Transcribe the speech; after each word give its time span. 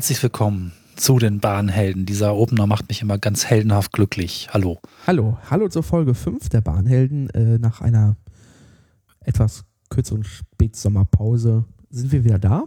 herzlich 0.00 0.22
willkommen 0.22 0.72
zu 0.96 1.18
den 1.18 1.40
Bahnhelden. 1.40 2.06
Dieser 2.06 2.34
Opener 2.34 2.66
macht 2.66 2.88
mich 2.88 3.02
immer 3.02 3.18
ganz 3.18 3.44
heldenhaft 3.44 3.92
glücklich. 3.92 4.48
Hallo. 4.50 4.80
Hallo, 5.06 5.36
hallo 5.50 5.68
zur 5.68 5.82
Folge 5.82 6.14
5 6.14 6.48
der 6.48 6.62
Bahnhelden. 6.62 7.28
Äh, 7.34 7.58
nach 7.58 7.82
einer 7.82 8.16
etwas 9.20 9.66
kürzeren 9.90 10.24
Spätsommerpause 10.24 11.66
sind 11.90 12.12
wir 12.12 12.24
wieder 12.24 12.38
da. 12.38 12.64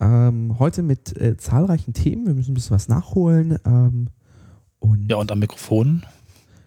Ähm, 0.00 0.58
heute 0.58 0.82
mit 0.82 1.18
äh, 1.18 1.38
zahlreichen 1.38 1.94
Themen. 1.94 2.26
Wir 2.26 2.34
müssen 2.34 2.50
ein 2.50 2.54
bisschen 2.54 2.76
was 2.76 2.88
nachholen. 2.88 3.56
Ähm, 3.64 4.10
und 4.80 5.10
Ja, 5.10 5.16
und 5.16 5.32
am 5.32 5.38
Mikrofon 5.38 6.02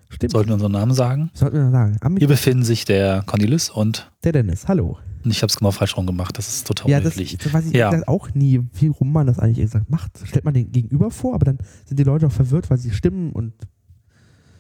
stimmt. 0.10 0.32
sollten 0.32 0.50
wir 0.50 0.56
unseren 0.56 0.72
Namen 0.72 0.96
sagen. 0.96 1.30
Sollten 1.36 1.58
wir 1.58 1.70
sagen. 1.70 2.18
Hier 2.18 2.28
befinden 2.28 2.64
sich 2.64 2.86
der 2.86 3.22
Cornelis 3.28 3.70
und, 3.70 4.12
der 4.24 4.32
Dennis, 4.32 4.68
hallo. 4.68 4.98
Und 5.24 5.32
ich 5.32 5.42
habe 5.42 5.50
es 5.52 5.58
genau 5.58 5.72
falsch 5.72 5.98
rum 5.98 6.06
gemacht. 6.06 6.38
Das 6.38 6.48
ist 6.48 6.68
total 6.68 6.90
Ja, 6.92 6.98
das, 7.00 7.16
unhöflich. 7.16 7.38
das 7.38 7.54
weiß 7.54 7.66
ich 7.66 7.74
Ja. 7.74 7.92
auch 8.08 8.34
nie, 8.34 8.62
wie 8.74 8.88
rum 8.88 9.12
man 9.12 9.28
das 9.28 9.40
eigentlich 9.40 9.58
gesagt 9.66 9.90
macht. 9.90 10.12
Stellt 10.26 10.46
man 10.46 10.54
den 10.54 10.72
Gegenüber 10.72 11.12
vor, 11.12 11.34
aber 11.36 11.46
dann 11.46 11.58
sind 11.86 12.00
die 12.00 12.04
Leute 12.04 12.28
auch 12.28 12.32
verwirrt, 12.32 12.70
weil 12.70 12.78
sie 12.78 12.92
stimmen 12.92 13.32
und 13.32 13.54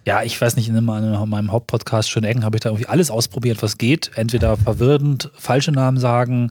Ja, 0.05 0.23
ich 0.23 0.39
weiß 0.39 0.55
nicht, 0.55 0.69
in 0.69 0.85
meinem, 0.85 1.13
in 1.21 1.29
meinem 1.29 1.51
Hauptpodcast 1.51 2.09
Schöne 2.09 2.29
Ecken 2.29 2.45
habe 2.45 2.55
ich 2.55 2.61
da 2.61 2.69
irgendwie 2.69 2.87
alles 2.87 3.11
ausprobiert, 3.11 3.61
was 3.61 3.77
geht. 3.77 4.11
Entweder 4.15 4.55
verwirrend 4.55 5.29
falsche 5.35 5.73
Namen 5.73 5.97
sagen, 5.99 6.49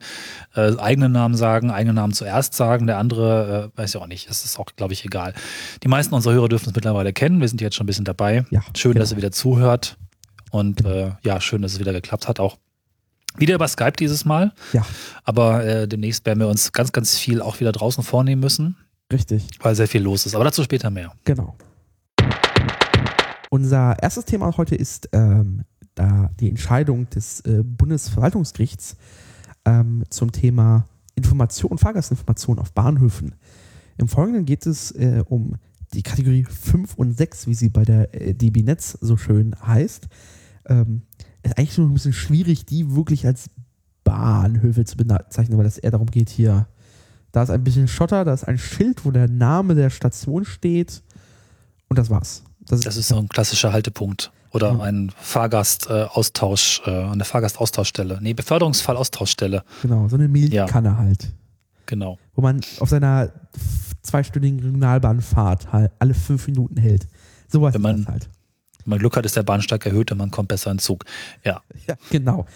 äh, 0.54 0.76
eigene 0.76 1.08
Namen 1.08 1.34
sagen, 1.34 1.70
eigene 1.70 1.94
Namen 1.94 2.12
zuerst 2.12 2.52
sagen, 2.52 2.86
der 2.86 2.98
andere 2.98 3.72
äh, 3.74 3.78
weiß 3.78 3.94
ja 3.94 4.00
auch 4.02 4.08
nicht. 4.08 4.28
Es 4.28 4.44
ist 4.44 4.58
auch, 4.58 4.66
glaube 4.76 4.92
ich, 4.92 5.06
egal. 5.06 5.32
Die 5.82 5.88
meisten 5.88 6.14
unserer 6.14 6.34
Hörer 6.34 6.48
dürfen 6.50 6.68
es 6.68 6.74
mittlerweile 6.74 7.14
kennen. 7.14 7.40
Wir 7.40 7.48
sind 7.48 7.62
jetzt 7.62 7.76
schon 7.76 7.84
ein 7.84 7.86
bisschen 7.86 8.04
dabei. 8.04 8.44
ja. 8.50 8.60
Schön, 8.76 8.92
genau. 8.92 9.02
dass 9.02 9.12
ihr 9.12 9.16
wieder 9.16 9.32
zuhört. 9.32 9.96
Und 10.50 10.84
äh, 10.84 11.12
ja, 11.24 11.40
schön, 11.40 11.62
dass 11.62 11.72
es 11.72 11.78
wieder 11.80 11.92
geklappt 11.94 12.28
hat. 12.28 12.40
Auch 12.40 12.58
wieder 13.38 13.54
über 13.54 13.68
Skype 13.68 13.92
dieses 13.98 14.24
Mal. 14.24 14.52
Ja. 14.72 14.84
Aber 15.24 15.64
äh, 15.64 15.88
demnächst 15.88 16.24
werden 16.26 16.40
wir 16.40 16.48
uns 16.48 16.72
ganz, 16.72 16.92
ganz 16.92 17.16
viel 17.16 17.40
auch 17.40 17.60
wieder 17.60 17.72
draußen 17.72 18.02
vornehmen 18.02 18.40
müssen, 18.40 18.76
Richtig. 19.12 19.48
weil 19.60 19.74
sehr 19.74 19.88
viel 19.88 20.02
los 20.02 20.26
ist. 20.26 20.34
Aber 20.34 20.44
dazu 20.44 20.62
später 20.62 20.90
mehr. 20.90 21.12
Genau. 21.24 21.56
Unser 23.50 23.96
erstes 24.02 24.24
Thema 24.24 24.56
heute 24.56 24.74
ist 24.74 25.08
ähm, 25.12 25.62
da 25.94 26.30
die 26.40 26.48
Entscheidung 26.48 27.08
des 27.10 27.40
äh, 27.40 27.62
Bundesverwaltungsgerichts 27.62 28.96
ähm, 29.64 30.04
zum 30.10 30.32
Thema 30.32 30.86
Information, 31.14 31.78
Fahrgastinformation 31.78 32.58
auf 32.58 32.72
Bahnhöfen. 32.72 33.34
Im 33.98 34.08
Folgenden 34.08 34.44
geht 34.44 34.66
es 34.66 34.90
äh, 34.92 35.24
um 35.26 35.56
die 35.94 36.02
Kategorie 36.02 36.44
5 36.44 36.94
und 36.94 37.16
6, 37.16 37.46
wie 37.46 37.54
sie 37.54 37.68
bei 37.68 37.84
der 37.84 38.14
äh, 38.14 38.34
DB 38.34 38.62
Netz 38.62 38.98
so 39.00 39.16
schön 39.16 39.54
heißt. 39.66 40.08
Ähm, 40.66 41.02
ist 41.46 41.58
eigentlich 41.58 41.78
nur 41.78 41.88
ein 41.88 41.94
bisschen 41.94 42.12
schwierig, 42.12 42.66
die 42.66 42.94
wirklich 42.94 43.26
als 43.26 43.46
Bahnhöfe 44.04 44.84
zu 44.84 44.96
bezeichnen, 44.96 45.58
weil 45.58 45.66
es 45.66 45.78
eher 45.78 45.90
darum 45.90 46.06
geht, 46.10 46.28
hier, 46.30 46.66
da 47.32 47.42
ist 47.42 47.50
ein 47.50 47.64
bisschen 47.64 47.88
Schotter, 47.88 48.24
da 48.24 48.32
ist 48.32 48.44
ein 48.44 48.58
Schild, 48.58 49.04
wo 49.04 49.10
der 49.10 49.28
Name 49.28 49.74
der 49.74 49.90
Station 49.90 50.44
steht 50.44 51.02
und 51.88 51.98
das 51.98 52.08
war's. 52.10 52.42
Das 52.68 52.80
ist, 52.80 52.86
Das 52.86 52.96
ist 52.96 53.08
so 53.08 53.16
ein 53.18 53.28
klassischer 53.28 53.72
Haltepunkt 53.72 54.30
oder 54.52 54.72
Ja. 54.72 54.80
ein 54.80 55.10
Fahrgastaustausch, 55.16 56.82
äh, 56.86 56.90
eine 57.04 57.24
Fahrgastaustauschstelle. 57.24 58.18
Nee, 58.22 58.34
Beförderungsfallaustauschstelle. 58.34 59.62
genau, 59.82 60.08
so 60.08 60.16
eine 60.16 60.28
Milchkanne 60.28 60.96
halt, 60.98 61.32
Genau. 61.86 62.18
wo 62.34 62.42
man 62.42 62.60
auf 62.80 62.88
seiner 62.88 63.30
zweistündigen 64.02 64.60
Regionalbahnfahrt 64.60 65.72
halt 65.72 65.92
alle 65.98 66.14
fünf 66.14 66.46
Minuten 66.46 66.76
hält. 66.76 67.06
Sowas 67.48 67.74
Wenn 67.74 67.82
man- 67.82 67.96
ist 67.98 68.04
das 68.06 68.12
halt. 68.12 68.28
Wenn 68.86 68.90
man 68.90 68.98
Glück 69.00 69.16
hat, 69.16 69.26
ist 69.26 69.36
der 69.36 69.42
Bahnsteig 69.42 69.84
erhöht 69.84 70.12
und 70.12 70.18
man 70.18 70.30
kommt 70.30 70.48
besser 70.48 70.70
in 70.70 70.78
Zug. 70.78 71.04
Ja. 71.44 71.60
Ja, 71.88 71.96
genau. 72.10 72.46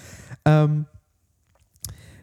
Ähm, 0.45 0.87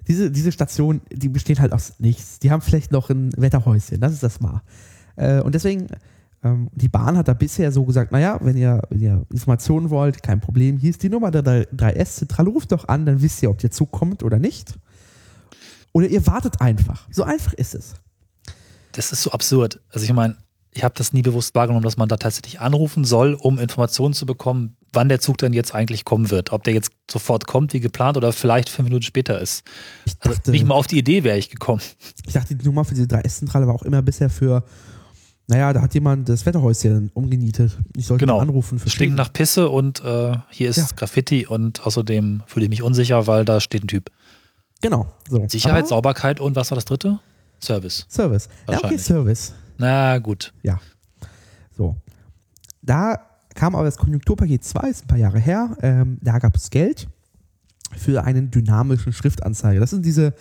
diese, 0.07 0.31
diese 0.31 0.53
Station, 0.53 1.01
die 1.12 1.28
besteht 1.28 1.59
halt 1.59 1.73
aus 1.73 1.95
nichts. 2.00 2.40
Die 2.40 2.50
haben 2.50 2.62
vielleicht 2.62 2.94
noch 2.94 3.09
ein 3.09 3.31
Wetterhäuschen, 3.35 4.00
das 4.00 4.13
ist 4.13 4.23
das 4.23 4.40
mal. 4.40 4.62
Äh, 5.18 5.41
und 5.41 5.53
deswegen, 5.53 5.88
ähm, 6.41 6.69
die 6.72 6.88
Bahn 6.88 7.18
hat 7.18 7.28
da 7.28 7.34
bisher 7.34 7.73
so 7.73 7.84
gesagt, 7.84 8.13
naja, 8.13 8.40
wenn 8.41 8.56
ihr, 8.56 8.81
wenn 8.90 9.01
ihr 9.01 9.25
Informationen 9.29 9.90
wollt, 9.90 10.24
kein 10.24 10.39
Problem, 10.39 10.78
hier 10.78 10.91
ist 10.91 11.03
die 11.03 11.09
Nummer 11.09 11.29
der 11.29 11.44
3S-Zentrale, 11.44 12.50
ruft 12.50 12.72
doch 12.72 12.88
an, 12.88 13.06
dann 13.06 13.22
wisst 13.22 13.44
ihr, 13.44 13.50
ob 13.50 13.57
der 13.57 13.72
Zug 13.72 13.91
kommt 13.91 14.24
oder 14.24 14.39
nicht. 14.39 14.79
Oder 15.91 16.07
ihr 16.07 16.25
wartet 16.25 16.62
einfach. 16.62 17.07
So 17.12 17.24
einfach 17.24 17.53
ist 17.53 17.75
es. 17.75 17.95
Das 18.94 19.12
ist 19.12 19.24
so 19.24 19.31
absurd. 19.31 19.81
Also 19.91 20.06
ich 20.06 20.13
meine, 20.13 20.38
ich 20.77 20.83
habe 20.83 20.93
das 20.95 21.11
nie 21.11 21.21
bewusst 21.23 21.55
wahrgenommen, 21.55 21.83
dass 21.83 21.97
man 21.97 22.07
da 22.07 22.17
tatsächlich 22.17 22.59
anrufen 22.59 23.03
soll, 23.03 23.33
um 23.33 23.57
Informationen 23.59 24.13
zu 24.13 24.25
bekommen, 24.25 24.77
wann 24.93 25.09
der 25.09 25.19
Zug 25.19 25.38
denn 25.39 25.51
jetzt 25.53 25.73
eigentlich 25.75 26.05
kommen 26.05 26.29
wird. 26.31 26.53
Ob 26.53 26.63
der 26.63 26.73
jetzt 26.73 26.91
sofort 27.09 27.47
kommt, 27.47 27.73
wie 27.73 27.79
geplant, 27.79 28.15
oder 28.17 28.31
vielleicht 28.31 28.69
fünf 28.69 28.85
Minuten 28.88 29.03
später 29.03 29.41
ist. 29.41 29.63
Ich 30.05 30.13
Also 30.19 30.35
dachte, 30.35 30.51
nicht 30.51 30.65
mal 30.65 30.75
auf 30.75 30.88
die 30.88 30.97
Idee 30.99 31.23
wäre 31.23 31.38
ich 31.38 31.49
gekommen. 31.49 31.81
ich 32.25 32.33
dachte, 32.33 32.55
die 32.55 32.63
Nummer 32.65 32.85
für 32.85 32.93
diese 32.93 33.07
3S-Zentrale 33.07 33.67
war 33.67 33.73
auch 33.75 33.81
immer 33.83 34.01
bisher 34.01 34.29
für, 34.29 34.63
naja, 35.47 35.73
da 35.73 35.81
hat 35.81 35.93
jemand 35.93 36.29
das 36.29 36.45
Wetterhäuschen 36.45 37.09
umgenietet. 37.13 37.77
Ich 37.95 38.05
sollte 38.05 38.25
Genau. 38.25 38.39
anrufen. 38.39 38.79
für 38.79 38.89
stinkt 38.89 39.15
nach 39.17 39.33
Pisse 39.33 39.69
und 39.69 40.03
äh, 40.03 40.38
hier 40.49 40.69
ist 40.69 40.77
Ja. 40.77 40.85
Graffiti 40.95 41.47
und 41.47 41.85
außerdem 41.85 42.44
fühle 42.45 42.65
ich 42.65 42.69
mich 42.69 42.83
unsicher, 42.83 43.25
weil 43.27 43.45
da 43.45 43.59
steht 43.59 43.83
ein 43.83 43.88
Typ. 43.88 44.11
Genau. 44.81 45.07
So. 45.29 45.47
Sicherheit, 45.47 45.79
Aber 45.79 45.88
Sauberkeit 45.88 46.39
und 46.39 46.55
was 46.55 46.69
war 46.71 46.75
das 46.75 46.85
dritte? 46.85 47.19
Service. 47.63 48.05
Service. 48.09 48.47
Ja, 48.69 48.77
okay. 48.77 48.97
Service. 48.99 49.53
Na 49.77 50.17
gut. 50.19 50.53
So. 51.71 51.95
Da 52.81 53.19
kam 53.53 53.75
aber 53.75 53.85
das 53.85 53.97
Konjunkturpaket 53.97 54.63
2, 54.63 54.89
ist 54.89 55.03
ein 55.03 55.07
paar 55.07 55.17
Jahre 55.17 55.39
her. 55.39 55.77
Ähm, 55.81 56.17
da 56.21 56.39
gab 56.39 56.55
es 56.55 56.69
Geld 56.69 57.07
für 57.95 58.23
einen 58.23 58.51
dynamischen 58.51 59.13
Schriftanzeiger. 59.13 59.79
Das 59.79 59.91
sind 59.91 60.05
diese, 60.05 60.33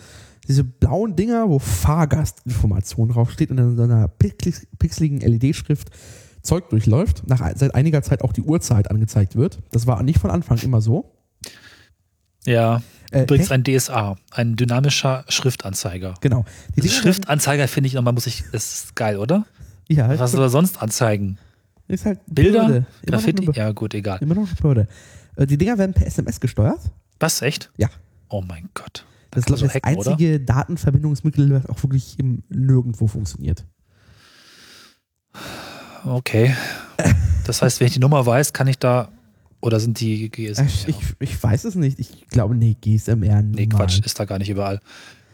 diese 0.47 0.63
blauen 0.63 1.15
Dinger, 1.15 1.49
wo 1.49 1.59
Fahrgastinformation 1.59 3.09
draufsteht 3.09 3.51
und 3.51 3.57
in 3.57 3.75
so 3.77 3.83
einer 3.83 4.07
pixel- 4.07 4.67
pixeligen 4.79 5.19
LED-Schrift 5.19 5.89
Zeug 6.41 6.69
durchläuft. 6.69 7.27
Nach, 7.27 7.41
seit 7.55 7.75
einiger 7.75 8.01
Zeit 8.01 8.21
auch 8.21 8.33
die 8.33 8.41
Uhrzeit 8.41 8.89
angezeigt 8.89 9.35
wird. 9.35 9.59
Das 9.71 9.85
war 9.87 10.01
nicht 10.03 10.19
von 10.19 10.31
Anfang 10.31 10.57
immer 10.59 10.81
so. 10.81 11.13
Ja, 12.45 12.81
Äh, 13.11 13.23
übrigens 13.23 13.51
ein 13.51 13.63
DSA, 13.63 14.15
ein 14.31 14.55
dynamischer 14.55 15.23
Schriftanzeiger. 15.29 16.15
genau. 16.21 16.45
Dinger 16.75 16.89
Schriftanzeiger 16.91 17.67
finde 17.67 17.87
ich 17.87 17.93
nochmal, 17.93 18.13
muss 18.13 18.27
ich, 18.27 18.43
das 18.51 18.73
ist 18.73 18.95
geil, 18.95 19.17
oder? 19.17 19.45
ja, 19.87 20.17
Was 20.19 20.31
soll 20.33 20.41
er 20.41 20.49
sonst 20.49 20.81
anzeigen? 20.81 21.37
ist 21.87 22.05
halt 22.05 22.19
Bilder? 22.27 22.85
Graffiti? 23.05 23.49
Ja, 23.53 23.71
gut, 23.71 23.93
egal. 23.93 24.17
Immer 24.21 24.35
noch 24.35 24.45
eine 24.47 24.55
Behörde. 24.55 24.87
Äh, 25.37 25.47
Die 25.47 25.57
Dinger 25.57 25.77
werden 25.77 25.93
per 25.93 26.05
SMS 26.05 26.39
gesteuert. 26.41 26.79
Was, 27.19 27.41
echt? 27.41 27.71
Ja. 27.77 27.87
Oh 28.27 28.41
mein 28.45 28.67
Gott. 28.73 29.05
Das 29.31 29.41
ist, 29.41 29.45
glaube 29.47 29.59
ich, 29.59 29.67
das 29.67 29.75
hacken, 29.75 29.95
oder? 29.97 30.11
einzige 30.11 30.39
Datenverbindungsmittel, 30.41 31.49
das 31.49 31.65
auch 31.67 31.81
wirklich 31.83 32.19
im 32.19 32.43
Nirgendwo 32.49 33.07
funktioniert. 33.07 33.63
Okay. 36.05 36.55
Das 37.45 37.61
heißt, 37.61 37.79
wenn 37.79 37.87
ich 37.87 37.93
die 37.93 37.99
Nummer 37.99 38.25
weiß, 38.25 38.51
kann 38.53 38.67
ich 38.67 38.77
da, 38.79 39.09
oder 39.61 39.79
sind 39.79 39.99
die 39.99 40.29
GSM? 40.29 40.63
Äh, 40.63 40.67
Ich, 40.87 41.15
ich, 41.19 41.43
weiß 41.43 41.65
es 41.65 41.75
nicht. 41.75 41.99
Ich 41.99 42.27
glaube, 42.27 42.55
nee, 42.55 42.75
GSMR 42.79 43.41
nee. 43.41 43.67
Quatsch, 43.67 43.99
ist 44.05 44.19
da 44.19 44.25
gar 44.25 44.39
nicht 44.39 44.49
überall. 44.49 44.79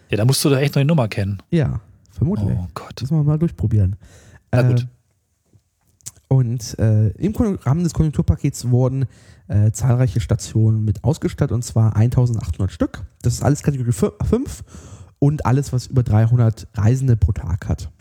Ja, 0.09 0.17
da 0.17 0.25
musst 0.25 0.43
du 0.45 0.49
da 0.49 0.59
echt 0.59 0.75
noch 0.75 0.81
die 0.81 0.87
Nummer 0.87 1.07
kennen. 1.07 1.41
Ja, 1.49 1.81
vermutlich. 2.11 2.57
Oh 2.57 2.67
Gott. 2.73 2.93
Das 2.95 3.11
müssen 3.11 3.25
wir 3.25 3.31
mal 3.31 3.39
durchprobieren. 3.39 3.95
Na 4.51 4.61
gut. 4.61 4.81
Äh, 4.81 4.85
und 6.33 6.79
äh, 6.79 7.09
im 7.09 7.35
Rahmen 7.35 7.83
des 7.83 7.93
Konjunkturpakets 7.93 8.69
wurden 8.69 9.05
äh, 9.47 9.71
zahlreiche 9.71 10.19
Stationen 10.19 10.83
mit 10.83 11.03
ausgestattet, 11.03 11.53
und 11.53 11.63
zwar 11.63 11.95
1800 11.95 12.71
Stück. 12.71 13.05
Das 13.21 13.33
ist 13.33 13.43
alles 13.43 13.61
Kategorie 13.61 13.91
5 13.91 14.63
und 15.19 15.45
alles, 15.45 15.73
was 15.73 15.87
über 15.87 16.01
300 16.01 16.67
Reisende 16.73 17.17
pro 17.17 17.33
Tag 17.33 17.69
hat. 17.69 17.91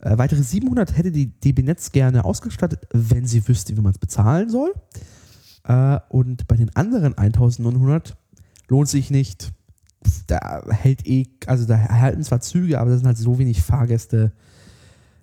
Äh, 0.00 0.18
weitere 0.18 0.42
700 0.42 0.96
hätte 0.96 1.10
die 1.10 1.28
DB 1.28 1.62
Netz 1.62 1.92
gerne 1.92 2.24
ausgestattet, 2.24 2.86
wenn 2.92 3.26
sie 3.26 3.48
wüsste, 3.48 3.76
wie 3.76 3.80
man 3.80 3.92
es 3.92 3.98
bezahlen 3.98 4.50
soll. 4.50 4.74
Äh, 5.66 5.98
und 6.08 6.46
bei 6.46 6.56
den 6.56 6.74
anderen 6.74 7.16
1900 7.16 8.16
lohnt 8.68 8.88
sich 8.88 9.10
nicht. 9.10 9.52
Da 10.26 10.62
hält 10.70 11.06
eh, 11.06 11.26
also 11.46 11.66
da 11.66 11.74
erhalten 11.74 12.22
zwar 12.22 12.40
Züge, 12.40 12.78
aber 12.78 12.90
da 12.90 12.96
sind 12.96 13.06
halt 13.06 13.18
so 13.18 13.38
wenig 13.38 13.62
Fahrgäste. 13.62 14.32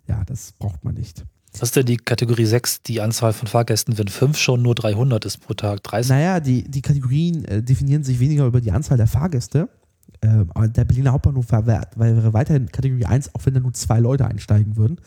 Ja, 0.08 0.24
das 0.26 0.52
braucht 0.54 0.84
man 0.84 0.96
nicht. 0.96 1.26
Was 1.54 1.70
ist 1.70 1.76
denn 1.76 1.86
die 1.86 1.98
Kategorie 1.98 2.46
6, 2.46 2.82
die 2.82 3.00
Anzahl 3.00 3.32
von 3.32 3.48
Fahrgästen, 3.48 3.98
wenn 3.98 4.08
5 4.08 4.38
schon 4.38 4.64
nur 4.64 4.76
300 4.76 5.24
ist 5.26 5.38
pro 5.38 5.54
Tag? 5.54 5.84
30? 5.84 6.10
Naja, 6.10 6.40
die, 6.40 6.64
die 6.64 6.82
Kategorien 6.82 7.46
äh, 7.46 7.62
definieren 7.62 8.04
sich 8.04 8.20
weniger 8.20 8.46
über 8.46 8.60
die 8.60 8.72
Anzahl 8.72 8.98
der 8.98 9.08
Fahrgäste. 9.08 9.70
Ähm, 10.22 10.52
aber 10.54 10.68
der 10.68 10.86
Berliner 10.86 11.14
Hauptbahnhof 11.14 11.52
wäre 11.52 12.34
weiterhin 12.34 12.72
Kategorie 12.72 13.06
1, 13.06 13.36
auch 13.36 13.46
wenn 13.46 13.54
da 13.54 13.60
nur 13.60 13.74
zwei 13.74 14.00
Leute 14.00 14.26
einsteigen 14.26 14.76
würden. 14.78 15.00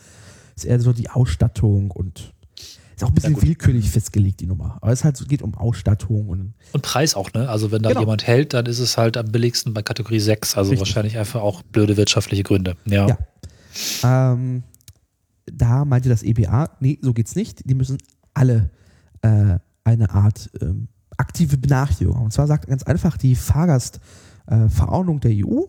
Ist 0.55 0.65
eher 0.65 0.79
so 0.79 0.93
die 0.93 1.09
Ausstattung 1.09 1.91
und 1.91 2.33
ist 2.97 3.03
auch 3.03 3.09
ein 3.09 3.13
bisschen 3.15 3.35
Ja, 3.35 3.41
willkürlich 3.43 3.89
festgelegt, 3.89 4.39
die 4.41 4.47
Nummer. 4.47 4.77
Aber 4.81 4.91
es 4.91 5.03
halt 5.03 5.15
so, 5.15 5.25
geht 5.25 5.41
um 5.43 5.53
Ausstattung 5.55 6.27
und 6.29 6.53
Und 6.73 6.81
Preis 6.81 7.13
auch, 7.15 7.31
ne? 7.33 7.47
Also 7.47 7.71
wenn 7.71 7.83
da 7.83 7.89
Genau. 7.89 8.01
jemand 8.01 8.25
hält, 8.25 8.53
dann 8.53 8.65
ist 8.65 8.79
es 8.79 8.97
halt 8.97 9.17
am 9.17 9.27
billigsten 9.27 9.73
bei 9.73 9.83
Kategorie 9.83 10.19
6. 10.19 10.57
Also 10.57 10.71
Richtig. 10.71 10.87
wahrscheinlich 10.87 11.17
einfach 11.17 11.41
auch 11.41 11.61
blöde 11.61 11.95
wirtschaftliche 11.95 12.41
Gründe. 12.43 12.75
Ja. 12.85 13.07
Ja. 14.03 14.33
Ähm, 14.33 14.63
da 15.45 15.85
meinte 15.85 16.09
das 16.09 16.23
EBA, 16.23 16.71
nee, 16.79 16.97
so 17.01 17.13
geht's 17.13 17.35
nicht. 17.35 17.69
Die 17.69 17.75
müssen 17.75 17.99
alle 18.33 18.71
äh, 19.21 19.59
eine 19.83 20.09
Art 20.09 20.49
ähm, 20.61 20.87
aktive 21.17 21.57
Benachrichtigung. 21.57 22.17
Und 22.19 22.33
zwar 22.33 22.47
sagt 22.47 22.67
ganz 22.67 22.81
einfach 22.83 23.15
die 23.17 23.35
Fahrgastverordnung 23.35 25.19
der 25.19 25.31
EU 25.33 25.61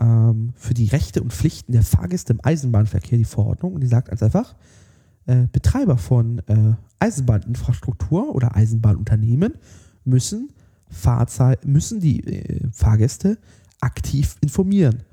ähm, 0.00 0.52
für 0.56 0.72
die 0.74 0.86
Rechte 0.86 1.22
und 1.22 1.32
Pflichten 1.34 1.72
der 1.72 1.82
Fahrgäste 1.82 2.32
im 2.32 2.40
Eisenbahnverkehr, 2.42 3.18
die 3.18 3.24
Verordnung, 3.24 3.74
und 3.74 3.80
die 3.82 3.86
sagt 3.86 4.08
ganz 4.08 4.22
einfach, 4.22 4.54
äh, 5.30 5.46
Betreiber 5.52 5.96
von 5.96 6.40
äh, 6.48 6.74
Eisenbahninfrastruktur 6.98 8.34
oder 8.34 8.56
Eisenbahnunternehmen 8.56 9.54
müssen, 10.04 10.52
Fahrzei 10.88 11.56
müssen 11.64 12.00
die 12.00 12.26
äh, 12.26 12.68
Fahrgäste 12.72 13.38
aktiv 13.80 14.36
informieren. 14.40 15.04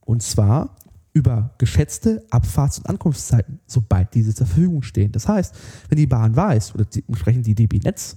Und 0.00 0.22
zwar 0.22 0.76
über 1.12 1.54
geschätzte 1.58 2.24
Abfahrts- 2.30 2.78
und 2.78 2.86
Ankunftszeiten, 2.86 3.60
sobald 3.66 4.14
diese 4.14 4.34
zur 4.34 4.46
Verfügung 4.46 4.82
stehen. 4.82 5.12
Das 5.12 5.28
heißt, 5.28 5.54
wenn 5.88 5.98
die 5.98 6.06
Bahn 6.06 6.34
weiß 6.34 6.74
oder 6.74 6.84
die, 6.84 7.04
entsprechend 7.06 7.46
die 7.46 7.54
DB 7.54 7.78
Netz 7.78 8.16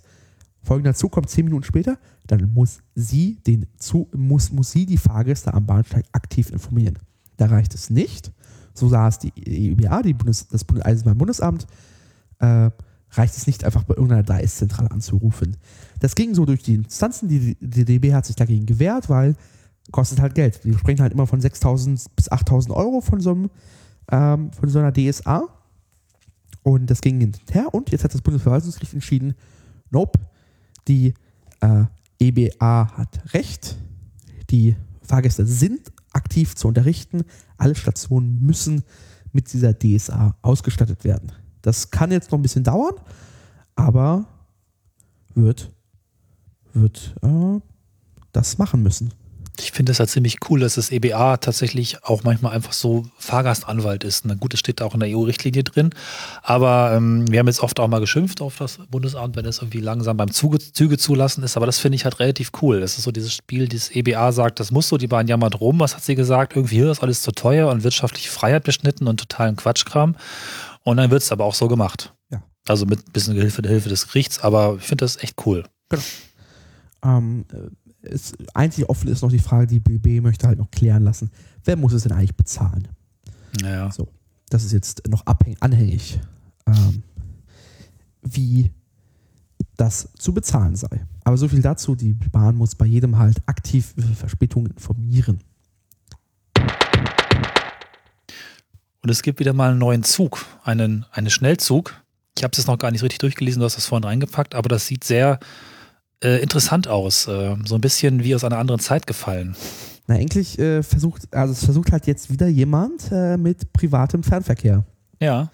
folgender 0.63 0.93
Zug 0.93 1.11
kommt 1.11 1.29
zehn 1.29 1.45
Minuten 1.45 1.63
später, 1.63 1.97
dann 2.27 2.53
muss 2.53 2.79
sie 2.95 3.39
den 3.45 3.65
Zug, 3.77 4.15
muss, 4.15 4.51
muss 4.51 4.71
sie 4.71 4.85
die 4.85 4.97
Fahrgäste 4.97 5.53
am 5.53 5.65
Bahnsteig 5.65 6.05
aktiv 6.11 6.51
informieren. 6.51 6.99
Da 7.37 7.47
reicht 7.47 7.73
es 7.73 7.89
nicht. 7.89 8.31
So 8.73 8.93
es 8.93 9.19
die 9.19 9.31
EBA, 9.35 10.01
die 10.01 10.13
Bundes, 10.13 10.47
das 10.47 10.65
Eisenbahnbundesamt, 10.81 11.67
äh, 12.39 12.71
reicht 13.11 13.37
es 13.37 13.47
nicht 13.47 13.63
einfach 13.63 13.83
bei 13.83 13.95
irgendeiner 13.95 14.23
3S-Zentrale 14.23 14.91
anzurufen. 14.91 15.57
Das 15.99 16.15
ging 16.15 16.33
so 16.33 16.45
durch 16.45 16.63
die 16.63 16.75
Instanzen, 16.75 17.27
die, 17.27 17.57
die 17.59 17.85
DB 17.85 18.13
hat 18.13 18.25
sich 18.25 18.35
dagegen 18.35 18.65
gewehrt, 18.65 19.09
weil 19.09 19.35
kostet 19.91 20.21
halt 20.21 20.35
Geld. 20.35 20.63
Wir 20.63 20.77
sprechen 20.77 21.01
halt 21.01 21.13
immer 21.13 21.27
von 21.27 21.41
6.000 21.41 22.07
bis 22.15 22.31
8.000 22.31 22.71
Euro 22.71 23.01
von 23.01 23.19
so, 23.19 23.31
einem, 23.31 23.49
ähm, 24.09 24.51
von 24.53 24.69
so 24.69 24.79
einer 24.79 24.93
DSA. 24.93 25.43
Und 26.63 26.89
das 26.89 27.01
ging 27.01 27.19
hinterher 27.19 27.73
und 27.73 27.89
jetzt 27.89 28.03
hat 28.03 28.13
das 28.13 28.21
Bundesverwaltungsgericht 28.21 28.93
entschieden, 28.93 29.33
nope, 29.89 30.19
die 30.87 31.13
äh, 31.61 31.85
EBA 32.19 32.97
hat 32.97 33.33
recht, 33.33 33.77
die 34.51 34.75
Fahrgäste 35.01 35.45
sind 35.45 35.91
aktiv 36.13 36.55
zu 36.55 36.67
unterrichten, 36.67 37.23
alle 37.57 37.75
Stationen 37.75 38.39
müssen 38.41 38.83
mit 39.31 39.51
dieser 39.53 39.73
DSA 39.77 40.35
ausgestattet 40.41 41.03
werden. 41.03 41.31
Das 41.61 41.91
kann 41.91 42.11
jetzt 42.11 42.31
noch 42.31 42.39
ein 42.39 42.41
bisschen 42.41 42.63
dauern, 42.63 42.95
aber 43.75 44.25
wird, 45.35 45.71
wird 46.73 47.15
äh, 47.21 47.59
das 48.31 48.57
machen 48.57 48.83
müssen. 48.83 49.13
Ich 49.63 49.71
finde 49.71 49.91
es 49.91 49.99
halt 49.99 50.09
ziemlich 50.09 50.37
cool, 50.49 50.59
dass 50.59 50.75
das 50.75 50.91
EBA 50.91 51.37
tatsächlich 51.37 52.03
auch 52.03 52.23
manchmal 52.23 52.53
einfach 52.53 52.73
so 52.73 53.05
Fahrgastanwalt 53.17 54.03
ist. 54.03 54.25
Na 54.25 54.33
gut, 54.33 54.53
das 54.53 54.59
steht 54.59 54.79
da 54.79 54.85
auch 54.85 54.93
in 54.93 54.99
der 54.99 55.09
EU-Richtlinie 55.09 55.63
drin. 55.63 55.91
Aber 56.41 56.93
ähm, 56.95 57.29
wir 57.31 57.39
haben 57.39 57.47
jetzt 57.47 57.61
oft 57.61 57.79
auch 57.79 57.87
mal 57.87 57.99
geschimpft 57.99 58.41
auf 58.41 58.57
das 58.57 58.79
Bundesamt, 58.89 59.35
wenn 59.35 59.45
es 59.45 59.59
irgendwie 59.59 59.79
langsam 59.79 60.17
beim 60.17 60.31
Zuge, 60.31 60.59
Züge 60.59 60.97
zulassen 60.97 61.43
ist. 61.43 61.57
Aber 61.57 61.65
das 61.65 61.79
finde 61.79 61.95
ich 61.95 62.03
halt 62.03 62.19
relativ 62.19 62.51
cool. 62.61 62.79
Das 62.79 62.97
ist 62.97 63.03
so 63.03 63.11
dieses 63.11 63.33
Spiel, 63.33 63.67
dieses 63.67 63.91
EBA 63.91 64.31
sagt, 64.31 64.59
das 64.59 64.71
muss 64.71 64.87
so, 64.89 64.97
die 64.97 65.07
Bahn 65.07 65.27
jammert 65.27 65.59
rum. 65.59 65.79
Was 65.79 65.95
hat 65.95 66.03
sie 66.03 66.15
gesagt? 66.15 66.55
Irgendwie 66.55 66.75
hier 66.75 66.91
ist 66.91 67.03
alles 67.03 67.21
zu 67.21 67.31
teuer 67.31 67.69
und 67.69 67.83
wirtschaftliche 67.83 68.29
Freiheit 68.29 68.63
beschnitten 68.63 69.07
und 69.07 69.19
totalen 69.19 69.55
Quatschkram. 69.55 70.15
Und 70.83 70.97
dann 70.97 71.11
wird 71.11 71.21
es 71.21 71.31
aber 71.31 71.45
auch 71.45 71.55
so 71.55 71.67
gemacht. 71.67 72.13
Ja. 72.31 72.43
Also 72.67 72.85
mit 72.85 73.07
ein 73.07 73.11
bisschen 73.11 73.35
Hilfe 73.35 73.61
der 73.61 73.71
Hilfe 73.71 73.89
des 73.89 74.07
Gerichts. 74.07 74.39
Aber 74.39 74.77
ich 74.79 74.85
finde 74.85 75.05
das 75.05 75.17
echt 75.17 75.45
cool. 75.45 75.63
Genau. 75.89 76.03
Ähm, 77.03 77.45
es, 78.03 78.33
einzig 78.53 78.89
offen 78.89 79.09
ist 79.09 79.21
noch 79.21 79.31
die 79.31 79.39
Frage, 79.39 79.67
die 79.67 79.79
BB 79.79 80.21
möchte 80.21 80.47
halt 80.47 80.57
noch 80.57 80.71
klären 80.71 81.03
lassen, 81.03 81.29
wer 81.63 81.75
muss 81.75 81.93
es 81.93 82.03
denn 82.03 82.11
eigentlich 82.11 82.35
bezahlen? 82.35 82.87
Ja. 83.61 83.91
So, 83.91 84.07
das 84.49 84.63
ist 84.63 84.71
jetzt 84.71 85.07
noch 85.07 85.25
abhängig, 85.25 85.57
anhängig, 85.61 86.19
ähm, 86.67 87.03
wie 88.21 88.71
das 89.77 90.09
zu 90.17 90.33
bezahlen 90.33 90.75
sei. 90.75 91.05
Aber 91.23 91.37
so 91.37 91.47
viel 91.47 91.61
dazu, 91.61 91.95
die 91.95 92.13
Bahn 92.13 92.55
muss 92.55 92.75
bei 92.75 92.85
jedem 92.85 93.17
halt 93.17 93.37
aktiv 93.47 93.93
über 93.95 94.07
Verspätungen 94.07 94.71
informieren. 94.71 95.39
Und 99.03 99.09
es 99.09 99.23
gibt 99.23 99.39
wieder 99.39 99.53
mal 99.53 99.71
einen 99.71 99.79
neuen 99.79 100.03
Zug, 100.03 100.45
einen, 100.63 101.05
einen 101.11 101.29
Schnellzug. 101.29 102.03
Ich 102.37 102.43
habe 102.43 102.51
es 102.51 102.59
jetzt 102.59 102.67
noch 102.67 102.77
gar 102.77 102.91
nicht 102.91 103.01
richtig 103.01 103.19
durchgelesen, 103.19 103.59
du 103.59 103.65
hast 103.65 103.77
das 103.77 103.87
vorhin 103.87 104.03
reingepackt, 104.03 104.53
aber 104.55 104.69
das 104.69 104.85
sieht 104.85 105.03
sehr 105.03 105.39
äh, 106.23 106.41
interessant 106.41 106.87
aus. 106.87 107.27
Äh, 107.27 107.55
so 107.65 107.75
ein 107.75 107.81
bisschen 107.81 108.23
wie 108.23 108.35
aus 108.35 108.43
einer 108.43 108.57
anderen 108.57 108.79
Zeit 108.79 109.07
gefallen. 109.07 109.55
Na, 110.07 110.15
eigentlich 110.15 110.57
äh, 110.59 110.83
versucht, 110.83 111.33
also 111.33 111.53
es 111.53 111.63
versucht 111.63 111.91
halt 111.91 112.07
jetzt 112.07 112.31
wieder 112.31 112.47
jemand 112.47 113.11
äh, 113.11 113.37
mit 113.37 113.71
privatem 113.73 114.23
Fernverkehr. 114.23 114.83
Ja. 115.19 115.49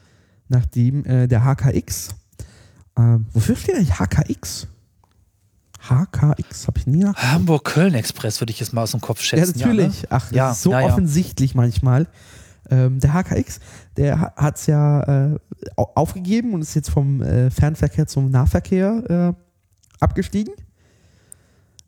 Nachdem 0.49 1.05
äh, 1.05 1.27
der 1.27 1.43
HKX, 1.43 2.09
wofür 3.33 3.55
steht 3.55 3.75
eigentlich 3.75 3.99
HKX? 3.99 4.67
HKX, 5.89 6.67
habe 6.67 6.79
ich 6.79 6.87
nie 6.87 7.03
nach. 7.03 7.15
Hamburg-Köln-Express 7.15 8.41
würde 8.41 8.51
ich 8.51 8.59
jetzt 8.59 8.73
mal 8.73 8.81
aus 8.83 8.91
dem 8.91 9.01
Kopf 9.01 9.21
schätzen. 9.21 9.59
Ja, 9.59 9.67
natürlich. 9.67 9.95
Ja, 9.97 10.01
ne? 10.01 10.07
Ach, 10.09 10.31
Ja, 10.31 10.53
so 10.53 10.71
ja, 10.71 10.81
offensichtlich 10.81 11.53
manchmal. 11.55 12.07
Ähm, 12.69 12.99
der 12.99 13.13
HKX, 13.13 13.59
der 13.95 14.33
hat 14.35 14.57
es 14.57 14.65
ja 14.65 15.01
äh, 15.33 15.39
au- 15.77 15.91
aufgegeben 15.95 16.53
und 16.53 16.61
ist 16.61 16.73
jetzt 16.75 16.89
vom 16.89 17.21
äh, 17.21 17.49
Fernverkehr 17.49 18.07
zum 18.07 18.29
Nahverkehr 18.31 19.35
äh, 19.37 19.41
abgestiegen. 19.99 20.53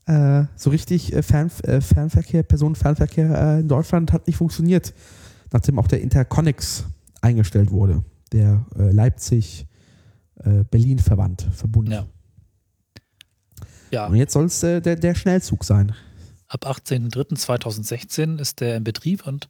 Äh, 0.06 0.46
so 0.56 0.70
richtig 0.72 1.14
äh, 1.14 1.22
Fern, 1.22 1.52
äh, 1.64 1.82
Fernverkehr, 1.82 2.44
Personenfernverkehr 2.44 3.58
äh, 3.58 3.60
in 3.60 3.68
Deutschland 3.68 4.12
hat 4.12 4.26
nicht 4.28 4.38
funktioniert, 4.38 4.94
nachdem 5.52 5.78
auch 5.80 5.88
der 5.88 6.02
Interconnex 6.02 6.86
eingestellt 7.22 7.72
wurde, 7.72 8.04
der 8.32 8.66
äh, 8.78 8.92
Leipzig-Berlin-Verband, 8.92 11.48
Verbund. 11.54 11.90
Ja. 11.90 12.06
Ja, 13.92 14.08
Und 14.08 14.16
jetzt 14.16 14.34
soll 14.34 14.46
es 14.46 14.60
der, 14.60 14.82
der 14.82 15.16
Schnellzug 15.16 15.64
sein. 15.64 15.94
ab 16.48 16.68
18.03.2016 16.68 18.40
ist 18.40 18.62
der 18.62 18.78
in 18.78 18.84
Betrieb 18.84 19.26
und 19.26 19.50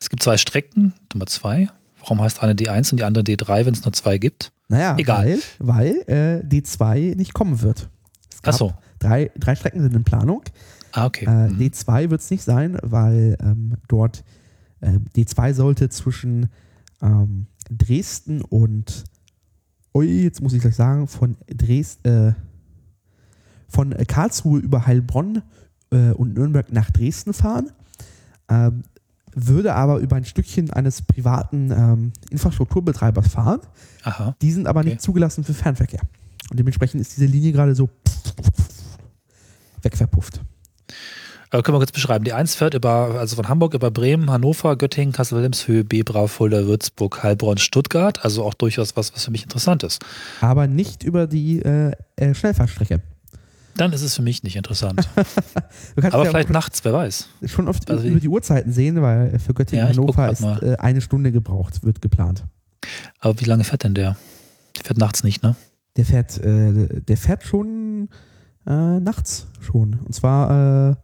es 0.00 0.08
gibt 0.08 0.22
zwei 0.22 0.36
Strecken, 0.36 0.94
Nummer 1.12 1.26
zwei. 1.26 1.68
Warum 1.98 2.22
heißt 2.22 2.42
eine 2.42 2.54
D1 2.54 2.92
und 2.92 2.98
die 2.98 3.04
andere 3.04 3.24
D3, 3.24 3.66
wenn 3.66 3.74
es 3.74 3.84
nur 3.84 3.92
zwei 3.92 4.18
gibt? 4.18 4.52
Naja, 4.72 4.96
Egal. 4.98 5.26
weil, 5.58 6.02
weil 6.08 6.42
äh, 6.42 6.46
D2 6.46 7.14
nicht 7.14 7.34
kommen 7.34 7.60
wird. 7.60 7.90
Es 8.32 8.40
Ach 8.44 8.52
so. 8.54 8.74
Drei, 8.98 9.30
drei 9.38 9.54
Strecken 9.54 9.82
sind 9.82 9.94
in 9.94 10.02
Planung. 10.02 10.42
Ah, 10.92 11.04
okay. 11.06 11.26
Äh, 11.26 11.48
Mhm. 11.50 11.58
D2 11.58 12.08
wird 12.10 12.20
es 12.22 12.30
nicht 12.30 12.42
sein, 12.42 12.78
weil 12.82 13.36
ähm, 13.42 13.74
dort 13.88 14.24
ähm, 14.80 15.04
D2 15.14 15.52
sollte 15.52 15.88
zwischen 15.90 16.48
ähm, 17.02 17.46
Dresden 17.70 18.40
und 18.40 19.04
ui, 19.94 20.22
jetzt 20.22 20.40
muss 20.40 20.54
ich 20.54 20.62
gleich 20.62 20.76
sagen, 20.76 21.06
von 21.06 21.36
Dresden, 21.54 22.28
äh, 22.28 22.32
von 23.68 23.90
Karlsruhe 24.06 24.58
über 24.60 24.86
Heilbronn 24.86 25.42
äh, 25.90 26.12
und 26.12 26.32
Nürnberg 26.34 26.72
nach 26.72 26.90
Dresden 26.90 27.34
fahren. 27.34 27.70
Ähm, 28.48 28.84
würde 29.34 29.74
aber 29.74 29.98
über 29.98 30.16
ein 30.16 30.24
Stückchen 30.24 30.70
eines 30.70 31.02
privaten 31.02 31.70
ähm, 31.70 32.12
Infrastrukturbetreibers 32.30 33.28
fahren. 33.28 33.60
Aha. 34.02 34.36
Die 34.42 34.52
sind 34.52 34.66
aber 34.66 34.80
Okay. 34.80 34.90
nicht 34.90 35.02
zugelassen 35.02 35.44
für 35.44 35.54
Fernverkehr. 35.54 36.00
Und 36.50 36.58
dementsprechend 36.58 37.00
ist 37.00 37.16
diese 37.16 37.26
Linie 37.26 37.52
gerade 37.52 37.74
so 37.74 37.88
wegverpufft. 39.82 40.40
Äh, 41.50 41.60
können 41.62 41.74
wir 41.74 41.80
kurz 41.80 41.92
beschreiben. 41.92 42.24
Die 42.24 42.32
1 42.32 42.54
fährt 42.54 42.74
über, 42.74 43.18
also 43.18 43.36
von 43.36 43.48
Hamburg 43.48 43.74
über 43.74 43.90
Bremen, 43.90 44.30
Hannover, 44.30 44.76
Göttingen, 44.76 45.12
Kassel-Wilhelmshöhe, 45.12 45.84
Bebra, 45.84 46.26
Fulda, 46.26 46.64
Würzburg, 46.66 47.22
Heilbronn, 47.22 47.58
Stuttgart. 47.58 48.24
Also 48.24 48.42
auch 48.44 48.54
durchaus 48.54 48.96
was, 48.96 49.14
was 49.14 49.24
für 49.24 49.30
mich 49.30 49.42
interessant 49.42 49.82
ist. 49.82 50.02
Aber 50.40 50.66
nicht 50.66 51.02
über 51.02 51.26
die 51.26 51.60
äh, 51.60 51.92
äh, 52.16 52.34
Schnellfahrstrecke. 52.34 53.00
Dann 53.76 53.92
ist 53.92 54.02
es 54.02 54.14
für 54.14 54.22
mich 54.22 54.42
nicht 54.42 54.56
interessant. 54.56 55.08
Aber 55.96 56.24
ja 56.24 56.30
vielleicht 56.30 56.50
nachts, 56.50 56.84
wer 56.84 56.92
weiß. 56.92 57.28
schon 57.46 57.68
oft 57.68 57.90
also 57.90 58.06
über 58.06 58.20
die 58.20 58.28
Uhrzeiten 58.28 58.72
sehen, 58.72 59.00
weil 59.00 59.38
für 59.38 59.54
Göttingen 59.54 59.86
Ja, 59.86 59.90
Hannover 59.90 60.30
ist 60.30 60.40
mal. 60.42 60.62
äh, 60.62 60.76
eine 60.76 61.00
Stunde 61.00 61.32
gebraucht, 61.32 61.82
wird 61.82 62.02
geplant. 62.02 62.44
Aber 63.20 63.40
wie 63.40 63.44
lange 63.44 63.64
fährt 63.64 63.84
denn 63.84 63.94
der? 63.94 64.16
Der 64.76 64.84
fährt 64.84 64.98
nachts 64.98 65.24
nicht, 65.24 65.42
ne? 65.42 65.56
Der 65.96 66.04
fährt, 66.04 66.38
äh, 66.38 67.00
der 67.00 67.16
fährt 67.16 67.44
schon 67.44 68.08
äh, 68.66 69.00
nachts 69.00 69.46
schon. 69.60 70.00
Und 70.00 70.14
zwar 70.14 70.90
äh, 70.90 70.96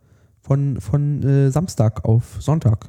von, 0.42 0.80
von 0.80 1.22
äh, 1.22 1.50
Samstag 1.50 2.04
auf 2.04 2.36
Sonntag. 2.40 2.86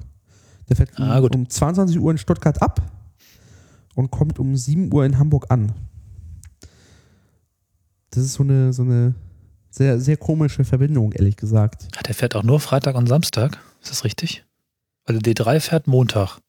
Der 0.68 0.76
fährt 0.76 1.00
Ah, 1.00 1.20
um, 1.20 1.30
um 1.34 1.50
22 1.50 2.00
Uhr 2.00 2.12
in 2.12 2.18
Stuttgart 2.18 2.62
ab 2.62 2.82
und 3.96 4.12
kommt 4.12 4.40
um 4.40 4.56
7 4.56 4.94
Uhr 4.94 5.06
in 5.06 5.18
Hamburg 5.18 5.46
an. 5.50 5.72
Das 8.12 8.24
ist 8.24 8.34
so 8.34 8.44
eine, 8.44 8.74
so 8.74 8.84
eine 8.84 9.14
sehr, 9.70 10.00
sehr 10.00 10.18
komische 10.18 10.64
Verbindung, 10.64 11.12
ehrlich 11.14 11.38
gesagt. 11.38 11.88
Ah, 11.98 12.02
Der 12.04 12.16
fährt 12.16 12.36
auch 12.36 12.44
nur 12.44 12.60
Freitag 12.60 12.96
und 12.96 13.08
Samstag. 13.08 13.58
Ist 13.82 13.92
das 13.92 14.04
richtig? 14.04 14.44
Weil 15.06 15.20
der 15.20 15.34
D3 15.34 15.60
fährt 15.60 15.88
Montag. 15.88 16.40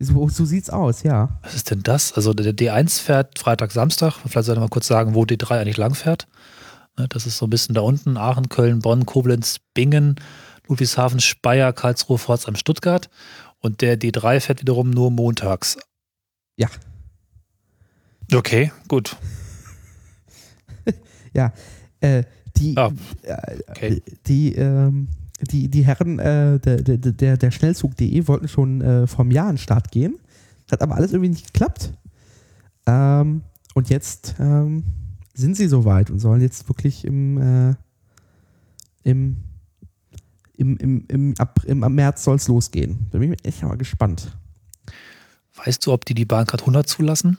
So, 0.00 0.28
so 0.28 0.44
sieht's 0.44 0.70
aus, 0.70 1.02
ja. 1.04 1.38
Was 1.42 1.54
ist 1.54 1.70
denn 1.70 1.82
das? 1.82 2.12
Also 2.12 2.34
der 2.34 2.52
D1 2.52 3.00
fährt 3.00 3.38
Freitag, 3.38 3.70
Samstag. 3.72 4.14
Vielleicht 4.26 4.46
sollte 4.46 4.60
man 4.60 4.70
kurz 4.70 4.86
sagen, 4.88 5.14
wo 5.14 5.22
D3 5.24 5.60
eigentlich 5.60 5.76
lang 5.76 5.94
fährt. 5.94 6.26
Ne, 6.98 7.06
Das 7.08 7.26
ist 7.26 7.38
so 7.38 7.46
ein 7.46 7.50
bisschen 7.50 7.74
da 7.74 7.80
unten. 7.80 8.16
Aachen, 8.16 8.48
Köln, 8.48 8.80
Bonn, 8.80 9.06
Koblenz, 9.06 9.58
Bingen, 9.72 10.16
Ludwigshafen, 10.68 11.20
Speyer, 11.20 11.72
Karlsruhe, 11.72 12.18
Pforzheim, 12.18 12.56
Stuttgart. 12.56 13.08
Und 13.60 13.80
der 13.80 13.98
D3 13.98 14.40
fährt 14.40 14.60
wiederum 14.60 14.90
nur 14.90 15.10
montags. 15.10 15.78
Ja. 16.56 16.68
Okay, 18.32 18.72
gut. 18.88 19.16
Ja, 21.36 21.52
äh, 22.04 22.24
die, 22.56 22.76
Ah, 22.76 22.92
äh, 23.22 23.58
okay. 23.68 24.02
die, 24.26 24.54
ähm, 24.54 25.08
die, 25.40 25.68
die 25.68 25.84
Herren 25.84 26.18
äh, 26.18 26.58
der, 26.60 26.82
der, 26.82 27.36
der, 27.36 27.50
Schnellzug.de 27.50 28.28
wollten 28.28 28.48
schon 28.48 28.80
äh, 28.80 29.06
einem 29.16 29.30
Jahr 29.30 29.48
an 29.48 29.54
den 29.54 29.58
Start 29.58 29.90
gehen. 29.90 30.18
Hat 30.70 30.82
aber 30.82 30.94
alles 30.94 31.12
irgendwie 31.12 31.30
nicht 31.30 31.52
geklappt. 31.52 31.92
Ähm, 32.86 33.42
und 33.74 33.90
jetzt 33.90 34.36
ähm, 34.38 34.84
sind 35.34 35.56
sie 35.56 35.66
soweit 35.66 36.10
und 36.10 36.20
sollen 36.20 36.40
jetzt 36.40 36.68
wirklich 36.68 37.04
im, 37.04 37.38
äh, 37.38 37.74
im, 39.02 39.36
im, 40.56 40.76
im, 40.76 41.04
im, 41.08 41.34
ab, 41.38 41.60
im, 41.66 41.82
am 41.82 41.94
März 41.94 42.24
soll 42.24 42.36
es 42.36 42.48
losgehen. 42.48 43.08
Da 43.10 43.18
bin 43.18 43.32
ich 43.32 43.44
echt 43.44 43.62
mal 43.62 43.76
gespannt. 43.76 44.36
Weißt 45.56 45.84
du, 45.86 45.92
ob 45.92 46.04
die 46.04 46.14
die 46.14 46.24
Bahncard 46.24 46.62
100 46.62 46.88
zulassen? 46.88 47.38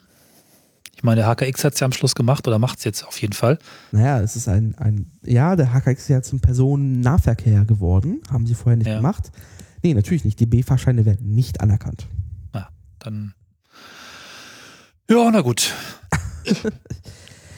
Ich 0.95 1.03
meine, 1.03 1.21
der 1.21 1.29
HKX 1.29 1.63
hat 1.63 1.73
es 1.73 1.79
ja 1.81 1.85
am 1.85 1.91
Schluss 1.91 2.15
gemacht 2.15 2.47
oder 2.47 2.57
macht 2.57 2.77
es 2.79 2.83
jetzt 2.85 3.05
auf 3.05 3.19
jeden 3.21 3.33
Fall. 3.33 3.59
Naja, 3.91 4.21
es 4.21 4.35
ist 4.35 4.47
ein, 4.47 4.75
ein 4.75 5.11
ja, 5.23 5.55
der 5.55 5.73
HKX 5.73 6.03
ist 6.03 6.07
ja 6.07 6.21
zum 6.21 6.39
Personennahverkehr 6.39 7.65
geworden. 7.65 8.21
Haben 8.31 8.47
sie 8.47 8.55
vorher 8.55 8.77
nicht 8.77 8.87
Ja. 8.87 8.97
gemacht. 8.97 9.31
Nee, 9.83 9.93
natürlich 9.93 10.23
nicht. 10.25 10.39
Die 10.39 10.45
B-Fahrscheine 10.45 11.05
werden 11.05 11.33
nicht 11.35 11.61
anerkannt. 11.61 12.07
Dann. 12.99 13.33
Ja, 15.09 15.29
na 15.31 15.41
gut. 15.41 15.73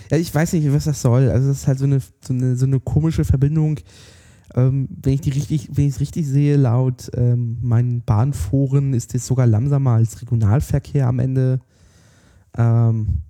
Ja, 0.10 0.18
ich 0.18 0.34
weiß 0.34 0.54
nicht, 0.54 0.72
was 0.72 0.86
das 0.86 1.02
soll. 1.02 1.30
Also 1.30 1.50
das 1.50 1.58
ist 1.60 1.68
halt 1.68 1.80
so 1.80 1.86
eine, 1.86 2.00
so 2.00 2.34
eine, 2.34 2.56
so 2.56 2.66
eine 2.66 2.80
komische 2.80 3.26
Verbindung. 3.26 3.78
Ähm, 4.56 4.88
wenn 4.90 5.12
ich 5.14 5.20
die 5.22 5.32
richtig, 5.32 5.70
wenn 5.74 5.86
ich 5.88 5.96
es 5.96 6.00
richtig 6.00 6.26
sehe, 6.26 6.56
laut 6.56 7.12
ähm, 7.14 7.58
meinen 7.62 8.02
Bahnforen 8.04 8.94
ist 8.94 9.14
es 9.16 9.28
sogar 9.28 9.46
langsamer 9.48 9.92
als 9.92 10.22
Regionalverkehr 10.22 11.08
am 11.08 11.20
Ende. 11.20 11.60
Ähm, 12.58 13.08
äh, 13.10 13.27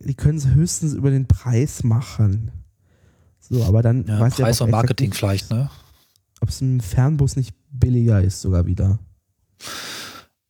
die 0.00 0.14
können 0.14 0.38
es 0.38 0.46
höchstens 0.48 0.94
über 0.94 1.10
den 1.10 1.26
Preis 1.26 1.82
machen. 1.84 2.50
So, 3.40 3.64
aber 3.64 3.82
dann 3.82 4.06
Ja, 4.06 4.20
weiß 4.20 4.34
Preis 4.36 4.60
aber 4.60 4.66
und 4.66 4.70
Marketing 4.72 5.10
nicht, 5.10 5.18
vielleicht, 5.18 5.50
ne? 5.50 5.70
Ob 6.40 6.48
es 6.48 6.60
im 6.60 6.80
Fernbus 6.80 7.36
nicht 7.36 7.54
billiger 7.70 8.22
ist, 8.22 8.40
sogar 8.40 8.66
wieder. 8.66 8.98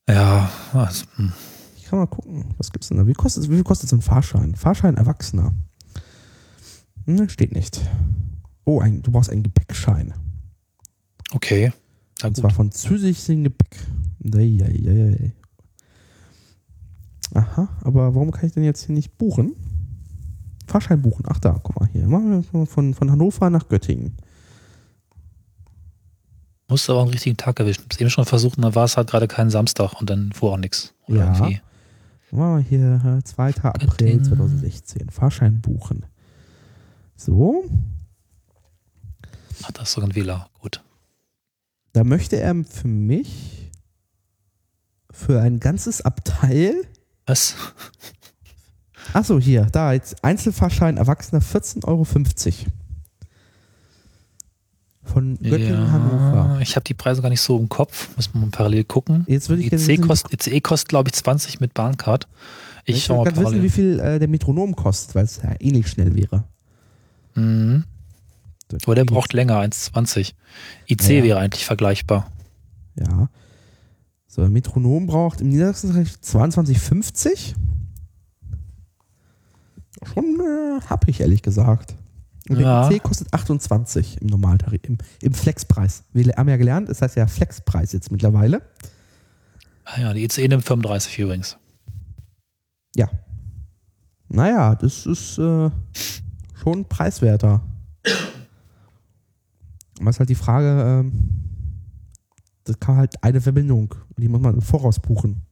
Ja, 0.08 0.50
also, 0.72 1.04
hm. 1.16 1.32
Ich 1.76 1.84
kann 1.84 1.98
mal 1.98 2.06
gucken, 2.06 2.54
was 2.58 2.70
gibt's 2.70 2.88
denn 2.88 2.98
da? 2.98 3.06
Wie, 3.06 3.14
kostet, 3.14 3.44
wie 3.44 3.54
viel 3.54 3.64
kostet 3.64 3.88
so 3.88 3.96
ein 3.96 4.02
Fahrschein? 4.02 4.54
Fahrschein 4.54 4.96
Erwachsener. 4.96 5.54
Hm, 7.06 7.28
steht 7.28 7.52
nicht. 7.52 7.80
Oh, 8.64 8.80
ein, 8.80 9.00
du 9.02 9.10
brauchst 9.10 9.30
einen 9.30 9.42
Gepäckschein. 9.42 10.12
okay. 11.32 11.72
Und 12.22 12.36
zwar 12.36 12.50
von 12.50 12.72
zusätzlichem 12.72 13.44
Gepäck. 13.44 13.78
Eieieiei. 14.34 15.32
Aha, 17.34 17.68
aber 17.82 18.14
warum 18.14 18.30
kann 18.30 18.46
ich 18.46 18.52
denn 18.52 18.64
jetzt 18.64 18.86
hier 18.86 18.94
nicht 18.94 19.18
buchen? 19.18 19.52
Fahrschein 20.66 21.00
buchen. 21.00 21.24
Ach 21.28 21.38
da, 21.38 21.58
guck 21.62 21.78
mal 21.78 21.88
hier. 21.88 22.06
Machen 22.06 22.44
wir 22.52 22.66
von, 22.66 22.94
von 22.94 23.10
Hannover 23.10 23.50
nach 23.50 23.68
Göttingen. 23.68 24.16
Musst 26.68 26.90
aber 26.90 27.00
einen 27.00 27.10
richtigen 27.10 27.36
Tag 27.36 27.58
erwischen. 27.60 27.84
Hab's 27.84 27.98
eben 27.98 28.10
schon 28.10 28.26
versucht, 28.26 28.58
und 28.58 28.62
dann 28.62 28.74
war 28.74 28.84
es 28.84 28.96
halt 28.96 29.08
gerade 29.08 29.28
kein 29.28 29.48
Samstag 29.48 29.98
und 30.00 30.10
dann 30.10 30.32
fuhr 30.32 30.52
auch 30.52 30.58
nichts. 30.58 30.94
Ja. 31.06 31.32
irgendwie. 31.32 31.60
Machen 32.30 32.56
wir 32.56 32.62
hier 32.62 33.18
äh, 33.18 33.24
2. 33.24 33.54
April 33.62 33.86
Göttingen. 33.88 34.24
2016. 34.24 35.08
Fahrschein 35.08 35.62
buchen. 35.62 36.04
So, 37.16 37.64
Ach, 39.64 39.72
das 39.72 39.88
ist 39.88 39.94
sogar 39.94 40.08
ein 40.08 40.14
Wähler. 40.14 40.48
Gut. 40.60 40.82
Da 41.92 42.04
möchte 42.04 42.36
er 42.36 42.54
für 42.64 42.88
mich 42.88 43.70
für 45.10 45.40
ein 45.40 45.58
ganzes 45.58 46.00
Abteil. 46.00 46.74
Was? 47.28 47.54
Achso, 49.12 49.38
hier, 49.38 49.66
da, 49.70 49.92
jetzt 49.92 50.24
Einzelfahrschein 50.24 50.96
Erwachsener 50.96 51.40
14,50 51.40 51.84
Euro. 51.86 52.04
Von 55.04 55.38
Göttingen, 55.38 55.90
Hannover. 55.90 56.58
ich 56.60 56.76
habe 56.76 56.84
die 56.84 56.94
Preise 56.94 57.22
gar 57.22 57.30
nicht 57.30 57.40
so 57.40 57.58
im 57.58 57.68
Kopf. 57.68 58.14
Muss 58.16 58.34
man 58.34 58.44
mal 58.44 58.50
parallel 58.50 58.84
gucken. 58.84 59.24
Jetzt 59.26 59.48
würde 59.48 59.62
ich 59.62 59.72
ICE 59.72 59.96
kostet, 59.98 60.46
ICE 60.46 60.60
kostet 60.60 60.88
glaube 60.88 61.08
ich, 61.08 61.14
20 61.14 61.60
mit 61.60 61.72
Bahncard. 61.72 62.28
Ich 62.84 62.96
ich 62.96 63.04
schau 63.04 63.24
mal 63.24 63.36
wissen, 63.36 63.62
wie 63.62 63.70
viel 63.70 64.00
äh, 64.00 64.18
der 64.18 64.28
Metronom 64.28 64.74
kostet, 64.76 65.14
weil 65.14 65.24
es 65.24 65.40
ja 65.42 65.54
ähnlich 65.60 65.88
schnell 65.88 66.14
wäre. 66.14 66.44
Mhm. 67.34 67.84
Aber 68.84 68.94
der 68.94 69.04
braucht 69.04 69.32
länger, 69.32 69.60
1,20. 69.60 70.34
IC 70.88 71.02
Ja. 71.08 71.22
wäre 71.24 71.38
eigentlich 71.38 71.64
vergleichbar. 71.64 72.30
Ja. 72.96 73.28
So, 74.38 74.48
Metronom 74.48 75.08
braucht 75.08 75.40
im 75.40 75.48
Niedersachsenrecht 75.48 76.22
22,50. 76.22 77.56
Schon 80.14 80.24
äh, 80.38 80.80
hab 80.88 81.08
ich 81.08 81.20
ehrlich 81.20 81.42
gesagt. 81.42 81.96
Und 82.48 82.60
Ja. 82.60 82.88
der 82.88 82.96
IC 82.96 83.02
kostet 83.02 83.34
28 83.34 84.22
im 84.22 84.28
Normaltarif, 84.28 84.80
im, 84.84 84.98
im 85.22 85.34
Flexpreis. 85.34 86.04
Wir 86.12 86.32
haben 86.36 86.48
ja 86.48 86.56
gelernt, 86.56 86.88
es 86.88 87.02
heißt 87.02 87.16
ja 87.16 87.26
Flexpreis 87.26 87.90
jetzt 87.90 88.12
mittlerweile. 88.12 88.62
Ah 89.84 90.02
ja, 90.02 90.14
die 90.14 90.22
ICE 90.22 90.46
nimmt 90.46 90.64
35 90.64 91.18
übrigens. 91.18 91.56
Ja. 92.94 93.08
Naja, 94.28 94.76
das 94.76 95.04
ist 95.04 95.38
äh, 95.38 95.68
schon 96.62 96.84
preiswerter. 96.84 97.60
Aber 99.98 100.10
ist 100.10 100.20
halt 100.20 100.28
die 100.28 100.36
Frage, 100.36 101.00
ähm, 101.08 101.47
das 102.68 102.78
kann 102.80 102.96
halt 102.96 103.22
eine 103.22 103.40
Verbindung 103.40 103.94
und 104.14 104.22
die 104.22 104.28
muss 104.28 104.40
man 104.40 104.54
im 104.54 104.62
Voraus 104.62 105.00
buchen. 105.00 105.42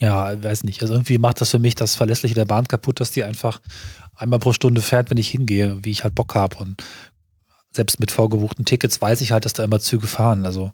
Ja, 0.00 0.40
weiß 0.42 0.64
nicht. 0.64 0.80
Also 0.82 0.94
irgendwie 0.94 1.18
macht 1.18 1.40
das 1.40 1.50
für 1.50 1.58
mich 1.58 1.74
das 1.74 1.96
Verlässliche 1.96 2.34
der 2.34 2.44
Bahn 2.44 2.68
kaputt, 2.68 3.00
dass 3.00 3.10
die 3.10 3.24
einfach 3.24 3.60
einmal 4.14 4.38
pro 4.38 4.52
Stunde 4.52 4.80
fährt, 4.80 5.10
wenn 5.10 5.16
ich 5.18 5.28
hingehe, 5.28 5.78
wie 5.82 5.90
ich 5.90 6.04
halt 6.04 6.14
Bock 6.14 6.34
habe. 6.36 6.56
Und 6.58 6.82
selbst 7.72 7.98
mit 7.98 8.10
vorgebuchten 8.12 8.64
Tickets 8.64 9.00
weiß 9.00 9.20
ich 9.22 9.32
halt, 9.32 9.44
dass 9.44 9.54
da 9.54 9.64
immer 9.64 9.80
Züge 9.80 10.06
fahren. 10.06 10.46
Also 10.46 10.72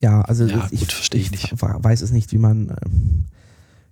Ja, 0.00 0.20
also 0.22 0.44
Ja, 0.46 0.58
das- 0.58 0.70
gut, 0.70 0.92
verstehe 0.92 1.20
ich 1.20 1.30
nicht. 1.32 1.52
weiß 1.60 2.02
es 2.02 2.12
nicht, 2.12 2.32
wie 2.32 2.38
man 2.38 2.76
ähm, 2.84 3.24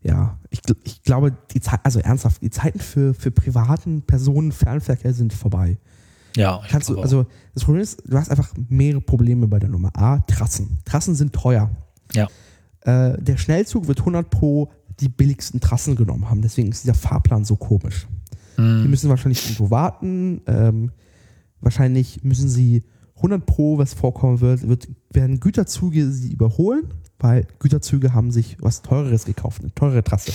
ja, 0.03 0.39
ich, 0.51 0.61
ich 0.85 1.03
glaube, 1.03 1.37
die 1.53 1.61
Zeit, 1.61 1.81
also 1.83 1.99
ernsthaft, 1.99 2.41
die 2.41 2.51
Zeiten 2.51 2.79
für, 2.79 3.15
für 3.15 3.33
privaten 3.33 4.03
Personenfernverkehr 4.03 5.13
sind 5.13 5.33
vorbei. 5.33 5.79
Ja, 6.39 6.61
ich 6.65 6.71
Kannst 6.71 6.89
du, 6.89 7.01
also 7.01 7.27
das 7.53 7.65
Problem 7.65 7.83
ist, 7.83 8.03
du 8.07 8.17
hast 8.17 8.31
einfach 8.31 8.55
mehrere 8.69 9.01
Probleme 9.01 9.49
bei 9.49 9.59
der 9.59 9.69
Nummer. 9.69 9.91
A, 9.95 10.21
Trassen. 10.21 10.79
Trassen 10.85 11.17
sind 11.17 11.33
teuer. 11.33 11.69
Ja. 12.15 12.29
Äh, 12.83 13.21
der 13.21 13.37
Schnellzug 13.37 13.89
wird 13.89 13.99
100 13.99 14.31
pro 14.31 14.71
die 15.01 15.09
billigsten 15.09 15.61
Trassen 15.61 15.97
genommen 15.97 16.31
haben. 16.31 16.41
Deswegen 16.41 16.71
ist 16.71 16.85
dieser 16.85 16.95
Fahrplan 16.95 17.45
so 17.45 17.57
komisch. 17.57 18.07
Die 18.57 18.63
Hm, 18.63 18.89
müssen 18.89 19.11
wahrscheinlich 19.11 19.45
irgendwo 19.45 19.71
warten. 19.71 20.41
Ähm, 20.47 20.93
wahrscheinlich 21.61 22.23
müssen 22.23 22.49
sie 22.49 22.85
100 23.17 23.45
pro, 23.45 23.79
was 23.79 23.95
vorkommen 23.95 24.41
wird, 24.41 24.69
wird, 24.69 24.89
werden 25.11 25.41
Güterzüge 25.41 26.11
sie 26.13 26.33
überholen, 26.33 26.95
weil 27.19 27.49
Güterzüge 27.59 28.15
haben 28.15 28.31
sich 28.31 28.57
was 28.61 28.83
Teureres 28.83 29.25
gekauft, 29.25 29.63
eine 29.63 29.75
teure 29.75 30.05
Trasse. 30.05 30.33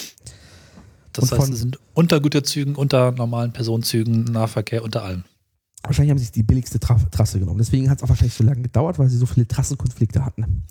das 1.14 1.32
und 1.32 1.40
heißt, 1.40 1.54
es 1.54 1.60
sind 1.60 1.80
unter 1.94 2.20
Güterzügen, 2.20 2.76
unter 2.76 3.12
normalen 3.14 3.54
Personenzügen, 3.54 4.26
Nahverkehr, 4.26 4.84
unter 4.84 5.04
allem. 5.04 5.24
Wahrscheinlich 5.84 6.12
haben 6.12 6.18
sie 6.18 6.26
sich 6.26 6.32
die 6.32 6.44
billigste 6.44 6.80
Tra 6.80 6.96
Trasse 7.12 7.40
genommen. 7.40 7.58
Deswegen 7.58 7.90
hat 7.90 7.98
es 8.00 8.04
auch 8.04 8.10
wahrscheinlich 8.10 8.34
so 8.36 8.44
lange 8.44 8.62
gedauert, 8.62 9.00
weil 9.00 9.10
sie 9.10 9.18
so 9.18 9.26
viele 9.26 9.48
Trassenkonflikte 9.48 10.24
hatten. 10.26 10.64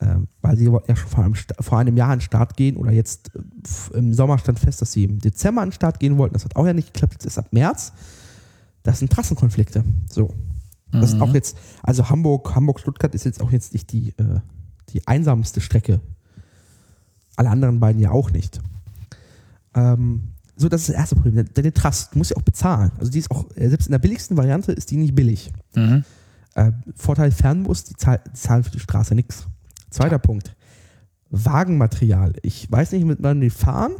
Ähm, 0.00 0.28
weil 0.42 0.56
sie 0.58 0.64
ja 0.64 0.96
schon 0.96 1.08
vor 1.08 1.24
einem, 1.24 1.34
vor 1.34 1.78
einem 1.78 1.96
Jahr 1.96 2.10
an 2.10 2.18
den 2.18 2.24
Start 2.24 2.56
gehen 2.56 2.76
oder 2.76 2.92
jetzt 2.92 3.30
äh, 3.34 3.96
im 3.98 4.12
Sommer 4.12 4.36
stand 4.38 4.58
fest, 4.58 4.82
dass 4.82 4.92
sie 4.92 5.04
im 5.04 5.20
Dezember 5.20 5.62
an 5.62 5.68
den 5.68 5.74
Start 5.74 6.00
gehen 6.00 6.18
wollten. 6.18 6.34
Das 6.34 6.44
hat 6.44 6.56
auch 6.56 6.66
ja 6.66 6.74
nicht 6.74 6.92
geklappt. 6.92 7.14
Jetzt 7.14 7.24
ist 7.24 7.38
ab 7.38 7.46
März. 7.52 7.92
Das 8.82 8.98
sind 8.98 9.10
Trassenkonflikte. 9.10 9.84
So. 10.10 10.34
Das 10.92 11.10
ist 11.10 11.16
Mhm. 11.16 11.22
auch 11.22 11.34
jetzt, 11.34 11.56
also 11.82 12.08
Hamburg, 12.10 12.54
Hamburg-Stuttgart 12.54 13.14
ist 13.14 13.24
jetzt 13.24 13.40
auch 13.40 13.50
jetzt 13.52 13.72
nicht 13.72 13.90
die, 13.92 14.10
äh, 14.18 14.40
die 14.90 15.06
einsamste 15.06 15.60
Strecke. 15.60 16.00
Alle 17.36 17.50
anderen 17.50 17.80
beiden 17.80 18.00
ja 18.00 18.10
auch 18.10 18.30
nicht. 18.30 18.60
Ähm, 19.74 20.34
so, 20.56 20.68
das 20.68 20.82
ist 20.82 20.88
das 20.88 20.96
erste 20.96 21.16
Problem. 21.16 21.44
Deine 21.52 21.72
Trasse, 21.72 22.08
du 22.12 22.18
musst 22.18 22.30
ja 22.30 22.36
auch 22.36 22.42
bezahlen. 22.42 22.90
Also 22.98 23.12
die 23.12 23.18
ist 23.18 23.30
auch, 23.30 23.44
äh, 23.56 23.68
selbst 23.68 23.86
in 23.86 23.92
der 23.92 23.98
billigsten 23.98 24.36
Variante 24.36 24.72
ist 24.72 24.90
die 24.90 24.96
nicht 24.96 25.14
billig. 25.14 25.52
Mhm. 25.74 26.04
Äh, 26.54 26.72
Vorteil 26.94 27.30
Fernbus, 27.30 27.84
die, 27.84 27.94
zahl, 27.94 28.20
die 28.26 28.32
zahlen 28.32 28.64
für 28.64 28.70
die 28.70 28.80
Straße 28.80 29.14
nichts. 29.14 29.46
Zweiter 29.90 30.18
Punkt. 30.18 30.56
Wagenmaterial. 31.30 32.32
Ich 32.42 32.70
weiß 32.70 32.92
nicht, 32.92 33.04
mit 33.04 33.18
wann 33.20 33.40
die 33.40 33.50
fahren, 33.50 33.92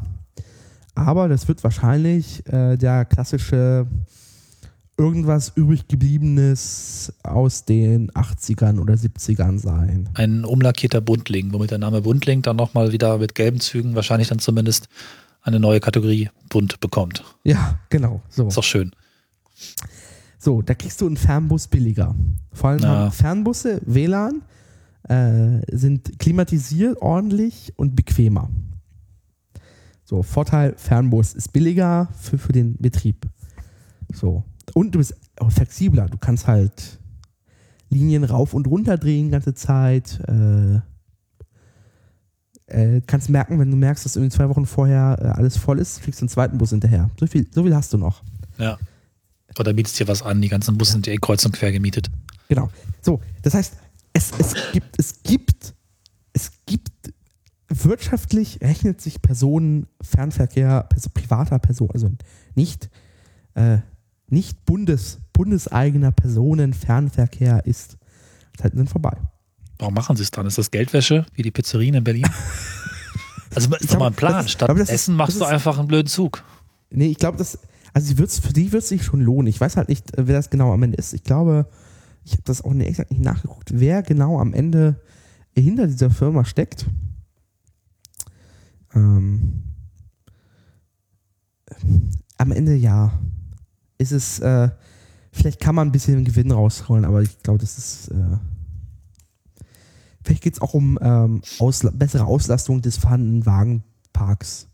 aber 0.95 1.29
das 1.29 1.47
wird 1.49 1.63
wahrscheinlich 1.63 2.47
äh, 2.47 2.77
der 2.77 3.05
klassische 3.05 3.87
irgendwas 4.99 5.53
übrig 5.55 5.89
gebliebenes 5.89 7.13
aus 7.23 7.67
den 7.67 8.11
80ern 8.13 8.81
oder 8.81 8.95
70ern 8.95 9.59
sein. 9.59 10.09
Ein 10.15 10.47
umlackierter 10.47 11.03
Buntling, 11.03 11.53
womit 11.53 11.71
der 11.71 11.79
Name 11.79 12.01
Buntling 12.01 12.41
dann 12.41 12.57
nochmal 12.57 12.93
wieder 12.93 13.19
mit 13.19 13.35
gelben 13.35 13.61
Zügen 13.61 13.95
wahrscheinlich 13.95 14.29
dann 14.29 14.39
zumindest 14.39 14.89
eine 15.47 15.61
neue 15.61 15.81
Kategorie 15.81 16.29
bunt 16.49 16.81
bekommt. 16.81 17.25
Ja, 17.45 17.79
genau. 17.89 18.21
So. 18.29 18.49
Ist 18.49 18.57
doch 18.57 18.65
schön. 18.65 18.91
So, 20.39 20.61
da 20.61 20.75
kriegst 20.75 21.01
du 21.01 21.07
einen 21.07 21.17
Fernbus 21.17 21.69
billiger. 21.69 22.15
Vor 22.53 22.71
allem 22.71 22.83
Ja. 22.83 23.11
Fernbusse, 23.11 23.81
WLAN, 23.87 24.43
äh, 25.09 25.61
sind 25.75 26.19
klimatisiert, 26.19 27.01
ordentlich 27.01 27.73
und 27.77 27.95
bequemer. 27.95 28.51
So, 30.05 30.23
Vorteil, 30.23 30.75
Fernbus 30.77 31.35
ist 31.35 31.53
billiger 31.53 32.09
für, 32.19 32.39
für 32.39 32.53
den 32.53 32.77
Betrieb. 32.79 33.27
So. 34.13 34.45
Und 34.75 34.95
du 34.95 34.99
bist 34.99 35.15
auch 35.39 35.51
flexibler. 35.51 36.07
Du 36.07 36.19
kannst 36.19 36.47
halt 36.47 36.99
Linien 37.89 38.25
rauf 38.25 38.53
und 38.53 38.67
runter 38.67 38.99
drehen 38.99 39.31
ganze 39.31 39.55
Zeit. 39.55 40.21
Äh, 40.29 40.81
äh, 42.67 43.01
kannst 43.07 43.29
merken, 43.29 43.59
wenn 43.59 43.71
du 43.71 43.77
merkst, 43.77 44.05
dass 44.05 44.17
irgendwie 44.17 44.35
zwei 44.35 44.49
Wochen 44.49 44.67
vorher 44.67 45.19
äh, 45.21 45.27
alles 45.39 45.57
voll 45.57 45.79
ist, 45.79 46.01
fliegst 46.01 46.21
du 46.21 46.25
einen 46.25 46.29
zweiten 46.29 46.59
Bus 46.59 46.71
hinterher. 46.71 47.11
So 47.19 47.27
viel, 47.27 47.47
so 47.53 47.63
viel 47.63 47.75
hast 47.75 47.93
du 47.93 47.99
noch. 47.99 48.23
Ja. 48.59 48.79
Oder 49.59 49.73
bietest 49.73 49.99
dir 49.99 50.09
was 50.09 50.23
an, 50.23 50.43
die 50.43 50.49
ganzen 50.49 50.77
Busse 50.77 50.93
sind 50.93 51.07
ja 51.07 51.13
eh 51.13 51.19
kreuz 51.19 51.45
und 51.47 51.53
quer 51.53 51.73
gemietet. 51.73 52.11
Genau. 52.49 52.69
So, 53.01 53.21
das 53.43 53.55
heißt, 53.55 53.75
es, 54.13 54.33
es 54.39 54.55
gibt, 54.73 54.99
es 54.99 55.23
gibt, 55.23 55.75
es 56.33 56.51
gibt 56.67 56.91
wirtschaftlich 57.69 58.61
rechnet 58.61 59.01
sich 59.01 59.23
Personenfernverkehr, 59.23 60.89
also 60.93 61.11
privater 61.13 61.59
Person, 61.59 61.91
also 61.93 62.11
nicht, 62.55 62.91
äh, 63.55 63.79
nicht 64.29 64.65
Bundes, 64.65 65.19
bundeseigener 65.33 66.13
Personenfernverkehr 66.13 67.65
ist 67.67 67.97
Zeiten 68.57 68.87
vorbei. 68.87 69.17
Warum 69.79 69.95
machen 69.95 70.17
sie 70.17 70.23
es 70.23 70.31
dann? 70.31 70.47
Ist 70.47 70.59
das 70.59 70.71
Geldwäsche, 70.71 71.27
wie 71.35 71.43
die 71.43 71.51
Pizzerien 71.51 71.95
in 71.95 72.05
Berlin? 72.05 72.27
Also 73.55 73.75
ist 73.77 73.91
doch 73.95 73.99
mal 73.99 74.09
ein 74.09 74.13
Plan. 74.15 74.47
Statt 74.49 74.69
aber 74.69 74.79
das 74.81 74.89
ist- 74.91 74.95
Essen 74.97 75.17
machst 75.17 75.41
du 75.41 75.45
einfach 75.47 75.79
einen 75.79 75.89
blöden 75.89 76.09
Zug. 76.09 76.43
Nee, 76.91 77.07
ich 77.07 77.17
glaube, 77.17 77.39
das, 77.39 77.59
also 77.95 78.19
wird's, 78.19 78.39
für 78.39 78.53
die 78.53 78.71
wird 78.71 78.83
es 78.83 78.91
sich 78.91 79.03
schon 79.03 79.23
lohnen. 79.23 79.47
Ich 79.47 79.59
weiß 79.59 79.79
halt 79.79 79.89
nicht, 79.89 80.15
äh, 80.19 80.27
wer 80.27 80.37
das 80.37 80.51
genau 80.51 80.75
am 80.75 80.83
Ende 80.83 80.99
ist. 80.99 81.15
Ich 81.15 81.23
glaube, 81.25 81.67
ich 82.25 82.33
habe 82.33 82.43
das 82.45 82.61
auch 82.61 82.75
nicht 82.75 82.87
exakt 82.87 83.13
nicht 83.13 83.23
nachgeguckt, 83.23 83.71
wer 83.73 84.03
genau 84.03 84.41
am 84.41 84.53
Ende 84.53 85.01
hinter 85.55 85.87
dieser 85.87 86.11
Firma 86.11 86.45
steckt. 86.45 86.85
Ähm, 88.95 89.63
am 92.37 92.53
Ende 92.53 92.75
ja. 92.75 93.19
Ist 93.97 94.13
es, 94.13 94.39
äh, 94.41 94.69
vielleicht 95.33 95.61
kann 95.61 95.75
man 95.75 95.89
ein 95.89 95.93
bisschen 95.93 96.25
Gewinn 96.27 96.51
rausholen, 96.51 97.07
aber 97.07 97.23
ich 97.23 97.39
glaube, 97.43 97.61
das 97.61 97.79
ist. 97.79 98.09
Äh, 98.09 98.37
vielleicht 100.27 100.43
geht 100.43 100.55
es 100.55 100.61
auch 100.61 100.75
um 100.75 100.99
ähm, 101.01 101.41
Ausla 101.59 101.91
bessere 101.95 102.27
Auslastung 102.27 102.83
des 102.83 102.99
vorhandenen 102.99 103.47
Wagenparks 103.47 104.69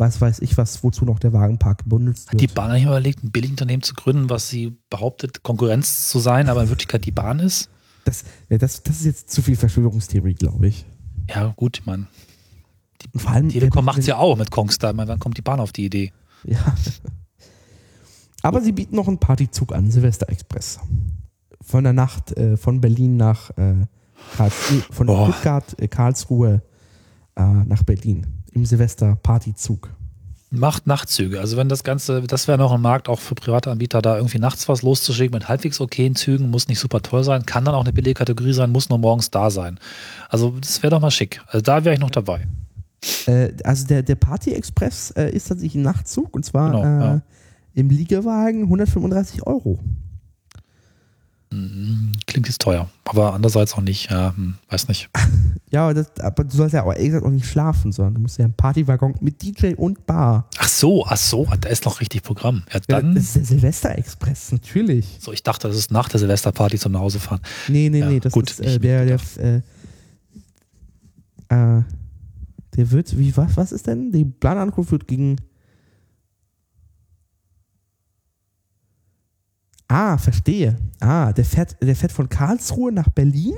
was 0.00 0.20
weiß 0.20 0.40
ich, 0.40 0.56
was, 0.56 0.82
wozu 0.82 1.04
noch 1.04 1.18
der 1.18 1.32
Wagenpark 1.32 1.88
benutzt 1.88 2.32
wird. 2.32 2.40
Die 2.40 2.46
Bahn 2.46 2.70
hat 2.70 2.74
nicht 2.76 2.86
überlegt, 2.86 3.22
ein 3.22 3.30
Billigunternehmen 3.30 3.82
zu 3.82 3.94
gründen, 3.94 4.30
was 4.30 4.48
sie 4.48 4.78
behauptet, 4.88 5.42
Konkurrenz 5.42 6.08
zu 6.08 6.18
sein, 6.18 6.48
aber 6.48 6.62
in 6.62 6.70
Wirklichkeit 6.70 7.04
die 7.04 7.12
Bahn 7.12 7.38
ist. 7.38 7.68
Das, 8.04 8.24
ja, 8.48 8.56
das, 8.58 8.82
das 8.82 9.00
ist 9.00 9.04
jetzt 9.04 9.30
zu 9.30 9.42
viel 9.42 9.56
Verschwörungstheorie, 9.56 10.34
glaube 10.34 10.68
ich. 10.68 10.86
Ja, 11.28 11.52
gut, 11.54 11.82
meine, 11.84 12.06
Und 13.12 13.20
vor 13.20 13.30
allem, 13.30 13.50
Telekom 13.50 13.84
macht 13.84 13.98
es 13.98 14.06
ja 14.06 14.16
auch 14.16 14.36
mit 14.36 14.50
Kongstar. 14.50 14.94
Meine, 14.94 15.08
wann 15.08 15.20
kommt 15.20 15.36
die 15.36 15.42
Bahn 15.42 15.60
auf 15.60 15.72
die 15.72 15.84
Idee? 15.84 16.12
Ja. 16.44 16.74
Aber 18.42 18.62
sie 18.62 18.72
bieten 18.72 18.96
noch 18.96 19.06
einen 19.06 19.18
Partyzug 19.18 19.74
an, 19.74 19.90
Silvester 19.90 20.30
Express. 20.30 20.80
Von 21.60 21.84
der 21.84 21.92
Nacht 21.92 22.32
äh, 22.38 22.56
von 22.56 22.80
Berlin 22.80 23.18
nach 23.18 23.50
äh, 23.58 23.86
Von 24.90 25.06
Boah. 25.06 25.28
Stuttgart, 25.28 25.64
äh, 25.80 25.88
Karlsruhe 25.88 26.62
äh, 27.36 27.42
nach 27.42 27.82
Berlin. 27.82 28.26
Im 28.52 28.64
Silvester 28.64 29.16
Partyzug. 29.22 29.90
Macht 30.52 30.88
Nachtzüge. 30.88 31.38
Also 31.38 31.56
wenn 31.56 31.68
das 31.68 31.84
Ganze, 31.84 32.22
das 32.22 32.48
wäre 32.48 32.58
noch 32.58 32.72
ein 32.72 32.80
Markt 32.80 33.08
auch 33.08 33.20
für 33.20 33.36
private 33.36 33.70
Anbieter, 33.70 34.02
da 34.02 34.16
irgendwie 34.16 34.40
nachts 34.40 34.68
was 34.68 34.82
loszuschicken 34.82 35.32
mit 35.32 35.48
halbwegs 35.48 35.80
okayen 35.80 36.16
Zügen, 36.16 36.50
muss 36.50 36.66
nicht 36.66 36.80
super 36.80 37.02
toll 37.02 37.22
sein, 37.22 37.46
kann 37.46 37.64
dann 37.64 37.76
auch 37.76 37.84
eine 37.84 37.92
billige 37.92 38.14
Kategorie 38.14 38.52
sein, 38.52 38.72
muss 38.72 38.88
nur 38.88 38.98
morgens 38.98 39.30
da 39.30 39.50
sein. 39.50 39.78
Also 40.28 40.56
das 40.60 40.82
wäre 40.82 40.90
doch 40.90 41.00
mal 41.00 41.12
schick. 41.12 41.40
Also 41.46 41.60
da 41.60 41.84
wäre 41.84 41.94
ich 41.94 42.00
noch 42.00 42.10
dabei. 42.10 42.48
Äh, 43.26 43.52
also 43.62 43.86
der, 43.86 44.02
der 44.02 44.16
Party 44.16 44.52
Express 44.52 45.12
äh, 45.12 45.30
ist 45.30 45.46
tatsächlich 45.48 45.76
ein 45.76 45.82
Nachtzug 45.82 46.34
und 46.34 46.44
zwar 46.44 46.72
Genau, 46.72 46.82
äh, 46.82 47.04
ja. 47.04 47.22
im 47.74 47.88
Liegewagen 47.88 48.64
135 48.64 49.46
Euro. 49.46 49.78
Mhm, 51.52 52.12
Klingt 52.26 52.46
jetzt 52.46 52.60
teuer, 52.60 52.88
aber 53.04 53.34
andererseits 53.34 53.74
auch 53.74 53.80
nicht, 53.80 54.10
ja, 54.10 54.34
hm, 54.36 54.54
weiß 54.68 54.88
nicht. 54.88 55.08
Ja, 55.72 55.84
aber, 55.84 55.94
das, 55.94 56.18
aber 56.18 56.42
du 56.42 56.50
sollst 56.56 56.74
ja 56.74 56.82
auch 56.82 56.90
ehrlich 56.92 57.06
gesagt 57.10 57.24
auch 57.24 57.30
nicht 57.30 57.46
schlafen, 57.46 57.92
sondern 57.92 58.14
du 58.14 58.20
musst 58.22 58.38
ja 58.38 58.44
einen 58.44 58.54
Partywaggon 58.54 59.14
mit 59.20 59.40
DJ 59.40 59.74
und 59.76 60.04
Bar. 60.04 60.48
Ach 60.58 60.66
so, 60.68 61.06
ach 61.06 61.16
so, 61.16 61.46
da 61.60 61.68
ist 61.68 61.84
noch 61.84 62.00
richtig 62.00 62.24
Programm. 62.24 62.64
Ja, 62.72 62.80
dann, 62.88 63.14
das 63.14 63.22
ist 63.26 63.36
der 63.36 63.44
Silvester 63.44 63.96
Express, 63.96 64.50
natürlich. 64.50 65.18
so 65.20 65.32
ich 65.32 65.44
dachte, 65.44 65.68
das 65.68 65.76
ist 65.76 65.92
nach 65.92 66.08
der 66.08 66.18
Silvesterparty 66.18 66.76
zum 66.76 66.90
Nachhausefahren. 66.90 67.40
Nee, 67.68 67.88
nee, 67.88 68.00
Ja, 68.00 68.08
nee, 68.08 68.18
das 68.18 68.32
gut, 68.32 68.50
ist 68.50 68.58
äh, 68.58 68.72
ich- 68.72 68.80
der, 68.80 69.04
der, 69.06 69.20
äh, 69.38 69.56
äh, 71.50 71.82
der 72.76 72.90
wird, 72.90 73.16
wie, 73.16 73.36
was, 73.36 73.56
was 73.56 73.70
ist 73.70 73.86
denn? 73.86 74.10
Die 74.10 74.24
Planankunft 74.24 74.90
wird 74.90 75.06
gegen. 75.06 75.36
Ah, 79.90 80.18
verstehe. 80.18 80.76
Ah, 81.00 81.32
der 81.32 81.44
fährt, 81.44 81.76
der 81.82 81.96
fährt 81.96 82.12
von 82.12 82.28
Karlsruhe 82.28 82.92
nach 82.92 83.08
Berlin 83.10 83.54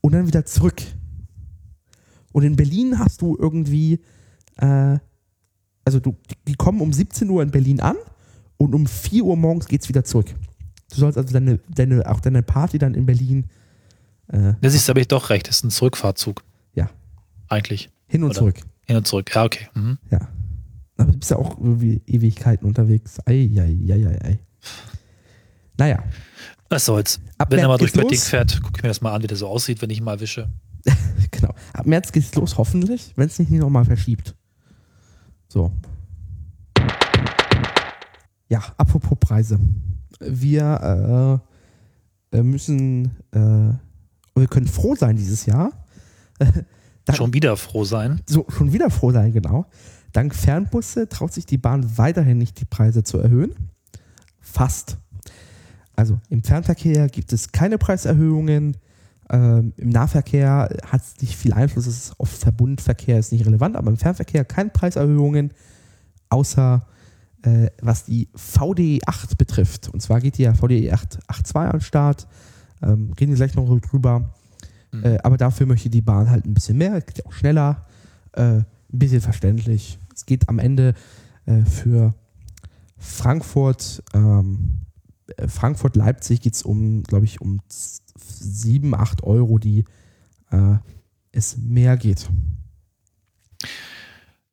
und 0.00 0.12
dann 0.12 0.26
wieder 0.26 0.46
zurück. 0.46 0.82
Und 2.32 2.42
in 2.44 2.56
Berlin 2.56 2.98
hast 2.98 3.20
du 3.20 3.36
irgendwie, 3.38 4.00
äh, 4.56 4.98
also 5.84 6.00
du, 6.00 6.16
die 6.48 6.54
kommen 6.54 6.80
um 6.80 6.90
17 6.90 7.28
Uhr 7.28 7.42
in 7.42 7.50
Berlin 7.50 7.80
an 7.80 7.96
und 8.56 8.74
um 8.74 8.86
4 8.86 9.24
Uhr 9.24 9.36
morgens 9.36 9.66
geht's 9.66 9.90
wieder 9.90 10.04
zurück. 10.04 10.34
Du 10.90 10.96
sollst 10.96 11.18
also 11.18 11.34
deine, 11.34 11.58
deine, 11.68 12.10
auch 12.10 12.20
deine 12.20 12.42
Party 12.42 12.78
dann 12.78 12.94
in 12.94 13.04
Berlin 13.04 13.44
äh, 14.28 14.54
Das 14.62 14.72
ist, 14.74 14.88
da 14.88 14.94
bin 14.94 15.02
ich 15.02 15.08
doch 15.08 15.28
recht, 15.28 15.48
das 15.48 15.56
ist 15.56 15.64
ein 15.64 15.70
Zurückfahrtzug. 15.70 16.42
Ja. 16.74 16.88
Eigentlich. 17.48 17.90
hin 18.06 18.22
und 18.22 18.30
Oder? 18.30 18.38
zurück. 18.38 18.60
Hin 18.86 18.96
und 18.96 19.06
zurück. 19.06 19.30
Ja, 19.34 19.44
okay. 19.44 19.68
Mhm. 19.74 19.98
Ja. 20.10 20.28
Aber 20.96 21.12
du 21.12 21.18
bist 21.18 21.30
ja 21.30 21.36
auch 21.36 21.58
irgendwie 21.58 22.00
Ewigkeiten 22.06 22.66
unterwegs. 22.66 23.18
Ei, 23.26 23.50
ei, 23.54 23.76
ei, 23.90 24.06
ei, 24.06 24.24
ei. 24.24 24.38
Naja, 25.82 26.00
Was 26.68 26.84
soll's. 26.84 27.18
Ab 27.38 27.50
wenn 27.50 27.58
er 27.58 27.66
März 27.66 27.68
mal 27.68 27.78
durch 27.78 27.92
Göttingen 27.92 28.22
fährt, 28.22 28.62
gucke 28.62 28.74
ich 28.76 28.82
mir 28.84 28.88
das 28.88 29.00
mal 29.00 29.12
an, 29.14 29.22
wie 29.24 29.26
der 29.26 29.36
so 29.36 29.48
aussieht, 29.48 29.82
wenn 29.82 29.90
ich 29.90 29.98
ihn 29.98 30.04
mal 30.04 30.20
wische. 30.20 30.48
genau. 31.32 31.52
Ab 31.72 31.86
März 31.86 32.12
geht's 32.12 32.32
los, 32.36 32.56
hoffentlich, 32.56 33.12
wenn 33.16 33.26
es 33.26 33.40
nicht 33.40 33.50
nochmal 33.50 33.84
verschiebt. 33.84 34.36
So. 35.48 35.72
Ja, 38.48 38.62
apropos 38.76 39.18
Preise. 39.18 39.58
Wir 40.20 41.40
äh, 42.32 42.38
äh, 42.38 42.42
müssen, 42.44 43.06
äh, 43.32 44.38
wir 44.38 44.46
können 44.48 44.68
froh 44.68 44.94
sein 44.94 45.16
dieses 45.16 45.46
Jahr. 45.46 45.72
Dank- 46.38 46.64
Schon 47.16 47.34
wieder 47.34 47.56
froh 47.56 47.84
sein. 47.84 48.20
so 48.28 48.46
schon 48.48 48.72
wieder 48.72 48.88
froh 48.88 49.10
sein, 49.10 49.32
genau. 49.32 49.66
Dank 50.12 50.32
Fernbusse 50.32 51.08
traut 51.08 51.32
sich 51.32 51.44
die 51.44 51.58
Bahn 51.58 51.98
weiterhin 51.98 52.38
nicht, 52.38 52.60
die 52.60 52.66
Preise 52.66 53.02
zu 53.02 53.18
erhöhen. 53.18 53.52
Fast. 54.38 54.98
Also 56.02 56.18
im 56.30 56.42
Fernverkehr 56.42 57.06
gibt 57.06 57.32
es 57.32 57.52
keine 57.52 57.78
Preiserhöhungen. 57.78 58.76
Ähm, 59.30 59.72
Im 59.76 59.90
Nahverkehr 59.90 60.68
hat 60.84 61.00
es 61.00 61.22
nicht 61.22 61.36
viel 61.36 61.52
Einfluss. 61.52 61.86
Es 61.86 62.06
ist 62.06 62.18
auf 62.18 62.28
Verbundverkehr 62.28 63.20
ist 63.20 63.30
nicht 63.30 63.46
relevant, 63.46 63.76
aber 63.76 63.88
im 63.88 63.96
Fernverkehr 63.96 64.44
keine 64.44 64.70
Preiserhöhungen, 64.70 65.52
außer 66.28 66.84
äh, 67.42 67.68
was 67.80 68.04
die 68.04 68.28
VDE 68.34 68.98
8 69.06 69.38
betrifft. 69.38 69.90
Und 69.90 70.02
zwar 70.02 70.18
geht 70.18 70.38
die 70.38 70.42
ja 70.42 70.54
VDE 70.54 70.90
8 70.90 71.20
8.2 71.28 71.54
an 71.54 71.70
den 71.70 71.80
Start. 71.82 72.26
Ähm, 72.82 73.12
reden 73.12 73.30
wir 73.30 73.36
gleich 73.36 73.54
noch 73.54 73.78
drüber. 73.78 74.34
Mhm. 74.90 75.04
Äh, 75.04 75.18
aber 75.22 75.36
dafür 75.36 75.66
möchte 75.68 75.88
die 75.88 76.02
Bahn 76.02 76.30
halt 76.30 76.46
ein 76.46 76.54
bisschen 76.54 76.78
mehr, 76.78 77.00
geht 77.00 77.18
ja 77.18 77.26
auch 77.26 77.32
schneller, 77.32 77.86
äh, 78.32 78.42
ein 78.42 78.66
bisschen 78.90 79.20
verständlich. 79.20 80.00
Es 80.12 80.26
geht 80.26 80.48
am 80.48 80.58
Ende 80.58 80.94
äh, 81.46 81.62
für 81.62 82.12
Frankfurt, 82.98 84.02
ähm, 84.14 84.82
äh, 84.82 84.91
Frankfurt-Leipzig 85.48 86.40
geht 86.40 86.54
es 86.54 86.62
um, 86.62 87.02
glaube 87.02 87.24
ich, 87.24 87.40
um 87.40 87.60
7, 87.68 88.94
8 88.94 89.22
Euro, 89.24 89.58
die 89.58 89.84
äh, 90.50 90.76
es 91.32 91.56
mehr 91.56 91.96
geht. 91.96 92.28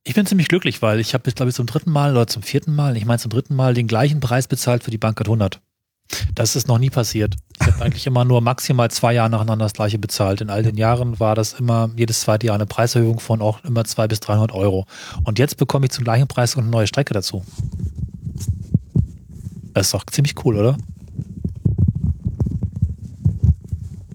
Ich 0.03 0.15
bin 0.15 0.25
ziemlich 0.25 0.47
glücklich, 0.47 0.81
weil 0.81 0.99
ich 0.99 1.13
habe 1.13 1.25
jetzt, 1.27 1.35
glaube 1.35 1.49
ich, 1.49 1.55
zum 1.55 1.65
dritten 1.65 1.91
Mal 1.91 2.11
oder 2.11 2.27
zum 2.27 2.41
vierten 2.41 2.73
Mal, 2.73 2.97
ich 2.97 3.05
meine 3.05 3.19
zum 3.19 3.29
dritten 3.29 3.55
Mal, 3.55 3.73
den 3.73 3.87
gleichen 3.87 4.19
Preis 4.21 4.47
bezahlt 4.47 4.83
für 4.83 4.91
die 4.91 4.97
Bankert 4.97 5.27
100. 5.27 5.61
Das 6.33 6.55
ist 6.55 6.67
noch 6.67 6.79
nie 6.79 6.89
passiert. 6.89 7.35
Ich 7.61 7.67
habe 7.67 7.83
eigentlich 7.83 8.07
immer 8.07 8.25
nur 8.25 8.41
maximal 8.41 8.89
zwei 8.89 9.13
Jahre 9.13 9.29
nacheinander 9.29 9.65
das 9.65 9.73
gleiche 9.73 9.99
bezahlt. 9.99 10.41
In 10.41 10.49
all 10.49 10.63
den 10.63 10.77
Jahren 10.77 11.19
war 11.19 11.35
das 11.35 11.53
immer 11.53 11.91
jedes 11.95 12.21
zweite 12.21 12.47
Jahr 12.47 12.55
eine 12.55 12.65
Preiserhöhung 12.65 13.19
von 13.19 13.41
auch 13.41 13.63
immer 13.63 13.83
200 13.85 14.09
bis 14.09 14.19
300 14.21 14.51
Euro. 14.53 14.85
Und 15.23 15.37
jetzt 15.37 15.57
bekomme 15.57 15.85
ich 15.85 15.91
zum 15.91 16.05
gleichen 16.05 16.27
Preis 16.27 16.55
und 16.55 16.63
eine 16.63 16.71
neue 16.71 16.87
Strecke 16.87 17.13
dazu. 17.13 17.43
Das 19.73 19.87
ist 19.87 19.93
doch 19.93 20.05
ziemlich 20.05 20.33
cool, 20.43 20.57
oder? 20.57 20.77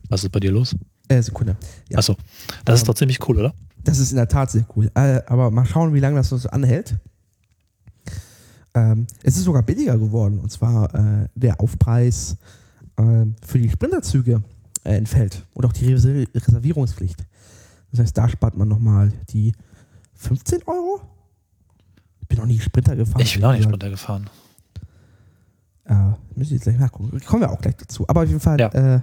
Was 0.09 0.25
ist 0.25 0.31
bei 0.31 0.41
dir 0.41 0.53
los? 0.53 0.75
Äh, 1.09 1.23
Sekunde. 1.23 1.57
Ja. 1.89 1.99
Achso, 1.99 2.17
das 2.65 2.81
ist 2.81 2.89
doch 2.89 2.95
ziemlich 2.95 3.27
cool, 3.29 3.39
oder? 3.39 3.55
Das 3.83 3.99
ist 3.99 4.11
in 4.11 4.17
der 4.17 4.29
Tat 4.29 4.51
sehr 4.51 4.67
cool. 4.77 4.91
Äh, 4.95 5.21
aber 5.27 5.51
mal 5.51 5.67
schauen, 5.67 5.93
wie 5.93 6.01
lange 6.01 6.17
das 6.17 6.29
so 6.29 6.49
anhält. 6.49 6.97
Ähm, 8.75 9.07
es 9.23 9.37
ist 9.37 9.45
sogar 9.45 9.63
billiger 9.63 9.99
geworden. 9.99 10.39
Und 10.39 10.51
zwar 10.51 10.95
äh, 10.95 11.29
der 11.35 11.61
Aufpreis 11.61 12.37
ähm, 12.97 13.37
für 13.45 13.59
die 13.59 13.69
Sprinterzüge 13.69 14.43
äh, 14.85 14.97
entfällt. 14.97 15.45
Und 15.53 15.67
auch 15.67 15.73
die 15.73 15.87
Reser 15.87 16.25
Reservierungspflicht. 16.35 17.25
Das 17.91 18.01
heißt, 18.01 18.17
da 18.17 18.29
spart 18.29 18.57
man 18.57 18.69
nochmal 18.69 19.13
die 19.31 19.53
15 20.15 20.63
Euro 20.67 21.01
bin 22.35 22.39
noch 22.39 22.47
nie 22.47 22.61
Sprinter 22.61 22.97
gefahren. 22.97 23.23
Ich 23.23 23.35
bin 23.35 23.45
auch 23.45 23.53
nicht 23.53 23.65
Sprinter 23.65 23.91
gefahren. 23.91 24.29
Äh, 25.87 25.95
müssen 26.35 26.51
wir 26.51 26.57
jetzt 26.57 26.65
gleich 26.65 26.79
nachgucken. 26.79 27.19
Kommen 27.27 27.43
wir 27.43 27.51
auch 27.51 27.61
gleich 27.61 27.77
dazu. 27.77 28.05
Aber 28.09 28.23
auf 28.23 28.29
jeden 28.29 28.41
Fall 28.41 28.59
Ja. 28.61 28.69
äh, 28.69 29.01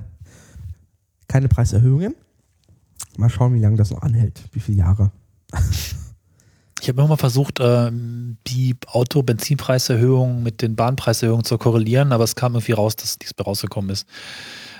keine 1.28 1.48
Preiserhöhungen. 1.48 2.16
Mal 3.18 3.30
schauen, 3.30 3.54
wie 3.54 3.60
lange 3.60 3.78
das 3.78 3.92
noch 3.92 4.02
anhält. 4.02 4.42
Wie 4.52 4.60
viele 4.60 4.78
Jahre. 4.80 5.12
Ich 6.82 6.88
habe 6.90 7.00
immer 7.00 7.10
mal 7.10 7.18
versucht, 7.18 7.60
ähm, 7.62 8.38
die 8.48 8.76
Auto-Benzinpreiserhöhung 8.88 10.42
mit 10.44 10.62
den 10.62 10.76
Bahnpreiserhöhungen 10.76 11.44
zu 11.46 11.58
korrelieren, 11.58 12.12
aber 12.12 12.24
es 12.24 12.36
kam 12.36 12.54
irgendwie 12.56 12.72
raus, 12.72 12.96
dass 12.96 13.20
nichts 13.20 13.38
mehr 13.38 13.46
rausgekommen 13.46 13.92
ist. 13.92 14.08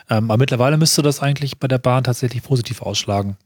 Ähm, 0.10 0.32
aber 0.32 0.38
mittlerweile 0.40 0.78
müsste 0.78 1.02
das 1.04 1.20
eigentlich 1.22 1.60
bei 1.60 1.68
der 1.68 1.78
Bahn 1.78 2.04
tatsächlich 2.04 2.42
positiv 2.42 2.82
ausschlagen. 2.82 3.38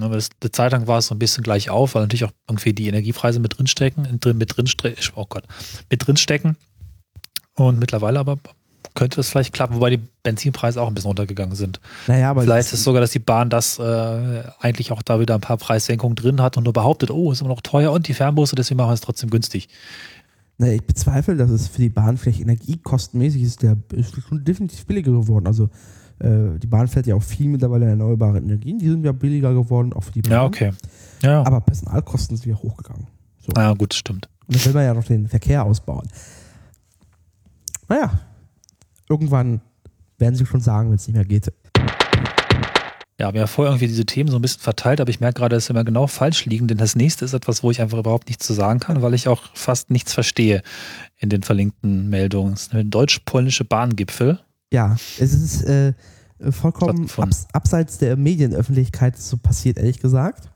Ne, 0.00 0.06
weil 0.08 0.16
das, 0.16 0.30
eine 0.40 0.50
Zeit 0.50 0.72
lang 0.72 0.86
war 0.86 0.98
es 0.98 1.06
so 1.08 1.14
ein 1.14 1.18
bisschen 1.18 1.44
gleich 1.44 1.68
auf, 1.68 1.94
weil 1.94 2.02
natürlich 2.02 2.24
auch 2.24 2.32
irgendwie 2.48 2.72
die 2.72 2.88
Energiepreise 2.88 3.40
mit 3.40 3.58
drinstecken, 3.58 4.06
in- 4.06 4.20
drin, 4.20 4.38
mit 4.38 4.56
drinstecken, 4.56 5.04
oh 5.16 5.26
Gott, 5.28 5.44
mit 5.90 6.06
drinstecken. 6.06 6.56
Und 7.54 7.78
mittlerweile 7.78 8.18
aber 8.18 8.38
könnte 8.94 9.16
das 9.16 9.30
vielleicht 9.30 9.52
klappen, 9.52 9.76
wobei 9.76 9.90
die 9.90 10.00
Benzinpreise 10.22 10.80
auch 10.80 10.88
ein 10.88 10.94
bisschen 10.94 11.08
runtergegangen 11.08 11.54
sind. 11.54 11.80
Naja, 12.06 12.30
aber 12.30 12.42
Vielleicht 12.42 12.68
ist 12.68 12.80
es 12.80 12.84
sogar, 12.84 13.00
dass 13.00 13.10
die 13.10 13.18
Bahn 13.18 13.48
das 13.48 13.78
äh, 13.78 14.42
eigentlich 14.60 14.92
auch 14.92 15.02
da 15.02 15.18
wieder 15.20 15.34
ein 15.34 15.40
paar 15.40 15.56
Preissenkungen 15.56 16.14
drin 16.14 16.42
hat 16.42 16.56
und 16.56 16.64
nur 16.64 16.72
behauptet, 16.72 17.10
oh, 17.10 17.32
ist 17.32 17.40
immer 17.40 17.50
noch 17.50 17.62
teuer 17.62 17.92
und 17.92 18.08
die 18.08 18.14
Fernbusse, 18.14 18.54
deswegen 18.54 18.78
machen 18.78 18.90
wir 18.90 18.94
es 18.94 19.00
trotzdem 19.00 19.30
günstig. 19.30 19.68
Na, 20.58 20.68
ich 20.68 20.82
bezweifle, 20.82 21.36
dass 21.36 21.50
es 21.50 21.68
für 21.68 21.80
die 21.80 21.88
Bahn 21.88 22.18
vielleicht 22.18 22.40
energiekostenmäßig 22.40 23.42
ist. 23.42 23.62
Der 23.62 23.76
ist 23.92 24.14
schon 24.28 24.44
definitiv 24.44 24.84
billiger 24.86 25.10
geworden. 25.10 25.46
Also 25.46 25.70
äh, 26.18 26.58
die 26.58 26.66
Bahn 26.66 26.86
fährt 26.88 27.06
ja 27.06 27.14
auch 27.14 27.22
viel 27.22 27.48
mittlerweile 27.48 27.86
erneuerbare 27.86 28.38
Energien. 28.38 28.78
Die 28.78 28.88
sind 28.88 29.04
ja 29.04 29.12
billiger 29.12 29.54
geworden, 29.54 29.92
auch 29.92 30.04
für 30.04 30.12
die 30.12 30.22
Bahn. 30.22 30.32
Ja, 30.32 30.44
okay. 30.44 30.72
Ja, 31.22 31.42
Aber 31.44 31.60
Personalkosten 31.60 32.36
sind 32.36 32.46
wieder 32.46 32.62
hochgegangen. 32.62 33.06
So. 33.40 33.52
ja 33.56 33.72
gut, 33.72 33.94
stimmt. 33.94 34.28
Und 34.46 34.56
dann 34.56 34.64
will 34.66 34.72
man 34.74 34.84
ja 34.84 34.94
noch 34.94 35.04
den 35.04 35.26
Verkehr 35.26 35.64
ausbauen. 35.64 36.06
Naja, 37.88 38.20
irgendwann 39.08 39.60
werden 40.18 40.34
sie 40.34 40.46
schon 40.46 40.60
sagen, 40.60 40.88
wenn 40.88 40.96
es 40.96 41.06
nicht 41.06 41.16
mehr 41.16 41.24
geht. 41.24 41.52
Ja, 43.18 43.26
wir 43.26 43.26
haben 43.28 43.36
ja 43.36 43.46
vorher 43.46 43.72
irgendwie 43.72 43.86
diese 43.86 44.06
Themen 44.06 44.30
so 44.30 44.36
ein 44.36 44.42
bisschen 44.42 44.62
verteilt, 44.62 45.00
aber 45.00 45.10
ich 45.10 45.20
merke 45.20 45.40
gerade, 45.40 45.54
dass 45.54 45.66
sie 45.66 45.72
immer 45.72 45.84
genau 45.84 46.06
falsch 46.06 46.44
liegen, 46.46 46.66
denn 46.66 46.78
das 46.78 46.96
nächste 46.96 47.24
ist 47.24 47.34
etwas, 47.34 47.62
wo 47.62 47.70
ich 47.70 47.80
einfach 47.80 47.98
überhaupt 47.98 48.28
nichts 48.28 48.46
zu 48.46 48.52
sagen 48.52 48.80
kann, 48.80 49.02
weil 49.02 49.14
ich 49.14 49.28
auch 49.28 49.42
fast 49.54 49.90
nichts 49.90 50.12
verstehe 50.12 50.62
in 51.18 51.28
den 51.28 51.42
verlinkten 51.42 52.08
Meldungen. 52.08 52.54
Es 52.54 52.62
ist 52.62 52.74
ein 52.74 52.90
deutsch-polnische 52.90 53.64
Bahngipfel. 53.64 54.40
Ja, 54.72 54.96
es 55.18 55.34
ist 55.34 55.62
äh, 55.64 55.92
vollkommen 56.50 57.08
abs 57.16 57.46
abseits 57.52 57.98
der 57.98 58.16
Medienöffentlichkeit 58.16 59.16
so 59.18 59.36
passiert, 59.36 59.76
ehrlich 59.76 60.00
gesagt. 60.00 60.50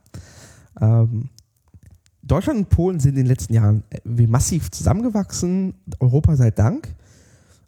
Ähm, 0.81 1.29
Deutschland 2.21 2.59
und 2.59 2.69
Polen 2.69 2.99
sind 2.99 3.11
in 3.11 3.17
den 3.17 3.27
letzten 3.27 3.53
Jahren 3.53 3.83
äh, 3.91 3.99
wie 4.03 4.27
massiv 4.27 4.71
zusammengewachsen, 4.71 5.75
Europa 5.99 6.35
sei 6.35 6.51
Dank. 6.51 6.93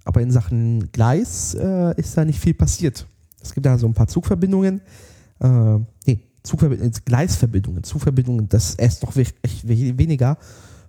Aber 0.05 0.21
in 0.21 0.31
Sachen 0.31 0.91
Gleis 0.91 1.53
äh, 1.53 1.99
ist 1.99 2.17
da 2.17 2.25
nicht 2.25 2.39
viel 2.39 2.53
passiert. 2.53 3.05
Es 3.41 3.53
gibt 3.53 3.65
da 3.65 3.77
so 3.77 3.87
ein 3.87 3.93
paar 3.93 4.07
Zugverbindungen, 4.07 4.81
äh, 5.39 5.77
nee, 6.05 6.19
Zugverbindungen, 6.43 6.93
Gleisverbindungen, 7.05 7.83
Zugverbindungen, 7.83 8.49
das 8.49 8.75
ist 8.75 9.03
noch 9.03 9.15
echt 9.15 9.67
we 9.67 9.97
weniger. 9.97 10.37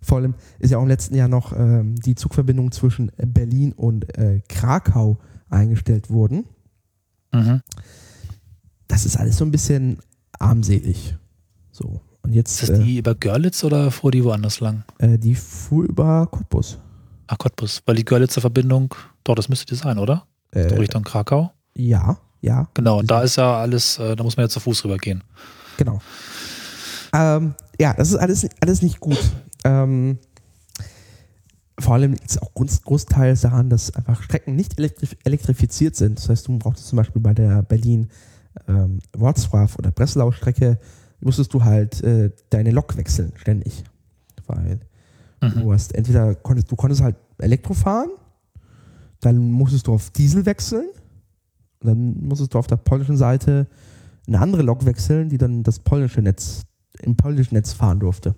Vor 0.02 0.18
allem 0.18 0.34
ist 0.58 0.70
ja 0.70 0.78
auch 0.78 0.82
im 0.82 0.88
letzten 0.88 1.14
Jahr 1.14 1.28
noch 1.28 1.52
ähm, 1.56 1.94
die 1.96 2.14
Zugverbindung 2.14 2.72
zwischen 2.72 3.12
Berlin 3.18 3.72
und 3.72 4.16
äh, 4.16 4.40
Krakau 4.48 5.18
eingestellt 5.50 6.08
wurden. 6.08 6.44
Mhm. 7.32 7.60
Das 8.88 9.04
ist 9.04 9.16
alles 9.16 9.36
so 9.36 9.44
ein 9.44 9.50
bisschen 9.50 9.98
armselig. 10.38 11.16
So. 11.70 12.00
Und 12.22 12.32
jetzt, 12.32 12.62
Ist 12.62 12.70
das 12.70 12.78
äh, 12.78 12.82
die 12.82 12.98
über 12.98 13.14
Görlitz 13.14 13.62
oder 13.64 13.90
fuhr 13.90 14.10
die 14.10 14.24
woanders 14.24 14.60
lang? 14.60 14.84
äh, 14.98 15.18
die 15.18 15.34
fuhr 15.34 15.84
über 15.84 16.26
Cottbus. 16.26 16.78
Ach 17.32 17.38
Cottbus, 17.38 17.80
weil 17.86 17.94
die 17.94 18.04
Görlitzer 18.04 18.40
Verbindung, 18.40 18.92
doch, 19.22 19.36
das 19.36 19.48
müsste 19.48 19.64
die 19.66 19.76
sein, 19.76 19.98
oder? 19.98 20.26
Äh, 20.50 20.62
Richtung 20.74 21.04
Krakau. 21.04 21.52
ja, 21.76 22.18
ja, 22.40 22.68
Genau, 22.74 23.02
da 23.02 23.22
ist 23.22 23.36
ja 23.36 23.60
alles, 23.60 23.98
äh, 24.00 24.16
da 24.16 24.24
muss 24.24 24.36
man 24.36 24.46
ja 24.46 24.48
zu 24.48 24.58
Fuß 24.58 24.84
rübergehen. 24.84 25.22
genau. 25.76 26.00
Ähm, 27.12 27.54
ja, 27.78 27.94
das 27.94 28.08
ist 28.08 28.16
alles, 28.16 28.48
alles 28.60 28.82
nicht 28.82 28.98
gut. 28.98 29.18
Ähm, 29.62 30.18
vor 31.78 31.94
allem 31.94 32.12
liegt 32.14 32.30
es 32.30 32.38
auch 32.42 32.52
groß, 32.54 32.82
großteils 32.82 33.42
daran, 33.42 33.70
dass 33.70 33.94
einfach 33.94 34.22
Strecken 34.22 34.56
nicht 34.56 34.76
elektrif 34.78 35.16
elektrifiziert 35.22 35.94
sind. 35.94 36.18
Das 36.18 36.28
heißt, 36.28 36.48
du 36.48 36.58
brauchst 36.58 36.86
zum 36.86 36.96
Beispiel 36.96 37.22
bei 37.22 37.34
der 37.34 37.62
Berlin 37.62 38.10
ähm, 38.66 38.98
Wrocław 39.16 39.78
oder 39.78 39.92
Breslau 39.92 40.32
Strecke 40.32 40.80
musstest 41.20 41.54
du 41.54 41.62
halt 41.62 42.02
äh, 42.02 42.30
deine 42.48 42.72
Lok 42.72 42.96
wechseln 42.96 43.32
ständig, 43.36 43.84
weil 44.46 44.80
Mhm. 45.40 45.60
Du 45.62 45.72
hast 45.72 45.94
entweder 45.94 46.34
konntest, 46.34 46.70
du 46.70 46.76
konntest 46.76 47.02
halt 47.02 47.16
Elektro 47.38 47.74
fahren, 47.74 48.10
dann 49.20 49.50
musstest 49.50 49.86
du 49.86 49.94
auf 49.94 50.10
Diesel 50.10 50.46
wechseln 50.46 50.86
dann 51.80 52.16
musstest 52.20 52.54
du 52.54 52.58
auf 52.58 52.66
der 52.66 52.76
polnischen 52.76 53.16
Seite 53.16 53.66
eine 54.26 54.38
andere 54.38 54.62
Lok 54.62 54.84
wechseln, 54.84 55.28
die 55.28 55.38
dann 55.38 55.62
das 55.62 55.78
polnische 55.78 56.20
Netz, 56.20 56.62
im 57.00 57.16
polnischen 57.16 57.54
Netz 57.54 57.72
fahren 57.72 58.00
durfte. 58.00 58.34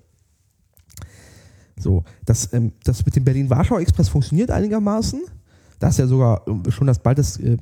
So, 1.79 2.05
das, 2.25 2.53
ähm, 2.53 2.73
das 2.85 3.05
mit 3.05 3.17
dem 3.17 3.25
Berlin-Warschau-Express 3.25 4.09
funktioniert 4.09 4.51
einigermaßen. 4.51 5.23
Da 5.81 5.89
ist 5.89 5.99
ja 5.99 6.07
sogar 6.07 6.47
ähm, 6.47 6.63
schon 6.69 6.87
das 6.87 7.01
bald 7.01 7.19
das, 7.19 7.39
ähm, 7.41 7.59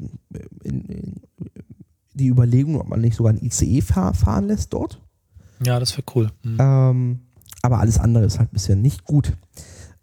in, 0.62 0.85
in, 0.85 1.14
die 2.12 2.29
Überlegung, 2.29 2.79
ob 2.79 2.88
man 2.88 3.00
nicht 3.00 3.16
sogar 3.16 3.33
ein 3.33 3.42
ICE 3.42 3.81
fahr, 3.81 4.12
fahren 4.12 4.48
lässt 4.48 4.74
dort. 4.74 5.00
Ja, 5.64 5.81
das 5.81 5.96
wäre 5.96 6.05
cool. 6.14 6.31
Mhm. 6.42 6.57
Ähm, 6.61 7.20
aber 7.62 7.79
alles 7.79 7.99
andere 7.99 8.25
ist 8.25 8.38
halt 8.38 8.51
bisher 8.53 8.77
nicht 8.77 9.05
gut. 9.05 9.37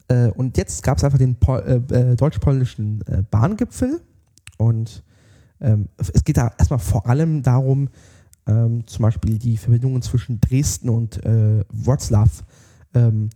Äh, 0.08 0.30
und 0.30 0.58
jetzt 0.58 0.84
gab 0.84 0.98
es 0.98 1.04
einfach 1.04 1.18
den 1.18 1.38
äh, 1.48 1.76
äh, 1.76 2.16
deutsch-polnischen 2.16 3.02
äh, 3.08 3.24
Bahngipfel. 3.30 4.02
Und 4.58 5.04
ähm, 5.60 5.90
es 5.98 6.24
geht 6.24 6.38
da 6.38 6.54
erstmal 6.58 6.80
vor 6.80 7.08
allem 7.08 7.44
darum, 7.44 7.90
ähm, 8.48 8.86
zum 8.88 9.04
Beispiel 9.04 9.38
die 9.38 9.58
Verbindungen 9.58 10.02
zwischen 10.02 10.40
Dresden 10.40 10.90
und 10.90 11.24
äh, 11.26 11.64
Wroclaw, 11.70 12.30
ähm, 12.94 13.30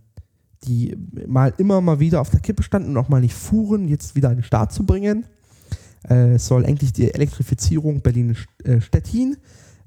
die 0.63 0.95
mal 1.27 1.53
immer 1.57 1.81
mal 1.81 1.99
wieder 1.99 2.21
auf 2.21 2.29
der 2.29 2.39
Kippe 2.39 2.63
standen 2.63 2.91
und 2.91 2.97
auch 2.97 3.09
mal 3.09 3.21
nicht 3.21 3.33
fuhren, 3.33 3.87
jetzt 3.87 4.15
wieder 4.15 4.29
an 4.29 4.37
den 4.37 4.43
Start 4.43 4.71
zu 4.71 4.85
bringen. 4.85 5.25
Äh, 6.07 6.33
es 6.35 6.47
soll 6.47 6.65
endlich 6.65 6.93
die 6.93 7.13
Elektrifizierung 7.13 8.01
Berlin-Stettin 8.01 9.37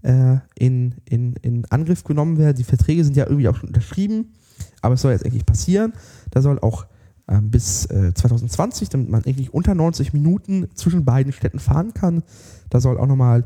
äh, 0.05 0.39
in, 0.55 0.97
in, 1.09 1.35
in 1.43 1.65
Angriff 1.71 2.05
genommen 2.05 2.39
werden. 2.39 2.57
Die 2.57 2.65
Verträge 2.65 3.05
sind 3.05 3.17
ja 3.17 3.25
irgendwie 3.25 3.49
auch 3.49 3.57
schon 3.57 3.69
unterschrieben, 3.69 4.35
aber 4.83 4.95
es 4.95 5.03
soll 5.03 5.13
jetzt 5.13 5.25
endlich 5.25 5.47
passieren. 5.47 5.95
Da 6.31 6.43
soll 6.43 6.59
auch 6.61 6.87
ähm, 7.27 7.51
bis 7.51 7.87
äh, 7.87 8.13
2020, 8.13 8.91
damit 8.91 9.09
man 9.09 9.25
eigentlich 9.25 9.53
unter 9.53 9.75
90 9.75 10.13
Minuten 10.13 10.69
zwischen 10.75 11.05
beiden 11.05 11.33
Städten 11.33 11.59
fahren 11.59 11.95
kann, 11.95 12.23
da 12.69 12.81
soll 12.81 12.99
auch 12.99 13.07
nochmal 13.07 13.45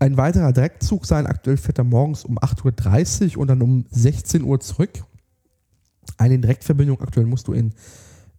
ein 0.00 0.16
weiterer 0.16 0.52
Direktzug 0.52 1.06
sein. 1.06 1.26
Aktuell 1.26 1.58
fährt 1.58 1.78
er 1.78 1.84
morgens 1.84 2.24
um 2.24 2.38
8.30 2.38 3.36
Uhr 3.36 3.42
und 3.42 3.48
dann 3.48 3.62
um 3.62 3.84
16 3.90 4.42
Uhr 4.42 4.58
zurück. 4.58 5.04
Eine 6.16 6.38
Direktverbindung. 6.38 7.00
Aktuell 7.00 7.26
musst 7.26 7.46
du 7.46 7.52
in, 7.52 7.72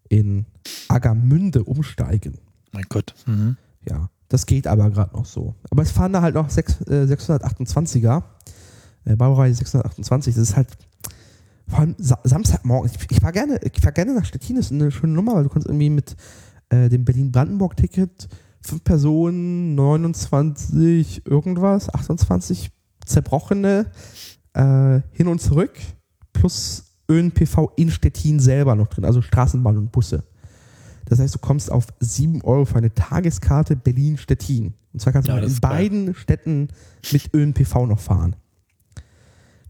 in 0.10 0.46
Agamünde 0.88 1.64
umsteigen. 1.64 2.40
Mein 2.72 2.86
Gott. 2.90 3.14
Mhm. 3.28 3.56
Ja, 3.88 4.10
das 4.30 4.46
geht 4.46 4.68
aber 4.68 4.90
gerade 4.90 5.16
noch 5.16 5.26
so. 5.26 5.56
Aber 5.70 5.84
es 5.84 5.92
fahren 5.92 6.13
da 6.13 6.22
halt 6.22 6.36
noch 6.36 6.50
sechs- 6.50 6.82
äh, 6.88 7.06
628er. 7.06 8.24
Äh, 9.06 9.16
Baureihe 9.16 9.54
628. 9.54 10.36
Das 10.36 10.44
ist 10.50 10.56
halt 10.56 10.68
vor 11.68 11.80
allem 11.80 11.96
Sa 11.98 12.20
Samstagmorgen. 12.24 12.92
Ich, 12.94 13.12
ich 13.12 13.20
fahre 13.20 13.34
gerne, 13.34 13.60
ich 13.63 13.82
fahr 13.82 13.92
gerne 13.92 14.13
nach 14.13 14.26
Stettin. 14.26 14.56
Das 14.58 14.66
ist 14.66 14.72
eine 14.74 14.92
schöne 14.92 15.13
Nummer, 15.13 15.36
weil 15.36 15.44
du 15.44 15.50
kannst 15.50 15.68
irgendwie 15.68 15.90
mit 15.90 16.16
äh, 16.70 16.90
dem 16.90 17.06
Berlin-Brandenburg-Ticket 17.06 18.28
fünf 18.62 18.84
Personen, 18.84 19.76
29 19.76 21.26
irgendwas, 21.26 21.94
28 21.94 22.70
zerbrochene 23.06 23.86
äh, 24.54 25.02
hin 25.12 25.28
und 25.28 25.40
zurück 25.42 25.72
plus 26.34 26.84
ÖNPV 27.10 27.72
in 27.78 27.90
Stettin 27.90 28.40
selber 28.40 28.76
noch 28.76 28.88
drin, 28.88 29.06
also 29.06 29.22
Straßenbahn 29.22 29.78
und 29.78 29.92
Busse. 29.92 30.24
Das 31.10 31.20
heißt, 31.20 31.36
du 31.36 31.39
kommst 31.39 31.72
auf 31.72 31.88
7 32.00 32.41
Euro 32.43 32.65
für 32.65 32.76
eine 32.78 32.93
Tageskarte 32.93 33.76
Berlin-Stettin. 33.76 34.74
Und 34.93 35.00
zwar 35.00 35.13
kannst 35.13 35.30
du 35.30 35.34
Ja, 35.34 35.39
in 35.39 35.46
ist 35.46 35.62
geil. 35.62 35.72
beiden 35.72 36.13
Städten 36.15 36.67
mit 37.12 37.34
ÖNPV 37.34 37.86
noch 37.86 38.00
fahren. 38.00 38.36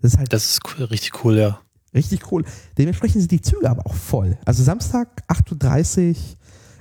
Das 0.01 0.13
ist 0.13 0.17
halt 0.19 0.33
Das 0.33 0.45
ist 0.49 0.61
cool, 0.65 0.85
richtig 0.85 1.23
cool, 1.23 1.37
ja. 1.37 1.59
richtig 1.93 2.31
cool. 2.31 2.43
Dementsprechend 2.77 3.21
sind 3.21 3.31
die 3.31 3.41
Züge 3.41 3.69
aber 3.69 3.85
auch 3.85 3.93
voll. 3.93 4.37
Also 4.45 4.63
Samstag 4.63 5.23
8.30 5.27 6.09
Uhr, 6.09 6.15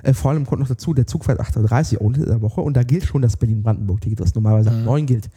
äh, 0.04 0.14
vor 0.14 0.30
allem 0.30 0.46
kommt 0.46 0.60
noch 0.60 0.68
dazu, 0.68 0.94
der 0.94 1.06
Zug 1.06 1.24
fährt 1.24 1.40
8.30 1.40 1.94
Uhr 1.96 2.00
unter 2.02 2.24
der 2.24 2.40
Woche 2.40 2.60
und 2.62 2.74
da 2.74 2.82
gilt 2.82 3.04
schon 3.04 3.22
das 3.22 3.36
Berlin-Brandenburg-Ticket, 3.36 4.20
was 4.20 4.34
normalerweise 4.34 4.70
ab 4.70 4.76
Mhm. 4.76 4.84
9 4.84 5.06
gilt. 5.06 5.28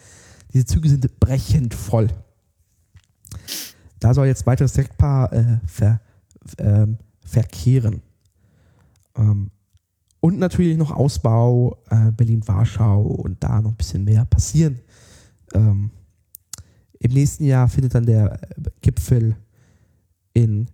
Diese 0.53 0.65
Züge 0.65 0.87
sind 0.89 1.19
brechend 1.19 1.73
voll. 1.73 2.07
Da 3.99 4.13
soll 4.13 4.27
jetzt 4.27 4.45
weiteres 4.45 4.73
Direktpaar 4.73 5.33
äh, 5.33 5.59
ver, 5.67 5.99
ähm, 6.57 6.97
verkehren. 7.25 8.01
Ähm, 9.15 9.51
und 10.21 10.37
natürlich 10.37 10.77
noch 10.77 10.91
Ausbau 10.91 11.77
äh, 11.89 12.11
Berlin-Warschau 12.11 13.01
und 13.01 13.43
da 13.43 13.61
noch 13.61 13.71
ein 13.71 13.77
bisschen 13.77 14.03
mehr 14.03 14.25
passieren. 14.25 14.79
Ähm, 15.53 15.91
Im 16.99 17.11
nächsten 17.11 17.45
Jahr 17.45 17.69
findet 17.69 17.95
dann 17.95 18.05
der 18.05 18.33
äh, 18.33 18.69
Gipfel 18.81 19.37
in 20.33 20.67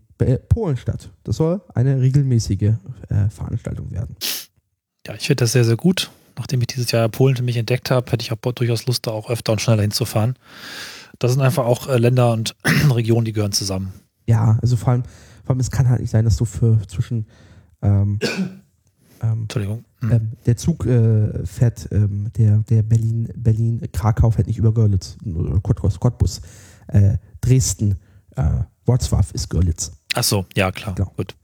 Polen 0.50 0.78
statt. 0.78 1.12
Das 1.24 1.38
soll 1.38 1.62
eine 1.74 2.00
regelmäßige 2.00 2.62
äh, 3.10 3.30
Veranstaltung 3.30 3.92
werden. 3.92 4.16
Ja, 5.06 5.14
ich 5.14 5.28
finde 5.28 5.44
das 5.44 5.52
sehr, 5.52 5.66
sehr 5.66 5.76
gut. 5.76 6.10
Nachdem 6.38 6.62
ich 6.62 6.68
dieses 6.68 6.92
Jahr 6.92 7.08
Polen 7.10 7.36
für 7.36 7.44
mich 7.44 7.58
entdeckt 7.58 7.92
habe, 7.92 8.12
hätte 8.12 8.24
ich 8.24 8.32
auch 8.32 8.38
durchaus 8.54 8.86
Lust, 8.88 9.08
da 9.08 9.12
auch 9.12 9.30
öfter 9.30 9.52
und 9.52 9.62
schneller 9.62 9.82
hinzufahren. 9.82 10.36
Das 11.20 11.32
sind 11.32 11.42
einfach 11.42 11.66
auch 11.66 11.88
äh, 11.88 11.98
Länder 11.98 12.32
und 12.32 12.56
Regionen, 12.92 13.26
die 13.26 13.34
gehören 13.34 13.52
zusammen. 13.52 13.94
Ja, 14.26 14.58
also 14.62 14.76
vor 14.76 14.94
allem, 14.94 15.04
vor 15.44 15.52
allem, 15.52 15.60
es 15.60 15.72
kann 15.72 15.90
halt 15.90 16.02
nicht 16.02 16.10
sein, 16.10 16.26
dass 16.26 16.38
du 16.38 16.46
für 16.46 16.80
zwischen 16.88 17.28
ähm, 17.86 18.20
ähm, 19.22 19.42
Entschuldigung. 19.44 19.86
Hm. 20.02 20.12
ähm, 20.12 20.32
der 20.46 20.58
Zug 20.58 20.86
äh, 20.86 21.46
fährt, 21.46 21.88
ähm, 21.92 22.32
der, 22.38 22.58
der 22.70 22.84
Berlin, 22.84 23.30
Berlin, 23.36 23.82
Krakau 23.94 24.32
fährt 24.32 24.48
nicht 24.48 24.58
über 24.58 24.74
Görlitz, 24.74 25.18
Cottbus, 25.64 26.00
Cottbus. 26.00 26.42
Äh, 26.88 27.18
Dresden, 27.42 27.96
äh, 28.36 28.44
Wrocław 28.86 29.34
ist 29.34 29.50
Görlitz. 29.50 29.92
Ach 30.14 30.24
so, 30.24 30.46
ja 30.56 30.72
klar, 30.72 30.94
Genau. 30.96 31.12
gut. 31.18 31.36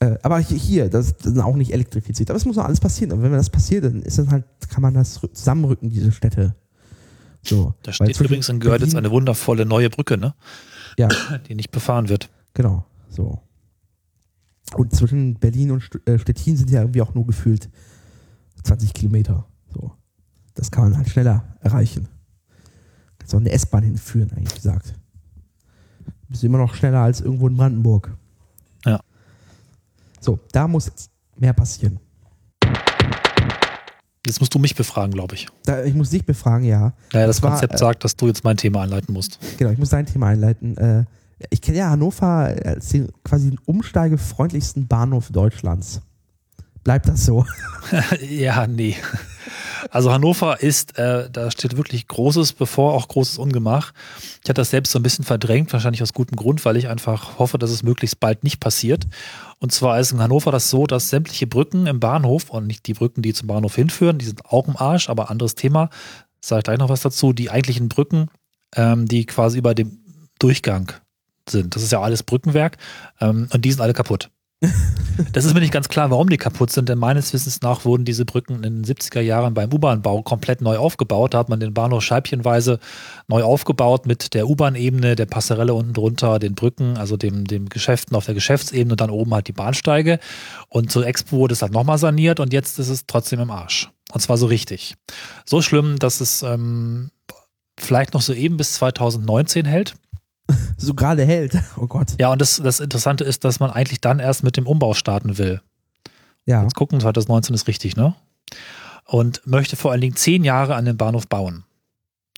Äh, 0.00 0.16
aber 0.22 0.38
hier, 0.40 0.90
das, 0.90 1.16
das 1.16 1.32
ist 1.32 1.38
auch 1.38 1.56
nicht 1.56 1.72
elektrifiziert. 1.72 2.28
Aber 2.30 2.36
es 2.36 2.44
muss 2.44 2.56
noch 2.56 2.64
alles 2.64 2.80
passieren. 2.80 3.12
Und 3.12 3.22
wenn 3.22 3.32
das 3.32 3.48
passiert, 3.48 3.84
dann 3.84 4.02
ist 4.02 4.18
dann 4.18 4.30
halt, 4.30 4.44
kann 4.68 4.82
man 4.82 4.92
das 4.94 5.20
rü- 5.22 5.32
zusammenrücken, 5.32 5.88
diese 5.88 6.10
Städte. 6.12 6.54
So. 7.42 7.74
Da 7.82 7.92
steht 7.92 8.18
übrigens 8.20 8.48
in 8.48 8.58
Görlitz 8.60 8.90
Berlin- 8.92 8.98
eine 8.98 9.10
wundervolle 9.10 9.64
neue 9.66 9.88
Brücke, 9.90 10.18
ne? 10.18 10.34
Ja, 10.98 11.08
die 11.48 11.54
nicht 11.54 11.70
befahren 11.70 12.08
wird. 12.08 12.28
genau. 12.54 12.84
So. 13.08 13.40
Und 14.76 14.94
zwischen 14.94 15.34
Berlin 15.34 15.70
und 15.70 15.88
äh, 16.06 16.18
Stettin 16.18 16.56
sind 16.56 16.70
ja 16.70 16.80
irgendwie 16.80 17.02
auch 17.02 17.14
nur 17.14 17.26
gefühlt 17.26 17.68
20 18.62 18.92
Kilometer. 18.92 19.46
So. 19.72 19.92
Das 20.54 20.70
kann 20.70 20.84
man 20.84 20.96
halt 20.96 21.08
schneller 21.08 21.44
erreichen. 21.60 22.08
Kannst 23.18 23.34
auch 23.34 23.40
eine 23.40 23.50
S-Bahn 23.50 23.82
hinführen, 23.82 24.30
eigentlich 24.32 24.54
gesagt. 24.54 24.94
Bist 26.28 26.42
du 26.42 26.46
immer 26.46 26.58
noch 26.58 26.74
schneller 26.74 27.00
als 27.00 27.20
irgendwo 27.20 27.48
in 27.48 27.56
Brandenburg. 27.56 28.16
Ja. 28.84 29.00
So, 30.20 30.38
da 30.52 30.66
muss 30.66 30.86
jetzt 30.86 31.10
mehr 31.36 31.52
passieren. 31.52 32.00
Jetzt 34.26 34.40
musst 34.40 34.54
du 34.54 34.58
mich 34.58 34.74
befragen, 34.74 35.12
glaube 35.12 35.34
ich. 35.34 35.48
Da, 35.64 35.84
ich 35.84 35.94
muss 35.94 36.10
dich 36.10 36.24
befragen, 36.24 36.66
ja. 36.66 36.94
Ja, 37.12 37.26
das 37.26 37.42
war, 37.42 37.50
Konzept 37.50 37.74
äh, 37.74 37.78
sagt, 37.78 38.04
dass 38.04 38.16
du 38.16 38.26
jetzt 38.26 38.42
mein 38.42 38.56
Thema 38.56 38.82
einleiten 38.82 39.12
musst. 39.12 39.38
Genau, 39.58 39.70
ich 39.70 39.78
muss 39.78 39.90
dein 39.90 40.06
Thema 40.06 40.28
einleiten. 40.28 40.76
Äh, 40.78 41.04
ich 41.50 41.60
kenne 41.60 41.78
ja 41.78 41.90
Hannover 41.90 42.54
als 42.64 42.88
den 42.88 43.10
quasi 43.24 43.50
den 43.50 43.58
umsteigefreundlichsten 43.64 44.86
Bahnhof 44.86 45.30
Deutschlands. 45.30 46.00
Bleibt 46.84 47.08
das 47.08 47.24
so? 47.24 47.46
ja, 48.20 48.66
nee. 48.66 48.96
Also 49.90 50.12
Hannover 50.12 50.62
ist, 50.62 50.98
äh, 50.98 51.30
da 51.30 51.50
steht 51.50 51.76
wirklich 51.76 52.08
Großes 52.08 52.52
bevor, 52.52 52.94
auch 52.94 53.08
großes 53.08 53.38
Ungemach. 53.38 53.92
Ich 54.42 54.48
hatte 54.48 54.60
das 54.60 54.70
selbst 54.70 54.92
so 54.92 54.98
ein 54.98 55.02
bisschen 55.02 55.24
verdrängt, 55.24 55.72
wahrscheinlich 55.72 56.02
aus 56.02 56.12
gutem 56.12 56.36
Grund, 56.36 56.64
weil 56.64 56.76
ich 56.76 56.88
einfach 56.88 57.38
hoffe, 57.38 57.58
dass 57.58 57.70
es 57.70 57.82
möglichst 57.82 58.20
bald 58.20 58.44
nicht 58.44 58.60
passiert. 58.60 59.06
Und 59.58 59.72
zwar 59.72 59.98
ist 59.98 60.12
in 60.12 60.20
Hannover 60.20 60.52
das 60.52 60.70
so, 60.70 60.86
dass 60.86 61.08
sämtliche 61.08 61.46
Brücken 61.46 61.86
im 61.86 62.00
Bahnhof 62.00 62.50
und 62.50 62.66
nicht 62.66 62.86
die 62.86 62.94
Brücken, 62.94 63.22
die 63.22 63.32
zum 63.32 63.48
Bahnhof 63.48 63.74
hinführen, 63.74 64.18
die 64.18 64.26
sind 64.26 64.44
auch 64.46 64.68
im 64.68 64.76
Arsch, 64.76 65.08
aber 65.08 65.30
anderes 65.30 65.54
Thema, 65.54 65.90
sage 66.40 66.60
ich 66.60 66.64
gleich 66.64 66.78
noch 66.78 66.90
was 66.90 67.02
dazu, 67.02 67.32
die 67.32 67.50
eigentlichen 67.50 67.88
Brücken, 67.88 68.28
ähm, 68.76 69.06
die 69.06 69.24
quasi 69.24 69.58
über 69.58 69.74
dem 69.74 69.98
Durchgang 70.38 70.92
sind. 71.48 71.74
Das 71.74 71.82
ist 71.82 71.92
ja 71.92 72.00
alles 72.00 72.22
Brückenwerk 72.22 72.76
ähm, 73.20 73.48
und 73.52 73.64
die 73.64 73.72
sind 73.72 73.80
alle 73.80 73.94
kaputt. 73.94 74.30
Das 75.32 75.44
ist 75.44 75.54
mir 75.54 75.60
nicht 75.60 75.72
ganz 75.72 75.88
klar, 75.88 76.10
warum 76.10 76.28
die 76.28 76.38
kaputt 76.38 76.70
sind, 76.70 76.88
denn 76.88 76.98
meines 76.98 77.32
Wissens 77.32 77.60
nach 77.62 77.84
wurden 77.84 78.04
diese 78.04 78.24
Brücken 78.24 78.64
in 78.64 78.82
den 78.82 78.84
70er 78.84 79.20
Jahren 79.20 79.54
beim 79.54 79.72
U-Bahn-Bau 79.72 80.22
komplett 80.22 80.60
neu 80.60 80.76
aufgebaut. 80.76 81.34
Da 81.34 81.38
hat 81.38 81.48
man 81.48 81.60
den 81.60 81.72
Bahnhof 81.72 82.02
scheibchenweise 82.02 82.80
neu 83.28 83.44
aufgebaut 83.44 84.06
mit 84.06 84.34
der 84.34 84.48
U-Bahn-Ebene, 84.48 85.14
der 85.14 85.26
Passerelle 85.26 85.74
unten 85.74 85.92
drunter, 85.92 86.40
den 86.40 86.54
Brücken, 86.56 86.96
also 86.96 87.16
dem, 87.16 87.46
dem 87.46 87.68
Geschäften 87.68 88.16
auf 88.16 88.26
der 88.26 88.34
Geschäftsebene 88.34 88.94
und 88.94 89.00
dann 89.00 89.10
oben 89.10 89.32
halt 89.34 89.46
die 89.46 89.52
Bahnsteige. 89.52 90.18
Und 90.68 90.90
zur 90.90 91.06
Expo 91.06 91.36
wurde 91.36 91.52
es 91.52 91.62
halt 91.62 91.72
nochmal 91.72 91.98
saniert 91.98 92.40
und 92.40 92.52
jetzt 92.52 92.78
ist 92.80 92.88
es 92.88 93.06
trotzdem 93.06 93.38
im 93.38 93.50
Arsch. 93.50 93.90
Und 94.12 94.20
zwar 94.20 94.36
so 94.36 94.46
richtig. 94.46 94.94
So 95.44 95.62
schlimm, 95.62 95.98
dass 95.98 96.20
es 96.20 96.42
ähm, 96.42 97.10
vielleicht 97.78 98.14
noch 98.14 98.22
so 98.22 98.32
eben 98.32 98.56
bis 98.56 98.74
2019 98.74 99.64
hält. 99.64 99.94
So 100.76 100.94
gerade 100.94 101.24
hält. 101.24 101.56
Oh 101.76 101.86
Gott. 101.86 102.14
Ja, 102.18 102.30
und 102.30 102.40
das, 102.40 102.60
das 102.62 102.80
Interessante 102.80 103.24
ist, 103.24 103.44
dass 103.44 103.60
man 103.60 103.70
eigentlich 103.70 104.00
dann 104.00 104.18
erst 104.18 104.42
mit 104.42 104.56
dem 104.56 104.66
Umbau 104.66 104.94
starten 104.94 105.38
will. 105.38 105.60
Ja. 106.44 106.62
Jetzt 106.62 106.74
gucken, 106.74 107.00
2019 107.00 107.54
ist 107.54 107.68
richtig, 107.68 107.96
ne? 107.96 108.14
Und 109.06 109.46
möchte 109.46 109.76
vor 109.76 109.92
allen 109.92 110.00
Dingen 110.00 110.16
zehn 110.16 110.44
Jahre 110.44 110.74
an 110.74 110.84
den 110.84 110.96
Bahnhof 110.96 111.26
bauen. 111.26 111.64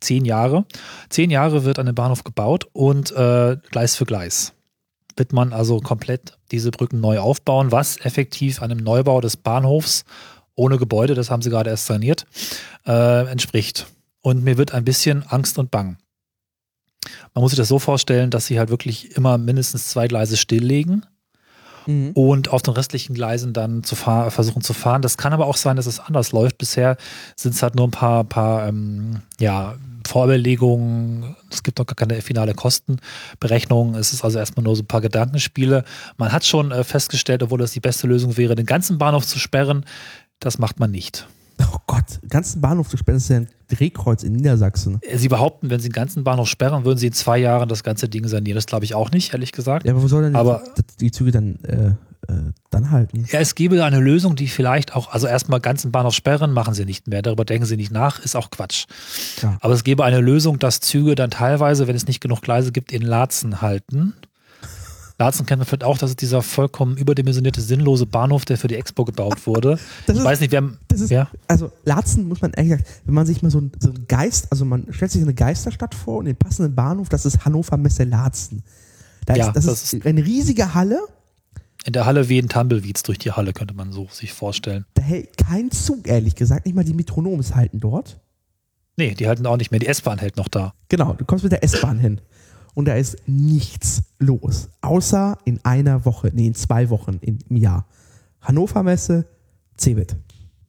Zehn 0.01 0.25
Jahre. 0.25 0.65
Zehn 1.09 1.31
Jahre 1.31 1.65
wird 1.65 1.79
an 1.79 1.87
den 1.87 1.95
Bahnhof 1.95 2.25
gebaut 2.25 2.69
und 2.73 3.11
äh, 3.13 3.57
Gleis 3.71 3.97
für 3.97 4.05
Gleis. 4.05 4.53
Wird 5.17 5.33
man 5.33 5.53
also 5.53 5.81
komplett 5.81 6.39
diese 6.51 6.71
Brücken 6.71 7.01
neu 7.01 7.19
aufbauen, 7.19 7.73
was 7.73 7.99
effektiv 7.99 8.63
einem 8.63 8.79
Neubau 8.79 9.21
des 9.21 9.37
Bahnhofs 9.37 10.05
ohne 10.57 10.79
Gebäude, 10.79 11.15
das 11.15 11.31
haben 11.31 11.43
sie 11.43 11.51
gerade 11.51 11.71
erst 11.71 11.87
saniert, 11.87 12.27
äh, 12.87 13.27
entspricht. 13.31 13.87
Und 14.23 14.43
mir 14.43 14.59
wird 14.59 14.73
ein 14.73 14.85
bisschen 14.85 15.23
Angst 15.29 15.59
und 15.59 15.71
Bang. 15.71 15.99
Man 17.35 17.43
muss 17.43 17.53
sich 17.53 17.59
das 17.59 17.69
so 17.69 17.79
vorstellen, 17.79 18.31
dass 18.31 18.47
sie 18.47 18.59
halt 18.59 18.71
wirklich 18.71 19.17
immer 19.17 19.39
mindestens 19.39 19.89
zwei 19.89 20.09
Gleise 20.09 20.37
stilllegen 20.37 21.07
Mhm. 21.87 22.11
und 22.15 22.51
auf 22.51 22.63
den 22.63 22.75
restlichen 22.75 23.15
Gleisen 23.15 23.53
dann 23.53 23.85
zu 23.85 23.95
versuchen 23.95 24.63
zu 24.63 24.73
fahren. 24.75 25.03
Das 25.03 25.17
kann 25.17 25.33
aber 25.33 25.47
auch 25.47 25.57
sein, 25.57 25.77
dass 25.77 25.87
es 25.87 26.01
anders 26.01 26.33
läuft. 26.33 26.59
Bisher 26.59 26.97
sind 27.37 27.55
es 27.55 27.63
halt 27.63 27.77
nur 27.77 27.87
ein 27.87 27.93
paar, 27.93 28.25
paar 28.25 28.69
ähm, 28.69 29.23
ja, 29.39 29.77
Vorüberlegungen. 30.07 31.37
Es 31.51 31.63
gibt 31.63 31.79
noch 31.79 31.87
gar 31.87 31.95
keine 31.95 32.21
finale 32.23 32.55
Kostenberechnung. 32.55 33.95
Es 33.95 34.13
ist 34.13 34.25
also 34.25 34.39
erstmal 34.39 34.65
nur 34.65 34.77
so 34.77 34.83
ein 34.83 34.89
paar 34.89 35.01
Gedankenspiele. 35.01 35.85
Man 36.17 36.33
hat 36.33 36.45
schon 36.45 36.73
äh, 36.73 36.85
festgestellt, 36.85 37.43
obwohl 37.43 37.59
das 37.59 37.73
die 37.73 37.81
beste 37.81 38.07
Lösung 38.07 38.37
wäre, 38.37 38.55
den 38.55 38.67
ganzen 38.67 38.99
Bahnhof 38.99 39.27
zu 39.27 39.39
sperren. 39.39 39.85
Das 40.41 40.59
macht 40.59 40.79
man 40.81 40.91
nicht. 40.91 41.27
Oh 41.61 41.79
Gott, 41.87 42.21
ganzen 42.29 42.61
Bahnhof 42.61 42.89
zu 42.89 42.97
sperren, 42.97 43.17
das 43.17 43.25
ist 43.25 43.29
ja 43.31 43.37
ein 43.39 43.49
Drehkreuz 43.69 44.23
in 44.23 44.33
Niedersachsen. 44.35 45.01
Sie 45.15 45.29
behaupten, 45.29 45.71
wenn 45.71 45.81
Sie 45.81 45.89
den 45.89 45.93
ganzen 45.95 46.23
Bahnhof 46.25 46.49
sperren, 46.49 46.85
würden 46.85 46.99
Sie 46.99 47.07
in 47.09 47.13
zwei 47.13 47.39
Jahren 47.39 47.69
das 47.69 47.83
ganze 47.83 48.09
Ding 48.09 48.27
sanieren. 48.29 48.57
Das 48.57 48.67
glaube 48.67 48.85
ich 48.85 48.95
auch 48.95 49.11
nicht, 49.11 49.33
ehrlich 49.33 49.53
gesagt. 49.53 49.87
Ja, 49.87 49.93
aber 49.93 50.03
wo 50.03 50.09
soll 50.09 50.23
denn 50.23 50.33
die- 50.33 50.39
Aber- 50.39 50.63
die 51.01 51.11
Züge 51.11 51.31
dann, 51.33 51.57
äh, 51.65 51.87
äh, 52.33 52.53
dann 52.71 52.91
halten? 52.91 53.25
Ja, 53.31 53.41
es 53.41 53.55
gäbe 53.55 53.83
eine 53.85 54.01
Lösung, 54.01 54.37
die 54.37 54.49
vielleicht 54.49 54.95
auch, 54.95 55.11
also 55.13 55.27
erstmal 55.27 55.61
ganzen 55.61 55.93
Bahnhof 55.93 56.15
sperren, 56.15 56.53
machen 56.53 56.75
sie 56.75 56.85
nicht 56.85 57.09
mehr. 57.09 57.23
Darüber 57.23 57.45
denken 57.45 57.65
sie 57.67 57.77
nicht 57.77 57.91
nach, 57.93 58.19
ist 58.21 58.37
auch 58.37 58.51
Quatsch. 58.51 58.85
Ja. 59.43 59.57
Aber 59.61 59.73
es 59.75 59.83
gäbe 59.83 60.05
eine 60.05 60.21
Lösung, 60.21 60.59
dass 60.59 60.81
Züge 60.81 61.15
dann 61.15 61.31
teilweise, 61.31 61.87
wenn 61.89 61.97
es 61.97 62.07
nicht 62.07 62.21
genug 62.21 62.43
Gleise 62.43 62.71
gibt, 62.73 62.93
in 62.93 63.03
Laatzen 63.03 63.63
halten. 63.63 64.15
Laatzen 65.19 65.47
kennt 65.47 65.61
man 65.61 65.67
vielleicht 65.67 65.85
auch, 65.85 65.97
das 65.97 66.11
ist 66.11 66.21
dieser 66.21 66.43
vollkommen 66.43 66.97
überdimensionierte, 66.99 67.63
sinnlose 67.63 68.05
Bahnhof, 68.05 68.45
der 68.45 68.59
für 68.59 68.69
die 68.69 68.75
Expo 68.75 69.05
gebaut 69.07 69.47
wurde. 69.47 69.79
Das 70.07 70.15
ich 70.17 70.21
ist- 70.21 70.25
weiß 70.27 70.41
nicht, 70.41 70.53
wer. 70.53 70.69
Das 70.89 71.01
ist, 71.01 71.11
ja? 71.11 71.29
also 71.49 71.73
Laatzen 71.85 72.29
muss 72.29 72.43
man 72.43 72.53
ehrlich 72.53 72.73
gesagt, 72.73 72.91
wenn 73.07 73.15
man 73.15 73.25
sich 73.27 73.41
mal 73.43 73.51
so, 73.51 73.61
ein- 73.61 73.73
so 73.81 73.89
einen 73.91 74.07
Geist, 74.09 74.49
also 74.51 74.65
man 74.67 74.87
stellt 74.93 75.11
sich 75.11 75.23
eine 75.23 75.33
Geisterstadt 75.35 75.95
vor 75.95 76.19
und 76.19 76.27
den 76.27 76.37
passenden 76.37 76.75
Bahnhof, 76.75 77.09
das 77.09 77.25
ist 77.25 77.45
Hannover 77.47 77.77
Messe 77.79 78.05
Laatzen. 78.05 78.63
Da 79.25 79.35
Ja, 79.37 79.47
ist, 79.49 79.57
das, 79.57 79.65
das 79.67 79.93
ist 79.95 80.07
eine 80.07 80.25
riesige 80.25 80.75
Halle, 80.75 81.01
In 81.87 81.93
der 81.95 82.05
Halle 82.05 82.29
wehen 82.29 82.49
Tumbleweeds 82.51 83.03
durch 83.03 83.19
die 83.19 83.33
Halle, 83.33 83.53
könnte 83.55 83.73
man 83.75 83.93
so 83.93 84.09
sich 84.11 84.33
vorstellen. 84.35 84.85
da 84.95 85.03
hält 85.03 85.39
kein 85.39 85.71
Zug, 85.71 86.07
ehrlich 86.09 86.35
gesagt, 86.35 86.67
nicht 86.67 86.75
mal 86.75 86.85
die 86.85 86.95
Metronoms 86.95 87.55
halten 87.55 87.81
dort. 87.81 88.21
Nee, 88.99 89.15
die 89.15 89.29
halten 89.29 89.47
auch 89.47 89.57
nicht 89.57 89.71
mehr. 89.71 89.81
Die 89.81 89.87
S-Bahn 89.89 90.19
hält 90.19 90.37
noch 90.37 90.49
da. 90.49 90.73
Genau, 90.89 91.13
du 91.15 91.25
kommst 91.25 91.43
mit 91.45 91.53
der 91.53 91.63
S-Bahn 91.65 91.99
hin 91.99 92.21
und 92.77 92.85
da 92.87 92.95
ist 92.95 93.17
nichts 93.27 94.03
los, 94.19 94.69
außer 94.83 95.39
in 95.47 95.59
einer 95.65 96.05
Woche, 96.05 96.31
nee, 96.35 96.47
in 96.49 96.55
zwei 96.55 96.91
Wochen 96.91 97.19
im 97.23 97.39
Jahr. 97.57 97.87
Hannover 98.43 98.83
Messe, 98.83 99.27
Cebit. 99.79 100.15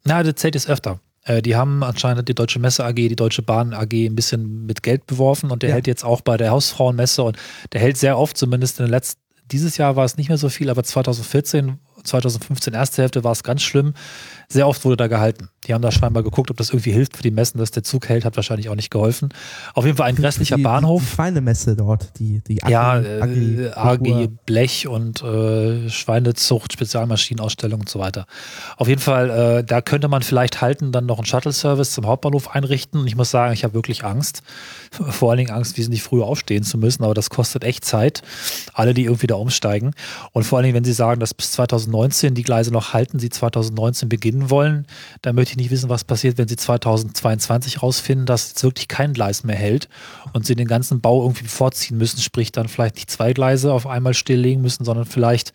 Na, 0.06 0.24
das 0.24 0.36
zählt 0.36 0.56
jetzt 0.56 0.70
öfter. 0.70 1.00
Äh, 1.26 1.41
Die 1.41 1.56
haben 1.58 1.84
anscheinend 1.84 2.30
die 2.30 2.34
Deutsche 2.34 2.60
Messe 2.60 2.86
AG, 2.86 2.96
die 2.96 3.15
Deutsche 3.17 3.41
Bahn 3.41 3.74
AG 3.74 3.91
ein 3.93 4.15
bisschen 4.15 4.65
mit 4.65 4.84
Geld 4.84 5.06
beworfen 5.06 5.52
und 5.52 5.62
der 5.63 5.70
Ja. 5.72 5.76
hält 5.76 5.88
jetzt 5.88 6.06
auch 6.06 6.22
bei 6.22 6.38
der 6.38 6.52
Hausfrauenmesse 6.52 7.24
und 7.24 7.38
der 7.74 7.82
hält 7.82 7.98
sehr 7.98 8.17
oft, 8.17 8.38
zumindest 8.38 8.80
in 8.80 8.86
den 8.86 8.91
letzten, 8.91 9.22
dieses 9.52 9.76
Jahr 9.78 9.96
war 9.98 10.06
es 10.06 10.15
nicht 10.17 10.30
mehr 10.30 10.38
so 10.38 10.48
viel, 10.50 10.70
aber 10.70 10.84
2014, 10.84 11.78
2015, 12.06 12.74
erste 12.74 13.02
Hälfte 13.02 13.24
war 13.26 13.34
es 13.34 13.43
ganz 13.43 13.62
schlimm. 13.63 13.93
Sehr 14.50 14.66
oft 14.68 14.86
wurde 14.86 14.96
da 14.98 15.08
gehalten. 15.08 15.50
Die 15.68 15.74
haben 15.74 15.82
da 15.82 15.92
scheinbar 15.92 16.24
geguckt, 16.24 16.50
ob 16.50 16.56
das 16.56 16.70
irgendwie 16.70 16.94
hilft 16.94 17.18
für 17.18 17.24
die 17.24 17.32
Messen, 17.32 17.58
dass 17.58 17.72
der 17.72 17.84
Zug 17.84 18.08
hält, 18.08 18.24
hat 18.24 18.38
wahrscheinlich 18.38 18.70
auch 18.70 18.76
nicht 18.76 18.90
geholfen. 18.90 19.34
Auf 19.74 19.86
jeden 19.86 19.98
Fall 19.98 20.08
ein 20.08 20.16
grässlicher 20.16 20.56
die, 20.56 20.62
Die, 20.62 20.64
die 20.64 20.70
Bahnhof. 20.70 21.04
Schweinemesse 21.16 21.76
dort, 21.76 22.18
die, 22.18 22.42
die 22.48 22.60
Ja, 22.66 22.94
Agri- 22.94 23.66
äh, 23.66 23.72
AG 23.76 24.30
Blech 24.46 24.88
und 24.88 25.22
äh, 25.22 25.90
Schweinezucht, 25.90 26.72
Spezialmaschinenausstellung 26.72 27.82
und 27.82 27.90
so 27.90 28.00
weiter. 28.00 28.26
Auf 28.78 28.88
jeden 28.88 29.02
Fall, 29.02 29.30
äh, 29.60 29.64
da 29.66 29.82
könnte 29.82 30.08
man 30.08 30.22
vielleicht 30.24 30.62
halten, 30.62 30.94
dann 30.94 31.06
noch 31.06 31.18
einen 31.18 31.26
Shuttle-Service 31.26 31.92
zum 31.92 32.08
Hauptbahnhof 32.08 32.56
einrichten. 32.56 33.02
Und 33.02 33.08
ich 33.08 33.18
muss 33.18 33.30
sagen, 33.30 33.52
ich 33.54 33.66
habe 33.66 33.74
wirklich 33.74 34.06
Angst. 34.06 34.44
Vor 34.92 35.32
allen 35.32 35.40
Dingen 35.40 35.52
Angst, 35.52 35.78
wesentlich 35.78 36.02
früher 36.04 36.24
aufstehen 36.26 36.64
zu 36.64 36.78
müssen, 36.78 37.04
aber 37.04 37.14
das 37.14 37.30
kostet 37.30 37.66
echt 37.66 37.84
Zeit. 37.84 38.22
Alle, 38.74 38.94
die 38.94 39.04
irgendwie 39.04 39.28
da 39.28 39.36
umsteigen. 39.36 39.92
Und 40.32 40.44
vor 40.46 40.58
allen 40.58 40.64
Dingen, 40.64 40.76
wenn 40.76 40.86
Sie 40.86 40.94
sagen, 40.94 41.20
dass 41.20 41.34
bis 41.34 41.52
2019 41.52 42.34
die 42.34 42.44
Gleise 42.44 42.72
noch 42.72 42.94
halten, 42.94 43.20
Sie 43.20 43.30
2019 43.30 44.08
beginnen 44.08 44.37
wollen, 44.50 44.88
dann 45.21 45.36
möchte 45.36 45.52
ich 45.52 45.58
nicht 45.58 45.71
wissen, 45.71 45.89
was 45.89 46.04
passiert, 46.04 46.38
wenn 46.38 46.47
sie 46.47 46.56
2022 46.56 47.82
rausfinden, 47.82 48.26
dass 48.26 48.50
jetzt 48.50 48.63
wirklich 48.63 48.88
kein 48.88 49.13
Gleis 49.13 49.43
mehr 49.43 49.56
hält 49.56 49.89
und 50.34 50.45
sie 50.45 50.56
den 50.56 50.67
ganzen 50.67 51.02
Bau 51.02 51.23
irgendwie 51.23 51.47
vorziehen 51.47 51.97
müssen, 51.97 52.19
sprich 52.19 52.52
dann 52.52 52.67
vielleicht 52.67 52.95
nicht 52.95 53.12
zwei 53.12 53.34
Gleise 53.34 53.73
auf 53.73 53.88
einmal 53.88 54.13
stilllegen 54.13 54.62
müssen, 54.62 54.86
sondern 54.86 55.06
vielleicht 55.06 55.54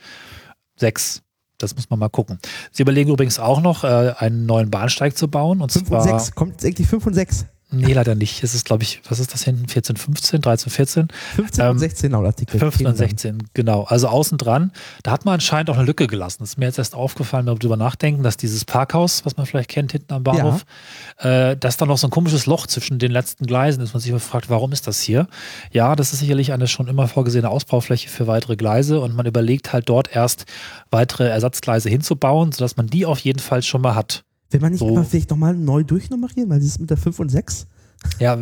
sechs. 0.77 1.23
Das 1.59 1.77
muss 1.77 1.89
man 1.91 1.99
mal 1.99 2.09
gucken. 2.09 2.39
Sie 2.73 2.83
überlegen 2.83 3.11
übrigens 3.11 3.39
auch 3.39 3.61
noch, 3.61 3.85
äh, 3.85 4.15
einen 4.19 4.47
neuen 4.47 4.71
Bahnsteig 4.71 5.17
zu 5.17 5.29
bauen. 5.29 5.61
Und 5.61 5.71
5 5.71 5.87
zwar, 5.87 6.03
und 6.03 6.21
6, 6.21 6.35
kommt 6.35 6.53
jetzt 6.53 6.65
eigentlich 6.65 6.89
5 6.89 7.07
und 7.07 7.15
6. 7.15 7.47
Nee, 7.73 7.93
leider 7.93 8.15
nicht. 8.15 8.43
Es 8.43 8.55
ist, 8.55 8.65
glaube 8.65 8.83
ich, 8.83 9.01
was 9.09 9.19
ist 9.19 9.33
das 9.33 9.43
hinten? 9.45 9.69
14, 9.69 9.97
15, 9.97 10.41
13, 10.41 10.71
14? 10.71 11.09
15 11.37 11.65
Ähm, 11.65 11.71
und 11.71 11.79
16 11.79 12.11
laut 12.13 12.27
Artikel. 12.27 12.61
15 12.61 12.87
und 12.87 12.95
Stehen 12.95 13.09
16, 13.09 13.39
genau. 13.55 13.85
Also 13.85 14.09
außen 14.09 14.39
dran. 14.39 14.73
Da 15.03 15.11
hat 15.11 15.25
man 15.25 15.35
anscheinend 15.35 15.71
auch 15.71 15.77
eine 15.77 15.85
Lücke 15.85 16.07
gelassen. 16.07 16.39
Das 16.41 16.51
ist 16.51 16.59
mir 16.59 16.67
jetzt 16.67 16.79
erst 16.79 16.95
aufgefallen, 16.95 17.47
wenn 17.47 17.55
wir 17.55 17.59
drüber 17.59 17.77
nachdenken, 17.77 18.23
dass 18.23 18.37
dieses 18.37 18.65
Parkhaus, 18.65 19.25
was 19.25 19.37
man 19.37 19.47
vielleicht 19.47 19.71
kennt, 19.71 19.93
hinten 19.93 20.13
am 20.13 20.23
Bahnhof, 20.23 20.65
äh, 21.19 21.57
dass 21.57 21.77
da 21.77 21.87
noch 21.87 21.99
so 21.99 22.07
ein 22.07 22.11
komisches 22.11 22.47
Loch 22.47 22.67
zwischen 22.67 22.99
den 22.99 23.11
letzten 23.13 23.47
Gleisen 23.47 23.83
ist. 23.83 23.95
Man 23.95 24.01
sich 24.01 24.11
immer 24.11 24.21
fragt, 24.21 24.51
warum 24.51 24.73
ist 24.73 24.87
das 24.87 25.01
hier? 25.01 25.27
Ja, 25.73 25.97
das 25.97 26.13
ist 26.13 26.21
sicherlich 26.21 26.53
eine 26.53 26.67
schon 26.69 26.89
immer 26.89 27.09
vorgesehene 27.09 27.49
Ausbaufläche 27.49 28.09
für 28.09 28.27
weitere 28.27 28.57
Gleise 28.57 29.01
und 29.01 29.15
man 29.15 29.27
überlegt 29.27 29.73
halt 29.73 29.89
dort 29.89 30.15
erst 30.15 30.45
weitere 30.91 31.29
Ersatzgleise 31.29 31.89
hinzubauen, 31.89 32.53
sodass 32.53 32.77
man 32.77 32.87
die 32.87 33.07
auf 33.07 33.21
jeden 33.21 33.39
Fall 33.39 33.63
schon 33.63 33.81
mal 33.81 33.95
hat. 33.95 34.25
Will 34.53 34.61
man 34.61 34.73
nicht 34.73 34.81
So. 34.81 34.89
immer 34.89 35.05
vielleicht 35.05 35.31
nochmal 35.31 35.55
neu 35.55 35.83
durchnummerieren, 35.85 36.51
weil 36.51 36.59
das 36.59 36.69
ist 36.69 36.79
mit 36.81 36.91
der 36.91 36.97
5 36.97 37.19
und 37.21 37.29
6? 37.31 37.67
Ja. 38.19 38.37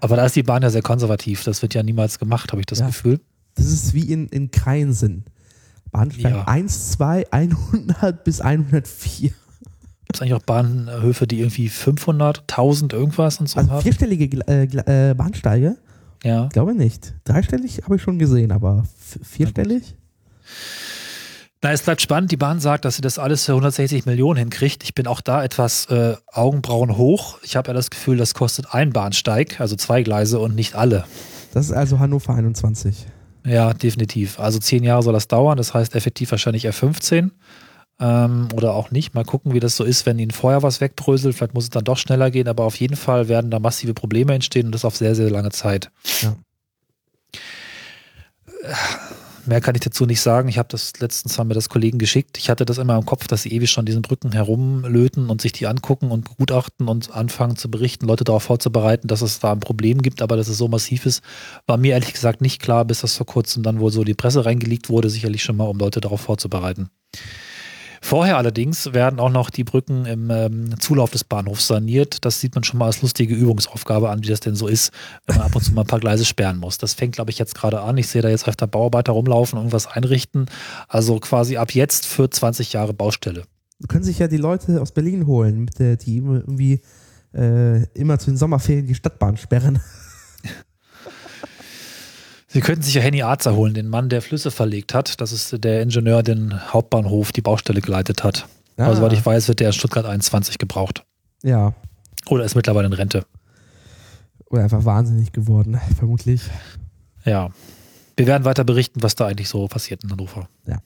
Aber 0.00 0.16
da 0.16 0.26
ist 0.26 0.36
die 0.36 0.42
Bahn 0.42 0.62
ja 0.62 0.70
sehr 0.70 0.82
konservativ. 0.82 1.42
Das 1.44 1.62
wird 1.62 1.74
ja 1.74 1.82
niemals 1.82 2.18
gemacht, 2.18 2.52
habe 2.52 2.60
ich 2.60 2.66
das 2.66 2.78
Ja. 2.80 2.86
Gefühl. 2.86 3.20
Das 3.56 3.66
ist 3.66 3.94
wie 3.94 4.12
in, 4.12 4.28
in 4.28 4.50
Kreinsinn. 4.50 5.24
Bahnsteig 5.90 6.32
Ja. 6.32 6.44
1, 6.44 6.92
2, 6.92 7.32
100 7.32 8.22
bis 8.24 8.40
104. 8.40 9.30
Gibt 9.30 9.36
es 10.14 10.20
eigentlich 10.22 10.34
auch 10.34 10.42
Bahnhöfe, 10.42 11.26
die 11.26 11.40
irgendwie 11.40 11.68
500, 11.68 12.40
1000 12.42 12.92
irgendwas 12.92 13.40
und 13.40 13.48
so 13.48 13.58
Also 13.58 13.70
haben? 13.72 13.82
vierstellige 13.82 14.26
äh, 14.46 15.10
äh, 15.10 15.14
Bahnsteige? 15.14 15.76
Ja. 16.22 16.44
Ich 16.44 16.50
glaube 16.52 16.74
nicht. 16.74 17.14
Dreistellig 17.24 17.82
habe 17.84 17.96
ich 17.96 18.02
schon 18.02 18.18
gesehen, 18.18 18.52
aber 18.52 18.84
vierstellig? 19.22 19.96
Na, 21.62 21.72
es 21.72 21.82
bleibt 21.82 22.02
spannend. 22.02 22.30
Die 22.30 22.36
Bahn 22.36 22.60
sagt, 22.60 22.84
dass 22.84 22.96
sie 22.96 23.02
das 23.02 23.18
alles 23.18 23.44
für 23.44 23.52
160 23.52 24.04
Millionen 24.06 24.38
hinkriegt. 24.38 24.84
Ich 24.84 24.94
bin 24.94 25.06
auch 25.06 25.20
da 25.20 25.42
etwas 25.42 25.86
äh, 25.86 26.16
Augenbrauen 26.32 26.96
hoch. 26.96 27.38
Ich 27.42 27.56
habe 27.56 27.68
ja 27.68 27.74
das 27.74 27.90
Gefühl, 27.90 28.18
das 28.18 28.34
kostet 28.34 28.74
ein 28.74 28.92
Bahnsteig, 28.92 29.60
also 29.60 29.74
zwei 29.76 30.02
Gleise 30.02 30.38
und 30.38 30.54
nicht 30.54 30.74
alle. 30.74 31.04
Das 31.54 31.66
ist 31.66 31.72
also 31.72 31.98
Hannover 31.98 32.34
21. 32.34 33.06
Ja, 33.46 33.72
definitiv. 33.72 34.38
Also 34.38 34.58
zehn 34.58 34.82
Jahre 34.84 35.02
soll 35.02 35.12
das 35.14 35.28
dauern. 35.28 35.56
Das 35.56 35.72
heißt 35.72 35.94
effektiv 35.94 36.30
wahrscheinlich 36.30 36.68
R15 36.68 37.30
ähm, 38.00 38.48
oder 38.54 38.74
auch 38.74 38.90
nicht. 38.90 39.14
Mal 39.14 39.24
gucken, 39.24 39.54
wie 39.54 39.60
das 39.60 39.76
so 39.76 39.84
ist, 39.84 40.04
wenn 40.04 40.18
ihnen 40.18 40.32
vorher 40.32 40.62
was 40.62 40.80
wegbröselt. 40.80 41.36
Vielleicht 41.36 41.54
muss 41.54 41.64
es 41.64 41.70
dann 41.70 41.84
doch 41.84 41.96
schneller 41.96 42.30
gehen, 42.30 42.48
aber 42.48 42.64
auf 42.64 42.76
jeden 42.76 42.96
Fall 42.96 43.28
werden 43.28 43.50
da 43.50 43.60
massive 43.60 43.94
Probleme 43.94 44.34
entstehen 44.34 44.66
und 44.66 44.72
das 44.72 44.84
auf 44.84 44.96
sehr, 44.96 45.14
sehr 45.14 45.30
lange 45.30 45.50
Zeit. 45.50 45.90
Ja. 46.22 46.36
Mehr 49.46 49.60
kann 49.60 49.74
ich 49.74 49.80
dazu 49.80 50.06
nicht 50.06 50.20
sagen. 50.20 50.48
Ich 50.48 50.58
habe 50.58 50.68
das 50.70 50.92
letztens 50.98 51.38
haben 51.38 51.48
mir 51.48 51.54
das 51.54 51.68
Kollegen 51.68 51.98
geschickt. 51.98 52.36
Ich 52.38 52.50
hatte 52.50 52.64
das 52.64 52.78
immer 52.78 52.96
im 52.96 53.06
Kopf, 53.06 53.28
dass 53.28 53.42
sie 53.42 53.52
ewig 53.52 53.70
schon 53.70 53.86
diesen 53.86 54.02
Brücken 54.02 54.32
herumlöten 54.32 55.30
und 55.30 55.40
sich 55.40 55.52
die 55.52 55.66
angucken 55.66 56.10
und 56.10 56.28
begutachten 56.28 56.88
und 56.88 57.12
anfangen 57.12 57.56
zu 57.56 57.70
berichten, 57.70 58.06
Leute 58.06 58.24
darauf 58.24 58.42
vorzubereiten, 58.42 59.06
dass 59.06 59.22
es 59.22 59.38
da 59.38 59.52
ein 59.52 59.60
Problem 59.60 60.02
gibt, 60.02 60.20
aber 60.20 60.36
dass 60.36 60.48
es 60.48 60.58
so 60.58 60.68
massiv 60.68 61.06
ist, 61.06 61.22
war 61.66 61.76
mir 61.76 61.92
ehrlich 61.92 62.12
gesagt 62.12 62.40
nicht 62.40 62.60
klar, 62.60 62.84
bis 62.84 63.02
das 63.02 63.16
vor 63.16 63.26
kurzem 63.26 63.62
dann 63.62 63.78
wohl 63.78 63.92
so 63.92 64.02
die 64.02 64.14
Presse 64.14 64.44
reingelegt 64.44 64.88
wurde, 64.88 65.10
sicherlich 65.10 65.42
schon 65.42 65.56
mal, 65.56 65.66
um 65.66 65.78
Leute 65.78 66.00
darauf 66.00 66.20
vorzubereiten. 66.20 66.90
Vorher 68.06 68.36
allerdings 68.36 68.92
werden 68.94 69.18
auch 69.18 69.30
noch 69.30 69.50
die 69.50 69.64
Brücken 69.64 70.06
im 70.06 70.30
ähm, 70.30 70.78
Zulauf 70.78 71.10
des 71.10 71.24
Bahnhofs 71.24 71.66
saniert. 71.66 72.24
Das 72.24 72.40
sieht 72.40 72.54
man 72.54 72.62
schon 72.62 72.78
mal 72.78 72.86
als 72.86 73.02
lustige 73.02 73.34
Übungsaufgabe 73.34 74.10
an, 74.10 74.22
wie 74.22 74.28
das 74.28 74.38
denn 74.38 74.54
so 74.54 74.68
ist, 74.68 74.92
wenn 75.26 75.38
man 75.38 75.46
ab 75.46 75.56
und 75.56 75.62
zu 75.62 75.72
mal 75.72 75.80
ein 75.80 75.88
paar 75.88 75.98
Gleise 75.98 76.24
sperren 76.24 76.58
muss. 76.58 76.78
Das 76.78 76.94
fängt, 76.94 77.16
glaube 77.16 77.32
ich, 77.32 77.38
jetzt 77.40 77.56
gerade 77.56 77.80
an. 77.80 77.98
Ich 77.98 78.06
sehe 78.06 78.22
da 78.22 78.28
jetzt 78.28 78.46
öfter 78.46 78.68
Bauarbeiter 78.68 79.10
rumlaufen 79.10 79.58
irgendwas 79.58 79.88
einrichten. 79.88 80.46
Also 80.86 81.18
quasi 81.18 81.56
ab 81.56 81.72
jetzt 81.72 82.06
für 82.06 82.30
20 82.30 82.74
Jahre 82.74 82.94
Baustelle. 82.94 83.42
Können 83.88 84.04
sich 84.04 84.20
ja 84.20 84.28
die 84.28 84.36
Leute 84.36 84.80
aus 84.80 84.92
Berlin 84.92 85.26
holen, 85.26 85.68
die 85.76 86.18
irgendwie 86.18 86.82
äh, 87.34 87.82
immer 87.94 88.20
zu 88.20 88.30
den 88.30 88.36
Sommerferien 88.36 88.86
die 88.86 88.94
Stadtbahn 88.94 89.36
sperren. 89.36 89.80
Sie 92.48 92.60
könnten 92.60 92.82
sich 92.82 92.94
ja 92.94 93.00
Henny 93.02 93.22
Arzer 93.22 93.56
holen, 93.56 93.74
den 93.74 93.88
Mann, 93.88 94.08
der 94.08 94.22
Flüsse 94.22 94.50
verlegt 94.50 94.94
hat. 94.94 95.20
Das 95.20 95.32
ist 95.32 95.64
der 95.64 95.82
Ingenieur, 95.82 96.22
den 96.22 96.72
Hauptbahnhof, 96.72 97.32
die 97.32 97.40
Baustelle 97.42 97.80
geleitet 97.80 98.22
hat. 98.22 98.46
Ah. 98.76 98.86
Aber 98.86 98.96
soweit 98.96 99.12
ich 99.12 99.24
weiß, 99.24 99.48
wird 99.48 99.60
der 99.60 99.68
in 99.68 99.72
Stuttgart 99.72 100.06
21 100.06 100.58
gebraucht. 100.58 101.04
Ja, 101.42 101.74
Oder 102.28 102.44
ist 102.44 102.54
mittlerweile 102.54 102.86
in 102.86 102.92
Rente. 102.92 103.24
oder 104.50 104.62
einfach 104.62 104.84
wahnsinnig 104.84 105.32
geworden, 105.32 105.80
vermutlich. 105.98 106.40
Ja. 107.24 107.50
Wir 108.16 108.26
werden 108.26 108.44
weiter 108.44 108.64
berichten, 108.64 109.02
was 109.02 109.14
da 109.16 109.26
eigentlich 109.26 109.48
so 109.48 109.66
passiert 109.68 110.02
in 110.04 110.10
Hannover. 110.10 110.48
Ja. 110.66 110.78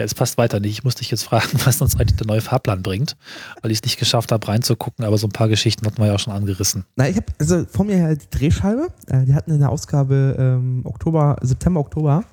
Ja, 0.00 0.06
es 0.06 0.14
passt 0.14 0.38
weiter 0.38 0.60
nicht. 0.60 0.72
Ich 0.72 0.82
muss 0.82 0.94
dich 0.94 1.10
jetzt 1.10 1.24
fragen, 1.24 1.50
was 1.66 1.82
uns 1.82 1.94
eigentlich 1.94 2.16
der 2.16 2.26
neue 2.26 2.40
Fahrplan 2.40 2.82
bringt, 2.82 3.18
weil 3.60 3.70
ich 3.70 3.80
es 3.80 3.84
nicht 3.84 3.98
geschafft 3.98 4.32
habe, 4.32 4.48
reinzugucken, 4.48 5.04
aber 5.04 5.18
so 5.18 5.26
ein 5.26 5.30
paar 5.30 5.48
Geschichten 5.48 5.84
hatten 5.84 5.98
wir 5.98 6.06
ja 6.06 6.14
auch 6.14 6.18
schon 6.18 6.32
angerissen. 6.32 6.86
Na, 6.96 7.06
ich 7.06 7.16
habe 7.16 7.26
also 7.38 7.66
vor 7.66 7.84
mir 7.84 7.98
ja 7.98 8.14
die 8.14 8.30
Drehscheibe. 8.30 8.88
Äh, 9.08 9.26
die 9.26 9.34
hatten 9.34 9.50
in 9.50 9.58
der 9.60 9.68
Ausgabe 9.68 10.36
ähm, 10.38 10.80
Oktober, 10.84 11.36
September, 11.42 11.80
Oktober, 11.80 12.24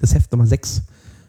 das 0.00 0.14
Heft 0.14 0.32
Nummer 0.32 0.46
6. 0.46 0.82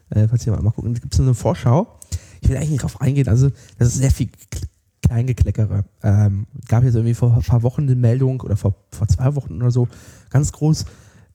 Äh, 0.09 0.27
falls 0.27 0.45
ihr 0.45 0.51
mal, 0.51 0.69
gucken, 0.71 0.93
da 0.93 0.99
gibt 0.99 1.13
es 1.13 1.19
eine 1.21 1.33
Vorschau. 1.33 1.97
Ich 2.41 2.49
will 2.49 2.57
eigentlich 2.57 2.71
nicht 2.71 2.83
drauf 2.83 2.99
eingehen. 2.99 3.29
Also, 3.29 3.49
das 3.79 3.87
ist 3.87 3.99
sehr 3.99 4.11
viel 4.11 4.27
Kleingekleckere. 5.01 5.85
Ähm, 6.03 6.45
gab 6.67 6.83
jetzt 6.83 6.95
irgendwie 6.95 7.13
vor 7.13 7.33
ein 7.33 7.41
paar 7.41 7.63
Wochen 7.63 7.83
eine 7.83 7.95
Meldung 7.95 8.41
oder 8.41 8.57
vor, 8.57 8.75
vor 8.91 9.07
zwei 9.07 9.33
Wochen 9.35 9.61
oder 9.61 9.71
so, 9.71 9.87
ganz 10.29 10.51
groß, 10.51 10.83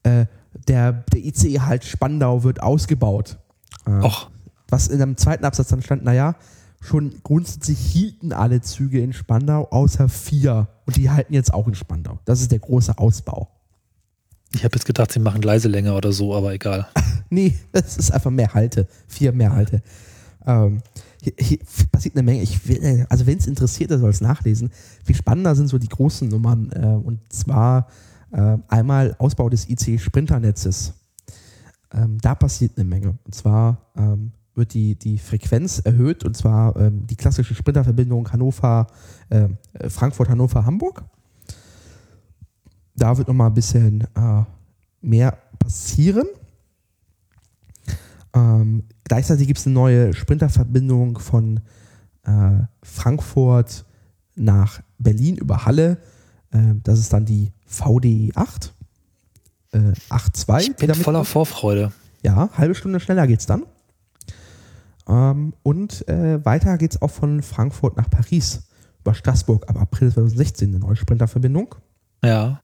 äh, 0.03 0.27
der, 0.69 0.93
der 1.15 1.25
ICE 1.25 1.61
halt 1.61 1.83
Spandau 1.83 2.45
wird 2.45 2.63
ausgebaut. 2.63 3.39
Äh, 3.87 4.05
Och, 4.05 4.31
was 4.71 4.89
in 4.89 5.01
einem 5.01 5.17
zweiten 5.17 5.45
Absatz 5.45 5.69
dann 5.69 5.83
stand, 5.83 6.05
naja, 6.05 6.37
schon 6.81 7.23
grundsätzlich 7.23 7.79
hielten 7.79 8.33
alle 8.33 8.61
Züge 8.61 9.01
in 9.01 9.13
Spandau, 9.13 9.69
außer 9.71 10.09
vier. 10.09 10.69
Und 10.87 10.97
die 10.97 11.11
halten 11.11 11.35
jetzt 11.35 11.53
auch 11.53 11.69
in 11.69 11.75
Spandau. 11.75 12.19
Das 12.25 12.41
ist 12.41 12.53
der 12.53 12.59
große 12.59 12.97
Ausbau. 12.99 13.49
ich 14.53 14.65
habe 14.65 14.75
jetzt 14.75 14.87
gedacht, 14.87 15.13
sie 15.13 15.21
machen 15.21 15.43
leise 15.43 15.69
länger 15.69 15.97
oder 15.97 16.13
so, 16.13 16.35
aber 16.35 16.53
egal. 16.55 16.89
Nee, 17.33 17.57
das 17.71 17.97
ist 17.97 18.11
einfach 18.11 18.33
mehr 18.33 18.55
Halte. 18.55 18.89
Vier 19.07 19.31
mehr 19.31 19.53
Halte. 19.53 19.85
Ähm, 20.45 20.83
hier, 21.23 21.33
hier 21.39 21.59
passiert 21.93 22.17
eine 22.17 22.25
Menge. 22.25 22.43
Ich 22.43 22.67
will, 22.67 23.07
also 23.09 23.25
wenn 23.25 23.39
es 23.39 23.47
interessiert, 23.47 23.93
der 23.93 24.01
soll 24.01 24.11
es 24.11 24.21
nachlesen. 24.21 24.73
Viel 25.05 25.15
spannender 25.15 25.55
sind 25.55 25.69
so 25.69 25.79
die 25.79 25.89
großen 25.89 26.27
Nummern. 26.27 26.73
Äh, 26.73 26.87
und 26.87 27.21
zwar 27.33 27.87
äh, 28.33 28.57
einmal 28.67 29.15
Ausbau 29.21 29.49
des 29.49 29.69
IC-Sprinternetzes. 29.69 30.95
Ähm, 31.93 32.19
da 32.21 32.35
passiert 32.35 32.73
eine 32.77 32.85
Menge. 32.85 33.17
Und 33.25 33.33
zwar 33.33 33.93
ähm, 33.97 34.33
wird 34.55 34.75
die, 34.75 34.97
die 34.97 35.19
Frequenz 35.19 35.79
erhöht. 35.81 36.25
Und 36.25 36.37
zwar 36.37 36.77
ähm, 36.77 37.07
die 37.07 37.17
klassische 37.17 37.55
Sprinterverbindung 37.55 38.31
Hannover, 38.33 38.87
äh, 39.29 39.49
Frankfurt, 39.89 40.29
Hannover, 40.29 40.65
Hamburg. 40.65 41.05
Da 42.97 43.17
wird 43.17 43.29
nochmal 43.29 43.49
ein 43.49 43.55
bisschen 43.55 44.03
äh, 44.15 44.45
mehr 45.01 45.39
passieren. 45.59 46.27
Ähm, 48.35 48.85
gleichzeitig 49.05 49.47
gibt 49.47 49.59
es 49.59 49.67
eine 49.67 49.75
neue 49.75 50.13
Sprinterverbindung 50.13 51.19
von 51.19 51.61
äh, 52.25 52.65
Frankfurt 52.83 53.85
nach 54.35 54.83
Berlin 54.99 55.37
über 55.37 55.65
Halle. 55.65 55.99
Ähm, 56.53 56.81
das 56.85 56.99
ist 56.99 57.13
dann 57.13 57.25
die 57.25 57.53
VDE 57.67 58.33
8. 58.35 58.75
Äh, 59.73 59.79
8.2. 60.11 60.61
Ich 60.61 60.77
bin 60.77 60.95
voller. 60.95 61.25
Vorfreude. 61.25 61.93
Ja, 62.23 62.51
halbe 62.57 62.75
Stunde 62.75 63.01
schneller 63.01 63.27
geht's 63.27 63.47
dann. 63.47 63.65
Ähm, 65.11 65.53
und 65.65 66.07
äh, 66.09 66.45
weiter 66.45 66.79
geht's 66.79 67.03
auch 67.03 67.11
von 67.11 67.43
Frankfurt 67.43 67.97
nach 67.97 68.09
Paris 68.09 68.69
über 69.01 69.15
Straßburg 69.15 69.69
ab 69.69 69.77
April 69.81 70.13
2016 70.13 70.69
eine 70.69 70.79
neue 70.79 70.97
Sprinterverbindung. 70.97 71.75
Ja. 72.23 72.61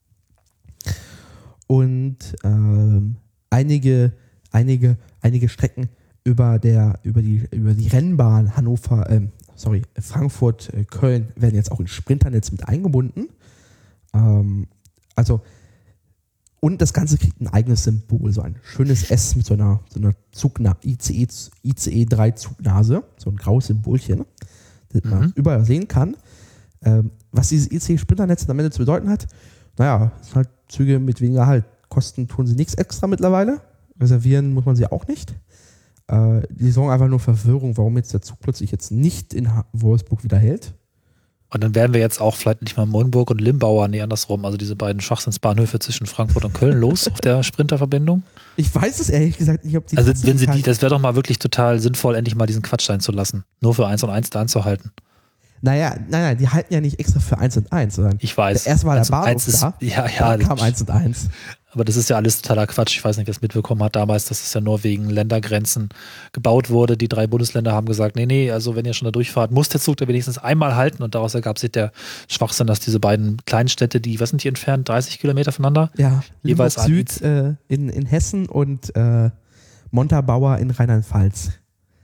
und 1.67 2.19
ähm, 2.45 3.17
einige, 3.51 4.13
einige, 4.53 4.99
einige 5.23 5.49
Strecken 5.49 5.89
über 6.25 6.59
der, 6.59 7.01
über 7.03 7.23
die, 7.23 7.49
über 7.51 7.73
die 7.73 7.89
Rennbahn 7.89 8.57
Hannover, 8.57 9.09
ähm, 9.11 9.33
sorry, 9.55 9.83
Frankfurt, 9.99 10.73
äh, 10.75 10.85
Köln 10.85 11.29
werden 11.37 11.55
jetzt 11.55 11.73
auch 11.73 11.81
ins 11.81 11.91
Sprinternetz 11.91 12.53
mit 12.53 12.69
eingebunden. 12.69 13.29
Ähm, 14.13 14.67
also, 15.15 15.41
und 16.67 16.81
das 16.83 16.93
Ganze 16.93 17.17
kriegt 17.17 17.41
ein 17.41 17.47
eigenes 17.49 17.85
Symbol, 17.85 18.33
so 18.33 18.43
ein 18.43 18.57
schönes 18.63 19.11
S 19.11 19.37
mit 19.37 19.47
so 19.47 19.55
einer, 19.55 19.81
so 19.89 20.01
einer 20.01 20.15
Zugna 20.33 20.77
ICE, 20.85 21.29
ICE 21.63 22.05
3 22.07 22.31
Zugnase, 22.33 23.05
so 23.17 23.31
ein 23.31 23.37
graues 23.37 23.67
Symbolchen, 23.69 24.25
das 24.89 25.05
man 25.05 25.27
Mhm. 25.27 25.33
überall 25.37 25.65
sehen 25.65 25.87
kann. 25.87 26.17
Ähm, 26.83 27.11
was 27.31 27.51
dieses 27.51 27.71
ICE-Sprinternetz 27.71 28.49
am 28.51 28.59
Ende 28.59 28.71
zu 28.73 28.81
bedeuten 28.81 29.09
hat, 29.09 29.27
naja, 29.79 30.11
es 30.21 30.27
sind 30.27 30.37
halt 30.37 30.49
Züge 30.69 30.99
mit 30.99 31.21
weniger 31.21 31.47
Halt. 31.47 31.65
Kosten 31.89 32.27
tun 32.27 32.47
sie 32.47 32.57
nichts 32.57 32.75
extra 32.75 33.07
mittlerweile. 33.07 33.61
Reservieren 34.01 34.53
muss 34.53 34.65
man 34.65 34.75
sie 34.77 34.91
auch 34.91 35.07
nicht. 35.07 35.35
Äh, 36.09 36.43
die 36.51 36.71
sorgen 36.73 36.91
einfach 36.91 37.09
nur 37.09 37.21
Verwirrung, 37.21 37.77
warum 37.77 37.97
jetzt 37.97 38.13
der 38.13 38.23
Zug 38.23 38.41
plötzlich 38.41 38.71
jetzt 38.73 38.91
nicht 38.91 39.35
in 39.35 39.49
Wolfsburg 39.73 40.25
wieder 40.25 40.39
hält. 40.39 40.75
Und 41.57 41.65
dann 41.65 41.75
wären 41.75 41.95
wir 41.95 42.01
jetzt 42.03 42.21
auch 42.21 42.37
vielleicht 42.37 42.61
nicht 42.61 42.77
mal 42.77 42.85
Monburg 42.85 43.31
und 43.31 43.41
Limbauer, 43.41 43.89
nee, 43.89 44.03
andersrum, 44.03 44.45
also 44.45 44.59
diese 44.59 44.77
beiden 44.77 45.01
Schwachsinnsbahnhöfe 45.01 45.79
zwischen 45.79 46.07
Frankfurt 46.07 46.45
und 46.45 46.53
Köln 46.53 46.79
los 46.79 47.09
auf 47.09 47.19
der 47.23 47.43
Sprinterverbindung. 47.43 48.25
Ich 48.57 48.75
weiß 48.75 49.01
es 49.01 49.09
ehrlich 49.09 49.39
gesagt 49.39 49.65
nicht, 49.65 49.75
ob 49.75 49.87
die. 49.87 49.97
Also, 49.97 50.13
wenn 50.27 50.37
sie 50.37 50.47
die, 50.49 50.61
das 50.61 50.83
wäre 50.83 50.91
doch 50.91 51.01
mal 51.01 51.15
wirklich 51.15 51.39
total 51.39 51.81
sinnvoll, 51.81 52.15
endlich 52.15 52.35
mal 52.35 52.45
diesen 52.45 52.61
Quatsch 52.61 52.85
sein 52.85 53.01
zu 53.01 53.11
lassen. 53.11 53.45
Nur 53.63 53.75
für 53.75 53.87
eins 53.87 54.05
und 54.05 54.11
eins 54.11 54.29
da 54.29 54.43
anzuhalten. 54.43 54.93
Naja, 55.63 55.95
nein, 56.09 56.23
nein, 56.23 56.39
die 56.39 56.49
halten 56.49 56.73
ja 56.73 56.81
nicht 56.81 56.99
extra 57.01 57.21
für 57.21 57.39
1 57.39 57.57
und 57.57 57.73
1, 57.73 57.97
sondern 57.97 58.19
Ich 58.21 58.37
weiß. 58.37 58.67
erst 58.67 58.85
war 58.85 58.95
der 58.95 59.03
und 59.05 59.11
Bahnhof 59.11 59.27
eins 59.29 59.49
ist, 59.49 59.63
da, 59.63 59.75
Ja, 59.81 60.07
ja. 60.07 60.37
dann 60.37 60.41
kam 60.47 60.61
1 60.61 60.81
und 60.83 60.91
1. 60.91 61.29
Aber 61.73 61.85
das 61.85 61.97
ist 61.97 62.09
ja 62.09 62.17
alles 62.17 62.41
totaler 62.41 62.67
Quatsch. 62.67 62.97
Ich 62.97 63.05
weiß 63.05 63.19
nicht, 63.19 63.27
wer 63.27 63.33
es 63.33 63.43
mitbekommen 63.43 63.83
hat 63.83 63.97
damals, 63.97 64.25
dass 64.27 64.41
es 64.43 64.55
ja 64.55 64.63
nur 64.63 64.83
wegen 64.83 65.11
Ländergrenzen 65.11 65.91
gebaut 66.33 66.71
wurde. 66.71 66.97
Die 66.97 67.07
drei 67.09 67.27
Bundesländer 67.27 67.73
haben 67.73 67.87
gesagt, 67.87 68.17
nee, 68.17 68.25
nee, 68.25 68.51
also 68.51 68.77
wenn 68.77 68.87
ihr 68.87 68.95
schon 68.95 69.05
da 69.05 69.13
durchfahrt, 69.13 69.51
muss 69.51 69.69
der 69.69 69.79
Zug 69.81 69.99
da 69.99 70.09
wenigstens 70.09 70.39
einmal 70.39 70.75
halten. 70.75 71.03
Und 71.03 71.15
daraus 71.15 71.35
ergab 71.35 71.59
sich 71.59 71.71
der 71.73 71.93
Schwachsinn, 72.29 72.67
dass 72.67 72.81
diese 72.81 72.99
beiden 72.99 73.37
kleinen 73.45 73.69
Städte, 73.69 74.01
die, 74.01 74.19
was 74.21 74.31
sind 74.31 74.43
die 74.43 74.49
entfernt, 74.49 74.89
30 74.89 75.19
Kilometer 75.19 75.53
voneinander? 75.53 75.91
Ja, 75.99 76.23
Jeweils 76.43 76.77
Limburg 76.87 77.11
Süd 77.11 77.21
äh, 77.23 77.55
in, 77.69 77.91
in 77.91 78.07
Hessen 78.07 78.47
und 78.49 78.97
äh, 78.97 79.29
Montabaur 79.91 80.57
in 80.57 80.71
Rheinland-Pfalz. 80.71 81.51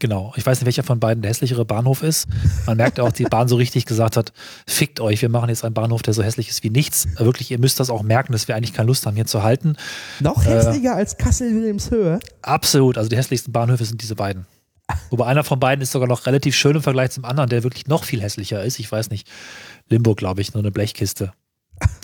Genau. 0.03 0.33
Ich 0.35 0.45
weiß 0.45 0.59
nicht, 0.59 0.67
welcher 0.67 0.83
von 0.83 0.99
beiden 0.99 1.23
der 1.23 1.31
hässlichere 1.31 1.65
Bahnhof 1.65 2.03
ist. 2.03 2.27
Man 2.67 2.77
merkt 2.77 2.99
auch, 2.99 3.13
die 3.13 3.23
Bahn 3.23 3.47
so 3.47 3.55
richtig 3.55 3.87
gesagt 3.87 4.17
hat, 4.17 4.33
fickt 4.67 4.99
euch, 4.99 5.23
wir 5.23 5.29
machen 5.29 5.49
jetzt 5.49 5.65
einen 5.65 5.75
Bahnhof, 5.75 6.03
der 6.03 6.13
so 6.13 6.25
hässlich 6.25 6.49
ist 6.49 6.65
wie 6.65 6.71
nichts. 6.71 7.07
Wirklich, 7.19 7.53
ihr 7.53 7.61
müsst 7.61 7.79
das 7.79 7.89
auch 7.89 8.03
merken, 8.03 8.33
dass 8.33 8.49
wir 8.49 8.57
eigentlich 8.57 8.73
keine 8.73 8.89
Lust 8.89 9.07
haben, 9.07 9.15
hier 9.15 9.27
zu 9.27 9.45
halten. 9.45 9.77
Noch 10.19 10.45
Äh. 10.45 10.49
hässlicher 10.57 10.97
als 10.97 11.17
Kassel-Wilhelmshöhe. 11.19 12.19
Absolut. 12.43 12.99
Also 12.99 13.11
die 13.11 13.17
hässlichsten 13.17 13.53
Bahnhöfe 13.53 13.85
sind 13.85 14.03
diese 14.03 14.17
beiden. 14.17 14.45
Wobei 15.11 15.27
einer 15.27 15.45
von 15.45 15.61
beiden 15.61 15.83
ist 15.83 15.93
sogar 15.93 16.09
noch 16.09 16.27
relativ 16.27 16.57
schön 16.57 16.75
im 16.75 16.83
Vergleich 16.83 17.13
zum 17.13 17.25
anderen, 17.25 17.49
der 17.49 17.63
wirklich 17.63 17.87
noch 17.87 18.03
viel 18.03 18.21
hässlicher 18.23 18.61
ist. 18.65 18.81
Ich 18.81 18.91
weiß 18.91 19.11
nicht. 19.11 19.29
Limburg, 19.89 20.19
glaube 20.19 20.41
ich, 20.41 20.53
nur 20.53 20.65
eine 20.65 20.73
Blechkiste. 20.73 21.33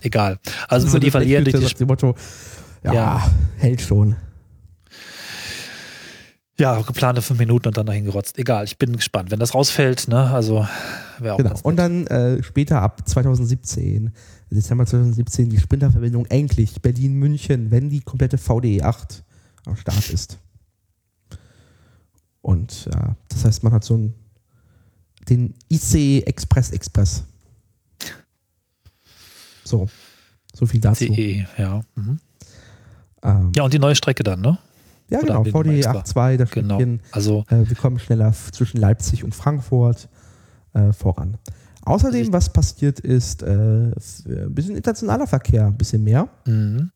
Egal. 0.03 0.39
Also 0.69 0.87
So 0.87 0.93
für 0.93 1.01
die 1.01 1.11
verlieren 1.11 1.43
durch 1.45 1.75
dem 1.75 1.89
Motto, 1.89 2.15
ja, 2.85 2.93
Ja. 2.93 3.31
hält 3.57 3.81
schon. 3.81 4.15
Ja, 6.59 6.81
geplante 6.83 7.23
fünf 7.23 7.39
Minuten 7.39 7.69
und 7.69 7.77
dann 7.77 7.87
dahin 7.87 8.05
gerotzt. 8.05 8.39
Egal, 8.39 8.65
ich 8.65 8.79
bin 8.79 8.97
gespannt. 8.97 9.31
Wenn 9.31 9.39
das 9.39 9.55
rausfällt, 9.55 10.09
ne, 10.09 10.31
also 10.31 10.67
wäre 11.19 11.35
auch 11.35 11.39
Genau. 11.39 11.55
Und 11.63 11.77
dann 11.77 12.07
äh, 12.09 12.43
später 12.43 12.83
ab 12.83 13.09
2017, 13.09 14.13
Dezember 14.51 14.85
2017, 14.85 15.51
die 15.51 15.59
Sprinterverbindung 15.59 16.27
endlich 16.27 16.83
Berlin-München, 16.83 17.71
wenn 17.71 17.91
die 17.91 18.01
komplette 18.01 18.39
VDE 18.39 18.83
8 18.83 19.23
am 19.67 19.77
Start 19.77 20.11
ist. 20.11 20.39
Und 22.41 22.87
ja, 22.93 23.15
das 23.29 23.45
heißt, 23.45 23.63
man 23.63 23.73
hat 23.73 23.85
so 23.85 23.95
einen, 23.95 24.15
den 25.29 25.55
IC 25.71 26.27
Express 26.27 26.71
Express. 26.71 27.25
So, 29.65 29.87
so 30.55 30.67
viel 30.67 30.81
dazu. 30.81 31.05
CE, 31.05 31.47
ja. 31.59 31.83
Mhm. 31.95 32.19
Ähm, 33.23 33.53
Ja, 33.55 33.65
und 33.65 33.73
die 33.73 33.79
neue 33.79 33.95
Strecke 33.95 34.23
dann, 34.23 34.41
ne? 34.41 34.59
Ja, 35.11 35.19
oder 35.21 35.43
genau, 35.43 35.63
VDE 35.63 35.77
extra? 35.79 36.01
8.2, 36.01 36.37
da 36.37 36.45
Genau. 36.45 36.75
Stückchen. 36.77 37.01
Also, 37.13 37.45
Äh, 37.49 37.69
wir 37.69 37.77
kommen 37.77 37.99
schneller 37.99 38.33
zwischen 38.53 38.79
Leipzig 38.79 39.25
und 39.25 39.35
Frankfurt 39.35 40.09
äh, 40.75 40.93
voran. 40.93 41.39
Außerdem, 41.83 42.21
Also 42.21 42.33
was 42.33 42.53
passiert 42.53 43.01
ist, 43.01 43.43
äh, 43.43 43.89
äh, 43.89 43.93
ein 43.93 44.55
bisschen 44.55 44.77
internationaler 44.77 45.27
Verkehr, 45.27 45.67
ein 45.67 45.77
bisschen 45.79 46.05
mehr. 46.05 46.29
mhm. 46.47 46.91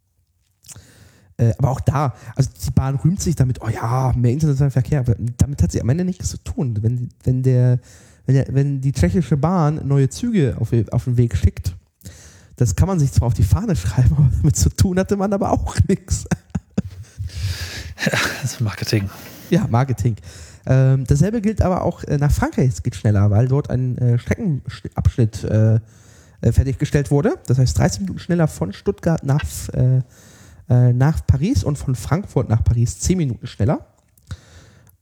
Äh, 1.39 1.55
aber 1.59 1.71
auch 1.71 1.81
da, 1.81 2.15
also 2.37 2.51
die 2.67 2.71
Bahn 2.73 2.97
rühmt 2.97 3.21
sich 3.21 3.35
damit, 3.35 3.63
oh 3.63 3.69
ja, 3.69 4.13
mehr 4.15 4.33
internationaler 4.33 4.71
Verkehr. 4.71 5.01
Aber 5.01 5.17
damit 5.39 5.63
hat 5.63 5.73
sie 5.73 5.81
am 5.81 5.89
Ende 5.89 6.05
nichts 6.05 6.29
zu 6.29 6.37
tun. 6.37 6.79
Wenn, 6.83 7.09
wenn, 7.25 7.43
der, 7.43 7.81
wenn, 8.27 8.35
der, 8.35 8.47
wenn 8.51 8.81
die 8.83 8.93
tschechische 8.93 9.39
Bahn 9.39 9.81
neue 9.89 10.11
Züge 10.11 10.57
auf, 10.61 10.73
auf 10.91 11.05
den 11.05 11.17
Weg 11.17 11.35
schickt, 11.35 11.75
das 12.57 12.77
kann 12.77 12.87
man 12.87 12.99
sich 12.99 13.13
zwar 13.13 13.29
auf 13.29 13.35
die 13.35 13.43
Fahne 13.45 13.75
schreiben, 13.83 14.15
aber 14.15 14.29
damit 14.37 14.57
zu 14.57 14.69
tun 14.69 14.99
hatte 14.99 15.17
man 15.17 15.33
aber 15.33 15.51
auch 15.53 15.75
nichts. 15.89 16.27
das 18.43 18.55
ist 18.55 18.61
Marketing. 18.61 19.09
Ja, 19.51 19.67
Marketing. 19.69 20.17
Ähm, 20.67 21.05
dasselbe 21.07 21.41
gilt 21.41 21.63
aber 21.63 21.83
auch 21.83 22.05
äh, 22.05 22.19
nach 22.19 22.31
Frankreich. 22.31 22.69
Es 22.69 22.83
geht 22.83 22.97
schneller, 22.97 23.31
weil 23.31 23.49
dort 23.49 23.71
ein 23.71 23.99
äh, 23.99 24.19
Streckenabschnitt 24.19 25.45
äh, 25.45 25.81
äh, 26.41 26.53
fertiggestellt 26.53 27.11
wurde. 27.11 27.39
Das 27.47 27.59
heißt 27.59 27.79
30 27.79 28.01
Minuten 28.03 28.19
schneller 28.19 28.49
von 28.49 28.73
Stuttgart 28.73 29.23
nach, 29.25 29.45
äh, 29.75 30.03
äh, 30.69 30.93
nach 30.93 31.27
Paris 31.27 31.65
und 31.65 31.79
von 31.79 31.95
Frankfurt 31.95 32.49
nach 32.49 32.65
Paris 32.65 32.99
10 33.01 33.19
Minuten 33.19 33.47
schneller. 33.47 33.87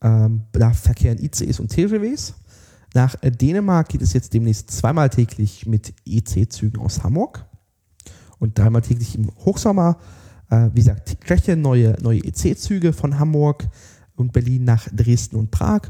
Ähm, 0.02 0.42
da 0.52 0.72
verkehren 0.72 1.18
ICEs 1.18 1.60
und 1.60 1.68
TGWs. 1.68 2.34
Nach 2.94 3.14
Dänemark 3.22 3.88
geht 3.88 4.02
es 4.02 4.12
jetzt 4.14 4.34
demnächst 4.34 4.70
zweimal 4.70 5.10
täglich 5.10 5.64
mit 5.66 5.94
EC-Zügen 6.06 6.80
aus 6.80 7.04
Hamburg 7.04 7.44
und 8.38 8.58
dreimal 8.58 8.82
täglich 8.82 9.14
im 9.14 9.30
Hochsommer. 9.44 9.98
Äh, 10.50 10.68
wie 10.72 10.80
gesagt, 10.80 11.16
Tschechien 11.24 11.62
neue, 11.62 11.96
neue 12.02 12.22
EC-Züge 12.24 12.92
von 12.92 13.18
Hamburg 13.18 13.66
und 14.16 14.32
Berlin 14.32 14.64
nach 14.64 14.88
Dresden 14.92 15.36
und 15.36 15.50
Prag 15.50 15.82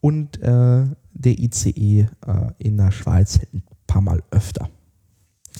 und 0.00 0.40
äh, 0.42 0.84
der 1.12 1.38
ICE 1.38 2.00
äh, 2.00 2.06
in 2.58 2.76
der 2.76 2.92
Schweiz 2.92 3.40
ein 3.52 3.62
paar 3.86 4.02
Mal 4.02 4.22
öfter. 4.30 4.68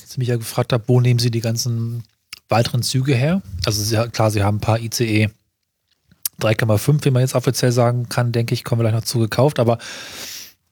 Als 0.01 0.13
ich 0.13 0.19
mich 0.19 0.29
ja 0.29 0.37
gefragt 0.37 0.73
habe, 0.73 0.85
wo 0.87 1.01
nehmen 1.01 1.19
Sie 1.19 1.31
die 1.31 1.41
ganzen 1.41 2.03
weiteren 2.49 2.83
Züge 2.83 3.15
her? 3.15 3.43
Also 3.65 3.83
Sie, 3.83 3.97
klar, 4.11 4.31
Sie 4.31 4.43
haben 4.43 4.57
ein 4.57 4.61
paar 4.61 4.81
ICE 4.81 5.31
3,5, 6.41 7.05
wie 7.05 7.11
man 7.11 7.21
jetzt 7.21 7.35
offiziell 7.35 7.73
sagen 7.73 8.09
kann, 8.09 8.33
denke 8.33 8.55
ich, 8.55 8.65
kommen 8.65 8.81
wir 8.81 8.85
gleich 8.85 9.01
noch 9.01 9.07
zu 9.07 9.19
gekauft, 9.19 9.59
aber 9.59 9.79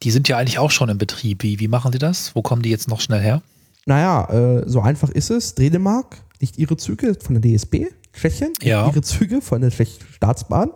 die 0.02 0.10
sind 0.10 0.28
ja 0.28 0.36
eigentlich 0.36 0.58
auch 0.58 0.70
schon 0.70 0.88
in 0.88 0.98
Betrieb. 0.98 1.42
Wie, 1.42 1.60
wie 1.60 1.68
machen 1.68 1.92
Sie 1.92 1.98
das? 1.98 2.34
Wo 2.34 2.42
kommen 2.42 2.62
die 2.62 2.70
jetzt 2.70 2.88
noch 2.88 3.00
schnell 3.00 3.20
her? 3.20 3.42
Naja, 3.86 4.60
äh, 4.60 4.68
so 4.68 4.80
einfach 4.80 5.08
ist 5.10 5.30
es. 5.30 5.54
Dänemark 5.54 6.16
nicht 6.40 6.58
ihre 6.58 6.76
Züge 6.76 7.14
von 7.20 7.40
der 7.40 7.42
DSB, 7.42 7.86
Tschechien 8.12 8.52
Ja. 8.62 8.86
ihre 8.88 9.02
Züge 9.02 9.40
von 9.40 9.60
der 9.60 9.70
Tschechischen 9.70 10.06
Staatsbahn. 10.12 10.70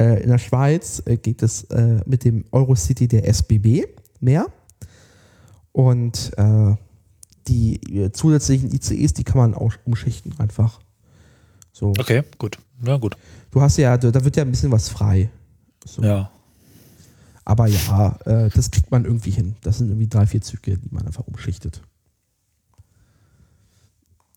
Äh, 0.00 0.22
in 0.22 0.30
der 0.30 0.38
Schweiz 0.38 1.02
äh, 1.06 1.16
geht 1.16 1.42
es 1.42 1.64
äh, 1.64 2.00
mit 2.06 2.24
dem 2.24 2.44
Eurocity 2.52 3.08
der 3.08 3.26
SBB 3.28 3.84
mehr. 4.20 4.46
Und 5.72 6.32
äh, 6.36 6.74
die 7.48 7.76
äh, 7.96 8.12
zusätzlichen 8.12 8.72
ICEs, 8.72 9.14
die 9.14 9.24
kann 9.24 9.38
man 9.38 9.54
auch 9.54 9.72
umschichten 9.84 10.34
einfach. 10.38 10.80
So. 11.72 11.88
Okay, 11.98 12.22
gut. 12.38 12.58
Ja, 12.84 12.96
gut. 12.96 13.16
Du 13.50 13.60
hast 13.60 13.76
ja, 13.76 13.96
da 13.96 14.24
wird 14.24 14.36
ja 14.36 14.42
ein 14.44 14.50
bisschen 14.50 14.72
was 14.72 14.88
frei. 14.88 15.30
So. 15.84 16.02
Ja. 16.02 16.30
Aber 17.44 17.66
ja, 17.66 18.18
das 18.54 18.70
kriegt 18.70 18.90
man 18.90 19.06
irgendwie 19.06 19.30
hin. 19.30 19.56
Das 19.62 19.78
sind 19.78 19.88
irgendwie 19.88 20.06
drei, 20.08 20.26
vier 20.26 20.42
Züge, 20.42 20.76
die 20.76 20.88
man 20.94 21.06
einfach 21.06 21.26
umschichtet. 21.26 21.80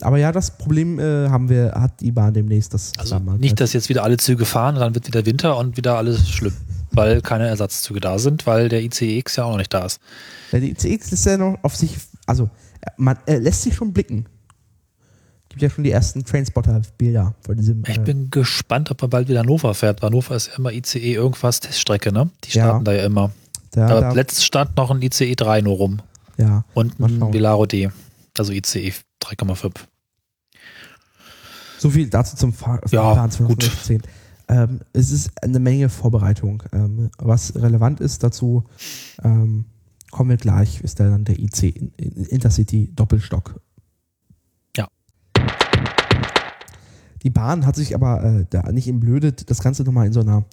Aber 0.03 0.17
ja, 0.17 0.31
das 0.31 0.57
Problem 0.57 0.99
äh, 0.99 1.29
haben 1.29 1.49
wir, 1.49 1.73
hat 1.75 1.99
die 2.01 2.11
Bahn 2.11 2.33
demnächst. 2.33 2.73
Das 2.73 2.93
Also 2.97 3.19
nicht, 3.19 3.59
dass 3.59 3.73
jetzt 3.73 3.89
wieder 3.89 4.03
alle 4.03 4.17
Züge 4.17 4.45
fahren 4.45 4.75
dann 4.75 4.95
wird 4.95 5.07
wieder 5.07 5.25
Winter 5.25 5.57
und 5.57 5.77
wieder 5.77 5.97
alles 5.97 6.29
schlimm, 6.29 6.53
weil 6.91 7.21
keine 7.21 7.47
Ersatzzüge 7.47 7.99
da 7.99 8.19
sind, 8.19 8.45
weil 8.47 8.69
der 8.69 8.81
ICEX 8.83 9.35
ja 9.35 9.43
auch 9.45 9.51
noch 9.51 9.57
nicht 9.57 9.73
da 9.73 9.85
ist. 9.85 9.99
Ja, 10.51 10.59
die 10.59 10.71
ICX 10.71 11.11
ist 11.11 11.25
ja 11.25 11.37
noch 11.37 11.57
auf 11.63 11.75
sich, 11.75 11.97
also 12.25 12.49
man 12.97 13.17
äh, 13.25 13.37
lässt 13.37 13.63
sich 13.63 13.75
schon 13.75 13.93
blicken. 13.93 14.25
Gibt 15.49 15.61
ja 15.63 15.69
schon 15.69 15.83
die 15.83 15.91
ersten 15.91 16.23
Trainspotter-Bilder 16.23 17.35
von 17.41 17.57
diesem. 17.57 17.83
Ich 17.85 17.97
äh, 17.97 18.01
bin 18.01 18.29
gespannt, 18.31 18.89
ob 18.89 19.01
er 19.01 19.09
bald 19.09 19.27
wieder 19.27 19.39
Hannover 19.41 19.73
fährt. 19.73 20.01
Hannover 20.01 20.35
ist 20.35 20.47
ja 20.47 20.53
immer 20.57 20.71
ICE 20.71 21.13
irgendwas 21.13 21.59
Teststrecke, 21.59 22.13
ne? 22.13 22.29
Die 22.45 22.51
Ja. 22.57 22.63
starten 22.63 22.85
da 22.85 22.93
ja 22.93 23.03
immer. 23.03 23.31
da, 23.71 23.87
Aber 23.89 24.01
da, 24.01 24.11
letztens 24.13 24.45
stand 24.45 24.77
noch 24.77 24.91
ein 24.91 25.01
ICE 25.01 25.35
3 25.35 25.59
nur 25.61 25.75
rum 25.75 26.01
ja, 26.37 26.63
und 26.73 26.99
ein. 27.01 27.33
Velaro 27.33 27.65
D, 27.65 27.89
also 28.37 28.53
ICE 28.53 28.93
3,5. 29.21 29.73
So 31.81 31.89
viel 31.89 32.09
dazu 32.09 32.35
zum 32.35 32.53
Fahr 32.53 32.79
Ja, 32.91 33.25
gut. 33.25 33.63
2010. 33.63 34.01
Ähm, 34.47 34.81
es 34.93 35.11
ist 35.11 35.31
eine 35.41 35.59
Menge 35.59 35.89
Vorbereitung. 35.89 36.61
Ähm, 36.73 37.09
was 37.17 37.55
relevant 37.55 37.99
ist 38.01 38.21
dazu, 38.23 38.65
ähm, 39.23 39.65
kommen 40.11 40.29
wir 40.29 40.37
gleich, 40.37 40.81
ist 40.81 40.99
dann 40.99 41.23
der 41.25 41.39
IC 41.39 41.63
in- 41.69 41.91
in- 41.97 42.25
Intercity 42.25 42.91
Doppelstock. 42.95 43.59
Ja. 44.77 44.87
Die 47.23 47.29
Bahn 47.29 47.65
hat 47.65 47.75
sich 47.75 47.95
aber 47.95 48.23
äh, 48.23 48.45
da 48.49 48.71
nicht 48.71 48.87
im 48.87 48.99
Blöde 48.99 49.31
das 49.33 49.61
Ganze 49.61 49.83
nochmal 49.83 50.07
in 50.07 50.13
so 50.13 50.19
einer, 50.21 50.43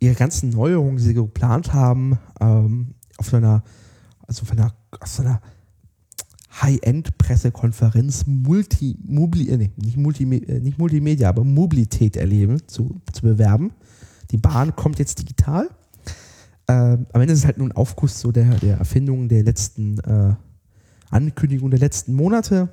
ihre 0.00 0.14
ganzen 0.14 0.50
Neuerungen, 0.50 0.96
die 0.96 1.02
sie 1.04 1.14
geplant 1.14 1.72
haben, 1.72 2.18
ähm, 2.40 2.94
auf 3.18 3.28
so 3.30 3.36
einer, 3.36 3.62
also 4.26 4.42
auf 4.42 4.52
einer, 4.52 4.74
auf 5.00 5.08
so 5.08 5.22
einer 5.22 5.40
High-End-Pressekonferenz 6.62 8.26
Multi, 8.26 8.96
Mobli, 9.04 9.48
äh, 9.50 9.56
nee, 9.56 9.70
nicht, 9.76 9.96
Multi, 9.96 10.24
äh, 10.24 10.60
nicht 10.60 10.78
Multimedia, 10.78 11.28
aber 11.28 11.44
Mobilität 11.44 12.16
erleben, 12.16 12.66
zu, 12.66 13.00
zu 13.12 13.22
bewerben. 13.22 13.72
Die 14.30 14.38
Bahn 14.38 14.74
kommt 14.74 14.98
jetzt 14.98 15.18
digital. 15.18 15.68
Ähm, 16.68 17.06
am 17.12 17.20
Ende 17.20 17.32
ist 17.32 17.40
es 17.40 17.46
halt 17.46 17.58
nur 17.58 17.68
ein 17.68 17.72
Aufguss 17.72 18.20
so 18.20 18.32
der, 18.32 18.54
der 18.56 18.78
Erfindungen 18.78 19.28
der 19.28 19.42
letzten 19.44 19.98
äh, 20.00 20.34
Ankündigungen 21.10 21.70
der 21.70 21.80
letzten 21.80 22.14
Monate. 22.14 22.68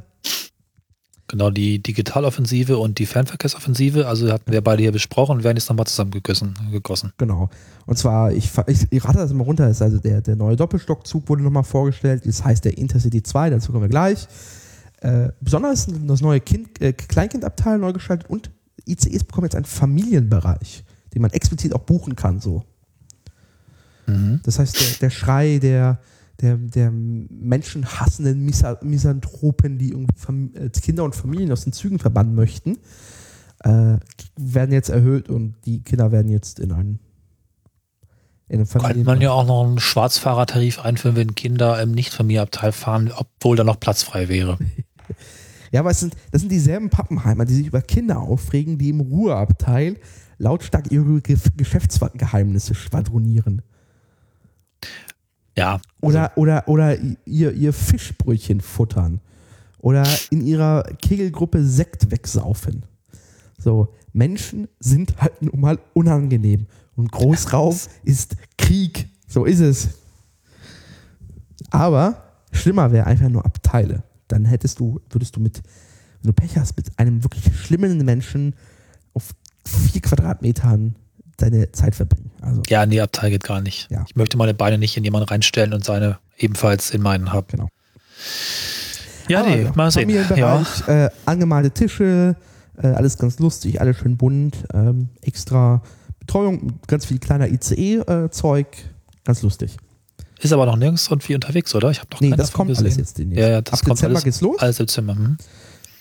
Genau, 1.33 1.49
die 1.49 1.81
Digitaloffensive 1.81 2.77
und 2.77 2.99
die 2.99 3.07
Fernverkehrsoffensive, 3.07 4.05
also 4.05 4.31
hatten 4.31 4.51
wir 4.51 4.61
beide 4.61 4.83
hier 4.83 4.91
besprochen 4.91 5.37
und 5.37 5.43
werden 5.43 5.57
jetzt 5.57 5.67
nochmal 5.67 5.87
zusammengegossen. 5.87 6.53
Gegossen. 6.71 7.11
Genau. 7.17 7.49
Und 7.87 7.97
zwar, 7.97 8.31
ich, 8.31 8.51
ich, 8.67 8.85
ich 8.91 9.03
rate 9.03 9.17
das 9.17 9.33
mal 9.33 9.43
runter, 9.43 9.67
ist 9.67 9.81
also 9.81 9.97
der, 9.97 10.21
der 10.21 10.35
neue 10.35 10.55
Doppelstockzug 10.55 11.27
wurde 11.27 11.41
nochmal 11.41 11.63
vorgestellt, 11.63 12.21
das 12.27 12.45
heißt 12.45 12.65
der 12.65 12.77
Intercity 12.77 13.23
2, 13.23 13.49
dazu 13.49 13.71
kommen 13.71 13.85
wir 13.85 13.89
gleich. 13.89 14.27
Äh, 15.01 15.29
besonders 15.41 15.87
das 16.05 16.21
neue 16.21 16.39
kind, 16.39 16.79
äh, 16.79 16.93
Kleinkindabteil 16.93 17.79
neu 17.79 17.93
gestaltet 17.93 18.29
und 18.29 18.51
ICEs 18.87 19.23
bekommen 19.23 19.45
jetzt 19.45 19.55
einen 19.55 19.65
Familienbereich, 19.65 20.83
den 21.15 21.23
man 21.23 21.31
explizit 21.31 21.73
auch 21.73 21.81
buchen 21.81 22.15
kann, 22.15 22.41
so. 22.41 22.63
Mhm. 24.05 24.39
Das 24.43 24.59
heißt, 24.59 24.79
der, 24.79 24.87
der 25.01 25.09
Schrei 25.09 25.57
der, 25.57 25.97
der, 26.43 26.57
der 26.57 26.91
menschenhassenden 26.91 28.43
Misa 28.43 28.77
Misanthropen, 28.83 29.77
die 29.77 29.91
irgendwie 29.91 30.57
äh, 30.57 30.69
Kinder 30.69 31.03
und 31.03 31.15
Familien 31.15 31.51
aus 31.51 31.63
den 31.63 31.73
Zügen 31.73 31.99
verbannen 31.99 32.35
möchten, 32.35 32.77
äh, 33.63 33.97
werden 34.37 34.71
jetzt 34.71 34.89
erhöht 34.89 35.29
und 35.29 35.55
die 35.65 35.81
Kinder 35.81 36.11
werden 36.11 36.29
jetzt 36.29 36.59
in 36.59 36.71
einen 36.71 36.99
in 38.49 38.59
einem 38.59 38.67
Könnte 38.67 38.79
Familien 38.79 39.05
man 39.05 39.21
ja 39.21 39.31
auch 39.31 39.47
noch 39.47 39.63
einen 39.63 39.79
Schwarzfahrertarif 39.79 40.79
einführen, 40.79 41.15
wenn 41.15 41.33
Kinder 41.33 41.81
im 41.81 41.91
Nicht-Familienabteil 41.91 42.71
fahren, 42.73 43.11
obwohl 43.15 43.55
da 43.55 43.63
noch 43.63 43.79
Platz 43.79 44.03
frei 44.03 44.29
wäre. 44.29 44.59
Ja, 45.71 45.79
aber 45.79 45.89
es 45.89 46.01
sind, 46.01 46.15
das 46.29 46.41
sind 46.41 46.51
dieselben 46.51 46.91
Pappenheimer, 46.91 47.45
die 47.45 47.55
sich 47.55 47.65
über 47.65 47.81
Kinder 47.81 48.19
aufregen, 48.19 48.77
die 48.77 48.89
im 48.89 48.99
Ruheabteil 48.99 49.97
lautstark 50.37 50.91
ihre 50.91 51.19
Ge 51.21 51.35
Geschäftsgeheimnisse 51.57 52.75
schwadronieren. 52.75 53.63
Ja, 55.55 55.81
Oder, 56.01 56.31
oder, 56.35 56.67
oder 56.67 56.97
ihr, 57.25 57.53
ihr 57.53 57.73
Fischbrötchen 57.73 58.61
futtern. 58.61 59.21
Oder 59.79 60.07
in 60.31 60.45
ihrer 60.45 60.83
Kegelgruppe 61.01 61.63
Sekt 61.63 62.09
wegsaufen. 62.09 62.85
So, 63.57 63.93
Menschen 64.13 64.67
sind 64.79 65.21
halt 65.21 65.41
nun 65.41 65.59
mal 65.59 65.79
unangenehm. 65.93 66.67
Und 66.95 67.11
Großraum 67.11 67.75
ist 68.03 68.35
Krieg. 68.57 69.09
So 69.27 69.45
ist 69.45 69.59
es. 69.59 69.89
Aber 71.69 72.23
schlimmer 72.51 72.91
wäre 72.91 73.07
einfach 73.07 73.29
nur 73.29 73.45
Abteile. 73.45 74.03
Dann 74.27 74.45
hättest 74.45 74.79
du, 74.79 75.01
würdest 75.09 75.35
du 75.35 75.39
mit, 75.39 75.61
wenn 76.21 76.29
du 76.29 76.33
Pech 76.33 76.57
hast, 76.57 76.77
mit 76.77 76.97
einem 76.97 77.23
wirklich 77.23 77.55
schlimmen 77.55 77.97
Menschen 78.05 78.55
auf 79.13 79.31
vier 79.65 80.01
Quadratmetern 80.01 80.95
deine 81.37 81.71
Zeit 81.71 81.95
verbringen. 81.95 82.31
Also, 82.41 82.61
ja, 82.67 82.85
nee, 82.85 82.99
Abteil 83.01 83.31
geht 83.31 83.43
gar 83.43 83.61
nicht. 83.61 83.89
Ja. 83.91 84.03
Ich 84.07 84.15
möchte 84.15 84.37
meine 84.37 84.53
Beine 84.53 84.77
nicht 84.77 84.95
in 84.97 85.03
jemanden 85.03 85.27
reinstellen 85.29 85.73
und 85.73 85.83
seine 85.83 86.19
ebenfalls 86.37 86.91
in 86.91 87.01
meinen 87.01 87.31
haben. 87.31 87.47
genau. 87.49 87.67
Ja, 89.29 89.41
Aber 89.41 89.49
nee, 89.49 89.67
mal 89.75 89.91
sehen. 89.91 90.09
Ja. 90.09 90.63
Äh, 90.87 91.09
angemalte 91.25 91.71
Tische, 91.71 92.35
äh, 92.81 92.87
alles 92.87 93.17
ganz 93.17 93.39
lustig, 93.39 93.79
alles 93.79 93.97
schön 93.97 94.17
bunt, 94.17 94.57
ähm, 94.73 95.09
extra 95.21 95.81
Betreuung, 96.19 96.79
ganz 96.87 97.05
viel 97.05 97.19
kleiner 97.19 97.47
ICE-Zeug, 97.49 98.67
ganz 99.23 99.41
lustig. 99.41 99.77
Ist 100.41 100.51
aber 100.51 100.65
noch 100.65 100.75
nirgends 100.75 101.07
irgendwie 101.09 101.35
unterwegs, 101.35 101.73
oder? 101.73 101.89
Ich 101.91 101.99
habe 101.99 102.09
noch 102.11 102.19
Nee, 102.19 102.31
das 102.31 102.51
kommt 102.51 102.69
alles 102.69 102.83
gesehen. 102.83 102.99
jetzt 102.99 103.17
demnächst. 103.17 103.41
Ja, 103.41 103.49
ja, 103.49 103.61
das 103.61 103.79
ab 103.79 103.85
kommt 103.85 103.97
Dezember 103.99 104.15
alles, 104.15 104.23
geht's 104.25 104.41
los. 104.41 104.59
alles 104.59 104.77
Dezember. 104.77 105.15
Hm. 105.15 105.37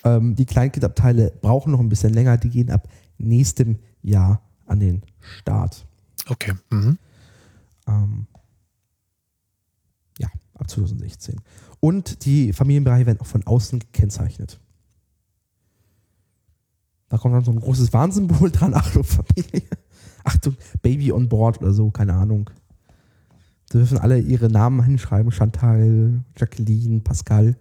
Ähm, 0.05 0.35
die 0.35 0.47
Kleinkindabteile 0.47 1.33
brauchen 1.41 1.71
noch 1.73 1.79
ein 1.81 1.89
bisschen 1.89 2.13
länger, 2.13 2.37
die 2.39 2.49
gehen 2.51 2.71
ab 2.71 2.89
nächstem 3.19 3.79
Jahr 4.03 4.43
an 4.73 4.81
den 4.81 5.03
Start. 5.21 5.87
Okay. 6.29 6.55
Mhm. 6.71 6.99
Ähm, 7.87 8.27
ja, 10.19 10.29
ab 10.55 10.69
2016. 10.69 11.41
Und 11.81 12.25
die 12.25 12.53
Familienbereiche 12.53 13.07
werden 13.07 13.21
auch 13.21 13.27
von 13.27 13.47
außen 13.47 13.79
gekennzeichnet. 13.79 14.59
Da 17.09 17.19
kommt 17.19 17.35
dann 17.35 17.45
so 17.45 17.53
ein 17.53 17.61
großes 17.61 17.93
Warnsymbol 17.93 18.51
dran. 18.53 18.75
Achtung, 18.75 19.05
Familie. 19.05 19.69
Achtung, 20.25 20.57
Baby 20.81 21.13
on 21.13 21.29
board 21.29 21.61
oder 21.61 21.73
so, 21.73 21.91
keine 21.91 22.15
Ahnung. 22.15 22.49
Da 23.69 23.79
dürfen 23.79 23.99
alle 23.99 24.19
ihre 24.19 24.49
Namen 24.49 24.83
hinschreiben. 24.85 25.33
Chantal, 25.33 26.23
Jacqueline, 26.37 27.01
Pascal. 27.01 27.57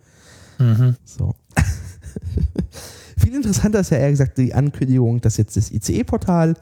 Mhm. 0.60 0.96
So. 1.04 1.36
Viel 3.18 3.36
interessanter 3.36 3.80
ist 3.80 3.92
ja 3.92 3.98
eher 3.98 4.12
gesagt 4.12 4.38
die 4.38 4.54
Ankündigung, 4.54 5.22
dass 5.22 5.38
jetzt 5.38 5.58
das 5.58 5.72
ICE-Portal 5.72 6.56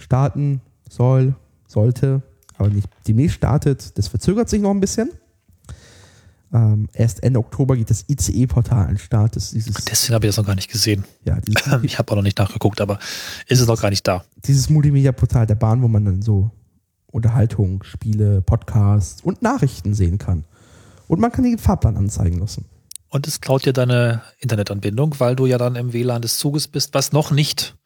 starten 0.00 0.60
soll, 0.88 1.34
sollte, 1.66 2.22
aber 2.56 2.68
nicht 2.68 2.88
demnächst 3.06 3.36
startet. 3.36 3.96
Das 3.98 4.08
verzögert 4.08 4.48
sich 4.48 4.60
noch 4.60 4.70
ein 4.70 4.80
bisschen. 4.80 5.10
Ähm, 6.52 6.88
erst 6.92 7.22
Ende 7.22 7.38
Oktober 7.38 7.76
geht 7.76 7.90
das 7.90 8.04
ICE-Portal 8.08 8.82
an 8.82 8.88
den 8.88 8.98
Start. 8.98 9.36
Das, 9.36 9.52
dieses, 9.52 9.72
Deswegen 9.84 10.14
habe 10.14 10.26
ich 10.26 10.30
das 10.30 10.36
noch 10.36 10.46
gar 10.46 10.56
nicht 10.56 10.70
gesehen. 10.70 11.04
ja, 11.24 11.38
Ich 11.82 11.98
habe 11.98 12.10
auch 12.12 12.16
noch 12.16 12.22
nicht 12.22 12.38
nachgeguckt, 12.38 12.80
aber 12.80 12.98
ist 13.46 13.60
es 13.60 13.66
noch 13.68 13.80
gar 13.80 13.90
nicht 13.90 14.06
da. 14.08 14.24
dieses 14.44 14.68
Multimedia-Portal 14.68 15.46
der 15.46 15.54
Bahn, 15.54 15.80
wo 15.82 15.88
man 15.88 16.04
dann 16.04 16.22
so 16.22 16.50
Unterhaltung, 17.06 17.82
Spiele, 17.84 18.40
Podcasts 18.42 19.22
und 19.22 19.42
Nachrichten 19.42 19.94
sehen 19.94 20.18
kann. 20.18 20.44
Und 21.06 21.20
man 21.20 21.30
kann 21.32 21.44
den 21.44 21.58
Fahrplan 21.58 21.96
anzeigen 21.96 22.38
lassen. 22.38 22.66
Und 23.08 23.26
es 23.26 23.40
klaut 23.40 23.64
dir 23.64 23.72
deine 23.72 24.22
Internetanbindung, 24.38 25.18
weil 25.18 25.34
du 25.34 25.46
ja 25.46 25.58
dann 25.58 25.74
im 25.74 25.92
WLAN 25.92 26.22
des 26.22 26.38
Zuges 26.38 26.68
bist, 26.68 26.94
was 26.94 27.12
noch 27.12 27.32
nicht 27.32 27.76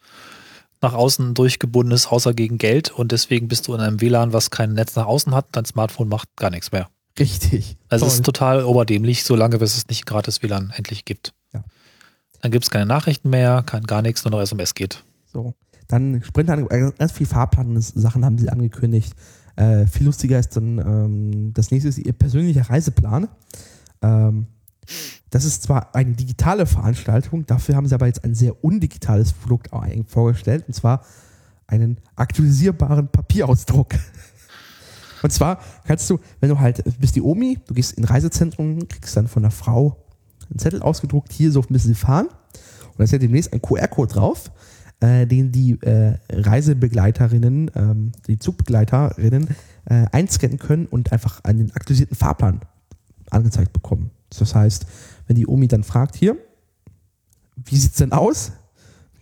nach 0.85 0.95
außen 0.95 1.35
durchgebunden 1.35 1.93
ist, 1.93 2.07
außer 2.07 2.35
gegen 2.35 2.59
Geld. 2.59 2.91
Und 2.91 3.13
deswegen 3.13 3.49
bist 3.49 3.67
du 3.67 3.75
in 3.75 3.81
einem 3.81 4.01
WLAN, 4.01 4.33
was 4.33 4.51
kein 4.51 4.75
Netz 4.75 4.95
nach 4.97 5.07
außen 5.07 5.35
hat. 5.35 5.47
Dein 5.53 5.65
Smartphone 5.65 6.09
macht 6.09 6.29
gar 6.37 6.51
nichts 6.51 6.73
mehr. 6.73 6.89
Richtig. 7.19 7.77
Also 7.89 8.07
es 8.07 8.15
ist 8.15 8.25
total 8.25 8.65
oberdämlich, 8.65 9.25
solange 9.25 9.59
bis 9.59 9.77
es 9.77 9.89
nicht 9.89 10.07
gratis 10.07 10.43
WLAN 10.43 10.73
endlich 10.77 11.05
gibt. 11.05 11.33
Ja. 11.53 11.65
Dann 12.41 12.51
gibt 12.51 12.65
es 12.65 12.71
keine 12.71 12.87
Nachrichten 12.87 13.31
mehr, 13.31 13.63
kein 13.65 13.85
gar 13.85 14.03
nichts, 14.03 14.25
nur 14.25 14.33
noch 14.33 14.41
SMS 14.41 14.75
geht. 14.75 15.05
So. 15.25 15.55
Dann 15.89 16.23
Sprinter, 16.23 16.59
äh, 16.71 16.93
ganz 16.99 17.13
viel 17.13 17.27
Fahrplan-Sachen 17.27 18.25
haben 18.25 18.39
sie 18.39 18.49
angekündigt. 18.49 19.15
Äh, 19.57 19.87
viel 19.87 20.07
lustiger 20.07 20.39
ist 20.39 20.57
dann 20.57 20.79
ähm, 20.79 21.53
das 21.55 21.71
nächste 21.71 21.89
ist 21.89 21.99
ihr 21.99 22.13
persönlicher 22.13 22.69
Reiseplan. 22.69 23.29
Ähm, 24.03 24.47
das 25.31 25.45
ist 25.45 25.63
zwar 25.63 25.95
eine 25.95 26.13
digitale 26.13 26.67
Veranstaltung, 26.67 27.47
dafür 27.47 27.77
haben 27.77 27.87
sie 27.87 27.95
aber 27.95 28.07
jetzt 28.07 28.25
ein 28.25 28.35
sehr 28.35 28.65
undigitales 28.65 29.33
Produkt 29.33 29.71
vorgestellt, 30.07 30.65
und 30.67 30.75
zwar 30.75 31.05
einen 31.67 31.99
aktualisierbaren 32.17 33.09
Papierausdruck. 33.09 33.95
Und 35.23 35.31
zwar 35.31 35.59
kannst 35.87 36.11
du, 36.11 36.21
wenn 36.41 36.51
du 36.51 36.61
halt, 36.61 36.85
bist 37.01 37.17
die 37.17 37.23
Omi, 37.23 37.59
du 37.67 37.73
gehst 37.73 37.95
in 37.95 38.05
Reisezentrum, 38.05 38.87
kriegst 38.89 39.17
dann 39.17 39.27
von 39.27 39.43
der 39.43 39.51
Frau 39.51 39.97
einen 40.51 40.59
Zettel 40.59 40.83
ausgedruckt, 40.83 41.33
hier 41.33 41.51
so 41.51 41.65
müssen 41.71 41.89
sie 41.89 41.95
fahren. 41.95 42.27
Und 42.27 42.99
da 42.99 43.05
ist 43.05 43.13
ja 43.13 43.19
demnächst 43.19 43.51
ein 43.55 43.63
QR-Code 43.63 44.13
drauf, 44.13 44.51
äh, 45.01 45.27
den 45.27 45.51
die 45.51 45.81
äh, 45.81 46.19
Reisebegleiterinnen, 46.31 47.71
ähm, 47.75 48.13
die 48.27 48.39
Zugbegleiterinnen 48.39 49.49
äh, 49.87 50.05
einscannen 50.13 50.59
können 50.59 50.85
und 50.85 51.11
einfach 51.11 51.43
einen 51.43 51.71
aktualisierten 51.73 52.17
Fahrplan 52.17 52.61
angezeigt 53.31 53.73
bekommen. 53.73 54.11
Das 54.41 54.55
heißt, 54.55 54.87
wenn 55.27 55.37
die 55.37 55.47
Omi 55.47 55.69
dann 55.69 55.85
fragt, 55.85 56.17
hier, 56.17 56.37
wie 57.65 57.77
sieht's 57.77 57.97
denn 57.99 58.13
aus? 58.13 58.53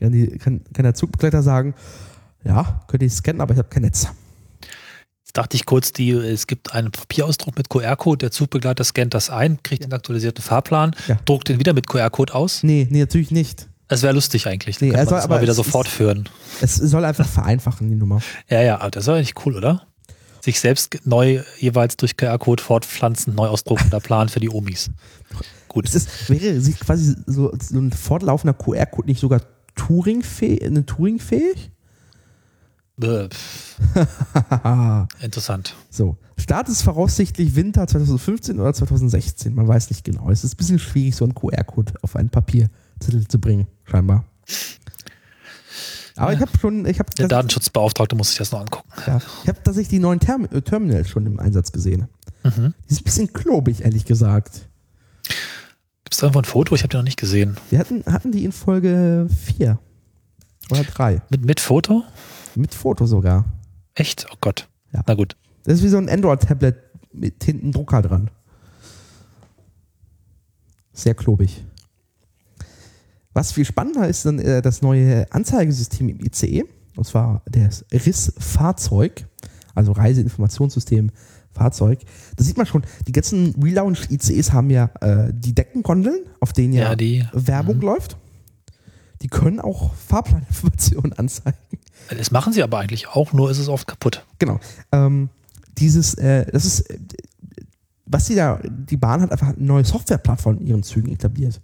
Kann, 0.00 0.12
die, 0.12 0.26
kann, 0.38 0.62
kann 0.72 0.82
der 0.84 0.94
Zugbegleiter 0.94 1.42
sagen, 1.42 1.74
ja, 2.44 2.82
könnt 2.88 3.02
ihr 3.02 3.10
scannen, 3.10 3.40
aber 3.40 3.52
ich 3.52 3.58
habe 3.58 3.68
kein 3.68 3.82
Netz. 3.82 4.08
Jetzt 5.20 5.36
dachte 5.36 5.56
ich 5.56 5.64
kurz, 5.64 5.92
die, 5.92 6.10
es 6.10 6.46
gibt 6.46 6.74
einen 6.74 6.90
Papierausdruck 6.90 7.56
mit 7.56 7.68
QR-Code, 7.68 8.18
der 8.18 8.30
Zugbegleiter 8.32 8.84
scannt 8.84 9.14
das 9.14 9.30
ein, 9.30 9.62
kriegt 9.62 9.84
den 9.84 9.92
aktualisierten 9.92 10.42
Fahrplan, 10.42 10.94
Ja. 11.06 11.18
druckt 11.24 11.48
den 11.48 11.58
wieder 11.60 11.72
mit 11.72 11.86
QR-Code 11.86 12.34
aus. 12.34 12.62
Nee, 12.64 12.88
nee, 12.90 13.00
natürlich 13.00 13.30
nicht. 13.30 13.68
Das 13.88 14.02
wäre 14.02 14.14
lustig 14.14 14.46
eigentlich. 14.46 14.80
Nee, 14.80 14.90
man 14.90 15.04
das 15.06 15.24
aber 15.24 15.36
mal 15.36 15.42
wieder 15.42 15.50
es 15.52 15.56
so 15.56 15.62
fortführen. 15.62 16.28
Es 16.62 16.76
soll 16.76 17.04
einfach 17.04 17.26
vereinfachen, 17.26 17.88
die 17.88 17.94
Nummer. 17.94 18.20
Ja, 18.48 18.62
ja, 18.62 18.80
aber 18.80 18.90
das 18.90 19.04
ist 19.04 19.08
eigentlich 19.10 19.34
cool, 19.46 19.56
oder? 19.56 19.86
Sich 20.42 20.58
selbst 20.58 20.98
neu 21.04 21.42
jeweils 21.58 21.96
durch 21.96 22.16
QR-Code 22.16 22.62
fortpflanzen, 22.62 23.34
neu 23.34 23.46
ausdruckender 23.46 24.00
Plan 24.00 24.28
für 24.28 24.40
die 24.40 24.50
Omis. 24.50 24.90
Gut. 25.68 25.88
Es 25.88 25.94
ist, 25.94 26.28
wäre 26.28 26.60
sich 26.60 26.80
quasi 26.80 27.14
so, 27.26 27.52
so 27.58 27.78
ein 27.78 27.92
fortlaufender 27.92 28.52
QR-Code 28.52 29.08
nicht 29.08 29.20
sogar 29.20 29.40
Turing-fähig, 29.76 30.64
eine 30.64 30.84
Turing-fähig? 30.84 31.70
Pff, 33.00 33.78
interessant. 35.22 35.74
So. 35.90 36.16
Start 36.36 36.68
ist 36.68 36.82
voraussichtlich 36.82 37.54
Winter 37.54 37.86
2015 37.86 38.58
oder 38.58 38.74
2016. 38.74 39.54
Man 39.54 39.68
weiß 39.68 39.90
nicht 39.90 40.04
genau. 40.04 40.28
Es 40.30 40.44
ist 40.44 40.54
ein 40.54 40.56
bisschen 40.56 40.78
schwierig, 40.78 41.14
so 41.14 41.24
einen 41.24 41.34
QR-Code 41.34 41.94
auf 42.02 42.16
einen 42.16 42.30
Papierzettel 42.30 43.28
zu 43.28 43.40
bringen, 43.40 43.68
scheinbar. 43.84 44.24
Aber 46.16 46.32
Ja. 46.32 46.36
ich 46.38 46.42
habe 46.46 46.58
schon, 46.58 46.86
ich 46.86 46.98
habe 46.98 47.10
Der 47.18 47.28
Datenschutzbeauftragte 47.28 48.14
muss 48.16 48.28
sich 48.30 48.38
das 48.38 48.52
noch 48.52 48.60
angucken. 48.60 48.88
ja, 49.06 49.18
ich 49.42 49.48
habe 49.48 49.58
tatsächlich 49.62 49.88
die 49.88 49.98
neuen 49.98 50.20
Term 50.20 50.44
äh, 50.50 50.60
Terminals 50.62 51.08
schon 51.08 51.26
im 51.26 51.38
Einsatz 51.40 51.72
gesehen. 51.72 52.08
Mhm. 52.44 52.74
Die 52.88 52.94
sind 52.94 53.02
ein 53.02 53.04
bisschen 53.04 53.32
klobig, 53.32 53.82
ehrlich 53.84 54.04
gesagt. 54.04 54.68
Gibt 56.04 56.12
es 56.14 56.18
da 56.18 56.26
irgendwo 56.26 56.40
ein 56.40 56.44
Foto? 56.44 56.74
Ich 56.74 56.82
habe 56.82 56.88
den 56.90 56.98
noch 56.98 57.04
nicht 57.04 57.18
gesehen. 57.18 57.56
Wir 57.70 57.78
hatten, 57.78 58.04
hatten 58.06 58.32
die 58.32 58.44
in 58.44 58.52
Folge 58.52 59.26
4 59.56 59.78
oder 60.70 60.84
3. 60.84 61.22
Mit, 61.30 61.44
mit 61.44 61.60
Foto? 61.60 62.02
Mit 62.54 62.74
Foto 62.74 63.06
sogar. 63.06 63.44
Echt? 63.94 64.26
Oh 64.30 64.36
Gott. 64.40 64.68
Ja. 64.92 65.02
Na 65.06 65.14
gut. 65.14 65.36
Das 65.64 65.74
ist 65.78 65.82
wie 65.84 65.88
so 65.88 65.96
ein 65.98 66.08
Android-Tablet 66.10 66.76
mit 67.12 67.42
hinten 67.44 67.72
Drucker 67.72 68.02
dran. 68.02 68.30
Sehr 70.92 71.14
klobig. 71.14 71.64
Was 73.34 73.52
viel 73.52 73.64
spannender 73.64 74.08
ist 74.08 74.26
dann 74.26 74.38
äh, 74.38 74.60
das 74.62 74.82
neue 74.82 75.30
Anzeigesystem 75.32 76.08
im 76.08 76.20
ICE, 76.20 76.64
und 76.96 77.06
zwar 77.06 77.42
das 77.50 77.84
RIS-Fahrzeug, 77.92 79.26
also 79.74 79.92
Reiseinformationssystem 79.92 81.10
Fahrzeug. 81.50 82.00
Da 82.36 82.44
sieht 82.44 82.56
man 82.56 82.66
schon, 82.66 82.82
die 83.06 83.12
ganzen 83.12 83.54
Relaunch-ICEs 83.62 84.52
haben 84.52 84.70
ja 84.70 84.90
äh, 85.00 85.32
die 85.34 85.54
Deckengondeln, 85.54 86.20
auf 86.40 86.52
denen 86.52 86.72
ja, 86.72 86.90
Ja, 86.90 86.96
die- 86.96 87.24
Werbung 87.32 87.76
mhm. 87.76 87.82
läuft. 87.82 88.16
Die 89.22 89.28
können 89.28 89.60
auch 89.60 89.94
Fahrplaninformationen 89.94 91.12
anzeigen. 91.18 91.58
Das 92.10 92.30
machen 92.30 92.52
sie 92.52 92.62
aber 92.62 92.78
eigentlich 92.78 93.08
auch, 93.08 93.32
nur 93.32 93.50
ist 93.50 93.58
es 93.58 93.68
oft 93.68 93.86
kaputt. 93.86 94.26
Genau. 94.38 94.58
Ähm, 94.90 95.28
dieses, 95.78 96.14
äh, 96.14 96.50
das 96.50 96.64
ist, 96.64 96.80
äh, 96.90 96.98
was 98.06 98.26
sie 98.26 98.34
da, 98.34 98.60
die 98.64 98.96
Bahn 98.96 99.20
hat 99.22 99.30
einfach 99.30 99.48
eine 99.48 99.64
neue 99.64 99.84
Softwareplattform 99.84 100.58
in 100.58 100.66
ihren 100.66 100.82
Zügen 100.82 101.12
etabliert. 101.12 101.60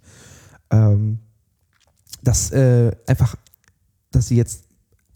Ähm, 0.71 1.19
dass 2.21 2.51
äh, 2.51 2.91
einfach, 3.07 3.35
dass 4.11 4.27
sie 4.27 4.35
jetzt 4.35 4.63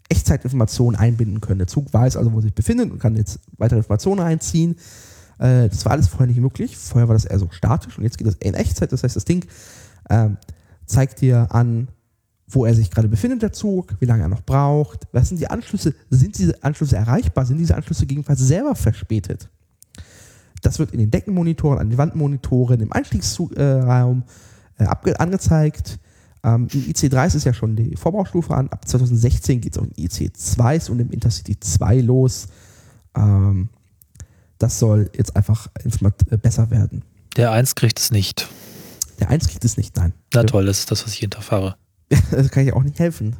Echtzeitinformationen 0.08 0.98
einbinden 0.98 1.40
können. 1.40 1.58
Der 1.58 1.66
Zug 1.66 1.92
weiß 1.92 2.16
also, 2.16 2.32
wo 2.32 2.38
er 2.38 2.42
sich 2.42 2.54
befindet 2.54 2.90
und 2.90 2.98
kann 2.98 3.16
jetzt 3.16 3.40
weitere 3.56 3.78
Informationen 3.78 4.20
einziehen. 4.20 4.76
Äh, 5.38 5.68
das 5.68 5.84
war 5.84 5.92
alles 5.92 6.08
vorher 6.08 6.26
nicht 6.26 6.40
möglich. 6.40 6.76
Vorher 6.76 7.08
war 7.08 7.14
das 7.14 7.24
eher 7.24 7.38
so 7.38 7.48
statisch 7.50 7.96
und 7.98 8.04
jetzt 8.04 8.18
geht 8.18 8.26
das 8.26 8.36
in 8.36 8.54
Echtzeit. 8.54 8.92
Das 8.92 9.02
heißt, 9.02 9.16
das 9.16 9.24
Ding 9.24 9.46
ähm, 10.10 10.36
zeigt 10.86 11.20
dir 11.20 11.48
an, 11.50 11.88
wo 12.46 12.66
er 12.66 12.74
sich 12.74 12.90
gerade 12.90 13.08
befindet, 13.08 13.42
der 13.42 13.52
Zug, 13.52 13.94
wie 14.00 14.04
lange 14.04 14.22
er 14.22 14.28
noch 14.28 14.42
braucht, 14.42 15.08
was 15.12 15.28
sind 15.28 15.40
die 15.40 15.48
Anschlüsse, 15.48 15.94
sind 16.10 16.38
diese 16.38 16.62
Anschlüsse 16.62 16.96
erreichbar, 16.96 17.46
sind 17.46 17.56
diese 17.58 17.74
Anschlüsse 17.74 18.02
gegebenenfalls 18.02 18.40
selber 18.40 18.74
verspätet. 18.74 19.48
Das 20.62 20.78
wird 20.78 20.92
in 20.92 20.98
den 20.98 21.10
Deckenmonitoren, 21.10 21.78
an 21.78 21.90
den 21.90 21.98
Wandmonitoren, 21.98 22.80
im 22.80 22.92
Einstiegsraum 22.92 24.22
äh, 24.78 25.14
angezeigt. 25.14 25.98
Ähm, 26.44 26.68
Im 26.72 26.80
IC3 26.82 27.34
ist 27.34 27.44
ja 27.44 27.54
schon 27.54 27.74
die 27.74 27.96
Vorbaustufe 27.96 28.54
an. 28.54 28.68
Ab 28.68 28.86
2016 28.86 29.62
geht 29.62 29.74
es 29.74 29.82
auch 29.82 29.86
in 29.86 30.08
IC2 30.08 30.90
und 30.90 31.00
im 31.00 31.10
Intercity 31.10 31.58
2 31.58 32.00
los. 32.02 32.48
Ähm, 33.16 33.70
das 34.58 34.78
soll 34.78 35.10
jetzt 35.16 35.34
einfach 35.36 35.68
äh, 35.82 36.36
besser 36.36 36.70
werden. 36.70 37.02
Der 37.36 37.50
1 37.50 37.74
kriegt 37.74 37.98
es 37.98 38.10
nicht. 38.10 38.48
Der 39.20 39.30
1 39.30 39.48
kriegt 39.48 39.64
es 39.64 39.78
nicht, 39.78 39.96
nein. 39.96 40.12
Na 40.34 40.44
toll, 40.44 40.66
das 40.66 40.80
ist 40.80 40.90
das, 40.90 41.04
was 41.04 41.12
ich 41.12 41.20
hinterfahre. 41.20 41.76
Das 42.30 42.50
kann 42.50 42.66
ich 42.66 42.72
auch 42.74 42.82
nicht 42.82 42.98
helfen. 42.98 43.36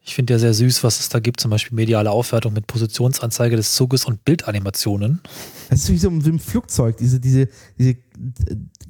Ich 0.00 0.14
finde 0.14 0.32
ja 0.32 0.38
sehr 0.38 0.54
süß, 0.54 0.84
was 0.84 1.00
es 1.00 1.10
da 1.10 1.18
gibt, 1.18 1.38
zum 1.40 1.50
Beispiel 1.50 1.76
mediale 1.76 2.10
Aufwertung 2.10 2.54
mit 2.54 2.66
Positionsanzeige 2.66 3.56
des 3.56 3.74
Zuges 3.74 4.06
und 4.06 4.24
Bildanimationen. 4.24 5.20
Das 5.68 5.80
ist 5.80 5.90
wie 5.90 5.98
so 5.98 6.08
ein 6.08 6.38
Flugzeug, 6.38 6.96
diese, 6.96 7.20
diese, 7.20 7.48
diese 7.78 7.96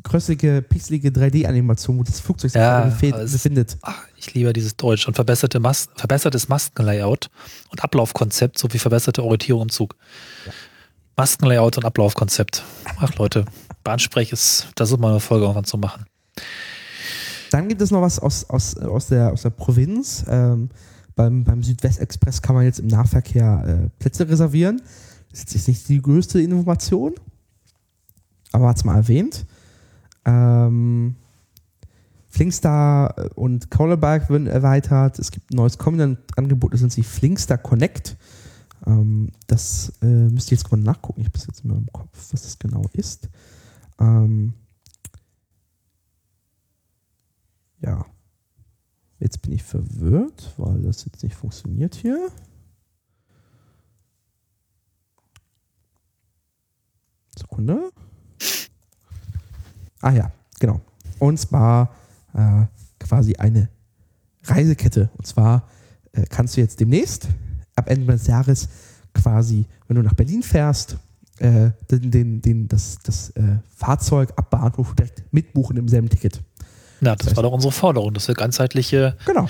krösselige, 0.08 0.62
pixelige 0.62 1.10
3D-Animation, 1.10 1.98
wo 1.98 2.02
das 2.02 2.20
Flugzeug 2.20 2.50
sich 2.50 2.60
Ja, 2.60 2.86
befindet. 2.86 3.76
Ach, 3.82 4.02
ich 4.16 4.34
liebe 4.34 4.52
dieses 4.52 4.76
Deutsch 4.76 5.06
und 5.06 5.14
verbesserte 5.14 5.60
Mas 5.60 5.88
verbessertes 5.94 6.48
Maskenlayout 6.48 7.30
und 7.70 7.84
Ablaufkonzept 7.84 8.58
sowie 8.58 8.78
verbesserte 8.78 9.22
Orientierung 9.22 9.62
im 9.62 9.68
Zug. 9.68 9.96
Maskenlayout 11.16 11.76
und 11.76 11.84
Ablaufkonzept. 11.84 12.64
Ach 13.00 13.14
Leute, 13.16 13.44
Bahnsprech 13.84 14.32
ist, 14.32 14.68
das 14.76 14.90
ist 14.90 14.98
mal 14.98 15.10
eine 15.10 15.20
Folge 15.20 15.44
irgendwann 15.44 15.64
zu 15.64 15.76
machen. 15.76 16.06
Dann 17.50 17.68
gibt 17.68 17.80
es 17.82 17.90
noch 17.90 18.02
was 18.02 18.18
aus, 18.18 18.48
aus, 18.48 18.76
aus, 18.76 19.08
der, 19.08 19.32
aus 19.32 19.42
der 19.42 19.50
Provinz. 19.50 20.24
Ähm, 20.28 20.70
beim, 21.14 21.44
beim 21.44 21.62
Südwestexpress 21.62 22.40
kann 22.42 22.54
man 22.54 22.64
jetzt 22.64 22.78
im 22.78 22.86
Nahverkehr 22.86 23.64
äh, 23.66 23.88
Plätze 23.98 24.28
reservieren. 24.28 24.80
Das 25.30 25.40
ist 25.40 25.54
jetzt 25.54 25.68
nicht 25.68 25.88
die 25.88 26.00
größte 26.00 26.40
Information, 26.40 27.14
aber 28.52 28.68
hat 28.68 28.76
es 28.76 28.84
mal 28.84 28.96
erwähnt. 28.96 29.44
Ähm, 30.28 31.16
Flingstar 32.28 33.30
und 33.34 33.70
Colorberg 33.70 34.28
werden 34.28 34.46
erweitert. 34.46 35.18
Es 35.18 35.30
gibt 35.30 35.50
ein 35.50 35.56
neues 35.56 35.78
Covenant-Angebot, 35.78 36.74
das 36.74 36.82
nennt 36.82 36.92
sich 36.92 37.06
Flingstar 37.06 37.56
Connect. 37.56 38.18
Ähm, 38.86 39.32
das 39.46 39.94
äh, 40.02 40.06
müsst 40.06 40.52
ihr 40.52 40.58
jetzt 40.58 40.70
mal 40.70 40.76
nachgucken. 40.76 41.22
Ich 41.22 41.26
habe 41.26 41.38
das 41.38 41.46
jetzt 41.46 41.64
immer 41.64 41.76
im 41.76 41.90
Kopf, 41.90 42.10
was 42.30 42.42
das 42.42 42.58
genau 42.58 42.82
ist. 42.92 43.30
Ähm, 43.98 44.52
ja. 47.80 48.04
Jetzt 49.18 49.42
bin 49.42 49.52
ich 49.52 49.64
verwirrt, 49.64 50.52
weil 50.58 50.82
das 50.82 51.06
jetzt 51.06 51.24
nicht 51.24 51.34
funktioniert 51.34 51.94
hier. 51.94 52.28
Sekunde. 57.36 57.90
Ah 60.00 60.10
ja, 60.12 60.30
genau. 60.60 60.80
Und 61.18 61.38
zwar 61.38 61.94
äh, 62.34 62.64
quasi 63.00 63.34
eine 63.36 63.68
Reisekette. 64.44 65.10
Und 65.16 65.26
zwar 65.26 65.68
äh, 66.12 66.24
kannst 66.28 66.56
du 66.56 66.60
jetzt 66.60 66.80
demnächst, 66.80 67.28
ab 67.76 67.88
Ende 67.90 68.06
des 68.12 68.26
Jahres, 68.26 68.68
quasi, 69.14 69.66
wenn 69.86 69.96
du 69.96 70.02
nach 70.02 70.14
Berlin 70.14 70.42
fährst, 70.42 70.96
äh, 71.38 71.70
den, 71.90 72.10
den, 72.10 72.42
den, 72.42 72.68
das, 72.68 72.98
das 73.02 73.30
äh, 73.30 73.58
Fahrzeug 73.76 74.32
ab 74.36 74.50
Bahnhof 74.50 74.94
direkt 74.94 75.22
mitbuchen 75.32 75.76
im 75.76 75.88
selben 75.88 76.08
Ticket. 76.08 76.40
Na, 77.00 77.14
das 77.14 77.36
war 77.36 77.42
doch 77.44 77.52
unsere 77.52 77.72
Forderung, 77.72 78.12
dass 78.14 78.26
wir 78.26 78.34
ganzheitliche 78.34 79.16
Genau. 79.24 79.48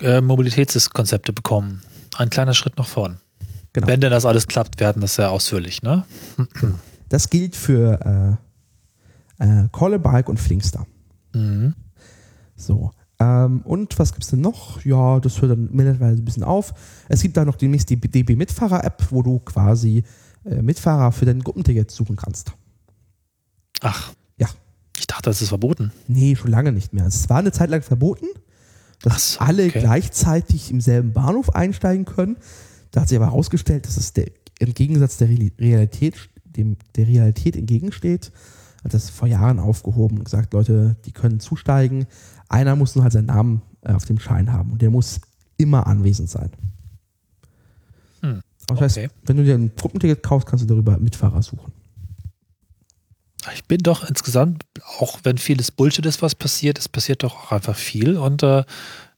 äh, 0.00 0.20
Mobilitätskonzepte 0.22 1.32
bekommen. 1.34 1.82
Ein 2.16 2.30
kleiner 2.30 2.54
Schritt 2.54 2.78
nach 2.78 2.86
vorn. 2.86 3.18
Genau. 3.74 3.86
Wenn 3.86 4.00
denn 4.00 4.10
das 4.10 4.24
alles 4.26 4.48
klappt, 4.48 4.80
werden 4.80 5.00
das 5.00 5.14
sehr 5.16 5.30
ausführlich, 5.30 5.82
ne? 5.82 6.04
Das 7.08 7.28
gilt 7.30 7.56
für 7.56 8.38
äh, 9.42 9.68
Collebike 9.72 10.30
und 10.30 10.38
Flinkster. 10.38 10.86
Mhm. 11.34 11.74
So. 12.56 12.92
Ähm, 13.18 13.62
und 13.62 13.98
was 13.98 14.12
gibt 14.12 14.24
es 14.24 14.30
denn 14.30 14.40
noch? 14.40 14.84
Ja, 14.84 15.20
das 15.20 15.40
hört 15.42 15.52
dann 15.52 15.68
mittlerweile 15.72 16.16
ein 16.16 16.24
bisschen 16.24 16.44
auf. 16.44 16.72
Es 17.08 17.22
gibt 17.22 17.36
da 17.36 17.44
noch 17.44 17.56
demnächst 17.56 17.90
die 17.90 18.00
DB 18.00 18.36
Mitfahrer-App, 18.36 19.08
wo 19.10 19.22
du 19.22 19.40
quasi 19.40 20.04
äh, 20.44 20.62
Mitfahrer 20.62 21.12
für 21.12 21.24
dein 21.24 21.40
Gruppenticket 21.40 21.90
suchen 21.90 22.16
kannst. 22.16 22.52
Ach. 23.80 24.12
Ja. 24.38 24.48
Ich 24.96 25.06
dachte, 25.06 25.30
das 25.30 25.42
ist 25.42 25.48
verboten. 25.48 25.92
Nee, 26.06 26.36
schon 26.36 26.50
lange 26.50 26.72
nicht 26.72 26.92
mehr. 26.92 27.06
Es 27.06 27.28
war 27.28 27.38
eine 27.38 27.52
Zeit 27.52 27.70
lang 27.70 27.82
verboten, 27.82 28.26
dass 29.02 29.34
so, 29.34 29.40
alle 29.40 29.66
okay. 29.66 29.80
gleichzeitig 29.80 30.70
im 30.70 30.80
selben 30.80 31.12
Bahnhof 31.12 31.54
einsteigen 31.54 32.04
können. 32.04 32.36
Da 32.92 33.00
hat 33.00 33.08
sich 33.08 33.16
aber 33.16 33.26
herausgestellt, 33.26 33.86
dass 33.86 33.96
es 33.96 34.12
der, 34.12 34.26
im 34.60 34.74
Gegensatz 34.74 35.16
der 35.16 35.28
Reali- 35.28 35.52
Realität, 35.58 36.28
dem, 36.44 36.76
der 36.94 37.08
Realität 37.08 37.56
entgegensteht. 37.56 38.30
Hat 38.84 38.94
das 38.94 39.10
vor 39.10 39.28
Jahren 39.28 39.58
aufgehoben 39.58 40.18
und 40.18 40.24
gesagt, 40.24 40.52
Leute, 40.52 40.96
die 41.04 41.12
können 41.12 41.40
zusteigen. 41.40 42.06
Einer 42.48 42.76
muss 42.76 42.94
nur 42.94 43.04
halt 43.04 43.12
seinen 43.12 43.26
Namen 43.26 43.62
äh, 43.82 43.92
auf 43.92 44.04
dem 44.04 44.18
Schein 44.18 44.52
haben 44.52 44.72
und 44.72 44.82
der 44.82 44.90
muss 44.90 45.20
immer 45.56 45.86
anwesend 45.86 46.28
sein. 46.28 46.50
Hm, 48.20 48.40
Das 48.66 48.80
heißt, 48.80 48.98
okay. 48.98 49.08
wenn 49.26 49.36
du 49.36 49.44
dir 49.44 49.54
ein 49.54 49.74
Gruppenticket 49.76 50.22
kaufst, 50.22 50.48
kannst 50.48 50.64
du 50.64 50.68
darüber 50.68 50.98
Mitfahrer 50.98 51.42
suchen. 51.42 51.72
Ich 53.54 53.64
bin 53.64 53.78
doch 53.78 54.08
insgesamt, 54.08 54.64
auch 54.98 55.18
wenn 55.24 55.36
vieles 55.36 55.72
Bullshit 55.72 56.06
ist, 56.06 56.22
was 56.22 56.34
passiert, 56.34 56.78
es 56.78 56.88
passiert 56.88 57.24
doch 57.24 57.34
auch 57.34 57.52
einfach 57.52 57.74
viel 57.74 58.16
und 58.16 58.42
äh, 58.42 58.62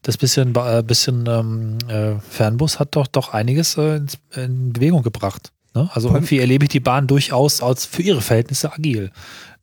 das 0.01 0.17
bisschen, 0.17 0.55
äh, 0.55 0.83
bisschen 0.85 1.25
ähm, 1.27 1.77
äh, 1.87 2.19
Fernbus 2.19 2.79
hat 2.79 2.95
doch 2.95 3.07
doch 3.07 3.33
einiges 3.33 3.77
äh, 3.77 4.01
in 4.35 4.73
Bewegung 4.73 5.03
gebracht. 5.03 5.51
Ne? 5.75 5.89
Also 5.93 6.07
allem- 6.09 6.15
irgendwie 6.17 6.39
erlebe 6.39 6.65
ich 6.65 6.69
die 6.69 6.79
Bahn 6.79 7.05
durchaus 7.07 7.61
als 7.61 7.85
für 7.85 8.01
ihre 8.01 8.21
Verhältnisse 8.21 8.71
agil 8.73 9.11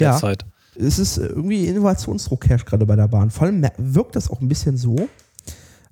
Ja. 0.00 0.12
derzeit. 0.12 0.44
es 0.76 0.98
ist 0.98 1.18
irgendwie 1.18 1.66
Innovationsdruck 1.66 2.48
herrscht 2.48 2.66
gerade 2.66 2.86
bei 2.86 2.96
der 2.96 3.08
Bahn. 3.08 3.30
Vor 3.30 3.46
allem 3.46 3.66
wirkt 3.78 4.14
das 4.16 4.30
auch 4.30 4.40
ein 4.40 4.48
bisschen 4.48 4.76
so, 4.76 4.96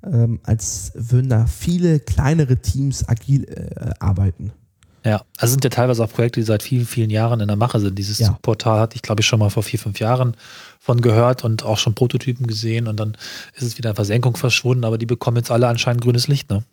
ähm, 0.05 0.41
als 0.45 0.93
würden 0.95 1.29
da 1.29 1.47
viele 1.47 2.01
kleinere 2.01 2.57
Teams 2.57 3.07
agil 3.09 3.45
äh, 3.45 3.91
arbeiten. 3.99 4.53
Ja, 5.05 5.23
also 5.39 5.53
sind 5.53 5.65
ja 5.65 5.71
teilweise 5.71 6.05
auch 6.05 6.11
Projekte, 6.11 6.41
die 6.41 6.45
seit 6.47 6.63
vielen, 6.63 6.85
vielen 6.87 7.09
Jahren 7.11 7.41
in 7.41 7.49
der 7.49 7.57
Mache 7.57 7.81
sind. 7.81 7.99
Dieses 7.99 8.19
Ja. 8.19 8.39
Portal 8.43 8.81
hatte 8.81 8.97
ich, 8.97 9.03
glaube 9.03 9.23
ich, 9.23 9.27
schon 9.27 9.39
mal 9.39 9.49
vor 9.51 9.63
vier, 9.63 9.79
fünf 9.79 9.99
Jahren 9.99 10.37
von 10.79 11.01
gehört 11.01 11.43
und 11.45 11.63
auch 11.65 11.79
schon 11.79 11.95
Prototypen 11.95 12.47
gesehen 12.47 12.87
und 12.87 12.99
dann 13.01 13.17
ist 13.55 13.63
es 13.63 13.79
wieder 13.79 13.91
in 13.91 13.97
Versenkung 13.97 14.37
verschwunden, 14.37 14.85
aber 14.85 14.99
die 14.99 15.07
bekommen 15.07 15.39
jetzt 15.39 15.51
alle 15.51 15.69
anscheinend 15.69 16.03
grünes 16.03 16.29
Licht, 16.29 16.51
ne? 16.51 16.65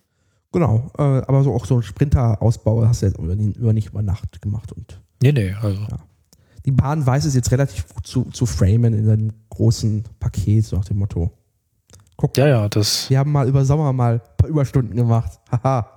Genau, 0.52 0.90
äh, 0.96 1.02
aber 1.02 1.42
so 1.44 1.54
auch 1.54 1.66
so 1.66 1.76
ein 1.76 1.82
Sprinter-Ausbau 1.82 2.86
hast 2.86 3.02
du 3.02 3.06
jetzt 3.06 3.18
über, 3.18 3.34
über 3.34 3.72
nicht 3.72 3.88
über 3.88 4.02
Nacht 4.02 4.40
gemacht. 4.40 4.72
Und 4.72 5.00
Nee, 5.22 5.32
nee, 5.32 5.52
also. 5.52 5.80
Ja. 5.82 5.98
die 6.64 6.70
Bahn 6.72 7.04
weiß 7.04 7.24
es 7.26 7.34
jetzt 7.34 7.50
relativ 7.50 7.86
gut 7.94 8.06
zu, 8.06 8.24
zu 8.24 8.46
framen 8.46 8.94
in 8.94 9.08
einem 9.08 9.32
großen 9.50 10.04
Paket, 10.20 10.64
so 10.64 10.76
nach 10.76 10.84
dem 10.86 10.98
Motto. 10.98 11.30
Guck, 12.16 12.36
Ja, 12.36 12.48
ja, 12.48 12.68
das. 12.68 13.10
wir 13.10 13.18
haben 13.18 13.30
mal 13.32 13.46
über 13.48 13.64
Sommer 13.64 13.92
mal 13.92 14.14
ein 14.14 14.20
paar 14.36 14.48
Überstunden 14.48 14.96
gemacht. 14.96 15.38
Haha. 15.52 15.90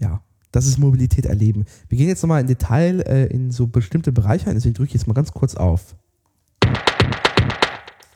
ja, 0.00 0.20
das 0.52 0.66
ist 0.66 0.78
Mobilität 0.78 1.26
erleben. 1.26 1.64
Wir 1.88 1.98
gehen 1.98 2.08
jetzt 2.08 2.22
nochmal 2.22 2.40
in 2.40 2.46
Detail 2.46 3.00
äh, 3.06 3.26
in 3.26 3.50
so 3.50 3.66
bestimmte 3.66 4.10
Bereiche 4.12 4.48
ein, 4.48 4.54
deswegen 4.54 4.74
drücke 4.74 4.88
ich 4.88 4.94
jetzt 4.94 5.06
mal 5.06 5.14
ganz 5.14 5.32
kurz 5.32 5.54
auf. 5.54 5.94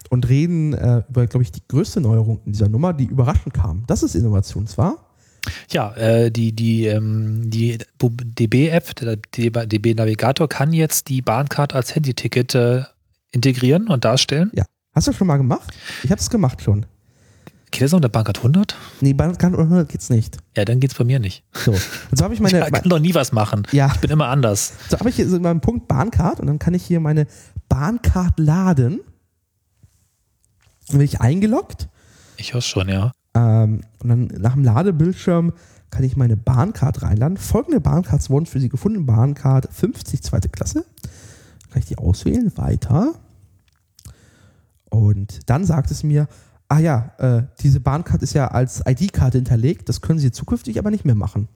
Und 0.08 0.28
reden 0.28 0.72
äh, 0.72 1.02
über, 1.08 1.26
glaube 1.26 1.42
ich, 1.42 1.52
die 1.52 1.62
größte 1.66 2.00
Neuerung 2.00 2.40
in 2.46 2.52
dieser 2.52 2.68
Nummer, 2.68 2.92
die 2.92 3.04
überraschend 3.04 3.54
kam. 3.54 3.84
Das 3.86 4.02
ist 4.02 4.14
Innovation 4.14 4.66
zwar. 4.66 5.08
Ja, 5.70 5.94
äh, 5.94 6.30
die, 6.30 6.52
die, 6.52 6.86
ähm, 6.86 7.50
die 7.50 7.78
DB-App, 8.00 8.96
der 8.96 9.16
DB-Navigator 9.16 10.48
kann 10.48 10.72
jetzt 10.72 11.08
die 11.08 11.22
Bahncard 11.22 11.74
als 11.74 11.94
Handyticket 11.94 12.54
äh, 12.54 12.82
integrieren 13.32 13.88
und 13.88 14.04
darstellen. 14.04 14.50
Ja. 14.54 14.64
Hast 14.94 15.06
du 15.06 15.10
das 15.10 15.18
schon 15.18 15.26
mal 15.26 15.36
gemacht? 15.36 15.72
Ich 16.02 16.10
habe 16.10 16.20
es 16.20 16.30
gemacht 16.30 16.62
schon. 16.62 16.86
Geht 17.70 17.82
das 17.82 17.92
noch 17.92 18.00
der 18.00 18.08
Bahncard 18.08 18.38
100? 18.38 18.74
Nee, 19.00 19.12
Bahncard 19.12 19.54
100 19.54 19.88
geht's 19.88 20.08
nicht. 20.08 20.38
Ja, 20.56 20.64
dann 20.64 20.80
geht's 20.80 20.94
bei 20.94 21.04
mir 21.04 21.18
nicht. 21.18 21.44
So. 21.52 21.72
Und 21.72 22.16
so 22.16 22.24
habe 22.24 22.32
ich 22.34 22.40
meine. 22.40 22.58
Ich 22.66 22.72
kann 22.72 22.88
doch 22.88 22.98
nie 22.98 23.14
was 23.14 23.32
machen. 23.32 23.66
Ja. 23.72 23.90
Ich 23.94 24.00
bin 24.00 24.10
immer 24.10 24.28
anders. 24.28 24.72
So 24.88 24.98
habe 24.98 25.10
ich 25.10 25.16
hier 25.16 25.28
so 25.28 25.38
meinen 25.38 25.60
Punkt 25.60 25.86
Bahncard 25.86 26.40
und 26.40 26.46
dann 26.46 26.58
kann 26.58 26.74
ich 26.74 26.84
hier 26.84 27.00
meine 27.00 27.26
Bahncard 27.68 28.38
laden. 28.38 29.00
Dann 30.88 30.98
bin 30.98 31.04
ich 31.04 31.20
eingeloggt. 31.20 31.88
Ich 32.36 32.54
höre 32.54 32.62
schon, 32.62 32.88
ja. 32.88 33.12
Ähm, 33.34 33.82
und 34.02 34.08
dann 34.08 34.26
nach 34.26 34.54
dem 34.54 34.64
Ladebildschirm 34.64 35.52
kann 35.90 36.04
ich 36.04 36.16
meine 36.16 36.36
Bahncard 36.36 37.02
reinladen. 37.02 37.36
Folgende 37.36 37.80
Bahncards 37.80 38.30
wurden 38.30 38.46
für 38.46 38.60
Sie 38.60 38.68
gefunden. 38.68 39.06
Bahncard 39.06 39.68
50, 39.72 40.22
zweite 40.22 40.48
Klasse. 40.48 40.84
Kann 41.70 41.80
ich 41.80 41.86
die 41.86 41.98
auswählen? 41.98 42.52
Weiter. 42.56 43.14
Und 44.90 45.40
dann 45.46 45.64
sagt 45.64 45.90
es 45.90 46.02
mir, 46.02 46.28
ah 46.68 46.78
ja, 46.78 47.12
äh, 47.18 47.42
diese 47.60 47.80
Bahncard 47.80 48.22
ist 48.22 48.34
ja 48.34 48.48
als 48.48 48.82
ID-Karte 48.86 49.38
hinterlegt. 49.38 49.88
Das 49.88 50.00
können 50.00 50.18
Sie 50.18 50.30
zukünftig 50.30 50.78
aber 50.78 50.90
nicht 50.90 51.04
mehr 51.04 51.14
machen. 51.14 51.48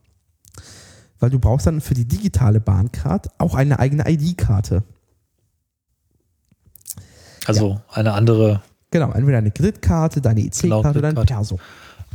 Weil 1.19 1.29
du 1.29 1.39
brauchst 1.39 1.67
dann 1.67 1.81
für 1.81 1.93
die 1.93 2.05
digitale 2.05 2.59
Bahncard 2.59 3.29
auch 3.39 3.55
eine 3.55 3.79
eigene 3.79 4.09
ID-Karte. 4.09 4.83
Also 7.45 7.81
eine 7.89 8.13
andere. 8.13 8.61
Genau, 8.93 9.11
entweder 9.11 9.39
eine 9.39 9.49
Kreditkarte, 9.49 10.21
deine 10.21 10.41
IC-Karte 10.41 10.61
Genau, 10.61 10.79
oder 10.81 10.93
Kreditkarte. 10.93 11.33
Perso. 11.33 11.59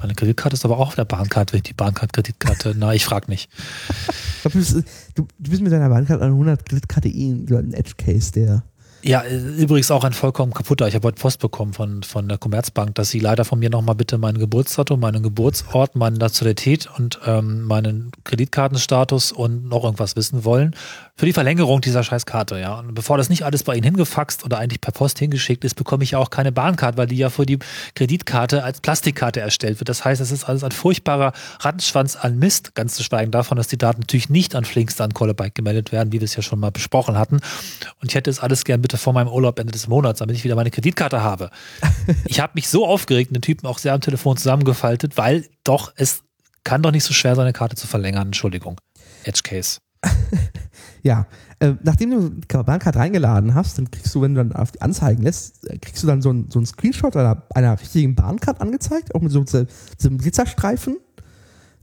Meine 0.00 0.14
Kreditkarte 0.14 0.54
ist 0.54 0.64
aber 0.64 0.78
auch 0.78 0.88
auf 0.88 0.94
der 0.94 1.06
Bahncard, 1.06 1.52
die 1.66 1.72
Bahncard-Kreditkarte. 1.72 2.76
Na, 2.78 2.94
ich 2.94 3.04
frag 3.04 3.28
nicht. 3.28 3.50
Ich 3.98 4.42
glaub, 4.42 4.52
du, 4.52 4.58
bist, 4.60 4.76
du, 5.16 5.26
du 5.40 5.50
bist 5.50 5.60
mit 5.60 5.72
deiner 5.72 5.88
Bahncard 5.88 6.22
an 6.22 6.30
100 6.30 6.64
Kreditkarte 6.64 7.08
eh 7.08 7.32
ein 7.32 7.72
Edge-Case, 7.72 8.30
der 8.30 8.62
Ja, 9.02 9.22
äh, 9.22 9.36
übrigens 9.60 9.90
auch 9.90 10.04
ein 10.04 10.12
vollkommen 10.12 10.54
kaputter. 10.54 10.86
Ich 10.86 10.94
habe 10.94 11.08
heute 11.08 11.20
Post 11.20 11.40
bekommen 11.40 11.72
von, 11.72 12.04
von 12.04 12.28
der 12.28 12.38
Commerzbank, 12.38 12.94
dass 12.94 13.10
sie 13.10 13.18
leider 13.18 13.44
von 13.44 13.58
mir 13.58 13.70
nochmal 13.70 13.96
bitte 13.96 14.16
mein 14.16 14.38
Geburtsdatum, 14.38 15.00
meinen 15.00 15.24
Geburtsort, 15.24 15.96
meine 15.96 16.18
Nationalität 16.18 16.88
und 16.96 17.18
ähm, 17.26 17.64
meinen 17.64 18.12
Kreditkartenstatus 18.22 19.32
und 19.32 19.68
noch 19.68 19.82
irgendwas 19.82 20.14
wissen 20.14 20.44
wollen 20.44 20.76
für 21.18 21.26
die 21.26 21.32
Verlängerung 21.32 21.80
dieser 21.80 22.04
Scheißkarte. 22.04 22.60
Ja. 22.60 22.78
Und 22.78 22.94
bevor 22.94 23.18
das 23.18 23.28
nicht 23.28 23.42
alles 23.42 23.64
bei 23.64 23.74
Ihnen 23.74 23.82
hingefaxt 23.82 24.44
oder 24.44 24.58
eigentlich 24.58 24.80
per 24.80 24.92
Post 24.92 25.18
hingeschickt 25.18 25.64
ist, 25.64 25.74
bekomme 25.74 26.04
ich 26.04 26.12
ja 26.12 26.18
auch 26.18 26.30
keine 26.30 26.52
Bahncard, 26.52 26.96
weil 26.96 27.08
die 27.08 27.16
ja 27.16 27.28
für 27.28 27.44
die 27.44 27.58
Kreditkarte 27.96 28.62
als 28.62 28.80
Plastikkarte 28.80 29.40
erstellt 29.40 29.80
wird. 29.80 29.88
Das 29.88 30.04
heißt, 30.04 30.20
es 30.20 30.30
ist 30.30 30.44
alles 30.44 30.62
ein 30.62 30.70
furchtbarer 30.70 31.32
Rattenschwanz 31.58 32.14
an 32.14 32.38
Mist, 32.38 32.76
ganz 32.76 32.94
zu 32.94 33.02
schweigen 33.02 33.32
davon, 33.32 33.56
dass 33.56 33.66
die 33.66 33.76
Daten 33.76 34.02
natürlich 34.02 34.30
nicht 34.30 34.54
an 34.54 34.64
Flinkster 34.64 35.02
an 35.02 35.12
Callabike 35.12 35.54
gemeldet 35.54 35.90
werden, 35.90 36.12
wie 36.12 36.20
wir 36.20 36.24
es 36.24 36.36
ja 36.36 36.42
schon 36.42 36.60
mal 36.60 36.70
besprochen 36.70 37.18
hatten. 37.18 37.40
Und 38.00 38.10
ich 38.10 38.14
hätte 38.14 38.30
es 38.30 38.38
alles 38.38 38.64
gern 38.64 38.80
bitte 38.80 38.96
vor 38.96 39.12
meinem 39.12 39.28
Urlaub 39.28 39.58
Ende 39.58 39.72
des 39.72 39.88
Monats, 39.88 40.20
damit 40.20 40.36
ich 40.36 40.44
wieder 40.44 40.54
meine 40.54 40.70
Kreditkarte 40.70 41.20
habe. 41.20 41.50
ich 42.26 42.38
habe 42.38 42.52
mich 42.54 42.68
so 42.68 42.86
aufgeregt, 42.86 43.34
den 43.34 43.42
Typen 43.42 43.66
auch 43.66 43.78
sehr 43.78 43.92
am 43.92 44.00
Telefon 44.00 44.36
zusammengefaltet, 44.36 45.16
weil 45.16 45.48
doch 45.64 45.92
es 45.96 46.22
kann 46.62 46.80
doch 46.80 46.92
nicht 46.92 47.04
so 47.04 47.12
schwer 47.12 47.34
sein, 47.34 47.42
eine 47.42 47.52
Karte 47.52 47.74
zu 47.74 47.88
verlängern. 47.88 48.28
Entschuldigung. 48.28 48.80
Edge 49.24 49.40
Case. 49.42 49.80
Ja, 51.02 51.26
äh, 51.60 51.74
nachdem 51.82 52.10
du 52.10 52.30
die 52.30 52.46
Bahncard 52.46 52.96
reingeladen 52.96 53.54
hast, 53.54 53.78
dann 53.78 53.90
kriegst 53.90 54.14
du, 54.14 54.20
wenn 54.22 54.34
du 54.34 54.44
dann 54.44 54.52
auf 54.52 54.72
die 54.72 54.80
Anzeigen 54.82 55.22
lässt, 55.22 55.68
äh, 55.68 55.78
kriegst 55.78 56.02
du 56.02 56.06
dann 56.06 56.22
so 56.22 56.32
ein, 56.32 56.46
so 56.50 56.58
ein 56.58 56.66
Screenshot 56.66 57.16
einer, 57.16 57.42
einer 57.54 57.78
richtigen 57.80 58.14
Bahncard 58.14 58.60
angezeigt, 58.60 59.14
auch 59.14 59.20
mit 59.20 59.32
so, 59.32 59.44
so 59.46 59.64
so 59.96 60.08
einem 60.08 60.18
Glitzerstreifen. 60.18 60.96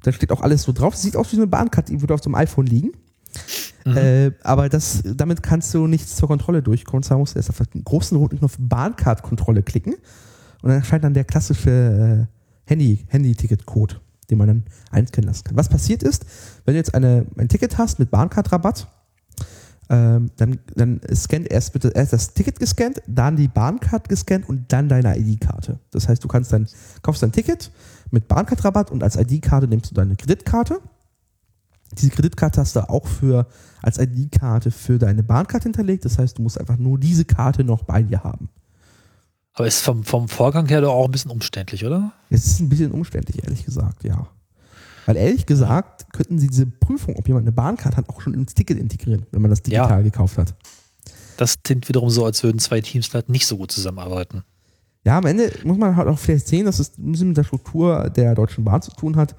Da 0.04 0.12
steht 0.12 0.32
auch 0.32 0.42
alles 0.42 0.64
so 0.64 0.72
drauf. 0.72 0.94
Das 0.94 1.02
sieht 1.02 1.16
aus 1.16 1.32
wie 1.32 1.38
eine 1.38 1.48
Bahncard, 1.48 1.90
die 1.90 2.02
würde 2.02 2.14
auf 2.14 2.22
so 2.22 2.30
einem 2.30 2.36
iPhone 2.36 2.68
liegen. 2.68 2.92
Mhm. 3.86 3.98
Äh, 3.98 4.32
aber 4.44 4.70
das, 4.70 5.04
damit 5.04 5.44
kannst 5.44 5.74
du 5.74 5.88
nichts 5.88 6.16
zur 6.16 6.28
Kontrolle 6.28 6.62
durchkommen. 6.62 7.04
Zwar 7.04 7.18
musst 7.18 7.36
du 7.36 7.40
erst 7.40 7.50
auf 7.50 7.62
den 7.68 7.84
großen 7.84 8.18
roten 8.18 8.40
Knopf 8.40 8.58
Bahncard-Kontrolle 8.60 9.64
klicken. 9.64 9.94
Und 9.94 10.70
dann 10.70 10.80
erscheint 10.80 11.04
dann 11.04 11.14
der 11.14 11.24
klassische 11.24 12.28
äh, 12.28 12.70
Handy, 12.70 13.06
Handy-Ticket-Code, 13.08 13.98
den 14.30 14.38
man 14.38 14.48
dann 14.48 14.64
einscannen 14.92 15.28
lassen 15.28 15.44
kann. 15.44 15.58
Was 15.58 15.70
passiert 15.70 16.02
ist, 16.02 16.26
wenn 16.66 16.74
du 16.74 16.80
jetzt 16.80 16.96
eine, 16.96 17.28
ein 17.38 17.48
Ticket 17.48 17.78
hast 17.78 18.00
mit 18.00 18.10
Bahncard-Rabatt, 18.10 18.88
ähm, 19.90 20.32
dann, 20.38 20.60
dann 20.76 21.02
scannt 21.14 21.52
erst 21.52 21.74
bitte 21.74 21.90
erst 21.90 22.14
das 22.14 22.34
Ticket 22.34 22.60
gescannt, 22.60 23.02
dann 23.08 23.36
die 23.36 23.48
Bahncard 23.48 24.10
gescannt 24.10 24.50
und 24.50 24.72
dann 24.72 24.90
deine 24.90 25.18
ID-Karte. 25.18 25.80
Das 25.92 26.08
heißt, 26.08 26.24
du 26.24 26.28
kannst 26.28 26.52
dann, 26.52 26.68
kaufst 27.02 27.24
dein 27.24 27.32
Ticket 27.32 27.72
mit 28.12 28.28
Bahncard-Rabatt 28.28 28.92
und 28.92 29.04
als 29.04 29.16
ID-Karte 29.16 29.68
nimmst 29.68 29.92
du 29.92 29.96
deine 29.96 30.16
Kreditkarte. 30.16 30.80
Diese 31.94 32.10
Kreditkarte 32.10 32.62
hast 32.62 32.76
du 32.76 32.90
auch 32.90 33.08
für, 33.08 33.48
als 33.82 34.00
ID-Karte 34.00 34.72
für 34.72 34.98
deine 34.98 35.24
Bahncard 35.24 35.64
hinterlegt. 35.64 36.06
Das 36.06 36.18
heißt, 36.18 36.38
du 36.38 36.42
musst 36.42 36.60
einfach 36.60 36.78
nur 36.78 37.00
diese 37.00 37.26
Karte 37.26 37.64
noch 37.64 37.84
bei 37.84 38.02
dir 38.02 38.24
haben. 38.24 38.50
Aber 39.54 39.68
ist 39.68 39.82
vom, 39.82 40.04
vom 40.04 40.28
Vorgang 40.28 40.68
her 40.68 40.82
doch 40.82 40.94
auch 40.94 41.06
ein 41.06 41.12
bisschen 41.12 41.32
umständlich, 41.32 41.86
oder? 41.86 42.12
Es 42.30 42.46
ist 42.46 42.60
ein 42.60 42.70
bisschen 42.70 42.92
umständlich, 42.92 43.44
ehrlich 43.44 43.64
gesagt, 43.64 44.04
ja. 44.04 44.28
Weil 45.06 45.18
ehrlich 45.18 45.46
gesagt 45.46 46.12
könnten 46.14 46.40
sie 46.40 46.48
diese 46.48 46.66
Prüfung, 46.66 47.16
ob 47.16 47.28
jemand 47.28 47.44
eine 47.44 47.52
Bahncard 47.52 47.96
hat, 47.98 48.10
auch 48.10 48.22
schon 48.22 48.34
ins 48.34 48.54
Ticket 48.54 48.80
integrieren, 48.80 49.26
wenn 49.32 49.42
man 49.42 49.52
das 49.52 49.62
digital 49.62 49.90
Ja. 50.00 50.02
gekauft 50.02 50.38
hat. 50.38 50.56
Das 51.38 51.62
klingt 51.64 51.88
wiederum 51.90 52.10
so, 52.10 52.26
als 52.26 52.42
würden 52.44 52.60
zwei 52.60 52.82
Teams 52.82 53.14
halt 53.14 53.30
nicht 53.30 53.46
so 53.46 53.58
gut 53.58 53.72
zusammenarbeiten. 53.72 54.44
Ja, 55.04 55.18
am 55.20 55.26
Ende 55.26 55.52
muss 55.64 55.78
man 55.78 55.96
halt 55.96 56.08
auch 56.08 56.18
vielleicht 56.18 56.48
sehen, 56.48 56.66
dass 56.66 56.80
es 56.80 56.98
ein 56.98 57.12
bisschen 57.12 57.28
mit 57.30 57.38
der 57.38 57.44
Struktur 57.44 58.10
der 58.10 58.34
Deutschen 58.34 58.64
Bahn 58.64 58.82
zu 58.82 58.92
tun 58.92 59.16
hat, 59.18 59.36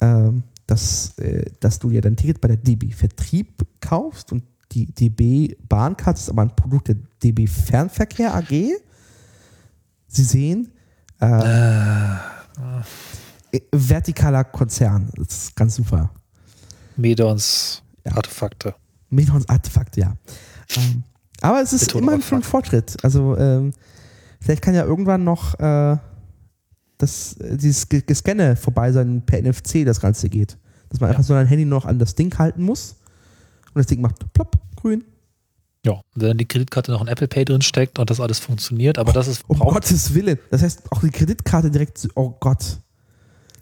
ähm, 0.00 0.44
dass, 0.66 1.18
äh, 1.18 1.44
dass 1.60 1.78
du 1.78 1.90
ja 1.90 2.00
dein 2.00 2.16
Ticket 2.16 2.40
bei 2.40 2.48
der 2.48 2.56
DB 2.56 2.92
Vertrieb 2.92 3.66
kaufst 3.80 4.32
und 4.32 4.44
die 4.70 4.86
DB 4.86 5.54
Bahncard 5.68 6.16
ist 6.16 6.30
aber 6.30 6.42
ein 6.42 6.56
Produkt 6.56 6.88
der 6.88 6.96
DB 7.22 7.46
Fernverkehr 7.46 8.34
AG. 8.34 8.70
Sie 10.08 10.24
sehen, 10.24 10.70
äh, 11.20 11.26
äh, 11.26 12.16
vertikaler 13.74 14.44
Konzern. 14.44 15.10
Das 15.16 15.44
ist 15.44 15.56
ganz 15.56 15.74
super. 15.76 16.10
Medons 16.96 17.82
Ja. 18.04 18.16
Artefakte. 18.16 18.74
Medons 19.10 19.48
Artefakt, 19.48 19.96
ja. 19.96 20.16
Ähm, 20.76 21.02
aber 21.40 21.60
es 21.60 21.72
ist 21.72 21.86
Betonung 21.86 22.02
immerhin 22.04 22.22
schon 22.22 22.38
ein 22.38 22.42
Fortschritt. 22.44 22.96
Also 23.04 23.36
ähm, 23.36 23.72
vielleicht 24.40 24.62
kann 24.62 24.74
ja 24.74 24.84
irgendwann 24.84 25.24
noch 25.24 25.58
äh, 25.58 25.96
das, 26.98 27.34
äh, 27.38 27.56
dieses 27.56 27.88
Ge- 27.88 28.02
Gescanne 28.06 28.56
vorbei 28.56 28.92
sein, 28.92 29.22
per 29.26 29.40
NFC 29.42 29.84
das 29.84 30.00
Ganze 30.00 30.28
geht. 30.28 30.56
Dass 30.88 31.00
man 31.00 31.08
Ja. 31.10 31.16
einfach 31.16 31.26
so 31.26 31.34
ein 31.34 31.46
Handy 31.46 31.64
noch 31.64 31.84
an 31.84 31.98
das 31.98 32.14
Ding 32.14 32.36
halten 32.38 32.62
muss 32.62 32.96
und 33.74 33.76
das 33.78 33.86
Ding 33.86 34.00
macht 34.00 34.32
plopp, 34.32 34.56
grün. 34.76 35.04
Ja, 35.84 36.00
wenn 36.14 36.28
dann 36.28 36.38
die 36.38 36.46
Kreditkarte 36.46 36.92
noch 36.92 37.00
in 37.02 37.08
Apple 37.08 37.26
Pay 37.26 37.44
drin 37.44 37.60
steckt 37.60 37.98
und 37.98 38.08
das 38.08 38.20
alles 38.20 38.38
funktioniert, 38.38 38.98
aber 38.98 39.12
das 39.12 39.26
ist 39.26 39.42
Um 39.48 39.58
Gottes 39.58 40.14
Willen. 40.14 40.38
Das 40.50 40.62
heißt, 40.62 40.92
auch 40.92 41.00
die 41.00 41.10
Kreditkarte 41.10 41.70
direkt, 41.72 42.08
oh 42.14 42.30
Gott. 42.38 42.78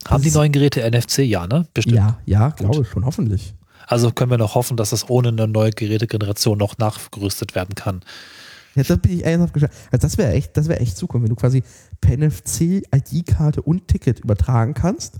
Haben 0.07 0.23
die 0.23 0.31
neuen 0.31 0.51
Geräte 0.51 0.81
NFC, 0.89 1.19
ja, 1.19 1.47
ne? 1.47 1.67
Bestimmt. 1.73 1.95
Ja, 1.95 2.19
ja, 2.25 2.49
glaube 2.49 2.81
ich 2.81 2.87
schon, 2.89 3.05
hoffentlich. 3.05 3.53
Also 3.87 4.11
können 4.11 4.31
wir 4.31 4.37
noch 4.37 4.55
hoffen, 4.55 4.77
dass 4.77 4.91
das 4.91 5.09
ohne 5.09 5.29
eine 5.29 5.47
neue 5.47 5.71
Gerätegeneration 5.71 6.57
noch 6.57 6.77
nachgerüstet 6.77 7.55
werden 7.55 7.75
kann. 7.75 8.01
Ja, 8.75 8.83
da 8.83 8.95
bin 8.95 9.11
ich 9.11 9.25
ernsthaft 9.25 9.53
gespannt. 9.53 9.73
Also 9.91 10.07
das 10.07 10.17
wäre 10.17 10.31
echt, 10.31 10.55
das 10.55 10.67
wäre 10.67 10.79
echt 10.79 10.95
Zukunft, 10.95 11.23
wenn 11.23 11.29
du 11.29 11.35
quasi 11.35 11.63
per 11.99 12.17
NFC 12.17 12.83
ID-Karte 12.93 13.61
und 13.61 13.87
Ticket 13.87 14.19
übertragen 14.19 14.73
kannst. 14.73 15.17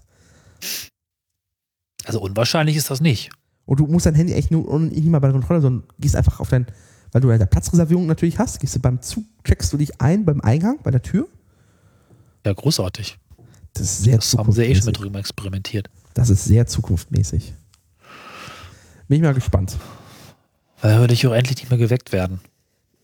Also 2.06 2.22
unwahrscheinlich 2.22 2.78
ist 2.78 2.90
das 2.90 3.02
nicht. 3.02 3.30
Und 3.66 3.80
du 3.80 3.88
musst 3.88 4.06
dein 4.06 4.16
Handy 4.16 4.34
echt 4.34 4.52
nur 4.52 4.80
nicht 4.80 5.06
mal 5.06 5.20
bei 5.20 5.28
der 5.28 5.34
Kontrolle, 5.34 5.62
sondern 5.62 5.88
gehst 6.00 6.16
einfach 6.16 6.40
auf 6.40 6.50
dein, 6.50 6.66
weil 7.12 7.22
du 7.22 7.30
ja 7.30 7.46
Platzreservierung 7.46 8.06
natürlich 8.06 8.40
hast, 8.40 8.60
gehst 8.60 8.76
du 8.76 8.80
beim 8.80 9.02
Zug, 9.02 9.26
checkst 9.44 9.72
du 9.74 9.78
dich 9.78 10.02
ein 10.02 10.26
beim 10.26 10.42
Eingang, 10.42 10.80
bei 10.82 10.92
der 10.92 11.02
Tür. 11.02 11.28
Ja, 12.46 12.54
großartig. 12.54 13.18
Das 13.74 13.84
ist 13.84 14.04
sehr 14.04 14.18
Das 14.18 14.34
haben 14.38 14.52
sie 14.52 14.64
eh 14.64 14.76
schon 14.76 14.86
mit 14.86 14.96
zukunftsmäßig. 14.96 14.98
drüben 15.02 15.16
experimentiert. 15.20 15.90
Das 16.14 16.30
ist 16.30 16.46
sehr 16.46 16.68
zukunftsmäßig. 16.68 17.54
Bin 19.08 19.18
ich 19.18 19.22
mal 19.24 19.34
gespannt. 19.34 19.78
Weil 20.82 21.00
würde 21.00 21.14
ich 21.14 21.26
auch 21.28 21.34
endlich 21.34 21.58
nicht 21.58 21.70
mehr 21.70 21.80
geweckt 21.80 22.12
werden. 22.12 22.40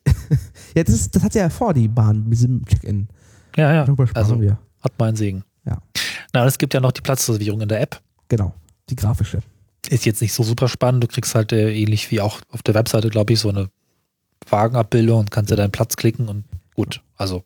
Ja, 0.76 0.84
das, 0.84 0.94
ist, 0.94 1.16
das 1.16 1.24
hat 1.24 1.34
ja 1.34 1.50
vor, 1.50 1.74
die 1.74 1.88
Bahn 1.88 2.24
mit 2.26 2.34
diesem 2.34 2.64
Check-in. 2.66 3.08
Ja, 3.56 3.74
ja. 3.74 3.86
Darüber 3.86 4.06
Also 4.14 4.40
wir. 4.40 4.60
hat 4.82 4.94
meinen 5.00 5.16
Segen. 5.16 5.44
Ja. 5.66 5.82
Na, 6.34 6.46
es 6.46 6.58
gibt 6.60 6.74
ja 6.76 6.80
noch 6.80 6.92
die 6.92 7.02
Platzreservierung 7.02 7.62
in 7.62 7.70
der 7.70 7.82
App. 7.82 8.00
Genau. 8.28 8.54
Die 8.90 8.96
grafische. 8.96 9.40
Ist 9.90 10.06
jetzt 10.06 10.22
nicht 10.22 10.34
so 10.34 10.44
super 10.44 10.68
spannend. 10.68 11.04
Du 11.04 11.08
kriegst 11.08 11.34
halt 11.34 11.52
äh, 11.54 11.74
ähnlich 11.74 12.12
wie 12.12 12.22
auch 12.22 12.42
auf 12.52 12.62
der 12.62 12.76
Webseite, 12.76 13.10
glaube 13.10 13.34
ich, 13.34 13.40
so 13.40 13.50
eine 13.50 13.70
Wagenabbildung 14.50 15.20
und 15.22 15.32
kannst 15.32 15.50
dir 15.50 15.56
deinen 15.56 15.72
Platz 15.72 15.96
klicken 15.96 16.28
und 16.28 16.44
gut. 16.76 17.02
Also 17.16 17.44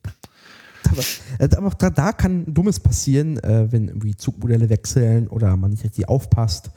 Aber, 0.91 1.01
äh, 1.39 1.55
aber 1.55 1.67
auch 1.67 1.73
da, 1.73 1.89
da 1.89 2.11
kann 2.11 2.53
Dummes 2.53 2.79
passieren, 2.79 3.37
äh, 3.39 3.71
wenn 3.71 3.87
irgendwie 3.87 4.15
Zugmodelle 4.15 4.69
wechseln 4.69 5.27
oder 5.27 5.55
man 5.57 5.71
nicht 5.71 5.83
richtig 5.83 6.07
aufpasst 6.07 6.71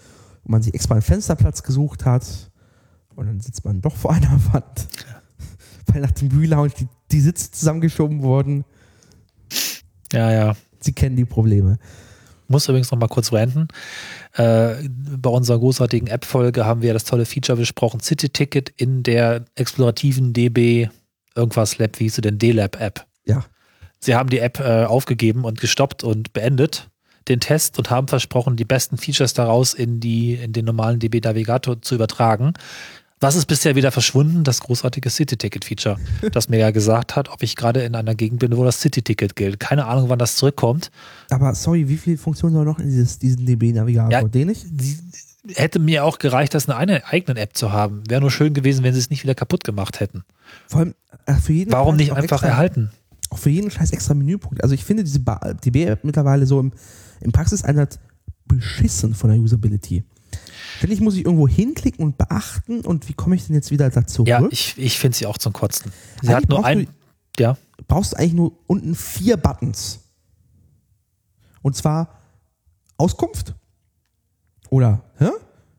und 0.44 0.50
man 0.50 0.62
sich 0.62 0.74
extra 0.74 0.94
einen 0.94 1.02
Fensterplatz 1.02 1.62
gesucht 1.62 2.04
hat 2.04 2.50
und 3.16 3.26
dann 3.26 3.40
sitzt 3.40 3.64
man 3.64 3.80
doch 3.80 3.96
vor 3.96 4.12
einer 4.14 4.40
Wand, 4.52 4.88
weil 5.86 6.00
nach 6.00 6.12
dem 6.12 6.28
Relounge 6.38 6.72
die, 6.78 6.88
die 7.10 7.20
Sitze 7.20 7.50
zusammengeschoben 7.50 8.22
wurden. 8.22 8.64
ja, 10.12 10.32
ja. 10.32 10.56
Sie 10.80 10.92
kennen 10.92 11.16
die 11.16 11.24
Probleme. 11.24 11.78
Muss 12.46 12.68
übrigens 12.68 12.90
noch 12.90 12.98
mal 12.98 13.08
kurz 13.08 13.32
ranten. 13.32 13.68
Äh, 14.34 14.74
bei 14.88 15.30
unserer 15.30 15.58
großartigen 15.58 16.08
App-Folge 16.08 16.66
haben 16.66 16.82
wir 16.82 16.92
das 16.92 17.04
tolle 17.04 17.24
Feature 17.24 17.56
besprochen, 17.56 18.00
City 18.00 18.28
Ticket 18.28 18.68
in 18.76 19.02
der 19.02 19.46
explorativen 19.54 20.34
DB 20.34 20.90
irgendwas 21.34 21.78
Lab, 21.78 21.98
wie 21.98 22.04
hieß 22.04 22.16
sie 22.16 22.20
denn, 22.20 22.38
D-Lab-App. 22.38 23.06
Ja. 23.24 23.44
Sie 24.04 24.14
haben 24.14 24.28
die 24.28 24.38
App 24.38 24.60
äh, 24.60 24.84
aufgegeben 24.84 25.44
und 25.44 25.60
gestoppt 25.60 26.04
und 26.04 26.34
beendet 26.34 26.90
den 27.28 27.40
Test 27.40 27.78
und 27.78 27.88
haben 27.88 28.06
versprochen, 28.06 28.56
die 28.56 28.66
besten 28.66 28.98
Features 28.98 29.32
daraus 29.32 29.72
in, 29.72 29.98
die, 29.98 30.34
in 30.34 30.52
den 30.52 30.66
normalen 30.66 30.98
DB 30.98 31.20
Navigator 31.20 31.80
zu 31.80 31.94
übertragen. 31.94 32.52
Was 33.20 33.34
ist 33.34 33.46
bisher 33.46 33.76
wieder 33.76 33.90
verschwunden? 33.90 34.44
Das 34.44 34.60
großartige 34.60 35.08
City-Ticket-Feature, 35.08 35.96
das 36.32 36.50
mir 36.50 36.58
ja 36.58 36.70
gesagt 36.70 37.16
hat, 37.16 37.30
ob 37.30 37.42
ich 37.42 37.56
gerade 37.56 37.82
in 37.82 37.94
einer 37.94 38.14
Gegend 38.14 38.40
bin, 38.40 38.54
wo 38.54 38.64
das 38.64 38.80
City-Ticket 38.82 39.36
gilt. 39.36 39.58
Keine 39.58 39.86
Ahnung, 39.86 40.10
wann 40.10 40.18
das 40.18 40.36
zurückkommt. 40.36 40.90
Aber 41.30 41.54
sorry, 41.54 41.88
wie 41.88 41.96
viele 41.96 42.18
Funktionen 42.18 42.54
soll 42.54 42.66
noch 42.66 42.78
in 42.78 42.90
dieses, 42.90 43.18
diesen 43.18 43.46
DB-Navigator? 43.46 44.10
Ja, 44.10 44.22
Den 44.22 44.48
nicht? 44.48 44.66
Hätte 45.54 45.78
mir 45.78 46.04
auch 46.04 46.18
gereicht, 46.18 46.52
das 46.52 46.66
in 46.66 46.72
einer 46.72 47.02
eigenen 47.06 47.38
App 47.38 47.56
zu 47.56 47.72
haben. 47.72 48.02
Wäre 48.08 48.20
nur 48.20 48.30
schön 48.30 48.52
gewesen, 48.52 48.84
wenn 48.84 48.92
sie 48.92 49.00
es 49.00 49.08
nicht 49.08 49.22
wieder 49.22 49.34
kaputt 49.34 49.64
gemacht 49.64 50.00
hätten. 50.00 50.24
Vor 50.66 50.80
allem 50.80 50.94
äh, 51.24 51.34
für 51.34 51.52
jeden 51.54 51.72
Warum 51.72 51.96
nicht 51.96 52.12
einfach 52.12 52.42
extra, 52.42 52.48
erhalten? 52.48 52.90
Auch 53.34 53.38
für 53.38 53.50
jeden 53.50 53.68
Scheiß 53.68 53.90
extra 53.90 54.14
Menüpunkt. 54.14 54.62
Also 54.62 54.76
ich 54.76 54.84
finde 54.84 55.02
diese 55.02 55.18
Ba- 55.18 55.54
DB-App 55.54 56.04
mittlerweile 56.04 56.46
so 56.46 56.60
im, 56.60 56.72
im 57.20 57.32
Praxiseinsatz 57.32 57.98
beschissen 58.46 59.12
von 59.12 59.28
der 59.30 59.40
Usability. 59.40 60.04
Ständig 60.78 61.00
muss 61.00 61.16
ich 61.16 61.24
irgendwo 61.24 61.48
hinklicken 61.48 62.04
und 62.04 62.16
beachten 62.16 62.82
und 62.82 63.08
wie 63.08 63.12
komme 63.12 63.34
ich 63.34 63.44
denn 63.46 63.56
jetzt 63.56 63.72
wieder 63.72 63.90
da 63.90 64.06
zurück? 64.06 64.28
Ja, 64.28 64.46
ich, 64.52 64.78
ich 64.78 64.98
finde 65.00 65.16
sie 65.16 65.26
auch 65.26 65.36
zum 65.38 65.52
Kotzen. 65.52 65.90
Sie 66.22 66.28
Eigentlich 66.28 66.36
hat 66.36 66.48
nur 66.48 66.58
brauchst 66.58 66.68
ein. 66.68 66.88
Ja. 67.40 67.56
brauchst 67.88 68.12
du 68.12 68.16
eigentlich 68.18 68.34
nur 68.34 68.52
unten 68.68 68.94
vier 68.94 69.36
Buttons. 69.36 69.98
Und 71.62 71.74
zwar 71.74 72.20
Auskunft. 72.98 73.54
Oder, 74.70 75.02
hä? 75.18 75.30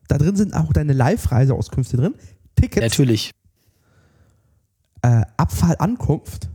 Da 0.09 0.17
drin 0.17 0.35
sind 0.35 0.53
auch 0.53 0.73
deine 0.73 0.91
Live-Reiseauskünfte 0.91 1.95
drin. 1.95 2.15
Tickets, 2.55 2.81
Natürlich. 2.81 3.31
äh, 5.03 5.21
Abfall, 5.37 5.75
Ankunft 5.79 6.49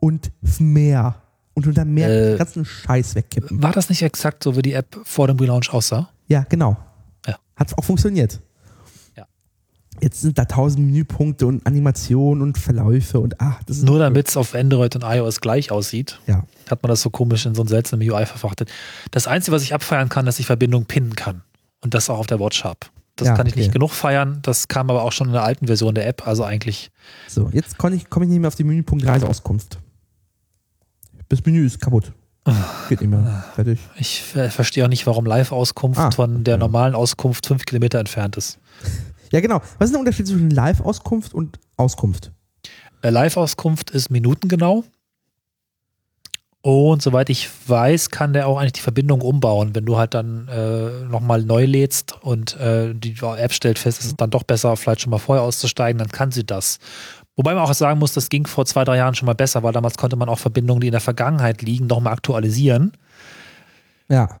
und 0.00 0.30
mehr. 0.60 1.16
Und 1.54 1.66
unter 1.66 1.84
mehr 1.84 2.08
Äh, 2.08 2.28
den 2.30 2.38
ganzen 2.38 2.64
Scheiß 2.64 3.14
wegkippen. 3.16 3.62
War 3.62 3.72
das 3.72 3.88
nicht 3.88 4.02
exakt 4.02 4.44
so, 4.44 4.56
wie 4.56 4.62
die 4.62 4.74
App 4.74 4.96
vor 5.04 5.26
dem 5.26 5.38
Relaunch 5.38 5.72
aussah? 5.72 6.08
Ja, 6.28 6.44
genau. 6.48 6.76
Ja. 7.26 7.36
Hat 7.56 7.76
auch 7.76 7.84
funktioniert. 7.84 8.40
Ja. 9.16 9.26
Jetzt 10.00 10.20
sind 10.20 10.38
da 10.38 10.44
tausend 10.44 10.86
Menüpunkte 10.86 11.46
und 11.48 11.66
Animationen 11.66 12.42
und 12.42 12.58
Verläufe 12.58 13.18
und 13.18 13.40
ach, 13.40 13.60
das 13.64 13.78
ist 13.78 13.82
Nur 13.84 13.98
damit 13.98 14.28
es 14.28 14.36
auf 14.36 14.54
Android 14.54 14.94
und 14.94 15.02
iOS 15.02 15.40
gleich 15.40 15.72
aussieht, 15.72 16.20
Ja. 16.28 16.44
hat 16.70 16.82
man 16.84 16.90
das 16.90 17.00
so 17.02 17.10
komisch 17.10 17.44
in 17.46 17.56
so 17.56 17.62
ein 17.62 17.68
seltsames 17.68 18.08
UI 18.08 18.24
verfrachtet. 18.26 18.70
Das 19.10 19.26
Einzige, 19.26 19.56
was 19.56 19.62
ich 19.64 19.74
abfeiern 19.74 20.08
kann, 20.08 20.26
dass 20.26 20.38
ich 20.38 20.46
Verbindung 20.46 20.84
pinnen 20.84 21.16
kann. 21.16 21.42
Und 21.80 21.94
das 21.94 22.08
auch 22.10 22.18
auf 22.18 22.26
der 22.28 22.38
Watch 22.40 22.62
habe. 22.64 22.78
Das 23.16 23.28
Ja, 23.28 23.34
kann 23.36 23.46
ich 23.48 23.54
okay. 23.54 23.60
nicht 23.62 23.72
genug 23.72 23.90
feiern. 23.92 24.38
Das 24.42 24.68
kam 24.68 24.90
aber 24.90 25.02
auch 25.02 25.10
schon 25.12 25.26
in 25.28 25.32
der 25.32 25.42
alten 25.42 25.66
Version 25.66 25.94
der 25.94 26.06
App. 26.06 26.26
Also 26.26 26.44
eigentlich, 26.44 26.90
So, 27.26 27.50
jetzt 27.52 27.78
komme 27.78 27.96
ich, 27.96 28.08
komm 28.10 28.22
ich 28.24 28.28
nicht 28.28 28.38
mehr 28.38 28.48
auf 28.48 28.54
den 28.54 28.66
Menüpunkt 28.68 29.04
Reiseauskunft. 29.06 29.78
Das 31.28 31.44
Menü 31.44 31.64
ist 31.66 31.80
kaputt. 31.80 32.12
Geht 32.88 33.02
nicht 33.02 33.10
mehr. 33.10 33.44
Fertig. 33.54 33.78
ich 33.98 34.22
ver- 34.22 34.50
verstehe 34.50 34.84
auch 34.84 34.88
nicht, 34.88 35.06
warum 35.06 35.26
Live-Auskunft 35.26 36.00
Ah, 36.00 36.10
von 36.10 36.44
der 36.44 36.54
ja. 36.54 36.58
normalen 36.58 36.94
Auskunft 36.94 37.44
fünf 37.46 37.64
Kilometer 37.66 37.98
entfernt 37.98 38.36
ist. 38.36 38.58
Ja, 39.30 39.40
genau. 39.40 39.60
Was 39.78 39.88
ist 39.88 39.92
der 39.92 40.00
Unterschied 40.00 40.26
zwischen 40.26 40.48
Live-Auskunft 40.48 41.34
und 41.34 41.58
Auskunft? 41.76 42.32
Äh, 43.02 43.10
Live-Auskunft 43.10 43.90
ist 43.90 44.08
minutengenau. 44.10 44.84
Und 46.62 47.02
soweit 47.02 47.28
ich 47.30 47.48
weiß, 47.68 48.08
kann 48.10 48.32
der 48.32 48.48
auch 48.48 48.58
eigentlich 48.58 48.72
die 48.72 48.80
Verbindung 48.80 49.20
umbauen. 49.20 49.74
Wenn 49.74 49.84
du 49.84 49.96
halt 49.96 50.14
dann 50.14 50.48
äh, 50.48 51.04
nochmal 51.04 51.42
neu 51.42 51.66
lädst 51.66 52.14
und 52.22 52.56
äh, 52.56 52.94
die 52.94 53.14
App 53.20 53.52
stellt 53.52 53.78
fest, 53.78 54.00
es 54.00 54.06
ist 54.06 54.20
dann 54.20 54.30
doch 54.30 54.42
besser, 54.42 54.76
vielleicht 54.76 55.02
schon 55.02 55.10
mal 55.10 55.18
vorher 55.18 55.44
auszusteigen, 55.44 55.98
dann 55.98 56.08
kann 56.08 56.32
sie 56.32 56.44
das. 56.44 56.78
Wobei 57.38 57.54
man 57.54 57.62
auch 57.62 57.72
sagen 57.72 58.00
muss, 58.00 58.12
das 58.12 58.30
ging 58.30 58.48
vor 58.48 58.66
zwei, 58.66 58.82
drei 58.82 58.96
Jahren 58.96 59.14
schon 59.14 59.26
mal 59.26 59.34
besser, 59.34 59.62
weil 59.62 59.72
damals 59.72 59.96
konnte 59.96 60.16
man 60.16 60.28
auch 60.28 60.40
Verbindungen, 60.40 60.80
die 60.80 60.88
in 60.88 60.92
der 60.92 61.00
Vergangenheit 61.00 61.62
liegen, 61.62 61.86
nochmal 61.86 62.12
aktualisieren. 62.12 62.92
Ja. 64.08 64.40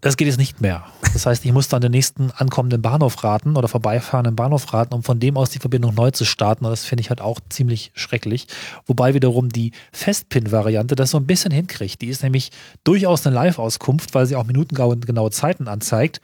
Das 0.00 0.16
geht 0.16 0.26
jetzt 0.26 0.38
nicht 0.38 0.60
mehr. 0.60 0.84
Das 1.12 1.26
heißt, 1.26 1.44
ich 1.44 1.52
muss 1.52 1.68
dann 1.68 1.80
den 1.80 1.92
nächsten 1.92 2.32
ankommenden 2.32 2.82
Bahnhof 2.82 3.22
raten 3.22 3.56
oder 3.56 3.68
vorbeifahrenden 3.68 4.34
Bahnhof 4.34 4.72
raten, 4.72 4.92
um 4.92 5.04
von 5.04 5.20
dem 5.20 5.36
aus 5.36 5.50
die 5.50 5.60
Verbindung 5.60 5.94
neu 5.94 6.10
zu 6.10 6.24
starten. 6.24 6.64
Und 6.64 6.72
das 6.72 6.84
finde 6.84 7.02
ich 7.02 7.10
halt 7.10 7.20
auch 7.20 7.38
ziemlich 7.48 7.92
schrecklich. 7.94 8.48
Wobei 8.86 9.14
wiederum 9.14 9.50
die 9.50 9.70
Festpin-Variante 9.92 10.96
das 10.96 11.12
so 11.12 11.18
ein 11.18 11.26
bisschen 11.28 11.52
hinkriegt. 11.52 12.02
Die 12.02 12.08
ist 12.08 12.24
nämlich 12.24 12.50
durchaus 12.82 13.24
eine 13.24 13.36
Live-Auskunft, 13.36 14.12
weil 14.16 14.26
sie 14.26 14.34
auch 14.34 14.44
minutengenaue 14.44 15.30
Zeiten 15.30 15.68
anzeigt. 15.68 16.20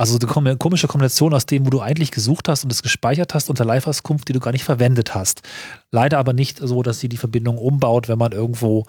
Also 0.00 0.16
eine 0.18 0.26
kom- 0.32 0.56
komische 0.56 0.88
Kombination 0.88 1.34
aus 1.34 1.46
dem, 1.46 1.66
wo 1.66 1.70
du 1.70 1.80
eigentlich 1.80 2.10
gesucht 2.10 2.48
hast 2.48 2.64
und 2.64 2.72
es 2.72 2.82
gespeichert 2.82 3.34
hast, 3.34 3.50
und 3.50 3.58
der 3.58 3.66
Live-Auskunft, 3.66 4.28
die 4.28 4.32
du 4.32 4.40
gar 4.40 4.52
nicht 4.52 4.64
verwendet 4.64 5.14
hast. 5.14 5.42
Leider 5.90 6.18
aber 6.18 6.32
nicht 6.32 6.58
so, 6.58 6.82
dass 6.82 7.00
sie 7.00 7.08
die 7.08 7.16
Verbindung 7.18 7.58
umbaut, 7.58 8.08
wenn 8.08 8.18
man 8.18 8.32
irgendwo 8.32 8.86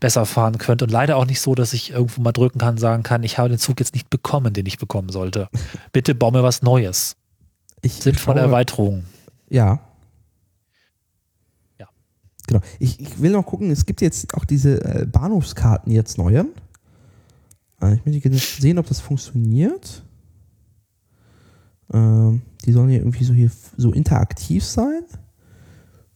besser 0.00 0.24
fahren 0.26 0.58
könnte. 0.58 0.84
Und 0.86 0.90
leider 0.90 1.16
auch 1.16 1.26
nicht 1.26 1.40
so, 1.40 1.54
dass 1.54 1.72
ich 1.74 1.90
irgendwo 1.90 2.22
mal 2.22 2.32
drücken 2.32 2.58
kann, 2.58 2.78
sagen 2.78 3.02
kann, 3.02 3.22
ich 3.24 3.36
habe 3.38 3.50
den 3.50 3.58
Zug 3.58 3.78
jetzt 3.78 3.94
nicht 3.94 4.08
bekommen, 4.10 4.54
den 4.54 4.64
ich 4.66 4.78
bekommen 4.78 5.10
sollte. 5.10 5.48
Bitte 5.92 6.14
bau 6.14 6.30
mir 6.30 6.42
was 6.42 6.62
Neues. 6.62 7.16
Ich 7.82 7.92
Sinnvolle 7.94 8.38
schaue- 8.40 8.46
Erweiterung. 8.46 9.04
Ja. 9.50 9.80
Ja. 11.78 11.88
Genau. 12.46 12.60
Ich, 12.78 12.98
ich 13.00 13.20
will 13.20 13.32
noch 13.32 13.44
gucken, 13.44 13.70
es 13.70 13.84
gibt 13.84 14.00
jetzt 14.00 14.32
auch 14.34 14.46
diese 14.46 14.82
äh, 14.82 15.04
Bahnhofskarten 15.04 15.92
jetzt 15.92 16.16
neue. 16.16 16.46
Äh, 17.82 17.96
ich 17.96 18.04
möchte 18.06 18.32
sehen, 18.38 18.78
ob 18.78 18.86
das 18.86 19.00
funktioniert. 19.00 20.02
Ähm, 21.92 22.42
die 22.64 22.72
sollen 22.72 22.90
ja 22.90 22.98
irgendwie 22.98 23.24
so 23.24 23.34
hier 23.34 23.50
so 23.76 23.92
interaktiv 23.92 24.64
sein. 24.64 25.02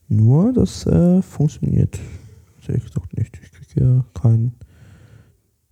Nur, 0.07 0.53
das 0.53 0.85
äh, 0.85 1.21
funktioniert. 1.21 1.99
Ehrlich 2.67 2.85
gesagt 2.85 3.17
nicht. 3.17 3.39
Ich 3.41 3.51
kriege 3.51 3.73
hier 3.73 4.05
keinen. 4.13 4.53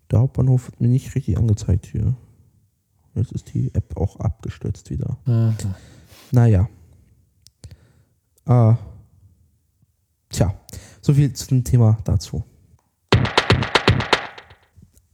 Der 0.10 0.20
Hauptbahnhof 0.20 0.68
wird 0.68 0.82
mir 0.82 0.88
nicht 0.88 1.14
richtig 1.16 1.38
angezeigt 1.38 1.86
hier. 1.86 2.16
Jetzt 3.14 3.32
ist 3.34 3.54
die 3.54 3.74
App 3.76 3.95
auch 3.98 4.20
abgestürzt 4.20 4.89
wieder. 4.89 5.18
Mhm. 5.26 5.56
Naja. 6.32 6.70
Äh, 8.45 8.74
tja, 10.30 10.54
so 11.02 11.14
viel 11.14 11.34
zu 11.34 11.48
dem 11.50 11.64
Thema 11.64 11.98
dazu. 12.04 12.43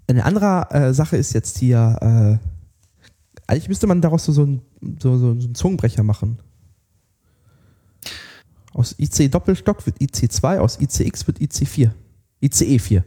Eine 0.08 0.26
andere 0.26 0.68
äh, 0.70 0.94
Sache 0.94 1.18
ist 1.18 1.34
jetzt 1.34 1.58
hier, 1.58 1.98
äh, 2.42 2.53
eigentlich 3.48 3.68
müsste 3.70 3.88
man 3.88 4.02
daraus 4.02 4.26
so, 4.26 4.32
so, 4.32 4.44
ein, 4.46 4.62
so, 5.02 5.18
so, 5.18 5.32
einen 5.32 5.56
Zungenbrecher 5.56 6.04
machen. 6.04 6.40
Aus 8.74 8.96
IC 8.98 9.32
Doppelstock 9.32 9.86
wird 9.86 9.98
IC2, 10.00 10.58
aus 10.58 10.80
ICX 10.80 11.28
wird 11.28 11.40
IC4. 11.40 11.92
ICE 12.42 12.80
4. 12.80 13.06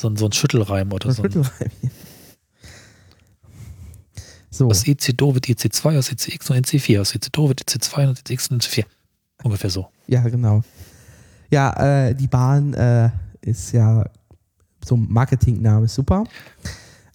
So, 0.00 0.08
ein- 0.08 0.16
so 0.16 0.26
ein 0.26 0.32
Schüttelreim 0.32 0.92
oder 0.92 1.12
so. 1.12 1.22
Mittelreim 1.22 1.70
hier. 1.80 1.90
So. 4.50 4.68
Aus 4.68 4.86
IC-Do 4.86 5.34
wird 5.34 5.46
IC2, 5.46 5.98
aus 5.98 6.12
ICX 6.12 6.50
und 6.50 6.56
IC4. 6.58 7.00
Aus 7.00 7.14
IC-Do 7.14 7.48
wird 7.48 7.62
IC2 7.62 8.08
und 8.08 8.18
ICX 8.18 8.48
und 8.50 8.62
IC4. 8.62 8.84
Ungefähr 9.44 9.70
so. 9.70 9.88
Ja, 10.08 10.20
genau. 10.28 10.62
Ja, 11.50 12.08
äh, 12.08 12.14
die 12.14 12.26
Bahn 12.26 12.74
äh, 12.74 13.10
ist 13.40 13.72
ja 13.72 14.04
so 14.84 14.96
ein 14.96 15.06
Marketingname, 15.10 15.86
ist 15.86 15.98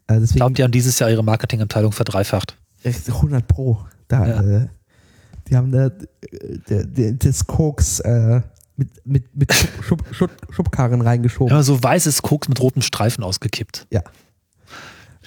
super. 0.07 0.13
Äh, 0.13 0.15
Ich 0.15 0.21
deswegen 0.21 0.37
glaube, 0.39 0.53
die 0.53 0.63
haben 0.63 0.71
dieses 0.71 0.99
Jahr 0.99 1.09
ihre 1.09 1.23
Marketingabteilung 1.23 1.91
verdreifacht. 1.91 2.57
echt 2.83 3.07
100 3.09 3.47
Pro. 3.47 3.79
Da, 4.07 4.27
Ja. 4.27 4.41
äh, 4.41 4.67
die 5.49 5.55
haben 5.55 5.71
da 5.71 5.87
äh, 5.87 7.13
das 7.13 7.45
Koks 7.47 7.99
äh, 8.01 8.41
mit, 8.75 8.89
mit, 9.05 9.35
mit 9.35 9.53
Schub, 9.53 9.69
Schub, 9.83 10.03
Schub, 10.11 10.31
Schubkarren 10.51 11.01
reingeschoben. 11.01 11.51
Immer 11.51 11.63
so 11.63 11.81
weißes 11.81 12.21
Koks 12.21 12.47
mit 12.49 12.59
rotem 12.61 12.81
Streifen 12.81 13.23
ausgekippt. 13.23 13.87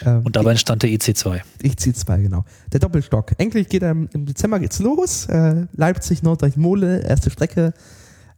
Ähm, 0.02 0.22
Und 0.24 0.34
dabei 0.36 0.52
entstand 0.52 0.82
der 0.82 0.88
IC2. 0.90 1.40
Ich 1.60 1.76
ziehe 1.76 1.94
zwei, 1.94 2.18
genau. 2.22 2.44
Der 2.72 2.80
Doppelstock. 2.80 3.32
Endlich 3.36 3.68
geht 3.68 3.82
er 3.82 3.90
im, 3.90 4.08
Dezember 4.24 4.58
geht's 4.58 4.78
los. 4.78 5.26
Äh, 5.26 5.66
Leipzig, 5.74 6.22
Norddeich, 6.22 6.56
Mole, 6.56 7.00
erste 7.02 7.28
Strecke. 7.28 7.74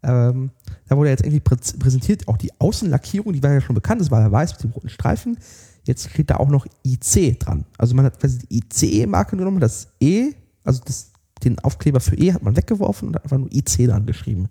Ähm, 0.02 0.50
da 0.88 0.96
wurde 0.96 1.10
jetzt 1.10 1.22
endlich 1.22 1.44
prä 1.44 1.54
präsentiert. 1.78 2.26
Auch 2.26 2.36
die 2.36 2.50
Außenlackierung, 2.58 3.32
die 3.32 3.42
war 3.44 3.52
ja 3.52 3.60
schon 3.60 3.76
bekannt. 3.76 4.00
Das 4.00 4.10
war 4.10 4.20
ja 4.22 4.32
weiß 4.32 4.54
mit 4.54 4.64
dem 4.64 4.70
roten 4.72 4.88
Streifen. 4.88 5.38
Jetzt 5.84 6.10
steht 6.10 6.30
da 6.30 6.36
auch 6.36 6.48
noch 6.48 6.66
IC 6.86 7.40
dran. 7.40 7.64
Also 7.76 7.94
man 7.94 8.04
hat 8.04 8.20
quasi 8.20 8.38
die 8.38 8.58
ICE-Marke 8.58 9.36
genommen, 9.36 9.60
das 9.60 9.88
E, 10.00 10.32
also 10.64 10.80
das, 10.84 11.10
den 11.42 11.58
Aufkleber 11.58 12.00
für 12.00 12.16
E 12.16 12.32
hat 12.32 12.42
man 12.42 12.56
weggeworfen 12.56 13.08
und 13.08 13.16
hat 13.16 13.24
einfach 13.24 13.38
nur 13.38 13.52
IC 13.52 13.88
dran 13.88 14.06
geschrieben. 14.06 14.48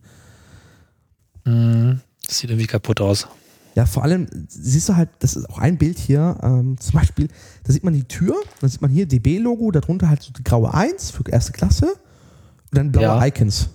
Mhm. 1.45 2.01
Das 2.25 2.39
sieht 2.39 2.49
irgendwie 2.49 2.67
kaputt 2.67 3.01
aus. 3.01 3.27
Ja, 3.75 3.86
vor 3.86 4.03
allem 4.03 4.27
siehst 4.49 4.89
du 4.89 4.97
halt, 4.97 5.09
das 5.19 5.36
ist 5.38 5.49
auch 5.49 5.57
ein 5.59 5.77
Bild 5.77 5.97
hier, 5.97 6.38
ähm, 6.43 6.77
zum 6.77 6.99
Beispiel, 6.99 7.29
da 7.63 7.71
sieht 7.71 7.86
man 7.86 7.93
die 7.93 8.03
Tür, 8.03 8.36
da 8.59 8.67
sieht 8.67 8.82
man 8.82 8.91
hier 8.91 9.05
DB-Logo, 9.05 9.71
darunter 9.71 10.09
halt 10.09 10.21
so 10.21 10.34
die 10.34 10.43
graue 10.43 10.73
1 10.73 11.11
für 11.11 11.23
erste 11.29 11.53
Klasse 11.53 11.86
und 11.86 12.77
dann 12.77 12.91
blaue 12.91 13.03
Ja. 13.05 13.25
Icons. 13.25 13.69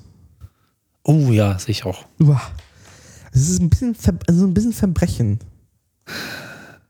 Oh 1.02 1.32
ja, 1.32 1.58
sehe 1.58 1.70
ich 1.70 1.84
auch. 1.86 2.04
Uah. 2.20 2.42
Es 3.32 3.48
ist 3.48 3.60
ein 3.60 3.70
bisschen, 3.70 3.96
also 4.26 4.44
ein 4.46 4.54
bisschen 4.54 4.72
Verbrechen. 4.72 5.38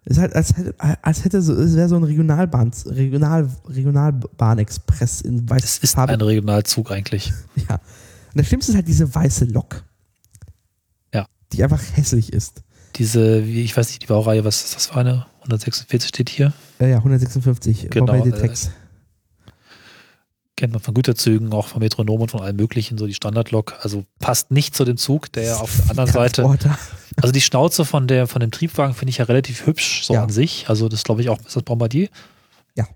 Es 0.08 0.16
ist 0.16 0.22
halt, 0.22 0.36
als 0.36 0.56
hätte, 0.56 0.74
als 1.02 1.24
hätte 1.24 1.42
so, 1.42 1.52
es 1.52 1.74
wäre 1.74 1.88
so 1.88 1.96
ein 1.96 2.04
Regionalbahn, 2.04 2.70
Regional, 2.86 3.50
Regionalbahnexpress 3.68 5.22
in 5.22 5.50
weiß 5.50 5.62
Das 5.62 5.78
ist 5.78 5.94
Farbe. 5.96 6.12
ein 6.12 6.20
Regionalzug 6.20 6.90
eigentlich. 6.92 7.32
Ja. 7.68 7.74
Und 7.74 8.40
das 8.40 8.46
Schlimmste 8.46 8.72
ist 8.72 8.76
halt 8.76 8.88
diese 8.88 9.12
weiße 9.12 9.46
Lok. 9.46 9.82
Ja. 11.12 11.26
die 11.52 11.64
einfach 11.64 11.82
hässlich 11.94 12.32
ist. 12.32 12.62
Diese, 12.96 13.40
ich 13.40 13.76
weiß 13.76 13.88
nicht, 13.88 14.02
die 14.02 14.06
Baureihe, 14.06 14.44
was 14.44 14.64
ist 14.64 14.76
das 14.76 14.86
für 14.86 14.96
eine? 14.96 15.26
146 15.40 16.08
steht 16.08 16.28
hier. 16.30 16.52
Ja, 16.78 16.86
ja, 16.86 16.96
156. 16.98 17.88
Genau, 17.90 18.14
äh, 18.14 18.22
Detex. 18.22 18.70
Kennt 20.56 20.72
man 20.72 20.80
von 20.82 20.94
Güterzügen, 20.94 21.52
auch 21.52 21.68
von 21.68 21.80
Metronomen 21.80 22.22
und 22.22 22.30
von 22.30 22.40
allem 22.40 22.56
möglichen, 22.56 22.96
so 22.96 23.06
die 23.06 23.14
Standardlok. 23.14 23.74
Also 23.82 24.04
passt 24.18 24.50
nicht 24.50 24.74
zu 24.74 24.84
dem 24.84 24.96
Zug, 24.96 25.32
der 25.32 25.60
auf 25.60 25.74
der 25.76 25.90
anderen 25.90 26.10
Seite. 26.10 26.42
Also 27.26 27.32
die 27.32 27.40
Schnauze 27.40 27.84
von, 27.84 28.06
der, 28.06 28.28
von 28.28 28.38
dem 28.40 28.52
Triebwagen 28.52 28.94
finde 28.94 29.10
ich 29.10 29.18
ja 29.18 29.24
relativ 29.24 29.66
hübsch, 29.66 30.04
so 30.04 30.14
Ja. 30.14 30.22
an 30.22 30.30
sich. 30.30 30.66
Also 30.68 30.88
das 30.88 31.02
glaube 31.02 31.22
ich 31.22 31.28
auch, 31.28 31.38
ist 31.44 31.56
das 31.56 31.62
Bombardier? 31.64 32.08
Ja. 32.76 32.86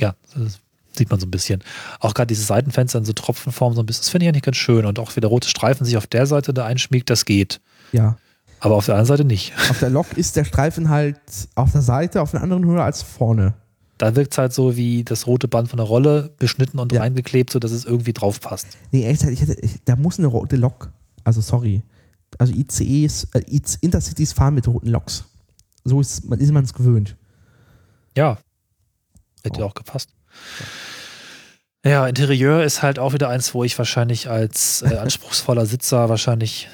Ja, 0.00 0.14
das 0.34 0.58
sieht 0.96 1.10
man 1.10 1.20
so 1.20 1.26
ein 1.26 1.30
bisschen. 1.30 1.62
Auch 2.00 2.14
gerade 2.14 2.28
diese 2.28 2.44
Seitenfenster 2.44 2.98
in 2.98 3.04
so 3.04 3.12
Tropfenform 3.12 3.74
so 3.74 3.82
ein 3.82 3.86
bisschen, 3.86 4.02
das 4.02 4.08
finde 4.08 4.24
ich 4.24 4.28
eigentlich 4.30 4.42
ganz 4.42 4.56
schön. 4.56 4.86
Und 4.86 4.98
auch 4.98 5.14
wie 5.16 5.20
der 5.20 5.28
rote 5.28 5.48
Streifen 5.48 5.84
sich 5.84 5.96
auf 5.98 6.06
der 6.06 6.26
Seite 6.26 6.54
da 6.54 6.64
einschmiegt, 6.64 7.10
das 7.10 7.26
geht. 7.26 7.60
Ja. 7.92 8.16
Aber 8.60 8.76
auf 8.76 8.86
der 8.86 8.94
anderen 8.94 9.08
Seite 9.08 9.24
nicht. 9.26 9.52
Auf 9.68 9.80
der 9.80 9.90
Lok 9.90 10.16
ist 10.16 10.36
der 10.36 10.44
Streifen 10.46 10.88
halt 10.88 11.18
auf 11.54 11.72
der 11.72 11.82
Seite 11.82 12.22
auf 12.22 12.32
einer 12.34 12.42
anderen 12.42 12.64
Höhe 12.64 12.82
als 12.82 13.02
vorne. 13.02 13.52
Da 13.98 14.16
wirkt 14.16 14.32
es 14.32 14.38
halt 14.38 14.54
so 14.54 14.76
wie 14.76 15.04
das 15.04 15.26
rote 15.26 15.46
Band 15.46 15.68
von 15.68 15.76
der 15.76 15.86
Rolle 15.86 16.32
beschnitten 16.38 16.78
und 16.78 16.90
Ja. 16.92 17.02
reingeklebt, 17.02 17.50
sodass 17.52 17.70
es 17.72 17.84
irgendwie 17.84 18.14
drauf 18.14 18.40
passt. 18.40 18.66
Nee, 18.90 19.02
ehrlich 19.02 19.18
gesagt, 19.20 19.34
ich 19.34 19.40
hätte, 19.42 19.60
ich, 19.60 19.74
da 19.84 19.94
muss 19.96 20.18
eine 20.18 20.28
rote 20.28 20.56
Lok. 20.56 20.90
Also 21.24 21.40
sorry. 21.42 21.82
Also 22.38 22.52
ICEs, 22.52 23.28
äh, 23.32 23.42
Intercities 23.80 24.32
fahren 24.32 24.54
mit 24.54 24.66
roten 24.66 24.88
Loks. 24.88 25.24
So 25.84 26.00
ist 26.00 26.24
man 26.24 26.40
ist 26.40 26.52
man 26.52 26.64
es 26.64 26.72
gewöhnt. 26.72 27.16
Ja. 28.16 28.38
Hätte 29.42 29.60
ja 29.60 29.66
auch 29.66 29.74
gepasst. 29.74 30.10
Ja, 31.84 32.06
Interieur 32.06 32.64
ist 32.64 32.82
halt 32.82 32.98
auch 32.98 33.12
wieder 33.12 33.28
eins, 33.28 33.52
wo 33.52 33.62
ich 33.62 33.76
wahrscheinlich 33.78 34.30
als 34.30 34.82
äh, 34.82 34.96
anspruchsvoller 34.96 35.66
Sitzer 35.66 36.08
wahrscheinlich, 36.08 36.68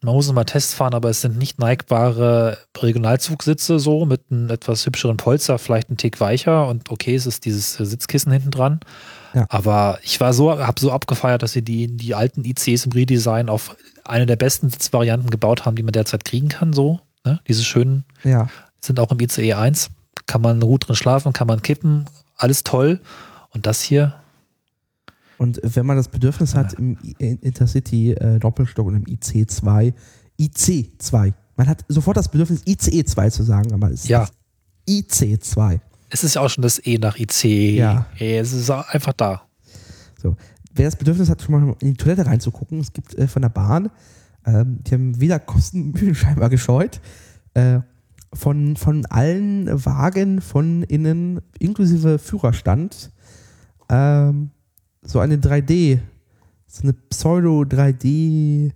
man 0.00 0.14
muss 0.14 0.30
mal 0.32 0.44
Test 0.44 0.74
fahren, 0.74 0.94
aber 0.94 1.10
es 1.10 1.20
sind 1.20 1.38
nicht 1.38 1.60
neigbare 1.60 2.58
Regionalzugsitze 2.76 3.78
so 3.78 4.06
mit 4.06 4.22
einem 4.30 4.50
etwas 4.50 4.84
hübscheren 4.86 5.18
Polster, 5.18 5.58
vielleicht 5.58 5.90
ein 5.90 5.96
Tick 5.96 6.18
weicher 6.20 6.66
und 6.66 6.90
okay, 6.90 7.14
es 7.14 7.26
ist 7.26 7.44
dieses 7.44 7.78
äh, 7.78 7.86
Sitzkissen 7.86 8.32
hinten 8.32 8.50
dran. 8.50 8.80
Ja. 9.34 9.46
Aber 9.48 9.98
ich 10.02 10.20
war 10.20 10.32
so, 10.32 10.50
habe 10.58 10.80
so 10.80 10.90
abgefeiert, 10.92 11.42
dass 11.42 11.52
sie 11.52 11.62
die, 11.62 11.86
die 11.96 12.14
alten 12.14 12.44
ICs 12.44 12.86
im 12.86 12.92
Redesign 12.92 13.48
auf 13.48 13.76
eine 14.04 14.26
der 14.26 14.36
besten 14.36 14.70
Sitzvarianten 14.70 15.30
gebaut 15.30 15.64
haben, 15.66 15.76
die 15.76 15.82
man 15.82 15.92
derzeit 15.92 16.24
kriegen 16.24 16.48
kann, 16.48 16.72
so. 16.72 17.00
Ne? 17.24 17.40
Diese 17.46 17.62
schönen 17.62 18.04
Ja. 18.24 18.48
sind 18.80 18.98
auch 18.98 19.10
im 19.12 19.20
ICE 19.20 19.54
1. 19.54 19.90
Kann 20.26 20.40
man 20.42 20.60
gut 20.60 20.88
drin 20.88 20.96
schlafen, 20.96 21.32
kann 21.32 21.46
man 21.46 21.62
kippen, 21.62 22.06
alles 22.36 22.64
toll. 22.64 23.00
Und 23.50 23.66
das 23.66 23.80
hier, 23.82 24.14
Und 25.38 25.60
wenn 25.62 25.86
man 25.86 25.96
das 25.96 26.08
Bedürfnis 26.08 26.54
hat, 26.54 26.74
im 26.74 26.98
Intercity 27.18 28.12
äh, 28.12 28.38
Doppelstock 28.38 28.86
und 28.86 28.94
im 28.96 29.04
IC2, 29.04 29.92
IC2, 30.38 31.32
man 31.56 31.66
hat 31.68 31.84
sofort 31.88 32.16
das 32.16 32.28
Bedürfnis, 32.30 32.62
ICE2 32.66 33.30
zu 33.30 33.42
sagen, 33.42 33.72
aber 33.72 33.90
es 33.90 34.06
Ja. 34.08 34.24
ist 34.24 34.32
IC2. 35.20 35.80
Es 36.10 36.24
ist 36.24 36.34
ja 36.34 36.42
auch 36.42 36.50
schon 36.50 36.62
das 36.62 36.84
E 36.84 36.98
nach 36.98 37.18
IC. 37.18 37.44
Ja. 37.44 38.06
Es 38.18 38.52
ist 38.52 38.70
einfach 38.70 39.12
da. 39.12 39.42
So. 40.20 40.36
Wer 40.74 40.84
das 40.84 40.96
Bedürfnis 40.96 41.30
hat, 41.30 41.42
schon 41.42 41.66
mal 41.66 41.76
in 41.80 41.92
die 41.92 41.96
Toilette 41.96 42.26
reinzugucken, 42.26 42.80
es 42.80 42.92
gibt 42.92 43.14
äh, 43.16 43.26
von 43.26 43.42
der 43.42 43.48
Bahn, 43.48 43.90
ähm, 44.46 44.80
die 44.82 44.94
haben 44.94 45.20
weder 45.20 45.38
Kosten 45.38 45.94
scheinbar 46.14 46.50
gescheut, 46.50 47.00
äh, 47.54 47.80
von, 48.32 48.76
von 48.76 49.06
allen 49.06 49.84
Wagen 49.84 50.40
von 50.40 50.82
innen, 50.84 51.40
inklusive 51.58 52.18
Führerstand, 52.18 53.10
ähm, 53.88 54.50
so 55.02 55.18
eine 55.18 55.36
3D, 55.36 55.98
so 56.66 56.82
eine 56.82 56.92
Pseudo-3D 56.92 58.72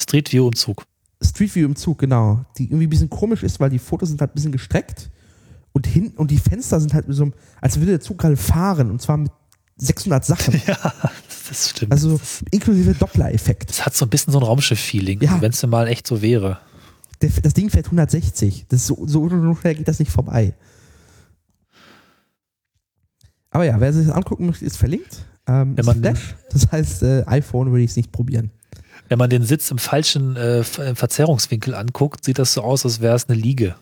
Street 0.00 0.32
View 0.32 0.48
im 0.48 0.54
Zug. 0.54 0.84
Street 1.22 1.54
View 1.54 1.64
im 1.64 1.76
Zug, 1.76 1.98
genau, 1.98 2.44
die 2.58 2.64
irgendwie 2.64 2.86
ein 2.86 2.90
bisschen 2.90 3.10
komisch 3.10 3.42
ist, 3.42 3.58
weil 3.58 3.70
die 3.70 3.78
Fotos 3.78 4.10
sind 4.10 4.20
halt 4.20 4.32
ein 4.32 4.34
bisschen 4.34 4.52
gestreckt 4.52 5.10
und 5.76 5.86
hinten 5.86 6.16
und 6.16 6.30
die 6.30 6.38
Fenster 6.38 6.80
sind 6.80 6.94
halt 6.94 7.04
so, 7.08 7.22
einem- 7.24 7.34
als 7.60 7.76
würde 7.78 7.92
der 7.92 8.00
Zug 8.00 8.16
gerade 8.18 8.36
fahren 8.38 8.90
und 8.90 9.02
zwar 9.02 9.18
mit 9.18 9.30
600 9.76 10.24
Sachen. 10.24 10.60
Ja, 10.66 10.92
das 11.48 11.68
stimmt. 11.70 11.92
Also 11.92 12.18
inklusive 12.50 12.94
Doppler-Effekt. 12.94 13.70
es 13.70 13.84
hat 13.84 13.94
so 13.94 14.06
ein 14.06 14.08
bisschen 14.08 14.32
so 14.32 14.38
ein 14.40 14.42
Raumschiff-Feeling, 14.42 15.20
Ja. 15.20 15.40
wenn 15.42 15.50
es 15.52 15.60
denn 15.60 15.68
mal 15.70 15.86
echt 15.86 16.06
so 16.06 16.22
wäre. 16.22 16.58
Der, 17.20 17.28
das 17.42 17.52
Ding 17.54 17.68
fährt 17.70 17.86
160. 17.86 18.66
Das 18.68 18.86
so, 18.86 19.06
so, 19.06 19.28
so 19.28 19.54
schnell 19.54 19.74
geht 19.74 19.86
das 19.86 19.98
nicht 19.98 20.10
vorbei. 20.10 20.54
Aber 23.50 23.64
ja, 23.64 23.78
wer 23.80 23.92
sich 23.92 24.06
das 24.06 24.14
angucken 24.16 24.46
möchte, 24.46 24.64
ist 24.64 24.76
verlinkt. 24.76 25.24
Ähm, 25.46 25.76
Wenn 25.76 25.84
man- 25.84 25.96
Splash. 25.98 26.34
Das 26.50 26.72
heißt, 26.72 27.02
äh, 27.02 27.24
iPhone 27.26 27.70
würde 27.70 27.84
ich 27.84 27.90
es 27.90 27.96
nicht 27.96 28.12
probieren. 28.12 28.50
Wenn 29.08 29.18
man 29.18 29.30
den 29.30 29.42
Sitz 29.44 29.70
im 29.70 29.78
falschen 29.78 30.36
äh, 30.36 30.64
Ver- 30.64 30.96
Verzerrungswinkel 30.96 31.74
anguckt, 31.74 32.24
sieht 32.24 32.38
das 32.38 32.54
so 32.54 32.62
aus, 32.62 32.84
als 32.84 33.00
wäre 33.00 33.14
es 33.14 33.28
eine 33.28 33.38
Liege. 33.38 33.76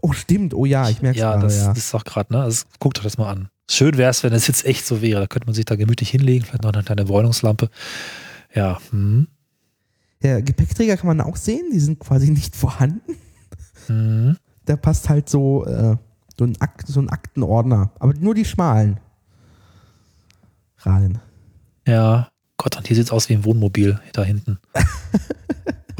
Oh, 0.00 0.12
stimmt. 0.12 0.54
Oh 0.54 0.64
ja, 0.64 0.88
ich 0.88 1.02
merke 1.02 1.16
es 1.18 1.20
Ja, 1.20 1.32
gerade. 1.32 1.46
das, 1.46 1.58
Ja. 1.58 1.68
das 1.68 1.78
ist 1.78 1.94
auch 1.94 2.04
gerade, 2.04 2.32
ne? 2.32 2.42
Also, 2.42 2.64
guckt 2.80 2.98
euch 2.98 3.04
das 3.04 3.18
mal 3.18 3.30
an. 3.30 3.48
Schön 3.70 3.96
wäre 3.96 4.10
es, 4.10 4.22
wenn 4.22 4.30
der 4.30 4.40
Sitz 4.40 4.64
echt 4.64 4.84
so 4.86 5.00
wäre. 5.02 5.20
Da 5.20 5.26
könnte 5.26 5.46
man 5.46 5.54
sich 5.54 5.64
da 5.64 5.76
gemütlich 5.76 6.10
hinlegen, 6.10 6.44
vielleicht 6.44 6.62
noch 6.64 6.72
eine 6.72 6.82
kleine 6.82 7.04
Bräunungslampe. 7.04 7.70
Ja, 8.54 8.78
hm. 8.90 9.28
ja, 10.22 10.40
Gepäckträger 10.40 10.96
kann 10.96 11.06
man 11.06 11.20
auch 11.20 11.36
sehen. 11.36 11.70
Die 11.72 11.80
sind 11.80 11.98
quasi 12.00 12.30
nicht 12.32 12.56
vorhanden. 12.56 13.16
Hm. 13.86 14.36
Da 14.64 14.76
passt 14.76 15.08
halt 15.08 15.28
so, 15.28 15.64
äh, 15.66 15.96
so, 16.38 16.44
ein 16.44 16.60
Akt, 16.60 16.86
so 16.88 17.00
ein 17.00 17.08
Aktenordner. 17.08 17.92
Aber 17.98 18.14
nur 18.14 18.34
die 18.34 18.44
schmalen. 18.44 18.98
Rein. 20.78 21.20
Ja, 21.86 22.28
Gott, 22.56 22.76
und 22.76 22.86
hier 22.86 22.96
sieht 22.96 23.06
es 23.06 23.12
aus 23.12 23.28
wie 23.28 23.34
ein 23.34 23.44
Wohnmobil 23.44 24.00
da 24.12 24.22
hinten. 24.24 24.58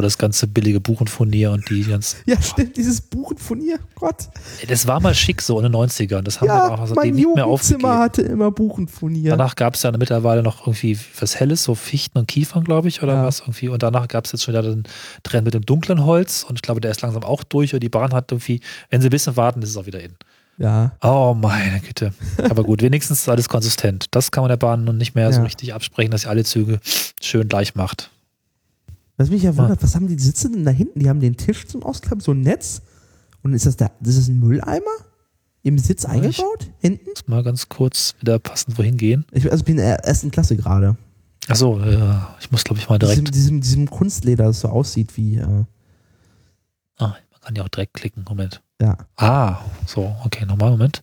Wo 0.03 0.07
das 0.07 0.19
ganze 0.19 0.49
billige 0.49 0.81
Buchenfurnier 0.81 1.53
und 1.53 1.71
die 1.71 1.85
ganz. 1.85 2.17
Ja, 2.27 2.41
stimmt. 2.43 2.77
Dieses 2.77 3.01
Buchen 3.01 3.39
von 3.39 3.61
ihr. 3.61 3.79
Gott. 3.95 4.29
Das 4.67 4.87
war 4.89 4.99
mal 5.01 5.15
schick 5.15 5.41
so 5.41 5.59
in 5.61 5.63
den 5.63 5.73
90ern. 5.77 6.23
Das 6.23 6.41
haben 6.41 6.49
wir 6.49 6.55
Ja, 6.55 6.69
auch 6.75 6.87
seitdem 6.89 7.15
nicht 7.15 7.35
mehr 7.37 7.47
aufgegeben. 7.47 7.89
hatte 7.89 8.23
immer 8.23 8.51
Buchen 8.51 8.89
von 8.89 9.15
ihr. 9.15 9.31
Danach 9.31 9.55
gab 9.55 9.75
es 9.77 9.83
ja 9.85 9.93
mittlerweile 9.93 10.43
noch 10.43 10.63
irgendwie 10.67 10.99
was 11.21 11.37
Helles, 11.39 11.63
so 11.63 11.77
Fichten 11.77 12.19
und 12.19 12.27
Kiefern, 12.27 12.65
glaube 12.65 12.89
ich, 12.89 13.03
oder 13.03 13.15
Ja. 13.15 13.25
was 13.25 13.41
irgendwie. 13.41 13.69
Und 13.69 13.83
danach 13.85 14.09
gab 14.09 14.25
es 14.25 14.33
jetzt 14.33 14.43
schon 14.43 14.55
wieder 14.55 14.63
den 14.63 14.83
Trend 15.23 15.45
mit 15.45 15.55
dem 15.55 15.65
dunklen 15.65 16.05
Holz 16.05 16.45
und 16.49 16.57
ich 16.57 16.63
glaube, 16.63 16.81
der 16.81 16.91
ist 16.91 17.01
langsam 17.03 17.23
auch 17.23 17.45
durch 17.45 17.73
und 17.75 17.81
die 17.81 17.89
Bahn 17.89 18.13
hat 18.13 18.33
irgendwie, 18.33 18.61
wenn 18.91 19.01
sie 19.01 19.07
ein 19.07 19.11
bisschen 19.11 19.37
warten, 19.37 19.63
ist 19.63 19.69
es 19.71 19.77
auch 19.77 19.87
wieder 19.87 20.01
in. 20.01 20.15
Ja. 20.59 20.93
Oh 21.01 21.35
meine 21.39 21.81
Güte. 21.81 22.13
Aber 22.51 22.65
gut, 22.65 22.83
wenigstens 22.83 23.21
ist 23.21 23.29
alles 23.29 23.49
konsistent. 23.49 24.07
Das 24.11 24.31
kann 24.33 24.43
man 24.43 24.49
der 24.49 24.57
Bahn 24.57 24.83
nun 24.85 24.99
nicht 24.99 25.15
mehr 25.15 25.33
so 25.33 25.39
Ja. 25.39 25.45
richtig 25.45 25.73
absprechen, 25.75 26.11
dass 26.11 26.23
sie 26.23 26.29
alle 26.29 26.43
Züge 26.45 26.81
schön 27.23 27.49
gleich 27.49 27.75
macht. 27.77 28.11
Was 29.17 29.31
mich 29.31 29.43
ja 29.43 29.57
wundert, 29.57 29.83
was 29.83 29.95
haben 29.95 30.07
die 30.09 30.19
Sitze 30.19 30.51
denn 30.51 30.65
da 30.65 30.71
hinten? 30.71 30.99
Die 31.01 31.09
haben 31.09 31.21
den 31.21 31.37
Tisch 31.37 31.67
zum 31.67 31.83
Ausklappen, 31.83 32.21
so 32.21 32.33
ein 32.33 32.41
Netz. 32.41 32.83
Und 33.43 33.53
ist 33.55 33.67
das 33.67 33.77
da, 33.77 33.91
das 34.01 34.17
ist 34.17 34.29
ein 34.29 34.39
Mülleimer? 34.41 34.85
Im 35.65 35.79
Sitz 35.79 36.05
eingebaut? 36.05 36.71
Hinten? 36.79 37.09
Muss 37.11 37.29
mal 37.29 37.43
ganz 37.45 37.69
kurz 37.69 38.15
wieder 38.21 38.39
passend 38.41 38.77
wohin 38.79 38.97
gehen. 38.97 39.25
Ich 39.31 39.51
also 39.51 39.63
bin 39.65 39.79
in 39.79 39.85
der 39.85 40.01
ersten 40.05 40.31
Klasse 40.33 40.57
gerade. 40.57 40.97
Achso, 41.49 41.79
ja, 41.81 42.37
ich 42.41 42.51
muss 42.51 42.65
glaube 42.65 42.81
ich 42.81 42.89
mal 42.89 42.99
Diesem, 42.99 43.17
direkt. 43.17 43.35
diesem, 43.35 43.61
diesem 43.61 43.91
Kunstleder, 43.91 44.45
das 44.47 44.61
so 44.61 44.69
aussieht 44.69 45.17
wie, 45.17 45.37
äh, 45.37 45.65
Ah, 46.99 47.09
man 47.31 47.41
kann 47.41 47.55
ja 47.55 47.63
auch 47.65 47.69
direkt 47.69 47.95
klicken. 47.95 48.25
Moment. 48.29 48.61
ja. 48.81 48.97
Ah, 49.17 49.59
so, 49.87 50.15
okay, 50.25 50.47
nochmal, 50.47 50.71
Moment. 50.71 51.03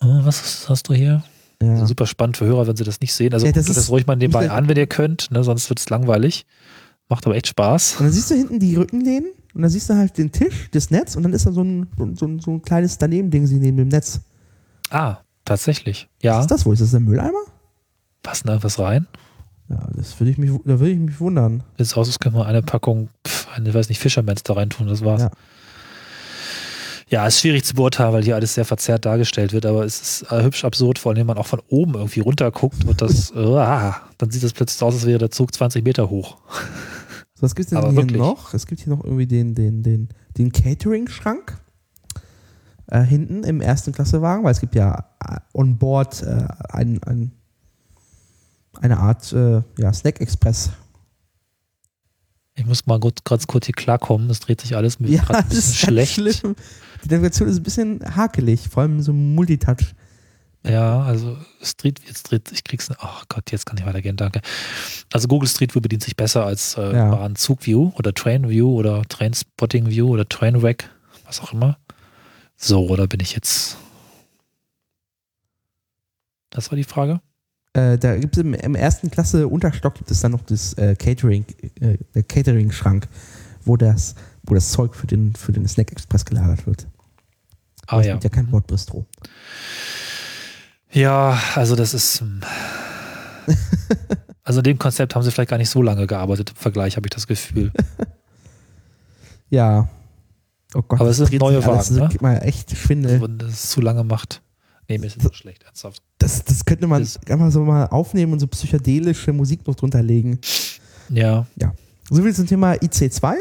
Äh, 0.00 0.06
Was 0.06 0.68
hast 0.68 0.88
du 0.88 0.94
hier? 0.94 1.22
Ja. 1.62 1.86
Super 1.86 2.06
spannend 2.06 2.36
für 2.36 2.44
Hörer, 2.46 2.66
wenn 2.66 2.76
sie 2.76 2.84
das 2.84 3.00
nicht 3.00 3.12
sehen. 3.14 3.32
Also 3.34 3.46
Ja, 3.46 3.52
das 3.52 3.64
euch 3.64 3.68
das 3.74 3.76
ist- 3.84 3.90
ruhig 3.90 4.06
mal 4.06 4.16
nebenbei 4.16 4.50
an, 4.50 4.68
wenn 4.68 4.76
ihr 4.76 4.86
könnt, 4.86 5.30
ne? 5.30 5.42
sonst 5.44 5.68
wird 5.68 5.78
es 5.80 5.88
langweilig. 5.90 6.46
Macht 7.08 7.26
aber 7.26 7.36
echt 7.36 7.46
Spaß. 7.48 7.96
Und 7.98 8.06
dann 8.06 8.12
siehst 8.12 8.30
du 8.30 8.34
hinten 8.34 8.58
die 8.58 8.74
Rückenlehnen 8.76 9.30
und 9.54 9.62
dann 9.62 9.70
siehst 9.70 9.90
du 9.90 9.94
halt 9.94 10.16
den 10.18 10.32
Tisch, 10.32 10.68
das 10.72 10.90
Netz 10.90 11.14
und 11.16 11.22
dann 11.24 11.32
ist 11.32 11.46
da 11.46 11.52
so 11.52 11.62
ein, 11.62 11.86
so, 11.98 12.04
ein- 12.04 12.16
so, 12.16 12.26
ein, 12.26 12.40
ein 12.56 12.62
kleines 12.62 12.96
Daneben-Ding 12.98 13.46
sie 13.46 13.56
neben 13.56 13.76
dem 13.76 13.88
Netz. 13.88 14.20
Ah, 14.90 15.18
tatsächlich. 15.44 16.08
Was 16.18 16.22
Ja, 16.24 16.40
ist 16.40 16.50
das 16.50 16.64
wohl? 16.66 16.74
Ist 16.74 16.80
das 16.82 16.90
der 16.92 17.00
Mülleimer? 17.00 17.32
passt 18.22 18.46
da 18.46 18.50
irgendwas 18.52 18.78
rein? 18.78 19.06
Ja, 19.68 19.88
das 19.96 20.18
würde 20.20 20.30
ich 20.30 20.38
mich, 20.38 20.50
da 20.64 20.78
würde 20.80 20.90
ich 20.90 20.98
mich 20.98 21.18
wundern. 21.20 21.62
Sieht 21.78 21.96
aus, 21.96 22.06
als 22.06 22.18
können 22.20 22.36
wir 22.36 22.46
eine 22.46 22.62
Packung, 22.62 23.08
pf, 23.26 23.48
eine, 23.54 23.68
ich 23.70 23.74
weiß 23.74 23.88
nicht, 23.88 23.98
Fischermans 23.98 24.42
da 24.44 24.52
rein 24.54 24.70
tun, 24.70 24.86
das 24.86 25.04
war's. 25.04 25.22
Ja. 25.22 25.30
Ja. 27.12 27.26
ist 27.26 27.40
schwierig 27.40 27.64
zu 27.64 27.74
beurteilen, 27.74 28.12
weil 28.12 28.24
hier 28.24 28.34
alles 28.34 28.54
sehr 28.54 28.64
verzerrt 28.64 29.04
dargestellt 29.04 29.52
wird, 29.52 29.66
aber 29.66 29.84
es 29.84 30.00
ist 30.00 30.32
äh, 30.32 30.42
hübsch 30.42 30.64
absurd, 30.64 30.98
vor 30.98 31.10
allem 31.10 31.20
wenn 31.20 31.26
man 31.26 31.38
auch 31.38 31.46
von 31.46 31.60
oben 31.68 31.94
irgendwie 31.94 32.20
runter 32.20 32.50
guckt 32.50 32.84
und 32.84 33.00
das, 33.00 33.30
äh, 33.30 33.34
dann 34.18 34.30
sieht 34.30 34.42
das 34.42 34.52
plötzlich 34.52 34.82
aus, 34.82 34.94
als 34.94 35.06
wäre 35.06 35.18
der 35.18 35.30
Zug 35.30 35.54
20 35.54 35.84
Meter 35.84 36.10
hoch. 36.10 36.38
So, 37.34 37.40
was 37.42 37.54
gibt 37.54 37.66
es 37.66 37.70
denn 37.70 37.78
Aber 37.78 37.90
hier 37.90 37.98
wirklich. 37.98 38.18
noch? 38.18 38.54
Es 38.54 38.66
gibt 38.66 38.80
hier 38.80 38.94
noch 38.94 39.04
irgendwie 39.04 39.26
den, 39.26 39.54
den, 39.54 39.82
den, 39.82 40.08
den 40.38 40.50
Catering-Schrank 40.50 41.58
äh, 42.86 43.02
hinten 43.02 43.44
im 43.44 43.60
ersten 43.60 43.92
Klassewagen, 43.92 44.44
weil 44.44 44.52
es 44.52 44.60
gibt 44.60 44.74
ja 44.74 45.04
äh, 45.24 45.36
on 45.52 45.78
board 45.78 46.22
äh, 46.22 46.46
ein, 46.70 47.02
ein, 47.04 47.32
eine 48.80 48.98
Art 48.98 49.32
ja, 49.78 49.92
Snack-Express. 49.92 50.70
Ich 52.54 52.66
muss 52.66 52.84
mal 52.86 53.00
gut, 53.00 53.24
ganz 53.24 53.46
kurz 53.46 53.66
hier 53.66 53.74
klarkommen, 53.74 54.28
das 54.28 54.40
dreht 54.40 54.60
sich 54.60 54.76
alles 54.76 55.00
mir 55.00 55.08
Ja, 55.08 55.22
ein 55.22 55.26
das 55.28 55.48
bisschen 55.48 55.96
ganz 55.96 56.10
schlecht. 56.10 56.38
schlimm. 56.40 56.56
Die 57.04 57.08
Navigation 57.08 57.48
ist 57.48 57.56
ein 57.56 57.62
bisschen 57.62 58.00
hakelig, 58.16 58.68
vor 58.68 58.82
allem 58.82 59.00
so 59.02 59.12
Multitouch. 59.12 59.94
Ja, 60.64 61.02
also 61.02 61.36
Street, 61.60 62.00
jetzt 62.06 62.24
dreht, 62.30 62.52
ich 62.52 62.62
krieg's, 62.62 62.88
ach 63.00 63.24
Gott, 63.28 63.50
jetzt 63.50 63.66
kann 63.66 63.78
ich 63.78 63.84
weitergehen, 63.86 64.16
danke. 64.16 64.42
Also 65.12 65.26
Google 65.26 65.48
Street 65.48 65.74
View 65.74 65.80
bedient 65.80 66.04
sich 66.04 66.14
besser 66.14 66.44
als 66.46 66.76
äh, 66.76 66.94
Ja. 66.94 67.10
Bahnzug-View 67.10 67.92
oder 67.96 68.14
Train-View 68.14 68.68
oder 68.72 69.02
Trainspotting-View 69.08 70.06
oder 70.08 70.28
Trainwreck, 70.28 70.88
was 71.24 71.40
auch 71.40 71.52
immer. 71.52 71.78
So, 72.56 72.86
oder 72.88 73.08
bin 73.08 73.18
ich 73.20 73.32
jetzt. 73.32 73.76
Das 76.50 76.70
war 76.70 76.76
die 76.76 76.84
Frage? 76.84 77.20
Äh, 77.74 77.96
da 77.98 78.16
gibt 78.16 78.36
es 78.36 78.42
im, 78.42 78.54
im 78.54 78.74
ersten 78.74 79.10
Klasse 79.10 79.48
Unterstock 79.48 79.94
gibt 79.94 80.10
es 80.10 80.20
dann 80.20 80.32
noch 80.32 80.42
das 80.42 80.74
äh, 80.74 80.94
Catering, 80.94 81.46
äh, 81.80 81.96
der 82.14 82.22
Catering-Schrank, 82.22 83.08
wo 83.64 83.76
das, 83.76 84.14
wo 84.42 84.54
das 84.54 84.70
Zeug 84.72 84.94
für 84.94 85.06
den, 85.06 85.34
für 85.34 85.52
den 85.52 85.66
Snack 85.66 85.90
Express 85.92 86.24
gelagert 86.24 86.66
wird. 86.66 86.86
Ah 87.86 87.98
Das 87.98 88.06
ja. 88.06 88.12
gibt 88.12 88.24
ja 88.24 88.30
kein 88.30 88.46
Bordbistro. 88.48 89.06
Ja, 90.90 91.40
also 91.54 91.74
das 91.76 91.94
ist. 91.94 92.20
hm. 92.20 92.40
Also 94.44 94.58
in 94.58 94.64
dem 94.64 94.78
Konzept 94.78 95.14
haben 95.14 95.22
sie 95.22 95.30
vielleicht 95.30 95.50
gar 95.50 95.56
nicht 95.56 95.70
so 95.70 95.82
lange 95.82 96.06
gearbeitet 96.08 96.50
im 96.50 96.56
Vergleich, 96.56 96.96
habe 96.96 97.06
ich 97.06 97.10
das 97.10 97.26
Gefühl. 97.26 97.72
Ja. 99.50 99.88
Oh 100.74 100.80
Gott, 100.80 100.98
Aber 100.98 101.10
es 101.10 101.18
dreht 101.18 101.38
neue 101.38 101.62
Wagen, 101.66 101.94
ne? 101.94 102.00
Das 102.00 102.10
gibt 102.10 102.22
mal 102.22 102.38
echt 102.38 102.74
Schwindel. 102.74 103.20
Wenn 103.20 103.36
das 103.36 103.50
es 103.50 103.70
zu 103.70 103.82
lange 103.82 104.02
macht. 104.02 104.40
Nee, 104.88 104.96
mir 104.96 105.06
ist 105.06 105.18
nicht 105.18 105.26
so 105.26 105.32
schlecht, 105.34 105.62
ernsthaft. 105.64 106.02
Das, 106.22 106.44
das 106.44 106.64
könnte 106.64 106.86
man 106.86 107.02
Das- 107.02 107.18
einfach 107.28 107.50
so 107.50 107.64
mal 107.64 107.86
aufnehmen 107.86 108.32
und 108.32 108.38
so 108.40 108.46
psychedelische 108.46 109.32
Musik 109.32 109.66
noch 109.66 109.74
drunter 109.74 110.02
legen. 110.02 110.38
Ja. 111.08 111.46
So 112.10 112.22
viel 112.22 112.34
zum 112.34 112.46
Thema 112.46 112.72
IC2. 112.74 113.34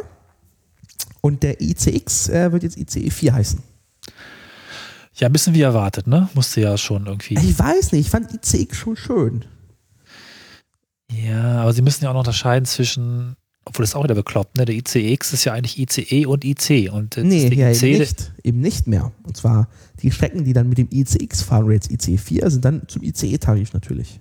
Und 1.22 1.44
der 1.44 1.62
ICX 1.62 2.30
äh, 2.30 2.52
wird 2.52 2.64
jetzt 2.64 2.78
ICE4 2.78 3.32
heißen. 3.34 3.62
Ja, 5.16 5.28
ein 5.28 5.34
bisschen 5.34 5.54
wie 5.54 5.62
erwartet, 5.62 6.08
ne? 6.08 6.30
Musste 6.34 6.62
ja 6.62 6.78
schon 6.78 7.06
irgendwie. 7.06 7.36
Ich 7.36 7.60
weiß 7.60 7.92
nicht, 7.92 8.08
ich 8.08 8.10
fand 8.10 8.34
ICX 8.34 8.76
schon 8.78 8.96
schön. 8.96 9.46
Ja, 11.12 11.62
aber 11.62 11.74
sie 11.74 11.82
müssen 11.82 12.04
ja 12.04 12.10
auch 12.10 12.14
noch 12.14 12.22
unterscheiden 12.22 12.66
zwischen, 12.66 13.36
obwohl 13.66 13.84
das 13.84 13.92
ist 13.92 13.96
auch 13.96 14.04
wieder 14.04 14.16
bekloppt, 14.16 14.58
ne? 14.58 14.66
Der 14.66 14.76
ICX 14.76 15.34
ist 15.34 15.46
ja 15.46 15.54
eigentlich 15.54 15.78
ICE 15.78 16.26
und 16.26 16.44
IC. 16.44 16.92
Und 16.92 17.18
Nee, 17.18 17.38
ist 17.38 17.44
ja, 17.44 17.50
der 17.50 17.72
eben 17.72 17.94
IC, 17.94 18.00
nicht. 18.00 18.34
Eben 18.44 18.60
nicht 18.60 18.88
mehr. 18.88 19.12
Und 19.24 19.38
zwar 19.38 19.68
die 20.02 20.12
Strecken, 20.12 20.44
die 20.44 20.54
dann 20.54 20.68
mit 20.68 20.80
dem 20.80 20.90
ICX 20.92 21.44
fahren, 21.44 21.66
oder 21.66 21.76
jetzt 21.76 21.92
ICE4, 21.92 22.50
sind 22.50 22.66
dann 22.66 22.88
zum 22.88 23.04
ICE-Tarif 23.04 23.74
natürlich. 23.74 24.20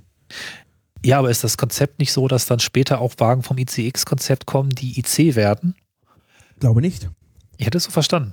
Ja, 1.03 1.18
aber 1.18 1.30
ist 1.30 1.43
das 1.43 1.57
Konzept 1.57 1.99
nicht 1.99 2.12
so, 2.12 2.28
dass 2.28 2.45
dann 2.45 2.61
später 2.61 3.01
auch 3.01 3.14
Wagen 3.18 3.43
vom 3.43 3.57
ICX-Konzept 3.57 4.45
kommen, 4.45 4.70
die 4.70 4.99
IC 4.99 5.34
werden? 5.34 5.74
Glaube 6.59 6.82
nicht. 6.82 7.09
Ich 7.57 7.64
hätte 7.64 7.78
es 7.78 7.84
so 7.84 7.91
verstanden. 7.91 8.32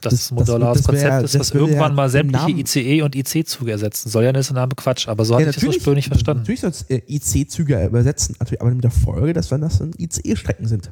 Dass 0.00 0.12
Das- 0.12 0.20
das, 0.20 0.30
ein 0.30 0.34
modulares 0.36 0.82
das 0.82 0.92
wär- 0.92 1.00
Konzept 1.10 1.24
ist, 1.24 1.34
das 1.40 1.50
irgendwann 1.50 1.90
ja 1.90 1.94
mal 1.96 2.08
sämtliche 2.10 2.50
ICE 2.50 3.02
und 3.02 3.14
IC-Züge 3.16 3.70
ersetzen 3.72 4.08
soll. 4.10 4.24
Ja, 4.24 4.32
das 4.32 4.42
ist 4.46 4.48
der 4.50 4.54
Name 4.62 4.72
Quatsch, 4.76 5.08
aber 5.08 5.24
so 5.24 5.34
hatte 5.34 5.50
ich 5.50 5.54
das 5.56 5.64
ursprünglich 5.64 6.08
verstanden. 6.08 6.42
Natürlich 6.42 6.60
soll 6.60 6.70
es 6.70 6.82
äh, 6.82 7.02
IC-Züge 7.08 7.84
übersetzen, 7.84 8.36
natürlich, 8.38 8.60
aber 8.60 8.70
mit 8.70 8.84
der 8.84 8.90
Folge, 8.90 9.32
dass 9.32 9.50
wenn 9.50 9.60
das 9.60 9.78
dann 9.78 9.92
ICE-Strecken 9.98 10.66
sind. 10.66 10.90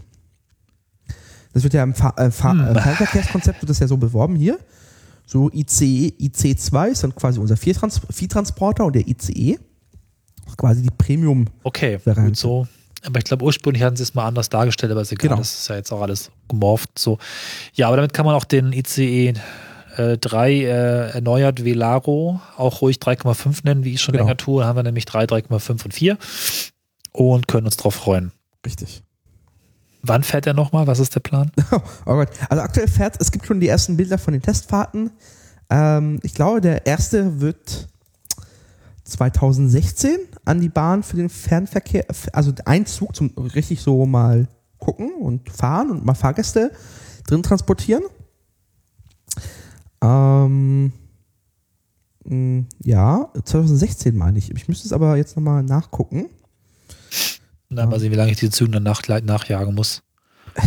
Das 1.53 1.63
wird 1.63 1.73
ja 1.75 1.83
im 1.83 1.95
Fahr 1.95 2.19
äh, 2.19 2.31
Fahr 2.31 2.53
Hm. 2.53 2.77
äh, 2.77 2.81
Fernverkehrskonzept 2.81 3.63
wird 3.63 3.71
das 3.71 3.79
ja 3.79 3.87
so 3.89 3.97
beworben 3.97 4.35
hier. 4.37 4.59
So 5.25 5.51
ICE, 5.53 6.13
IC2 6.21 6.89
ist 6.89 7.03
dann 7.03 7.15
quasi 7.15 7.41
unser 7.41 7.57
Viertrans 7.57 8.01
Viertransporter 8.11 8.85
und 8.85 8.95
der 8.95 9.09
ICE 9.09 9.59
ist 10.47 10.57
quasi 10.57 10.83
die 10.83 10.91
Premium. 10.97 11.47
Okay, 11.65 11.99
gut 12.05 12.37
so. 12.37 12.69
Aber 13.07 13.19
ich 13.19 13.25
glaube, 13.25 13.45
ursprünglich 13.45 13.83
hatten 13.83 13.97
sie 13.97 14.03
es 14.03 14.15
mal 14.15 14.27
anders 14.27 14.49
dargestellt, 14.49 14.91
aber 14.93 15.01
ist 15.01 15.13
egal. 15.13 15.29
Genau. 15.29 15.37
Das 15.39 15.61
ist 15.61 15.69
ja 15.69 15.77
jetzt 15.77 15.93
auch 15.93 16.03
alles 16.03 16.31
gemorpht. 16.49 16.99
So. 16.99 17.19
Ja, 17.75 17.87
aber 17.89 17.97
damit 17.97 18.13
kann 18.13 18.27
man 18.27 18.35
auch 18.35 18.45
den 18.45 18.73
ICE 18.73 19.35
äh, 19.97 20.19
3 20.19 20.53
äh, 20.53 20.67
erneuert 21.13 21.65
Velaro 21.65 22.41
auch 22.57 22.81
ruhig 22.83 22.97
3,5 22.99 23.61
nennen, 23.65 23.85
wie 23.85 23.95
ich 23.95 24.03
schon 24.03 24.13
Genau. 24.13 24.25
länger 24.25 24.37
tue. 24.37 24.65
Haben 24.65 24.77
wir 24.77 24.83
nämlich 24.83 25.05
3, 25.05 25.25
3,5 25.25 25.85
und 25.85 25.95
4 25.95 26.19
und 27.13 27.49
können 27.49 27.67
uns 27.67 27.77
drauf 27.77 27.95
freuen. 27.95 28.33
Richtig. 28.65 29.03
Wann 30.03 30.23
fährt 30.23 30.47
er 30.47 30.55
nochmal? 30.55 30.87
Was 30.87 30.99
ist 30.99 31.15
der 31.15 31.21
Plan? 31.21 31.51
Oh 32.07 32.15
Gott. 32.15 32.29
Also 32.49 32.63
aktuell 32.63 32.89
fährt, 32.89 33.17
es 33.21 33.31
gibt 33.33 33.47
schon 33.47 33.61
die 33.61 33.69
ersten 33.69 33.97
Bilder 33.97 34.19
von 34.19 34.33
den 34.33 34.43
Testfahrten. 34.43 35.11
Ähm, 35.71 36.21
ich 36.23 36.35
glaube, 36.35 36.61
der 36.61 36.87
erste 36.87 37.41
wird 37.41 37.89
2016 39.07 40.19
an 40.45 40.61
die 40.61 40.69
Bahn 40.69 41.03
für 41.03 41.17
den 41.17 41.29
Fernverkehr, 41.29 42.07
also 42.33 42.53
ein 42.65 42.87
Zug 42.87 43.15
zum 43.15 43.29
richtig 43.39 43.81
so 43.81 44.05
mal 44.07 44.49
gucken 44.79 45.13
und 45.15 45.51
fahren 45.51 45.91
und 45.91 46.05
mal 46.05 46.15
Fahrgäste 46.15 46.73
drin 47.27 47.43
transportieren. 47.43 48.03
Ähm, 50.03 50.93
mh, 52.25 52.65
ja, 52.83 53.31
2016 53.45 54.17
meine 54.17 54.39
ich. 54.39 54.51
Ich 54.51 54.69
müsste 54.69 54.87
es 54.87 54.93
aber 54.93 55.17
jetzt 55.17 55.37
nochmal 55.37 55.63
nachgucken. 55.63 56.29
Na, 57.69 57.87
mal 57.87 57.99
sehen, 57.99 58.13
wie 58.13 58.17
lange 58.17 58.33
ich 58.33 58.39
diese 58.39 58.53
Züge 58.53 58.73
dann 58.73 58.83
nach, 58.83 59.03
nachjagen 59.07 59.75
muss. 59.75 60.03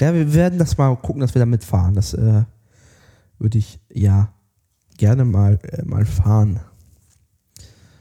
Ja, 0.00 0.14
wir 0.14 0.32
werden 0.32 0.60
das 0.60 0.78
mal 0.78 0.94
gucken, 0.94 1.20
dass 1.22 1.34
wir 1.34 1.40
da 1.40 1.46
mitfahren. 1.46 1.96
Das 1.96 2.14
äh, 2.14 2.44
würde 3.40 3.58
ich 3.58 3.80
ja 3.92 4.32
gerne 4.96 5.24
mal, 5.24 5.58
äh, 5.64 5.84
mal 5.84 6.06
fahren. 6.06 6.60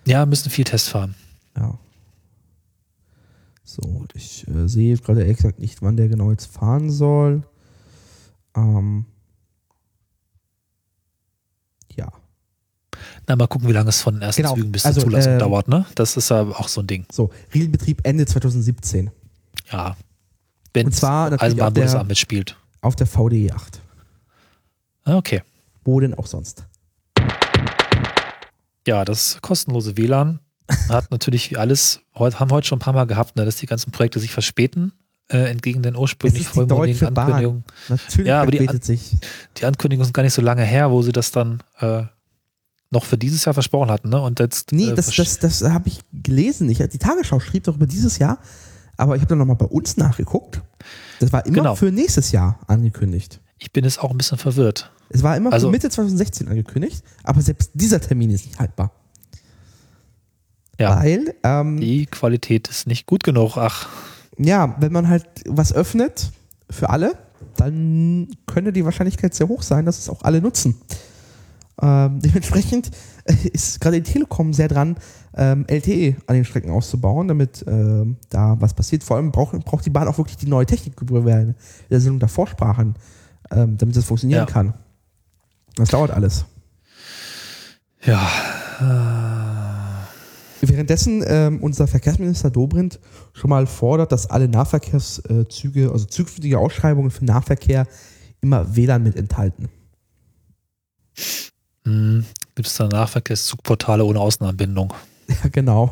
Ja, 0.07 0.25
müssen 0.25 0.49
viel 0.49 0.63
Test 0.63 0.89
fahren. 0.89 1.15
Ja. 1.57 1.77
So, 3.63 4.05
ich 4.13 4.47
äh, 4.47 4.67
sehe 4.67 4.97
gerade 4.97 5.21
ehrlich 5.21 5.37
gesagt 5.37 5.59
nicht, 5.59 5.81
wann 5.81 5.97
der 5.97 6.07
genau 6.07 6.31
jetzt 6.31 6.45
fahren 6.45 6.89
soll. 6.89 7.43
Ähm, 8.55 9.05
ja. 11.95 12.07
Na, 13.27 13.35
mal 13.35 13.47
gucken, 13.47 13.67
wie 13.67 13.73
lange 13.73 13.89
es 13.89 14.01
von 14.01 14.15
den 14.15 14.21
ersten 14.21 14.41
Genau, 14.43 14.55
Zügen 14.55 14.71
bis 14.71 14.85
also, 14.85 15.01
zur 15.01 15.09
Zulassung 15.09 15.33
äh, 15.33 15.37
dauert, 15.39 15.67
ne? 15.67 15.85
Das 15.95 16.15
ist 16.15 16.29
ja 16.29 16.41
auch 16.43 16.69
so 16.69 16.81
ein 16.81 16.87
Ding. 16.87 17.05
So, 17.11 17.29
Regelbetrieb 17.53 17.99
Ende 18.05 18.25
2017 18.25 19.11
Ja. 19.71 19.97
Wenn 20.73 20.87
Und 20.87 20.93
zwar 20.93 21.31
Eisenbahnbundesamt 21.41 22.07
mitspielt. 22.07 22.55
auf 22.81 22.95
der 22.95 23.07
VDE 23.07 23.51
8. 23.51 23.81
Ah, 25.03 25.17
Okay. 25.17 25.41
Wo 25.83 25.99
denn 25.99 26.13
auch 26.13 26.27
sonst? 26.27 26.65
Ja, 28.87 29.05
das 29.05 29.37
kostenlose 29.41 29.97
WLAN 29.97 30.39
hat 30.89 31.11
natürlich 31.11 31.51
wie 31.51 31.57
alles, 31.57 31.99
heute, 32.15 32.39
haben 32.39 32.51
heute 32.51 32.67
schon 32.67 32.77
ein 32.77 32.81
paar 32.81 32.93
Mal 32.93 33.05
gehabt, 33.05 33.35
ne, 33.35 33.45
dass 33.45 33.57
die 33.57 33.65
ganzen 33.67 33.91
Projekte 33.91 34.19
sich 34.19 34.31
verspäten, 34.31 34.93
äh, 35.29 35.49
entgegen 35.49 35.81
den 35.83 35.95
ursprünglich 35.95 36.47
vollmundigen. 36.47 37.15
Ankündigungen. 37.17 37.63
Natürlich 37.89 38.27
Ja, 38.27 38.41
aber 38.41 38.51
die 38.51 38.57
verspätet 38.57 38.85
sich. 38.85 39.17
Die 39.57 39.65
Ankündigungen 39.65 40.05
sind 40.05 40.13
gar 40.13 40.23
nicht 40.23 40.33
so 40.33 40.41
lange 40.41 40.63
her, 40.63 40.89
wo 40.89 41.01
sie 41.01 41.11
das 41.11 41.31
dann 41.31 41.61
äh, 41.79 42.03
noch 42.89 43.03
für 43.03 43.17
dieses 43.17 43.43
Jahr 43.43 43.53
versprochen 43.53 43.91
hatten, 43.91 44.07
ne? 44.09 44.21
Und 44.21 44.39
jetzt. 44.39 44.71
Nee, 44.71 44.89
äh, 44.89 44.95
das, 44.95 45.07
das, 45.13 45.39
das 45.39 45.61
habe 45.63 45.89
ich 45.89 45.99
gelesen. 46.13 46.69
Ich, 46.69 46.77
die 46.77 46.97
Tagesschau 46.97 47.41
schrieb 47.41 47.65
doch 47.65 47.75
über 47.75 47.87
dieses 47.87 48.17
Jahr, 48.19 48.39
aber 48.95 49.15
ich 49.15 49.21
habe 49.21 49.29
dann 49.29 49.39
nochmal 49.39 49.57
bei 49.57 49.65
uns 49.65 49.97
nachgeguckt. 49.97 50.61
Das 51.19 51.33
war 51.33 51.45
immer 51.45 51.55
Genau. 51.55 51.75
für 51.75 51.91
nächstes 51.91 52.31
Jahr 52.31 52.59
angekündigt. 52.67 53.41
Ich 53.59 53.71
bin 53.71 53.83
jetzt 53.83 53.99
auch 54.01 54.11
ein 54.11 54.17
bisschen 54.17 54.37
verwirrt. 54.37 54.91
Es 55.09 55.23
war 55.23 55.35
immer 55.37 55.53
Also- 55.53 55.67
für 55.67 55.71
Mitte 55.71 55.89
2016 55.89 56.47
angekündigt, 56.47 57.03
aber 57.23 57.41
selbst 57.41 57.71
dieser 57.73 57.99
Termin 58.01 58.29
ist 58.29 58.45
nicht 58.45 58.59
haltbar. 58.59 58.91
Ja. 60.79 60.99
Weil, 60.99 61.33
ähm, 61.43 61.79
Die 61.79 62.05
Qualität 62.05 62.67
ist 62.67 62.87
nicht 62.87 63.05
gut 63.07 63.23
genug. 63.23 63.57
Ach, 63.57 63.87
ja, 64.37 64.75
wenn 64.79 64.91
man 64.91 65.09
halt 65.09 65.25
was 65.47 65.73
öffnet 65.73 66.31
für 66.69 66.89
alle, 66.89 67.17
dann 67.55 68.27
könnte 68.45 68.71
die 68.71 68.85
Wahrscheinlichkeit 68.85 69.33
sehr 69.33 69.47
hoch 69.47 69.63
sein, 69.63 69.85
dass 69.85 69.97
es 69.97 70.09
auch 70.09 70.21
alle 70.21 70.41
nutzen. 70.41 70.75
Ähm, 71.81 72.19
dementsprechend 72.21 72.91
ist 73.53 73.81
gerade 73.81 74.01
die 74.01 74.11
Telekom 74.11 74.53
sehr 74.53 74.67
dran, 74.67 74.97
ähm, 75.35 75.65
LTE 75.67 76.15
an 76.27 76.35
den 76.35 76.45
Strecken 76.45 76.69
auszubauen, 76.71 77.27
damit 77.27 77.63
ähm, 77.67 78.17
da 78.29 78.55
was 78.59 78.73
passiert. 78.73 79.03
Vor 79.03 79.17
allem 79.17 79.31
braucht, 79.31 79.53
braucht 79.65 79.85
die 79.85 79.89
Bahn 79.89 80.07
auch 80.07 80.17
wirklich 80.17 80.37
die 80.37 80.47
neue 80.47 80.65
Technik, 80.65 80.93
worüber 81.01 81.25
wir 81.25 81.39
in 81.41 81.55
der 81.89 81.99
Sendung 81.99 82.19
davor 82.19 82.47
sprachen, 82.47 82.95
ähm, 83.51 83.77
damit 83.77 83.95
das 83.95 84.05
funktionieren 84.05 84.45
Ja. 84.47 84.51
kann. 84.51 84.73
Das 85.75 85.89
dauert 85.89 86.11
alles. 86.11 86.45
ja. 88.05 88.27
Währenddessen 90.61 91.23
ähm, 91.27 91.61
unser 91.61 91.87
Verkehrsminister 91.87 92.49
Dobrindt 92.49 92.99
schon 93.33 93.49
mal 93.49 93.67
fordert, 93.67 94.11
dass 94.11 94.29
alle 94.29 94.47
Nahverkehrszüge, 94.47 95.91
also 95.91 96.05
zukünftige 96.05 96.57
Ausschreibungen 96.59 97.11
für 97.11 97.25
Nahverkehr 97.25 97.87
immer 98.41 98.75
WLAN 98.75 99.03
mit 99.03 99.15
enthalten. 99.15 99.69
Hm, 101.85 102.25
Gibt 102.55 102.67
es 102.67 102.75
da 102.75 102.87
Nahverkehrszugportale 102.87 104.03
ohne 104.03 104.19
Außenanbindung? 104.19 104.93
Ja, 105.43 105.49
genau. 105.51 105.91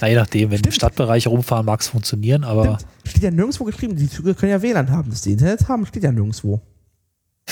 Na, 0.00 0.08
je 0.08 0.16
nachdem, 0.16 0.50
wenn 0.50 0.56
du 0.56 0.56
im 0.56 0.58
Stimmt. 0.58 0.74
Stadtbereich 0.74 1.28
rumfahren 1.28 1.64
mag 1.64 1.80
es 1.80 1.86
funktionieren, 1.86 2.42
aber 2.42 2.64
Stimmt. 2.80 2.86
Steht 3.04 3.22
ja 3.22 3.30
nirgendwo 3.30 3.62
geschrieben, 3.62 3.94
die 3.94 4.10
Züge 4.10 4.34
können 4.34 4.50
ja 4.50 4.60
WLAN 4.60 4.90
haben. 4.90 5.10
Dass 5.10 5.22
die 5.22 5.30
Internet 5.30 5.68
haben, 5.68 5.86
steht 5.86 6.02
ja 6.02 6.10
nirgendwo. 6.10 6.60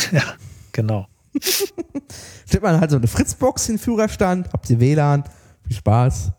genau. 0.73 1.07
Stellt 2.47 2.63
man 2.63 2.81
halt 2.81 2.91
so 2.91 2.97
eine 2.97 3.07
Fritzbox 3.07 3.69
in 3.69 3.75
den 3.77 3.81
Führerstand, 3.83 4.53
habt 4.53 4.69
ihr 4.71 4.81
WLAN, 4.81 5.25
viel 5.67 5.77
Spaß. 5.77 6.33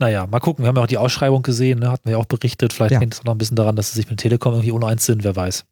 Naja, 0.00 0.26
mal 0.26 0.38
gucken. 0.40 0.64
Wir 0.64 0.68
haben 0.68 0.76
ja 0.76 0.82
auch 0.82 0.86
die 0.88 0.98
Ausschreibung 0.98 1.42
gesehen, 1.42 1.80
ne? 1.80 1.90
hatten 1.90 2.04
wir 2.04 2.12
ja 2.12 2.18
auch 2.18 2.26
berichtet. 2.26 2.72
Vielleicht 2.72 2.92
Ja. 2.92 3.00
hängt 3.00 3.14
es 3.14 3.20
auch 3.20 3.24
noch 3.24 3.34
ein 3.34 3.38
bisschen 3.38 3.56
daran, 3.56 3.74
dass 3.76 3.90
sie 3.92 3.96
sich 3.96 4.08
mit 4.08 4.20
Telekom 4.20 4.52
irgendwie 4.54 4.72
ohne 4.72 4.86
eins 4.86 5.04
sind, 5.04 5.24
wer 5.24 5.34
weiß, 5.34 5.64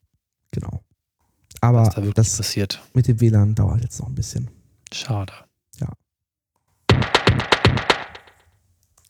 Genau. 0.53 0.83
Aber 1.61 1.89
da 1.95 2.01
das 2.03 2.37
passiert. 2.37 2.83
mit 2.93 3.09
dem 3.09 3.21
WLAN 3.21 3.55
dauert 3.55 3.83
jetzt 3.83 3.99
noch 4.01 4.09
ein 4.09 4.15
bisschen. 4.15 4.51
Schade. 4.93 5.33
Ja. 5.81 5.89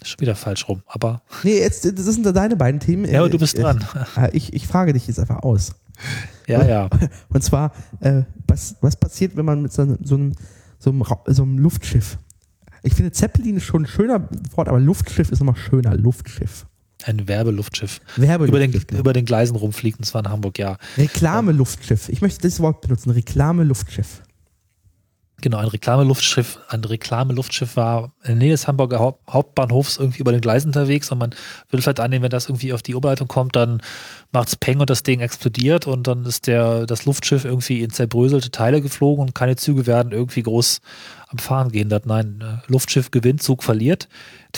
Schon 0.03 0.21
wieder 0.21 0.37
falsch 0.37 0.69
rum, 0.69 0.83
aber. 0.87 1.23
Nee, 1.43 1.59
jetzt, 1.59 1.85
das 1.85 2.05
sind 2.05 2.25
da 2.25 2.33
deine 2.33 2.55
beiden 2.57 2.79
Themen. 2.81 3.05
Ja, 3.11 3.21
aber 3.21 3.29
du 3.31 3.39
bist 3.39 3.57
Äh, 3.57 3.63
dran. 3.63 3.85
äh, 4.17 4.31
Ich, 4.33 4.53
ich 4.53 4.67
frage 4.67 4.93
dich 4.93 5.07
jetzt 5.09 5.19
einfach 5.19 5.43
aus. 5.43 5.73
Ja, 6.47 6.65
ja. 6.65 6.89
Und 7.29 7.43
zwar, 7.43 7.73
äh, 7.99 8.23
was, 8.47 8.77
was 8.81 8.95
passiert, 8.95 9.37
wenn 9.37 9.45
man 9.45 9.63
mit 9.63 9.73
so 9.73 9.83
einem, 9.83 9.99
so 10.05 10.15
einem, 10.15 10.33
so 10.79 10.91
einem, 10.91 11.05
so 11.27 11.43
einem 11.43 11.59
Luftschiff. 11.59 12.19
Ich 12.85 12.95
finde, 12.95 13.11
Zeppelin 13.11 13.57
ist 13.57 13.65
schon 13.65 13.83
ein 13.83 13.89
schöner 13.89 14.29
Wort, 14.55 14.69
aber 14.69 14.79
Luftschiff 14.79 15.33
ist 15.33 15.41
nochmal 15.41 15.57
schöner. 15.57 15.97
Luftschiff. 15.97 16.67
Ein 17.05 17.27
Werbeluftschiff. 17.27 18.01
Werbe 18.17 18.47
Über 18.47 18.61
den, 18.61 18.71
genau. 18.71 19.01
über 19.01 19.13
den 19.13 19.25
Gleisen 19.25 19.57
rumfliegt, 19.57 19.99
und 19.99 20.05
zwar 20.05 20.25
in 20.25 20.31
Hamburg, 20.31 20.59
ja. 20.59 20.79
Reklame-Luftschiff. 20.97 22.09
Ich 22.09 22.23
möchte 22.23 22.43
das 22.43 22.61
Wort 22.61 22.81
benutzen. 22.81 23.11
Reklame-Luftschiff. 23.11 24.23
Genau, 25.43 25.59
ein 25.59 25.69
Reklameluftschiff, 25.69 26.59
ein 26.69 26.83
Reklameluftschiff 26.83 27.77
war 27.77 28.13
in 28.23 28.29
der 28.29 28.37
Nähe 28.37 28.51
des 28.53 28.67
Hamburger 28.67 28.99
Haupt 28.99 29.31
Hauptbahnhofs 29.31 29.99
irgendwie 29.99 30.21
über 30.21 30.33
den 30.33 30.41
Gleisen 30.41 30.69
unterwegs 30.69 31.13
und 31.13 31.19
man 31.19 31.35
würde 31.69 31.83
vielleicht 31.83 32.01
annehmen, 32.01 32.23
wenn 32.23 32.31
das 32.31 32.49
irgendwie 32.49 32.73
auf 32.73 32.83
die 32.83 32.95
Oberleitung 32.95 33.29
kommt, 33.29 33.55
dann 33.55 33.83
macht's 34.33 34.57
Peng 34.57 34.81
und 34.81 34.89
das 34.89 35.03
Ding 35.03 35.21
explodiert 35.21 35.87
und 35.87 36.07
dann 36.07 36.25
ist 36.25 36.47
der, 36.47 36.87
das 36.87 37.05
Luftschiff 37.05 37.45
irgendwie 37.45 37.83
in 37.83 37.91
zerbröselte 37.91 38.51
Teile 38.51 38.81
geflogen 38.81 39.27
und 39.27 39.35
keine 39.35 39.57
Züge 39.57 39.87
werden 39.87 40.11
irgendwie 40.11 40.43
groß 40.43 40.81
am 41.29 41.39
Fahren 41.39 41.71
gehen. 41.71 41.91
Das, 41.91 42.07
nein, 42.07 42.43
äh, 42.43 42.73
Luftschiff 42.73 43.11
gewinnt, 43.11 43.43
Zug 43.43 43.63
verliert. 43.63 44.09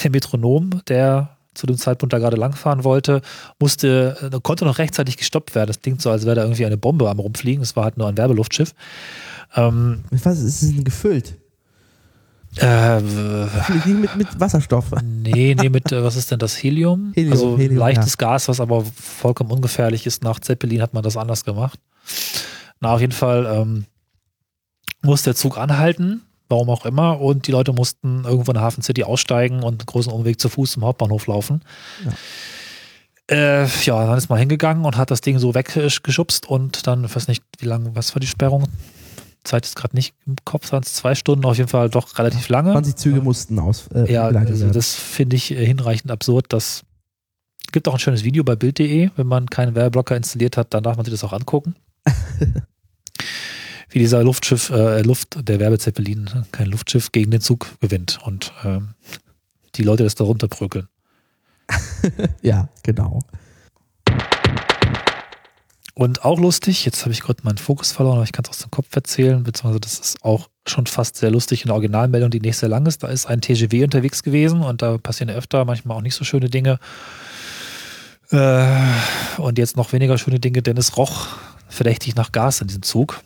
Der 0.01 0.11
Metronom, 0.11 0.81
der 0.87 1.38
zu 1.53 1.65
dem 1.67 1.77
Zeitpunkt 1.77 2.13
da 2.13 2.19
gerade 2.19 2.37
langfahren 2.37 2.83
wollte, 2.83 3.21
musste, 3.59 4.31
äh, 4.33 4.39
konnte 4.41 4.65
noch 4.65 4.77
rechtzeitig 4.77 5.17
gestoppt 5.17 5.55
werden. 5.55 5.67
Das 5.67 5.81
klingt 5.81 6.01
so, 6.01 6.09
als 6.11 6.25
wäre 6.25 6.35
da 6.35 6.43
irgendwie 6.43 6.65
eine 6.65 6.77
Bombe 6.77 7.09
am 7.09 7.19
rumfliegen. 7.19 7.61
Es 7.63 7.75
war 7.75 7.83
halt 7.85 7.97
nur 7.97 8.07
ein 8.07 8.17
Werbeluftschiff. 8.17 8.73
Ähm, 9.55 10.03
Mit 10.11 10.23
was 10.25 10.39
ist 10.39 10.61
es 10.61 10.73
denn 10.75 10.83
gefüllt? 10.83 11.35
äh, 12.57 13.01
Nicht 13.01 13.85
mit, 13.87 14.15
mit 14.15 14.39
Wasserstoff. 14.39 14.85
Nee, 15.03 15.55
nee, 15.59 15.69
mit, 15.69 15.91
äh, 15.91 16.03
was 16.03 16.15
ist 16.15 16.31
denn 16.31 16.39
das? 16.39 16.61
Helium? 16.61 17.11
Helium, 17.15 17.33
also 17.33 17.57
Helium, 17.57 17.77
leichtes 17.77 18.17
Gas, 18.17 18.47
was 18.47 18.59
aber 18.59 18.83
vollkommen 18.85 19.51
ungefährlich 19.51 20.05
ist. 20.07 20.23
Nach 20.23 20.39
Zeppelin 20.39 20.81
hat 20.81 20.93
man 20.93 21.03
das 21.03 21.17
anders 21.17 21.45
gemacht. 21.45 21.79
Na, 22.79 22.93
auf 22.93 23.01
jeden 23.01 23.13
Fall 23.13 23.45
ähm, 23.45 23.85
muss 25.01 25.23
der 25.23 25.35
Zug 25.35 25.57
anhalten, 25.57 26.21
warum 26.49 26.69
auch 26.69 26.85
immer, 26.85 27.21
und 27.21 27.47
die 27.47 27.51
Leute 27.51 27.73
mussten 27.73 28.25
irgendwo 28.25 28.51
in 28.51 28.55
der 28.55 28.63
Hafen 28.63 28.83
City 28.83 29.03
aussteigen 29.03 29.63
und 29.63 29.81
einen 29.81 29.85
großen 29.85 30.11
Umweg 30.11 30.39
zu 30.41 30.49
Fuß 30.49 30.73
zum 30.73 30.83
Hauptbahnhof 30.83 31.27
laufen. 31.27 31.61
Ja. 32.05 32.11
Äh, 33.31 33.67
ja, 33.83 34.05
dann 34.07 34.17
ist 34.17 34.29
man 34.29 34.39
hingegangen 34.39 34.85
und 34.85 34.97
hat 34.97 35.11
das 35.11 35.21
Ding 35.21 35.37
so 35.37 35.53
weggeschubst 35.53 36.47
und 36.49 36.87
dann, 36.87 37.05
ich 37.05 37.15
weiß 37.15 37.27
nicht, 37.27 37.43
wie 37.59 37.67
lange, 37.67 37.95
was 37.95 38.15
war 38.15 38.19
die 38.19 38.27
Sperrung? 38.27 38.63
Zeit 39.43 39.65
ist 39.65 39.75
gerade 39.75 39.95
nicht 39.95 40.15
im 40.25 40.35
Kopf, 40.45 40.71
waren 40.71 40.83
es 40.83 40.93
zwei 40.93 41.15
Stunden, 41.15 41.45
auf 41.45 41.57
jeden 41.57 41.69
Fall 41.69 41.89
doch 41.89 42.17
relativ 42.17 42.49
lange. 42.49 42.71
20 42.71 42.95
Züge 42.95 43.21
mussten 43.21 43.57
aus. 43.59 43.87
Äh, 43.93 44.11
Ja, 44.11 44.25
also 44.27 44.69
das 44.69 44.95
finde 44.95 45.35
ich 45.35 45.51
äh, 45.51 45.65
hinreichend 45.65 46.11
absurd. 46.11 46.47
Das 46.49 46.83
gibt 47.71 47.87
auch 47.87 47.93
ein 47.93 47.99
schönes 47.99 48.23
Video 48.23 48.43
bei 48.43 48.55
Bild.de. 48.55 49.11
Wenn 49.15 49.27
man 49.27 49.49
keinen 49.49 49.75
Werbeblocker 49.75 50.17
installiert 50.17 50.57
hat, 50.57 50.73
dann 50.73 50.83
darf 50.83 50.97
man 50.97 51.05
sich 51.05 51.13
das 51.13 51.23
auch 51.23 51.33
angucken. 51.33 51.75
Wie 53.89 53.99
dieser 53.99 54.23
Luftschiff, 54.23 54.69
äh, 54.69 55.01
Luft, 55.01 55.37
der 55.47 55.59
Werbezeppelin, 55.59 56.45
kein 56.51 56.67
Luftschiff, 56.67 57.11
gegen 57.11 57.31
den 57.31 57.41
Zug 57.41 57.67
gewinnt 57.79 58.19
und 58.23 58.53
ähm, 58.63 58.93
die 59.75 59.83
Leute 59.83 60.03
das 60.03 60.15
da 60.15 60.23
runterbrökeln. 60.23 60.87
ja, 62.41 62.69
genau. 62.83 63.19
Und 65.99 66.23
auch 66.23 66.39
lustig, 66.39 66.85
jetzt 66.85 67.01
habe 67.01 67.11
ich 67.11 67.19
gerade 67.19 67.41
meinen 67.43 67.57
Fokus 67.57 67.91
verloren, 67.91 68.15
aber 68.15 68.23
ich 68.23 68.31
kann 68.31 68.45
es 68.45 68.51
aus 68.51 68.59
dem 68.59 68.71
Kopf 68.71 68.95
erzählen, 68.95 69.43
beziehungsweise 69.43 69.81
das 69.81 69.99
ist 69.99 70.23
auch 70.23 70.49
schon 70.65 70.85
fast 70.85 71.17
sehr 71.17 71.29
lustig 71.29 71.63
in 71.63 71.67
der 71.67 71.75
Originalmeldung, 71.75 72.29
die 72.29 72.39
nicht 72.39 72.55
sehr 72.55 72.69
lang 72.69 72.85
ist. 72.85 73.03
Da 73.03 73.09
ist 73.09 73.25
ein 73.25 73.41
TGW 73.41 73.83
unterwegs 73.83 74.23
gewesen 74.23 74.61
und 74.61 74.81
da 74.81 74.97
passieren 74.97 75.29
öfter 75.29 75.65
manchmal 75.65 75.97
auch 75.97 76.01
nicht 76.01 76.15
so 76.15 76.23
schöne 76.23 76.49
Dinge. 76.49 76.79
Äh, 78.31 78.77
und 79.39 79.57
jetzt 79.57 79.75
noch 79.75 79.91
weniger 79.91 80.17
schöne 80.17 80.39
Dinge, 80.39 80.61
denn 80.61 80.77
es 80.77 80.95
roch 80.95 81.27
verdächtig 81.67 82.15
nach 82.15 82.31
Gas 82.31 82.61
in 82.61 82.67
diesem 82.67 82.83
Zug. 82.83 83.21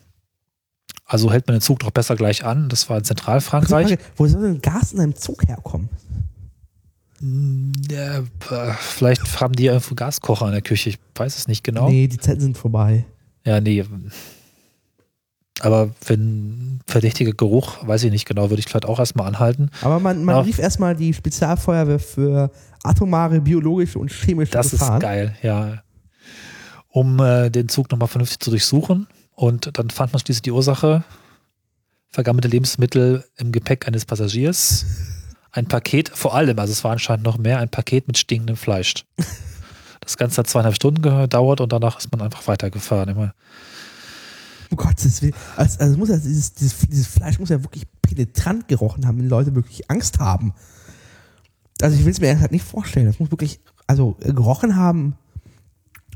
Also 1.13 1.31
hält 1.31 1.45
man 1.45 1.57
den 1.57 1.61
Zug 1.61 1.77
doch 1.77 1.91
besser 1.91 2.15
gleich 2.15 2.43
an. 2.43 2.69
Das 2.69 2.89
war 2.89 2.97
in 2.97 3.03
Zentralfrankreich. 3.03 3.87
Frage, 3.87 4.01
wo 4.15 4.25
soll 4.25 4.41
denn 4.41 4.61
Gas 4.63 4.93
in 4.93 4.99
einem 4.99 5.15
Zug 5.15 5.47
herkommen? 5.47 5.87
Ja, 7.87 8.17
äh, 8.17 8.73
vielleicht 8.79 9.39
haben 9.39 9.53
die 9.53 9.65
ja 9.65 9.73
irgendwo 9.73 9.93
Gaskocher 9.93 10.47
in 10.47 10.53
der 10.53 10.63
Küche. 10.63 10.89
Ich 10.89 10.97
weiß 11.13 11.37
es 11.37 11.47
nicht 11.47 11.63
genau. 11.63 11.87
Nee, 11.87 12.07
die 12.07 12.17
Zeiten 12.17 12.41
sind 12.41 12.57
vorbei. 12.57 13.05
Ja, 13.45 13.61
nee. 13.61 13.85
Aber 15.59 15.91
wenn 16.07 16.79
verdächtiger 16.87 17.33
Geruch, 17.33 17.85
weiß 17.87 18.05
ich 18.05 18.11
nicht 18.11 18.25
genau, 18.25 18.49
würde 18.49 18.61
ich 18.61 18.65
vielleicht 18.65 18.87
auch 18.87 18.97
erstmal 18.97 19.27
anhalten. 19.27 19.69
Aber 19.83 19.99
man, 19.99 20.25
man 20.25 20.43
rief 20.43 20.57
erstmal 20.57 20.95
die 20.95 21.13
Spezialfeuerwehr 21.13 21.99
für 21.99 22.49
atomare, 22.81 23.39
biologische 23.39 23.99
und 23.99 24.11
chemische 24.11 24.51
Das 24.53 24.71
Gefahren. 24.71 24.95
ist 24.95 25.01
geil, 25.03 25.35
ja. 25.43 25.83
Um 26.89 27.19
äh, 27.19 27.51
den 27.51 27.69
Zug 27.69 27.91
nochmal 27.91 28.07
vernünftig 28.07 28.39
zu 28.39 28.49
durchsuchen. 28.49 29.05
Und 29.35 29.77
dann 29.77 29.89
fand 29.89 30.13
man 30.13 30.19
schließlich 30.19 30.43
die 30.43 30.51
Ursache. 30.51 31.03
Vergammelte 32.09 32.47
Lebensmittel 32.47 33.25
im 33.37 33.51
Gepäck 33.51 33.87
eines 33.87 34.05
Passagiers. 34.05 34.85
Ein 35.51 35.67
Paket, 35.67 36.09
vor 36.09 36.35
allem, 36.35 36.57
also 36.57 36.71
es 36.71 36.83
war 36.83 36.91
anscheinend 36.91 37.25
noch 37.25 37.37
mehr, 37.37 37.59
ein 37.59 37.69
Paket 37.69 38.07
mit 38.07 38.17
stinkendem 38.17 38.55
Fleisch. 38.55 39.05
Das 39.99 40.17
Ganze 40.17 40.37
hat 40.37 40.47
zweieinhalb 40.47 40.75
Stunden 40.75 41.01
gedauert 41.01 41.61
und 41.61 41.71
danach 41.71 41.97
ist 41.97 42.11
man 42.11 42.21
einfach 42.21 42.45
weitergefahren. 42.47 43.09
Immer. 43.09 43.33
Um 44.69 44.77
Gottes 44.77 45.21
Willen. 45.21 45.33
Also, 45.55 45.79
also 45.79 45.97
muss 45.97 46.09
ja, 46.09 46.17
dieses, 46.17 46.53
dieses, 46.53 46.79
dieses 46.79 47.07
Fleisch 47.07 47.39
muss 47.39 47.49
ja 47.49 47.63
wirklich 47.63 47.85
penetrant 48.01 48.67
gerochen 48.67 49.07
haben, 49.07 49.19
wenn 49.19 49.29
Leute 49.29 49.55
wirklich 49.55 49.89
Angst 49.89 50.19
haben. 50.19 50.53
Also 51.81 51.97
ich 51.97 52.05
will 52.05 52.11
es 52.11 52.19
mir 52.19 52.39
halt 52.39 52.51
nicht 52.51 52.65
vorstellen. 52.65 53.05
Das 53.05 53.19
muss 53.19 53.31
wirklich, 53.31 53.59
also 53.87 54.17
äh, 54.21 54.33
gerochen 54.33 54.75
haben. 54.75 55.15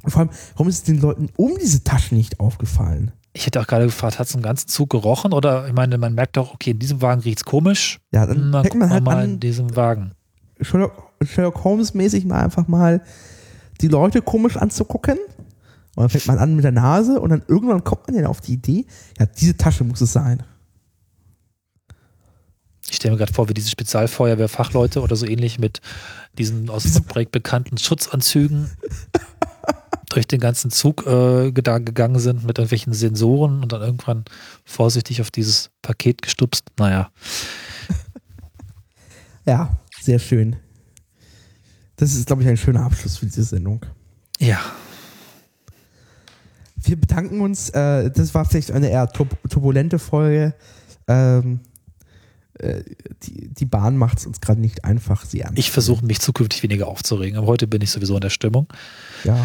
Und 0.07 0.11
vor 0.11 0.21
allem, 0.21 0.29
warum 0.53 0.69
ist 0.69 0.75
es 0.75 0.83
den 0.83 1.01
Leuten 1.01 1.27
um 1.35 1.57
diese 1.59 1.83
Taschen 1.83 2.17
nicht 2.17 2.39
aufgefallen? 2.39 3.11
Ich 3.33 3.45
hätte 3.45 3.59
auch 3.59 3.67
gerade 3.67 3.83
gefragt, 3.83 4.19
hat 4.19 4.27
es 4.27 4.35
im 4.35 4.41
ganzen 4.41 4.69
Zug 4.69 4.89
gerochen? 4.89 5.33
Oder 5.33 5.67
ich 5.67 5.73
meine, 5.73 5.97
man 5.97 6.13
merkt 6.13 6.37
doch, 6.37 6.53
okay, 6.53 6.71
in 6.71 6.79
diesem 6.79 7.01
Wagen 7.01 7.19
riecht 7.19 7.39
es 7.39 7.43
komisch. 7.43 7.99
Ja, 8.13 8.25
dann 8.25 8.49
Na, 8.49 8.63
man 8.73 8.89
halt 8.89 9.03
mal 9.03 9.25
in 9.25 9.31
an, 9.31 9.39
diesem 9.41 9.75
Wagen. 9.75 10.13
Sherlock, 10.61 11.11
Sherlock 11.23 11.61
Holmes 11.65 11.93
mäßig 11.93 12.23
mal 12.23 12.41
einfach 12.41 12.69
mal 12.69 13.03
die 13.81 13.89
Leute 13.89 14.21
komisch 14.21 14.55
anzugucken. 14.55 15.17
Und 15.97 16.03
dann 16.03 16.09
fängt 16.09 16.27
man 16.27 16.37
an 16.37 16.55
mit 16.55 16.63
der 16.63 16.71
Nase 16.71 17.19
und 17.19 17.31
dann 17.31 17.43
irgendwann 17.49 17.83
kommt 17.83 18.07
man 18.07 18.17
ja 18.17 18.29
auf 18.29 18.39
die 18.39 18.53
Idee, 18.53 18.85
ja, 19.19 19.25
diese 19.25 19.57
Tasche 19.57 19.83
muss 19.83 19.99
es 19.99 20.13
sein. 20.13 20.41
Ich 22.89 22.95
stelle 22.95 23.11
mir 23.11 23.17
gerade 23.17 23.33
vor, 23.33 23.49
wie 23.49 23.53
diese 23.53 23.69
Spezialfeuerwehrfachleute 23.69 25.01
oder 25.01 25.17
so 25.17 25.25
ähnlich 25.25 25.59
mit 25.59 25.81
diesen 26.37 26.69
aus 26.69 26.83
dem 26.83 27.03
Projekt 27.03 27.33
bekannten 27.33 27.77
Schutzanzügen 27.77 28.69
durch 30.09 30.27
den 30.27 30.39
ganzen 30.39 30.71
Zug 30.71 31.05
äh, 31.05 31.51
gegangen 31.51 32.19
sind 32.19 32.45
mit 32.45 32.57
irgendwelchen 32.57 32.93
Sensoren 32.93 33.61
und 33.61 33.71
dann 33.71 33.81
irgendwann 33.81 34.25
vorsichtig 34.65 35.21
auf 35.21 35.31
dieses 35.31 35.69
Paket 35.81 36.21
gestupst. 36.21 36.65
Naja, 36.77 37.11
Ja, 39.45 39.77
sehr 40.01 40.19
schön. 40.19 40.57
Das 41.95 42.13
ist, 42.13 42.27
glaube 42.27 42.43
ich, 42.43 42.49
ein 42.49 42.57
schöner 42.57 42.83
Abschluss 42.83 43.17
für 43.17 43.25
diese 43.25 43.43
Sendung. 43.43 43.85
ja, 44.39 44.59
Wir 46.75 46.99
bedanken 46.99 47.41
uns. 47.41 47.69
Äh, 47.69 48.11
das 48.11 48.33
war 48.33 48.45
vielleicht 48.45 48.71
eine 48.71 48.89
eher 48.89 49.07
tur 49.07 49.27
turbulente 49.49 49.99
Folge. 49.99 50.53
Ähm, 51.07 51.61
äh, 52.59 52.83
die, 53.23 53.47
die 53.53 53.65
Bahn 53.65 53.97
macht 53.97 54.19
es 54.19 54.25
uns 54.25 54.41
gerade 54.41 54.59
nicht 54.59 54.83
einfach, 54.83 55.25
sie 55.25 55.45
an. 55.45 55.53
ich 55.55 55.71
versuche 55.71 56.05
mich 56.05 56.19
zukünftig 56.19 56.63
weniger 56.63 56.87
aufzuregen, 56.87 57.37
aber 57.37 57.47
heute 57.47 57.67
bin 57.67 57.81
ich 57.81 57.91
sowieso 57.91 58.15
in 58.15 58.21
der 58.21 58.29
Stimmung. 58.29 58.67
Ja, 59.23 59.37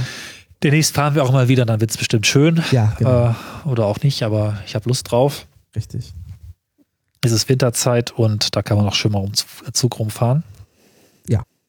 Demnächst 0.62 0.94
fahren 0.94 1.14
wir 1.14 1.24
auch 1.24 1.32
mal 1.32 1.48
wieder, 1.48 1.64
dann 1.66 1.80
wird 1.80 1.90
es 1.90 1.96
bestimmt 1.96 2.26
schön. 2.26 2.62
ja 2.70 2.94
genau. 2.98 3.30
Äh, 3.30 3.68
oder 3.68 3.86
auch 3.86 4.00
nicht, 4.02 4.22
aber 4.22 4.58
ich 4.66 4.74
habe 4.74 4.88
Lust 4.88 5.10
drauf. 5.10 5.46
richtig. 5.74 6.12
Es 7.24 7.30
ist 7.30 7.48
Winterzeit 7.48 8.10
und 8.10 8.56
da 8.56 8.62
kann 8.62 8.76
man 8.76 8.86
auch 8.88 8.94
schön 8.94 9.12
mal 9.12 9.20
um 9.20 9.32
Zug 9.34 9.98
rumfahren. 9.98 10.42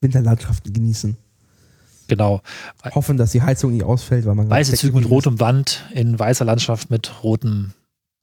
Winterlandschaften 0.03 0.71
genießen. 0.71 1.17
Genau. 2.07 2.41
Hoffen, 2.93 3.17
dass 3.17 3.31
die 3.31 3.41
Heizung 3.41 3.71
nicht 3.71 3.83
ausfällt, 3.83 4.25
weil 4.25 4.35
man 4.35 4.49
Weiße 4.49 4.75
Züge 4.75 4.99
mit 4.99 5.09
rotem 5.09 5.37
Band 5.37 5.85
in 5.93 6.19
weißer 6.19 6.45
Landschaft 6.45 6.91
mit 6.91 7.23
rotem, 7.23 7.73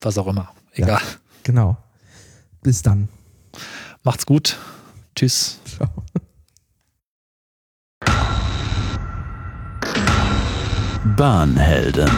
was 0.00 0.18
auch 0.18 0.28
immer. 0.28 0.52
Egal. 0.74 1.00
ist. 1.00 1.18
Genau. 1.42 1.76
Bis 2.62 2.82
dann. 2.82 3.08
Macht's 4.04 4.26
gut. 4.26 4.58
Tschüss. 5.16 5.58
Ciao. 5.64 5.88
Bahnhelden. 11.04 12.10